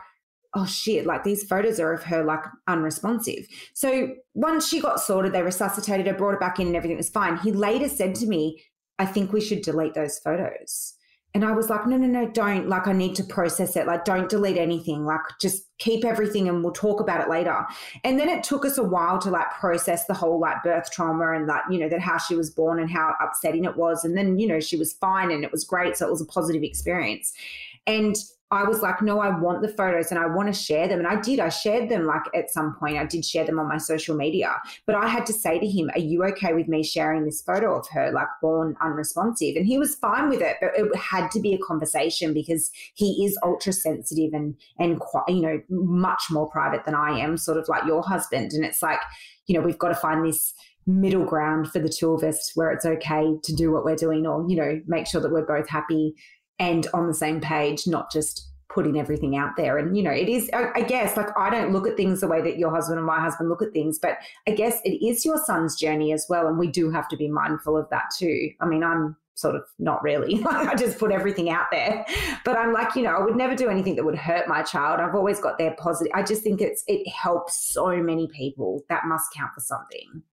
oh 0.55 0.65
shit, 0.65 1.05
like 1.05 1.23
these 1.23 1.43
photos 1.43 1.79
are 1.79 1.93
of 1.93 2.03
her 2.03 2.23
like 2.23 2.43
unresponsive. 2.67 3.47
So 3.73 4.15
once 4.33 4.67
she 4.67 4.79
got 4.79 4.99
sorted, 4.99 5.33
they 5.33 5.41
resuscitated 5.41 6.07
her, 6.07 6.13
brought 6.13 6.33
her 6.33 6.39
back 6.39 6.59
in, 6.59 6.67
and 6.67 6.75
everything 6.75 6.97
was 6.97 7.09
fine. 7.09 7.37
He 7.37 7.51
later 7.51 7.89
said 7.89 8.15
to 8.15 8.27
me, 8.27 8.63
I 8.99 9.05
think 9.05 9.33
we 9.33 9.41
should 9.41 9.61
delete 9.61 9.95
those 9.95 10.19
photos. 10.19 10.93
And 11.35 11.43
I 11.43 11.51
was 11.51 11.67
like, 11.67 11.87
no, 11.87 11.97
no, 11.97 12.05
no, 12.05 12.29
don't. 12.29 12.69
Like, 12.69 12.85
I 12.85 12.93
need 12.93 13.15
to 13.15 13.23
process 13.23 13.75
it. 13.75 13.87
Like, 13.87 14.05
don't 14.05 14.29
delete 14.29 14.57
anything. 14.57 15.03
Like, 15.03 15.21
just 15.41 15.63
keep 15.79 16.05
everything 16.05 16.47
and 16.47 16.63
we'll 16.63 16.73
talk 16.73 16.99
about 16.99 17.21
it 17.21 17.29
later. 17.29 17.65
And 18.03 18.19
then 18.19 18.29
it 18.29 18.43
took 18.43 18.63
us 18.63 18.77
a 18.77 18.83
while 18.83 19.17
to 19.17 19.31
like 19.31 19.49
process 19.59 20.05
the 20.05 20.13
whole 20.13 20.39
like 20.39 20.61
birth 20.63 20.91
trauma 20.91 21.31
and 21.31 21.47
like, 21.47 21.63
you 21.71 21.79
know, 21.79 21.89
that 21.89 22.01
how 22.01 22.19
she 22.19 22.35
was 22.35 22.51
born 22.51 22.79
and 22.79 22.89
how 22.89 23.15
upsetting 23.19 23.65
it 23.65 23.75
was. 23.75 24.05
And 24.05 24.15
then, 24.15 24.37
you 24.37 24.47
know, 24.47 24.59
she 24.59 24.77
was 24.77 24.93
fine 24.93 25.31
and 25.31 25.43
it 25.43 25.51
was 25.51 25.63
great. 25.63 25.97
So 25.97 26.07
it 26.07 26.11
was 26.11 26.21
a 26.21 26.25
positive 26.25 26.61
experience. 26.61 27.33
And 27.87 28.15
I 28.51 28.63
was 28.65 28.81
like, 28.81 29.01
no, 29.01 29.19
I 29.19 29.35
want 29.39 29.63
the 29.63 29.67
photos 29.67 30.11
and 30.11 30.19
I 30.19 30.27
want 30.27 30.47
to 30.47 30.53
share 30.53 30.87
them. 30.87 30.99
And 30.99 31.07
I 31.07 31.19
did. 31.19 31.39
I 31.39 31.49
shared 31.49 31.89
them 31.89 32.05
like 32.05 32.21
at 32.35 32.51
some 32.51 32.75
point. 32.75 32.97
I 32.97 33.05
did 33.05 33.25
share 33.25 33.45
them 33.45 33.57
on 33.57 33.67
my 33.67 33.77
social 33.77 34.15
media. 34.15 34.61
But 34.85 34.95
I 34.95 35.07
had 35.07 35.25
to 35.27 35.33
say 35.33 35.59
to 35.59 35.67
him, 35.67 35.89
Are 35.95 35.99
you 35.99 36.23
okay 36.25 36.53
with 36.53 36.67
me 36.67 36.83
sharing 36.83 37.25
this 37.25 37.41
photo 37.41 37.79
of 37.79 37.87
her, 37.89 38.11
like 38.11 38.27
born 38.41 38.75
unresponsive? 38.79 39.55
And 39.55 39.65
he 39.65 39.79
was 39.79 39.95
fine 39.95 40.29
with 40.29 40.41
it, 40.41 40.57
but 40.61 40.71
it 40.75 40.95
had 40.95 41.31
to 41.31 41.39
be 41.39 41.55
a 41.55 41.59
conversation 41.59 42.33
because 42.33 42.69
he 42.93 43.25
is 43.25 43.39
ultra 43.43 43.73
sensitive 43.73 44.33
and 44.33 44.55
and 44.77 44.99
quite, 44.99 45.29
you 45.29 45.41
know, 45.41 45.59
much 45.69 46.25
more 46.29 46.47
private 46.49 46.85
than 46.85 46.95
I 46.95 47.19
am, 47.19 47.37
sort 47.37 47.57
of 47.57 47.67
like 47.67 47.85
your 47.85 48.03
husband. 48.03 48.51
And 48.53 48.63
it's 48.63 48.83
like, 48.83 48.99
you 49.47 49.57
know, 49.57 49.65
we've 49.65 49.79
got 49.79 49.89
to 49.89 49.95
find 49.95 50.23
this 50.23 50.53
middle 50.85 51.25
ground 51.25 51.71
for 51.71 51.79
the 51.79 51.89
two 51.89 52.13
of 52.13 52.23
us 52.23 52.51
where 52.55 52.71
it's 52.71 52.85
okay 52.85 53.35
to 53.41 53.55
do 53.55 53.71
what 53.71 53.85
we're 53.85 53.95
doing 53.95 54.27
or, 54.27 54.45
you 54.47 54.55
know, 54.55 54.81
make 54.85 55.07
sure 55.07 55.21
that 55.21 55.31
we're 55.31 55.45
both 55.45 55.67
happy 55.69 56.13
and 56.59 56.87
on 56.93 57.07
the 57.07 57.13
same 57.13 57.41
page, 57.41 57.87
not 57.87 58.11
just 58.11 58.49
putting 58.73 58.99
everything 58.99 59.35
out 59.35 59.51
there. 59.55 59.77
And, 59.77 59.95
you 59.95 60.01
know, 60.01 60.11
it 60.11 60.27
is, 60.27 60.49
I, 60.53 60.81
guess, 60.81 61.15
like 61.15 61.29
I 61.37 61.49
don't 61.49 61.71
look 61.71 61.87
at 61.87 61.95
things 61.95 62.21
the 62.21 62.27
way 62.27 62.41
that 62.41 62.57
your 62.57 62.71
husband 62.71 62.97
and 62.97 63.05
my 63.05 63.19
husband 63.19 63.49
look 63.49 63.61
at 63.61 63.71
things, 63.71 63.99
but 63.99 64.17
I 64.47 64.51
guess 64.51 64.79
it 64.83 65.05
is 65.05 65.23
your 65.23 65.37
son's 65.37 65.75
journey 65.75 66.11
as 66.11 66.25
well. 66.27 66.47
And 66.47 66.57
we 66.57 66.67
do 66.67 66.89
have 66.89 67.07
to 67.09 67.17
be 67.17 67.29
mindful 67.29 67.77
of 67.77 67.87
that 67.91 68.05
too. 68.17 68.49
I 68.61 68.65
mean, 68.65 68.83
I'm 68.83 69.15
sort 69.35 69.55
of 69.55 69.63
not 69.77 70.01
really, 70.03 70.43
I 70.49 70.75
just 70.75 70.97
put 70.97 71.11
everything 71.11 71.49
out 71.49 71.67
there. 71.71 72.05
But 72.45 72.57
I'm 72.57 72.73
like, 72.73 72.95
you 72.95 73.03
know, 73.03 73.11
I 73.11 73.23
would 73.23 73.35
never 73.35 73.55
do 73.55 73.69
anything 73.69 73.95
that 73.95 74.05
would 74.05 74.17
hurt 74.17 74.47
my 74.47 74.63
child. 74.63 74.99
I've 74.99 75.15
always 75.15 75.39
got 75.39 75.57
their 75.59 75.75
positive. 75.75 76.11
I 76.15 76.23
just 76.23 76.41
think 76.41 76.59
it's, 76.59 76.83
it 76.87 77.07
helps 77.07 77.73
so 77.73 77.97
many 77.97 78.27
people. 78.27 78.83
That 78.89 79.05
must 79.05 79.31
count 79.35 79.51
for 79.53 79.61
something. 79.61 80.23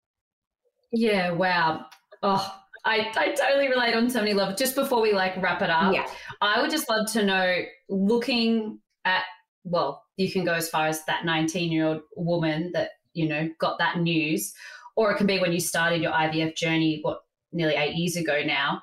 Yeah. 0.93 1.31
Wow. 1.33 1.87
Oh, 2.23 2.55
I, 2.85 3.11
I 3.17 3.35
totally 3.35 3.69
relate 3.69 3.95
on 3.95 4.09
so 4.09 4.21
many 4.21 4.33
levels. 4.33 4.59
Just 4.59 4.75
before 4.75 5.03
we 5.03 5.13
like 5.13 5.37
wrap 5.43 5.63
it 5.63 5.71
up, 5.71 5.95
yeah. 5.95 6.07
I 6.41 6.61
would 6.61 6.71
just 6.71 6.89
love 6.89 7.11
to 7.13 7.25
know, 7.25 7.63
looking 7.89 8.81
at, 9.05 9.25
well, 9.65 10.03
you 10.17 10.31
can 10.31 10.45
go 10.45 10.55
as 10.55 10.69
far 10.69 10.87
as 10.87 11.05
that 11.05 11.25
19 11.25 11.71
year 11.71 11.87
old 11.87 12.03
woman 12.17 12.71
that, 12.73 12.91
you 13.13 13.29
know, 13.29 13.49
got 13.59 13.79
that 13.79 13.99
news, 13.99 14.53
or 14.97 15.11
it 15.11 15.17
can 15.17 15.27
be 15.27 15.39
when 15.39 15.53
you 15.53 15.61
started 15.61 16.01
your 16.01 16.13
IVF 16.13 16.57
journey, 16.57 17.01
what, 17.03 17.21
nearly 17.53 17.75
eight 17.75 17.97
years 17.97 18.17
ago 18.17 18.43
now. 18.45 18.83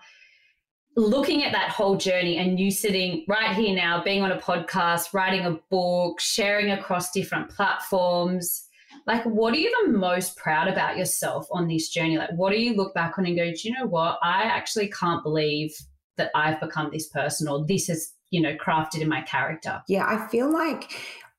Looking 0.95 1.43
at 1.43 1.51
that 1.51 1.69
whole 1.69 1.95
journey 1.95 2.37
and 2.37 2.59
you 2.59 2.71
sitting 2.71 3.23
right 3.27 3.55
here 3.55 3.75
now, 3.75 4.03
being 4.03 4.23
on 4.23 4.31
a 4.31 4.39
podcast, 4.39 5.13
writing 5.13 5.45
a 5.45 5.59
book, 5.69 6.19
sharing 6.19 6.71
across 6.71 7.11
different 7.11 7.49
platforms, 7.49 8.66
like 9.07 9.23
what 9.23 9.53
are 9.53 9.57
you 9.57 9.85
the 9.85 9.97
most 9.97 10.35
proud 10.35 10.67
about 10.67 10.97
yourself 10.97 11.47
on 11.51 11.67
this 11.67 11.89
journey 11.89 12.17
like 12.17 12.31
what 12.35 12.51
do 12.51 12.59
you 12.59 12.75
look 12.75 12.93
back 12.93 13.17
on 13.17 13.25
and 13.25 13.35
go 13.35 13.45
do 13.45 13.67
you 13.67 13.73
know 13.73 13.87
what 13.87 14.19
i 14.21 14.43
actually 14.43 14.89
can't 14.89 15.23
believe 15.23 15.73
that 16.17 16.29
i've 16.35 16.59
become 16.59 16.89
this 16.91 17.07
person 17.07 17.47
or 17.47 17.65
this 17.65 17.89
is 17.89 18.13
you 18.29 18.41
know 18.41 18.55
crafted 18.55 19.01
in 19.01 19.09
my 19.09 19.21
character 19.21 19.81
yeah 19.87 20.05
i 20.07 20.27
feel 20.27 20.51
like 20.51 20.91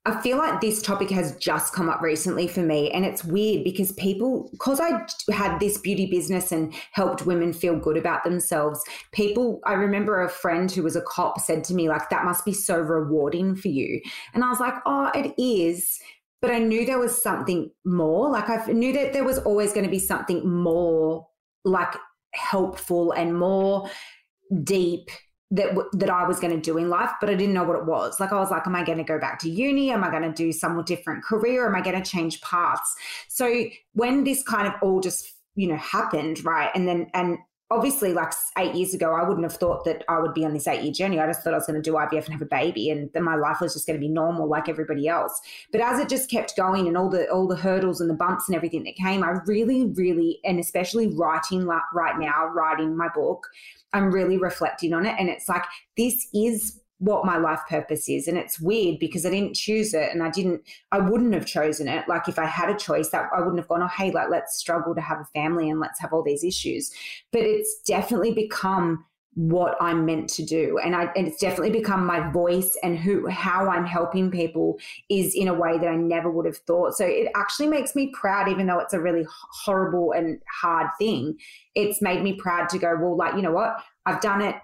I 0.07 0.23
feel 0.23 0.39
like 0.39 0.63
this 0.63 0.81
topic 0.81 1.11
has 1.11 1.37
just 1.37 1.75
come 1.75 1.91
up 1.91 2.01
recently 2.01 2.49
for 2.49 2.61
me. 2.61 2.91
And 2.93 3.05
it's 3.05 3.25
weird 3.25 3.63
because 3.63 3.93
people, 3.93 4.49
because 4.53 4.81
I 4.81 5.07
had 5.31 5.59
this 5.59 5.77
beauty 5.77 6.07
business 6.07 6.51
and 6.51 6.73
helped 6.93 7.27
women 7.27 7.53
feel 7.53 7.77
good 7.79 7.99
about 7.99 8.25
themselves, 8.25 8.83
people, 9.13 9.61
I 9.67 9.75
remember 9.75 10.23
a 10.23 10.31
friend 10.31 10.71
who 10.71 10.83
was 10.83 10.97
a 10.97 11.03
cop 11.03 11.41
said 11.41 11.63
to 11.65 11.75
me, 11.75 11.91
like, 11.91 12.09
that 12.09 12.25
must 12.25 12.47
be 12.47 12.55
so 12.55 12.79
rewarding 12.79 13.55
for 13.55 13.69
you. 13.69 14.01
And 14.33 14.43
I 14.43 14.49
was 14.49 14.61
like, 14.61 14.77
oh, 14.87 15.11
it 15.15 15.35
is 15.37 15.99
but 16.41 16.51
I 16.51 16.59
knew 16.59 16.85
there 16.85 16.99
was 16.99 17.21
something 17.21 17.71
more. 17.85 18.31
Like 18.31 18.49
I 18.49 18.65
knew 18.67 18.93
that 18.93 19.13
there 19.13 19.25
was 19.25 19.39
always 19.39 19.73
going 19.73 19.85
to 19.85 19.91
be 19.91 19.99
something 19.99 20.49
more 20.49 21.27
like 21.65 21.95
helpful 22.35 23.13
and 23.13 23.39
more 23.39 23.91
deep 24.63 25.11
that 25.51 25.75
that 25.95 26.11
I 26.11 26.27
was 26.27 26.41
going 26.41 26.55
to 26.55 26.61
do 26.61 26.77
in 26.77 26.91
life, 26.91 27.11
but 27.21 27.31
I 27.31 27.35
didn't 27.35 27.55
know 27.55 27.65
what 27.65 27.79
it 27.79 27.87
was. 27.87 28.21
Like 28.21 28.33
I 28.33 28.39
was 28.39 28.51
like, 28.51 28.67
am 28.67 28.77
I 28.77 28.85
going 28.85 28.99
to 28.99 29.05
go 29.05 29.19
back 29.19 29.39
to 29.41 29.51
uni? 29.51 29.91
Am 29.91 30.05
I 30.05 30.11
going 30.11 30.23
to 30.23 30.33
do 30.33 30.53
some 30.53 30.83
different 30.85 31.25
career? 31.25 31.67
Am 31.67 31.75
I 31.75 31.81
going 31.81 32.01
to 32.01 32.09
change 32.09 32.41
paths? 32.43 32.95
So 33.29 33.65
when 33.95 34.25
this 34.25 34.43
kind 34.43 34.69
of 34.69 34.75
all 34.83 35.01
just 35.01 35.33
you 35.55 35.69
know 35.69 35.77
happened, 35.77 36.45
right, 36.45 36.71
and 36.75 36.87
then 36.87 37.09
and 37.15 37.39
obviously 37.71 38.15
like 38.15 38.33
eight 38.57 38.75
years 38.75 38.95
ago 38.95 39.13
i 39.13 39.23
wouldn't 39.23 39.45
have 39.45 39.57
thought 39.57 39.85
that 39.85 40.03
i 40.09 40.19
would 40.19 40.33
be 40.33 40.45
on 40.45 40.55
this 40.55 40.67
eight 40.67 40.83
year 40.83 40.93
journey. 40.93 41.21
I 41.21 41.27
just 41.27 41.43
thought 41.43 41.53
i 41.53 41.57
was 41.57 41.67
going 41.67 41.81
to 41.81 41.91
do 41.91 41.97
ivf 41.97 42.25
and 42.25 42.33
have 42.33 42.43
a 42.43 42.47
baby 42.47 42.91
and 42.91 43.11
then 43.13 43.23
my 43.23 43.35
life 43.35 43.61
was 43.61 43.75
just 43.75 43.87
going 43.87 43.99
to 43.99 44.01
be 44.01 44.09
normal 44.09 44.49
like 44.49 44.69
everybody 44.69 45.09
else. 45.09 45.41
But 45.71 45.81
as 45.81 46.01
it 46.01 46.09
just 46.09 46.31
kept 46.31 46.57
going 46.57 46.89
and 46.89 46.97
all 46.97 47.11
the 47.11 47.29
all 47.31 47.47
the 47.47 47.57
hurdles 47.57 48.01
and 48.01 48.09
the 48.09 48.15
bumps 48.15 48.49
and 48.49 48.57
everything 48.57 48.85
that 48.85 48.97
came 48.97 49.23
i 49.23 49.31
really 49.47 49.87
really 49.95 50.41
and 50.45 50.59
especially 50.59 51.09
writing 51.15 51.67
like 51.67 51.83
right 51.93 52.19
now 52.19 52.47
writing 52.47 52.97
my 52.97 53.09
book 53.15 53.47
i'm 53.93 54.11
really 54.11 54.39
reflecting 54.39 54.93
on 54.93 55.07
it 55.07 55.15
and 55.19 55.29
it's 55.29 55.49
like 55.49 55.65
this 55.97 56.29
is 56.35 56.81
what 56.99 57.25
my 57.25 57.37
life 57.37 57.61
purpose 57.69 58.09
is 58.09 58.27
and 58.27 58.37
it's 58.37 58.61
weird 58.61 58.99
because 58.99 59.25
i 59.25 59.31
didn't 59.31 59.55
choose 59.55 59.95
it 59.95 60.11
and 60.13 60.23
i 60.23 60.31
didn't 60.31 60.61
i 60.91 60.99
wouldn't 60.99 61.35
have 61.35 61.47
chosen 61.47 61.87
it. 61.89 62.09
Like 62.09 62.29
if 62.29 62.39
i 62.39 62.45
had 62.45 62.69
a 62.69 62.77
choice 62.77 63.11
that 63.11 63.29
i 63.35 63.39
wouldn't 63.39 63.59
have 63.59 63.69
gone 63.69 63.83
oh 63.83 63.89
hey 63.89 64.11
like 64.11 64.31
let's 64.31 64.57
struggle 64.57 64.95
to 64.95 65.01
have 65.01 65.21
a 65.21 65.25
family 65.27 65.71
and 65.71 65.81
let's 65.81 66.01
have 66.01 66.13
all 66.13 66.23
these 66.23 66.45
issues. 66.45 66.91
But 67.33 67.43
it's 67.43 67.81
definitely 67.83 68.33
become 68.33 69.05
what 69.35 69.77
i'm 69.81 70.05
meant 70.05 70.29
to 70.29 70.45
do 70.45 70.81
and 70.85 70.97
i 70.97 71.05
and 71.15 71.29
it's 71.29 71.39
definitely 71.39 71.71
become 71.71 72.05
my 72.05 72.29
voice 72.33 72.77
and 72.83 72.99
who 72.99 73.29
how 73.29 73.69
i'm 73.69 73.85
helping 73.85 74.33
people 74.33 74.77
is 75.09 75.33
in 75.33 75.47
a 75.47 75.55
way 75.55 75.79
that 75.79 75.87
i 75.87 75.95
never 75.95 76.29
would 76.29 76.47
have 76.47 76.57
thought. 76.57 76.95
So 76.95 77.07
it 77.07 77.29
actually 77.37 77.69
makes 77.69 77.95
me 77.95 78.11
proud 78.13 78.49
even 78.49 78.67
though 78.67 78.81
it's 78.81 78.95
a 78.95 79.01
really 79.01 79.25
horrible 79.29 80.11
and 80.11 80.41
hard 80.61 80.89
thing. 80.99 81.37
It's 81.77 82.03
made 82.03 82.25
me 82.25 82.33
proud 82.33 82.69
to 82.71 82.79
go 82.79 82.97
well 83.01 83.17
like 83.17 83.37
you 83.37 83.43
know 83.43 83.53
what? 83.53 83.77
I've 84.07 84.21
done 84.21 84.43
it 84.43 84.57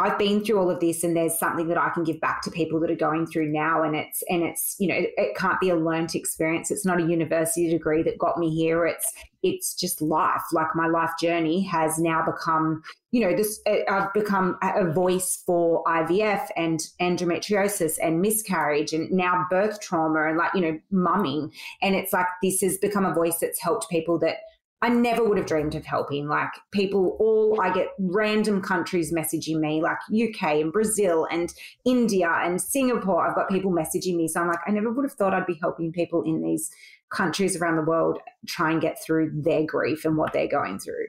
I've 0.00 0.16
been 0.16 0.44
through 0.44 0.60
all 0.60 0.70
of 0.70 0.78
this 0.78 1.02
and 1.02 1.16
there's 1.16 1.36
something 1.36 1.66
that 1.68 1.78
I 1.78 1.88
can 1.88 2.04
give 2.04 2.20
back 2.20 2.40
to 2.42 2.52
people 2.52 2.78
that 2.80 2.90
are 2.90 2.96
going 2.96 3.26
through 3.26 3.48
now 3.48 3.82
and 3.82 3.96
it's 3.96 4.22
and 4.28 4.44
it's 4.44 4.76
you 4.78 4.86
know 4.86 4.94
it, 4.94 5.10
it, 5.16 5.36
can't 5.36 5.58
be 5.58 5.70
a 5.70 5.76
learned 5.76 6.14
experience. 6.14 6.70
It's 6.70 6.86
not 6.86 7.00
a 7.00 7.04
university 7.04 7.68
degree 7.68 8.04
that 8.04 8.16
got 8.16 8.38
me 8.38 8.54
here. 8.54 8.86
It's 8.86 9.12
it's 9.42 9.74
just 9.74 10.00
life. 10.00 10.42
Like 10.52 10.68
my 10.76 10.86
life 10.86 11.10
journey 11.20 11.62
has 11.62 11.98
now 11.98 12.24
become 12.24 12.80
you 13.10 13.22
know 13.22 13.36
this 13.36 13.60
I've 13.88 14.12
become 14.14 14.56
a 14.62 14.92
voice 14.92 15.42
for 15.44 15.82
IVF 15.84 16.46
and 16.56 16.80
endometriosis 17.00 17.98
and 18.00 18.20
miscarriage 18.20 18.92
and 18.92 19.10
now 19.10 19.46
birth 19.50 19.80
trauma 19.80 20.28
and 20.28 20.38
like 20.38 20.54
you 20.54 20.60
know 20.60 20.78
mumming. 20.92 21.52
And 21.82 21.96
it's 21.96 22.12
like 22.12 22.26
this 22.40 22.60
has 22.60 22.78
become 22.78 23.04
a 23.04 23.14
voice 23.14 23.38
that's 23.40 23.60
helped 23.60 23.90
people 23.90 24.16
that 24.20 24.36
I 24.80 24.88
never 24.88 25.24
would 25.24 25.38
have 25.38 25.46
dreamed 25.46 25.74
of 25.74 25.84
helping. 25.84 26.28
Like 26.28 26.50
people, 26.70 27.16
all 27.18 27.60
I 27.60 27.72
get 27.72 27.88
random 27.98 28.62
countries 28.62 29.12
messaging 29.12 29.58
me, 29.58 29.82
like 29.82 29.98
UK 30.12 30.60
and 30.60 30.72
Brazil 30.72 31.26
and 31.32 31.52
India 31.84 32.30
and 32.42 32.60
Singapore. 32.60 33.26
I've 33.26 33.34
got 33.34 33.48
people 33.48 33.72
messaging 33.72 34.16
me. 34.16 34.28
So 34.28 34.40
I'm 34.40 34.48
like, 34.48 34.60
I 34.66 34.70
never 34.70 34.90
would 34.92 35.04
have 35.04 35.14
thought 35.14 35.34
I'd 35.34 35.46
be 35.46 35.58
helping 35.60 35.92
people 35.92 36.22
in 36.22 36.42
these 36.42 36.70
countries 37.10 37.56
around 37.56 37.76
the 37.76 37.82
world 37.82 38.18
try 38.46 38.70
and 38.70 38.80
get 38.80 39.02
through 39.02 39.32
their 39.34 39.64
grief 39.64 40.04
and 40.04 40.16
what 40.16 40.32
they're 40.32 40.46
going 40.46 40.78
through. 40.78 41.06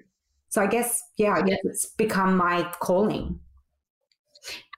So 0.50 0.62
I 0.64 0.68
guess, 0.68 1.04
yeah, 1.18 1.34
I 1.34 1.44
guess 1.44 1.60
it's 1.64 1.86
become 1.86 2.36
my 2.36 2.64
calling. 2.80 3.40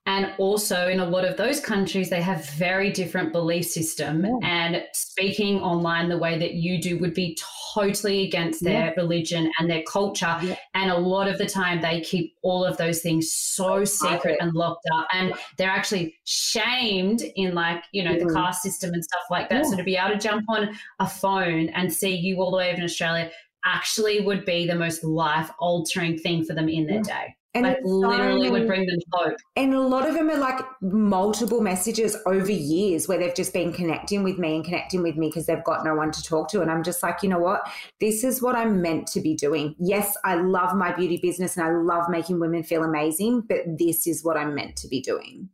And 0.07 0.33
also, 0.39 0.87
in 0.87 0.99
a 0.99 1.05
lot 1.05 1.25
of 1.25 1.37
those 1.37 1.59
countries, 1.59 2.09
they 2.09 2.23
have 2.23 2.49
very 2.49 2.89
different 2.89 3.31
belief 3.31 3.67
system. 3.67 4.25
Yeah. 4.25 4.31
And 4.41 4.83
speaking 4.93 5.59
online 5.61 6.09
the 6.09 6.17
way 6.17 6.39
that 6.39 6.55
you 6.55 6.81
do 6.81 6.97
would 6.97 7.13
be 7.13 7.37
totally 7.75 8.25
against 8.25 8.63
their 8.63 8.87
yeah. 8.87 8.93
religion 8.97 9.51
and 9.59 9.69
their 9.69 9.83
culture. 9.83 10.39
Yeah. 10.41 10.55
And 10.73 10.89
a 10.89 10.97
lot 10.97 11.27
of 11.27 11.37
the 11.37 11.45
time, 11.45 11.81
they 11.81 12.01
keep 12.01 12.33
all 12.41 12.65
of 12.65 12.77
those 12.77 13.01
things 13.01 13.31
so 13.31 13.85
secret 13.85 14.39
and 14.41 14.53
locked 14.53 14.87
up. 14.91 15.07
And 15.13 15.35
they're 15.59 15.69
actually 15.69 16.15
shamed 16.25 17.21
in, 17.35 17.53
like, 17.53 17.83
you 17.91 18.03
know, 18.03 18.15
mm. 18.15 18.27
the 18.27 18.33
caste 18.33 18.63
system 18.63 18.93
and 18.93 19.03
stuff 19.03 19.23
like 19.29 19.49
that. 19.49 19.67
So 19.67 19.77
to 19.77 19.83
be 19.83 19.97
able 19.97 20.15
to 20.15 20.19
jump 20.19 20.45
on 20.49 20.75
a 20.99 21.07
phone 21.07 21.69
and 21.69 21.93
see 21.93 22.15
you 22.15 22.41
all 22.41 22.49
the 22.49 22.57
way 22.57 22.69
over 22.69 22.79
in 22.79 22.85
Australia 22.85 23.29
actually 23.65 24.21
would 24.21 24.45
be 24.45 24.65
the 24.65 24.73
most 24.73 25.03
life 25.03 25.51
altering 25.59 26.17
thing 26.17 26.43
for 26.43 26.55
them 26.55 26.67
in 26.67 26.87
their 26.87 27.03
day. 27.03 27.35
And 27.53 27.65
like 27.65 27.79
literally 27.83 28.47
so, 28.47 28.53
would 28.53 28.67
bring 28.67 28.85
them 28.85 28.99
hope. 29.11 29.35
And 29.57 29.73
a 29.73 29.81
lot 29.81 30.07
of 30.07 30.13
them 30.15 30.29
are 30.29 30.37
like 30.37 30.63
multiple 30.81 31.59
messages 31.59 32.15
over 32.25 32.51
years 32.51 33.07
where 33.07 33.17
they've 33.17 33.35
just 33.35 33.51
been 33.51 33.73
connecting 33.73 34.23
with 34.23 34.37
me 34.37 34.55
and 34.55 34.63
connecting 34.63 35.03
with 35.03 35.17
me 35.17 35.27
because 35.27 35.47
they've 35.47 35.63
got 35.63 35.83
no 35.83 35.93
one 35.93 36.11
to 36.11 36.23
talk 36.23 36.49
to. 36.51 36.61
And 36.61 36.71
I'm 36.71 36.83
just 36.83 37.03
like, 37.03 37.23
you 37.23 37.29
know 37.29 37.39
what? 37.39 37.69
This 37.99 38.23
is 38.23 38.41
what 38.41 38.55
I'm 38.55 38.81
meant 38.81 39.07
to 39.07 39.21
be 39.21 39.35
doing. 39.35 39.75
Yes, 39.79 40.15
I 40.23 40.35
love 40.35 40.75
my 40.77 40.93
beauty 40.93 41.17
business 41.17 41.57
and 41.57 41.65
I 41.65 41.71
love 41.71 42.09
making 42.09 42.39
women 42.39 42.63
feel 42.63 42.83
amazing, 42.83 43.41
but 43.41 43.59
this 43.77 44.07
is 44.07 44.23
what 44.23 44.37
I'm 44.37 44.55
meant 44.55 44.77
to 44.77 44.87
be 44.87 45.01
doing. 45.01 45.49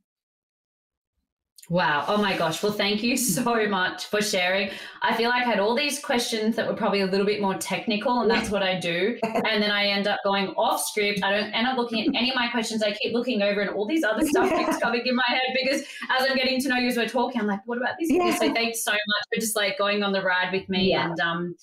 Wow. 1.69 2.05
Oh 2.07 2.15
my 2.17 2.37
gosh. 2.37 2.63
Well, 2.63 2.71
thank 2.71 3.03
you 3.03 3.17
so 3.17 3.67
much 3.67 4.05
for 4.05 4.21
sharing. 4.21 4.69
I 5.01 5.13
feel 5.17 5.29
like 5.29 5.45
I 5.45 5.49
had 5.49 5.59
all 5.59 5.75
these 5.75 5.99
questions 5.99 6.55
that 6.55 6.65
were 6.65 6.73
probably 6.73 7.01
a 7.01 7.05
little 7.05 7.25
bit 7.25 7.41
more 7.41 7.55
technical, 7.55 8.21
and 8.21 8.31
that's 8.31 8.49
what 8.49 8.63
I 8.63 8.79
do. 8.79 9.19
And 9.21 9.61
then 9.61 9.69
I 9.69 9.87
end 9.87 10.07
up 10.07 10.19
going 10.23 10.47
off 10.51 10.81
script. 10.81 11.23
I 11.23 11.31
don't 11.31 11.51
end 11.51 11.67
up 11.67 11.77
looking 11.77 12.07
at 12.07 12.15
any 12.15 12.29
of 12.29 12.35
my 12.35 12.47
questions. 12.47 12.81
I 12.81 12.93
keep 12.93 13.13
looking 13.13 13.41
over, 13.41 13.59
and 13.59 13.69
all 13.71 13.85
these 13.85 14.05
other 14.05 14.25
stuff 14.25 14.49
keeps 14.49 14.77
coming 14.77 15.01
in 15.05 15.15
my 15.15 15.23
head 15.27 15.41
because 15.61 15.81
as 16.09 16.29
I'm 16.29 16.37
getting 16.37 16.61
to 16.61 16.69
know 16.69 16.77
you 16.77 16.87
as 16.87 16.95
we're 16.95 17.09
talking, 17.09 17.41
I'm 17.41 17.47
like, 17.47 17.59
what 17.65 17.77
about 17.77 17.95
this? 17.99 18.09
Yeah. 18.09 18.33
So 18.35 18.53
thanks 18.53 18.83
so 18.83 18.91
much 18.91 19.23
for 19.33 19.41
just 19.41 19.55
like 19.57 19.77
going 19.77 20.03
on 20.03 20.13
the 20.13 20.21
ride 20.21 20.53
with 20.53 20.69
me 20.69 20.91
yeah. 20.91 21.09
and 21.09 21.19
um, 21.19 21.55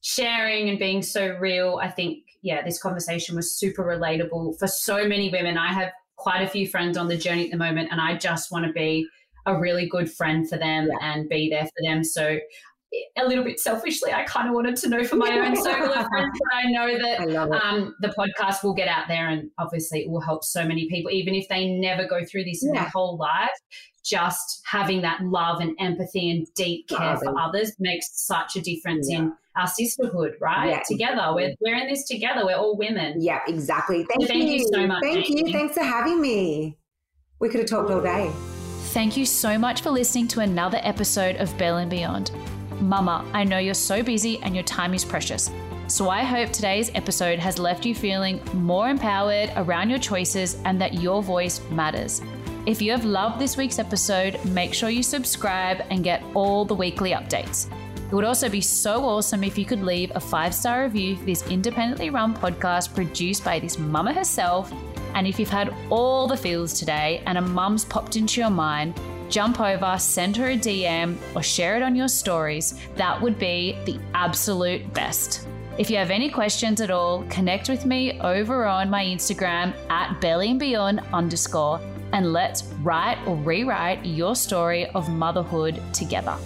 sharing 0.00 0.70
and 0.70 0.78
being 0.78 1.02
so 1.02 1.36
real. 1.38 1.80
I 1.82 1.90
think, 1.90 2.24
yeah, 2.40 2.62
this 2.62 2.80
conversation 2.80 3.36
was 3.36 3.52
super 3.52 3.84
relatable 3.84 4.58
for 4.58 4.66
so 4.66 5.06
many 5.06 5.28
women. 5.28 5.58
I 5.58 5.72
have 5.74 5.90
quite 6.16 6.40
a 6.40 6.48
few 6.48 6.66
friends 6.66 6.96
on 6.96 7.08
the 7.08 7.16
journey 7.18 7.44
at 7.44 7.50
the 7.50 7.58
moment, 7.58 7.90
and 7.92 8.00
I 8.00 8.16
just 8.16 8.50
want 8.50 8.64
to 8.64 8.72
be 8.72 9.06
a 9.46 9.58
really 9.58 9.88
good 9.88 10.10
friend 10.10 10.48
for 10.48 10.56
them 10.56 10.88
yeah. 10.88 11.12
and 11.12 11.28
be 11.28 11.50
there 11.50 11.64
for 11.64 11.82
them. 11.82 12.04
So 12.04 12.38
a 13.16 13.26
little 13.26 13.44
bit 13.44 13.58
selfishly, 13.58 14.12
I 14.12 14.24
kind 14.24 14.48
of 14.48 14.54
wanted 14.54 14.76
to 14.76 14.88
know 14.88 15.04
for 15.04 15.16
my 15.16 15.30
own 15.30 15.56
circle 15.56 15.86
of 15.92 16.06
friends, 16.06 16.38
but 16.38 16.54
I 16.54 16.70
know 16.70 16.98
that 16.98 17.20
I 17.20 17.68
um, 17.68 17.94
the 18.00 18.08
podcast 18.08 18.62
will 18.62 18.74
get 18.74 18.88
out 18.88 19.08
there 19.08 19.28
and 19.28 19.50
obviously 19.58 20.00
it 20.00 20.10
will 20.10 20.20
help 20.20 20.44
so 20.44 20.66
many 20.66 20.88
people, 20.88 21.10
even 21.10 21.34
if 21.34 21.48
they 21.48 21.66
never 21.68 22.06
go 22.06 22.24
through 22.24 22.44
this 22.44 22.62
yeah. 22.62 22.68
in 22.68 22.74
their 22.74 22.90
whole 22.94 23.16
life. 23.16 23.50
Just 24.04 24.60
having 24.66 25.00
that 25.00 25.22
love 25.22 25.60
and 25.60 25.74
empathy 25.80 26.30
and 26.30 26.46
deep 26.54 26.88
care 26.88 27.16
for 27.16 27.38
others 27.38 27.72
makes 27.78 28.10
such 28.12 28.54
a 28.54 28.60
difference 28.60 29.08
yeah. 29.10 29.20
in 29.20 29.32
our 29.56 29.66
sisterhood, 29.66 30.34
right? 30.42 30.68
Yeah. 30.68 30.82
Together, 30.86 31.32
we're, 31.34 31.54
we're 31.62 31.76
in 31.76 31.88
this 31.88 32.06
together. 32.06 32.44
We're 32.44 32.56
all 32.56 32.76
women. 32.76 33.22
Yeah, 33.22 33.40
exactly. 33.48 34.04
Thank, 34.04 34.20
so 34.20 34.26
thank 34.26 34.44
you. 34.44 34.50
you 34.56 34.68
so 34.70 34.86
much. 34.86 35.02
Thank 35.02 35.30
Amy. 35.30 35.46
you. 35.46 35.52
Thanks 35.52 35.72
for 35.72 35.84
having 35.84 36.20
me. 36.20 36.76
We 37.40 37.48
could 37.48 37.60
have 37.60 37.70
talked 37.70 37.90
all 37.90 38.02
day. 38.02 38.30
Thank 38.94 39.16
you 39.16 39.26
so 39.26 39.58
much 39.58 39.82
for 39.82 39.90
listening 39.90 40.28
to 40.28 40.40
another 40.40 40.78
episode 40.84 41.34
of 41.38 41.58
Belly 41.58 41.82
and 41.82 41.90
Beyond. 41.90 42.30
Mama, 42.80 43.28
I 43.32 43.42
know 43.42 43.58
you're 43.58 43.74
so 43.74 44.04
busy 44.04 44.38
and 44.44 44.54
your 44.54 44.62
time 44.62 44.94
is 44.94 45.04
precious. 45.04 45.50
So 45.88 46.10
I 46.10 46.22
hope 46.22 46.52
today's 46.52 46.92
episode 46.94 47.40
has 47.40 47.58
left 47.58 47.84
you 47.84 47.92
feeling 47.92 48.40
more 48.54 48.88
empowered 48.88 49.50
around 49.56 49.90
your 49.90 49.98
choices 49.98 50.58
and 50.64 50.80
that 50.80 50.94
your 50.94 51.24
voice 51.24 51.60
matters. 51.72 52.22
If 52.66 52.80
you 52.80 52.92
have 52.92 53.04
loved 53.04 53.40
this 53.40 53.56
week's 53.56 53.80
episode, 53.80 54.38
make 54.44 54.72
sure 54.72 54.90
you 54.90 55.02
subscribe 55.02 55.84
and 55.90 56.04
get 56.04 56.22
all 56.32 56.64
the 56.64 56.76
weekly 56.76 57.10
updates. 57.10 57.66
It 57.96 58.14
would 58.14 58.24
also 58.24 58.48
be 58.48 58.60
so 58.60 59.04
awesome 59.04 59.42
if 59.42 59.58
you 59.58 59.64
could 59.64 59.82
leave 59.82 60.12
a 60.14 60.20
five 60.20 60.54
star 60.54 60.84
review 60.84 61.16
for 61.16 61.24
this 61.24 61.44
independently 61.48 62.10
run 62.10 62.32
podcast 62.32 62.94
produced 62.94 63.44
by 63.44 63.58
this 63.58 63.76
mama 63.76 64.12
herself 64.12 64.72
and 65.14 65.26
if 65.26 65.38
you've 65.38 65.48
had 65.48 65.74
all 65.90 66.26
the 66.26 66.36
feels 66.36 66.78
today 66.78 67.22
and 67.26 67.38
a 67.38 67.40
mum's 67.40 67.84
popped 67.84 68.16
into 68.16 68.40
your 68.40 68.50
mind, 68.50 68.94
jump 69.28 69.60
over, 69.60 69.96
send 69.98 70.36
her 70.36 70.50
a 70.50 70.56
DM, 70.56 71.16
or 71.34 71.42
share 71.42 71.76
it 71.76 71.82
on 71.82 71.96
your 71.96 72.08
stories. 72.08 72.74
That 72.96 73.20
would 73.20 73.38
be 73.38 73.78
the 73.84 73.98
absolute 74.14 74.92
best. 74.92 75.46
If 75.76 75.90
you 75.90 75.96
have 75.96 76.10
any 76.10 76.30
questions 76.30 76.80
at 76.80 76.90
all, 76.90 77.24
connect 77.24 77.68
with 77.68 77.84
me 77.84 78.20
over 78.20 78.64
on 78.64 78.90
my 78.90 79.04
Instagram 79.04 79.74
at 79.90 80.20
bellyandbeyond 80.20 81.12
underscore 81.12 81.80
and 82.12 82.32
let's 82.32 82.62
write 82.82 83.18
or 83.26 83.34
rewrite 83.34 84.04
your 84.04 84.36
story 84.36 84.86
of 84.90 85.08
motherhood 85.08 85.82
together. 85.92 86.36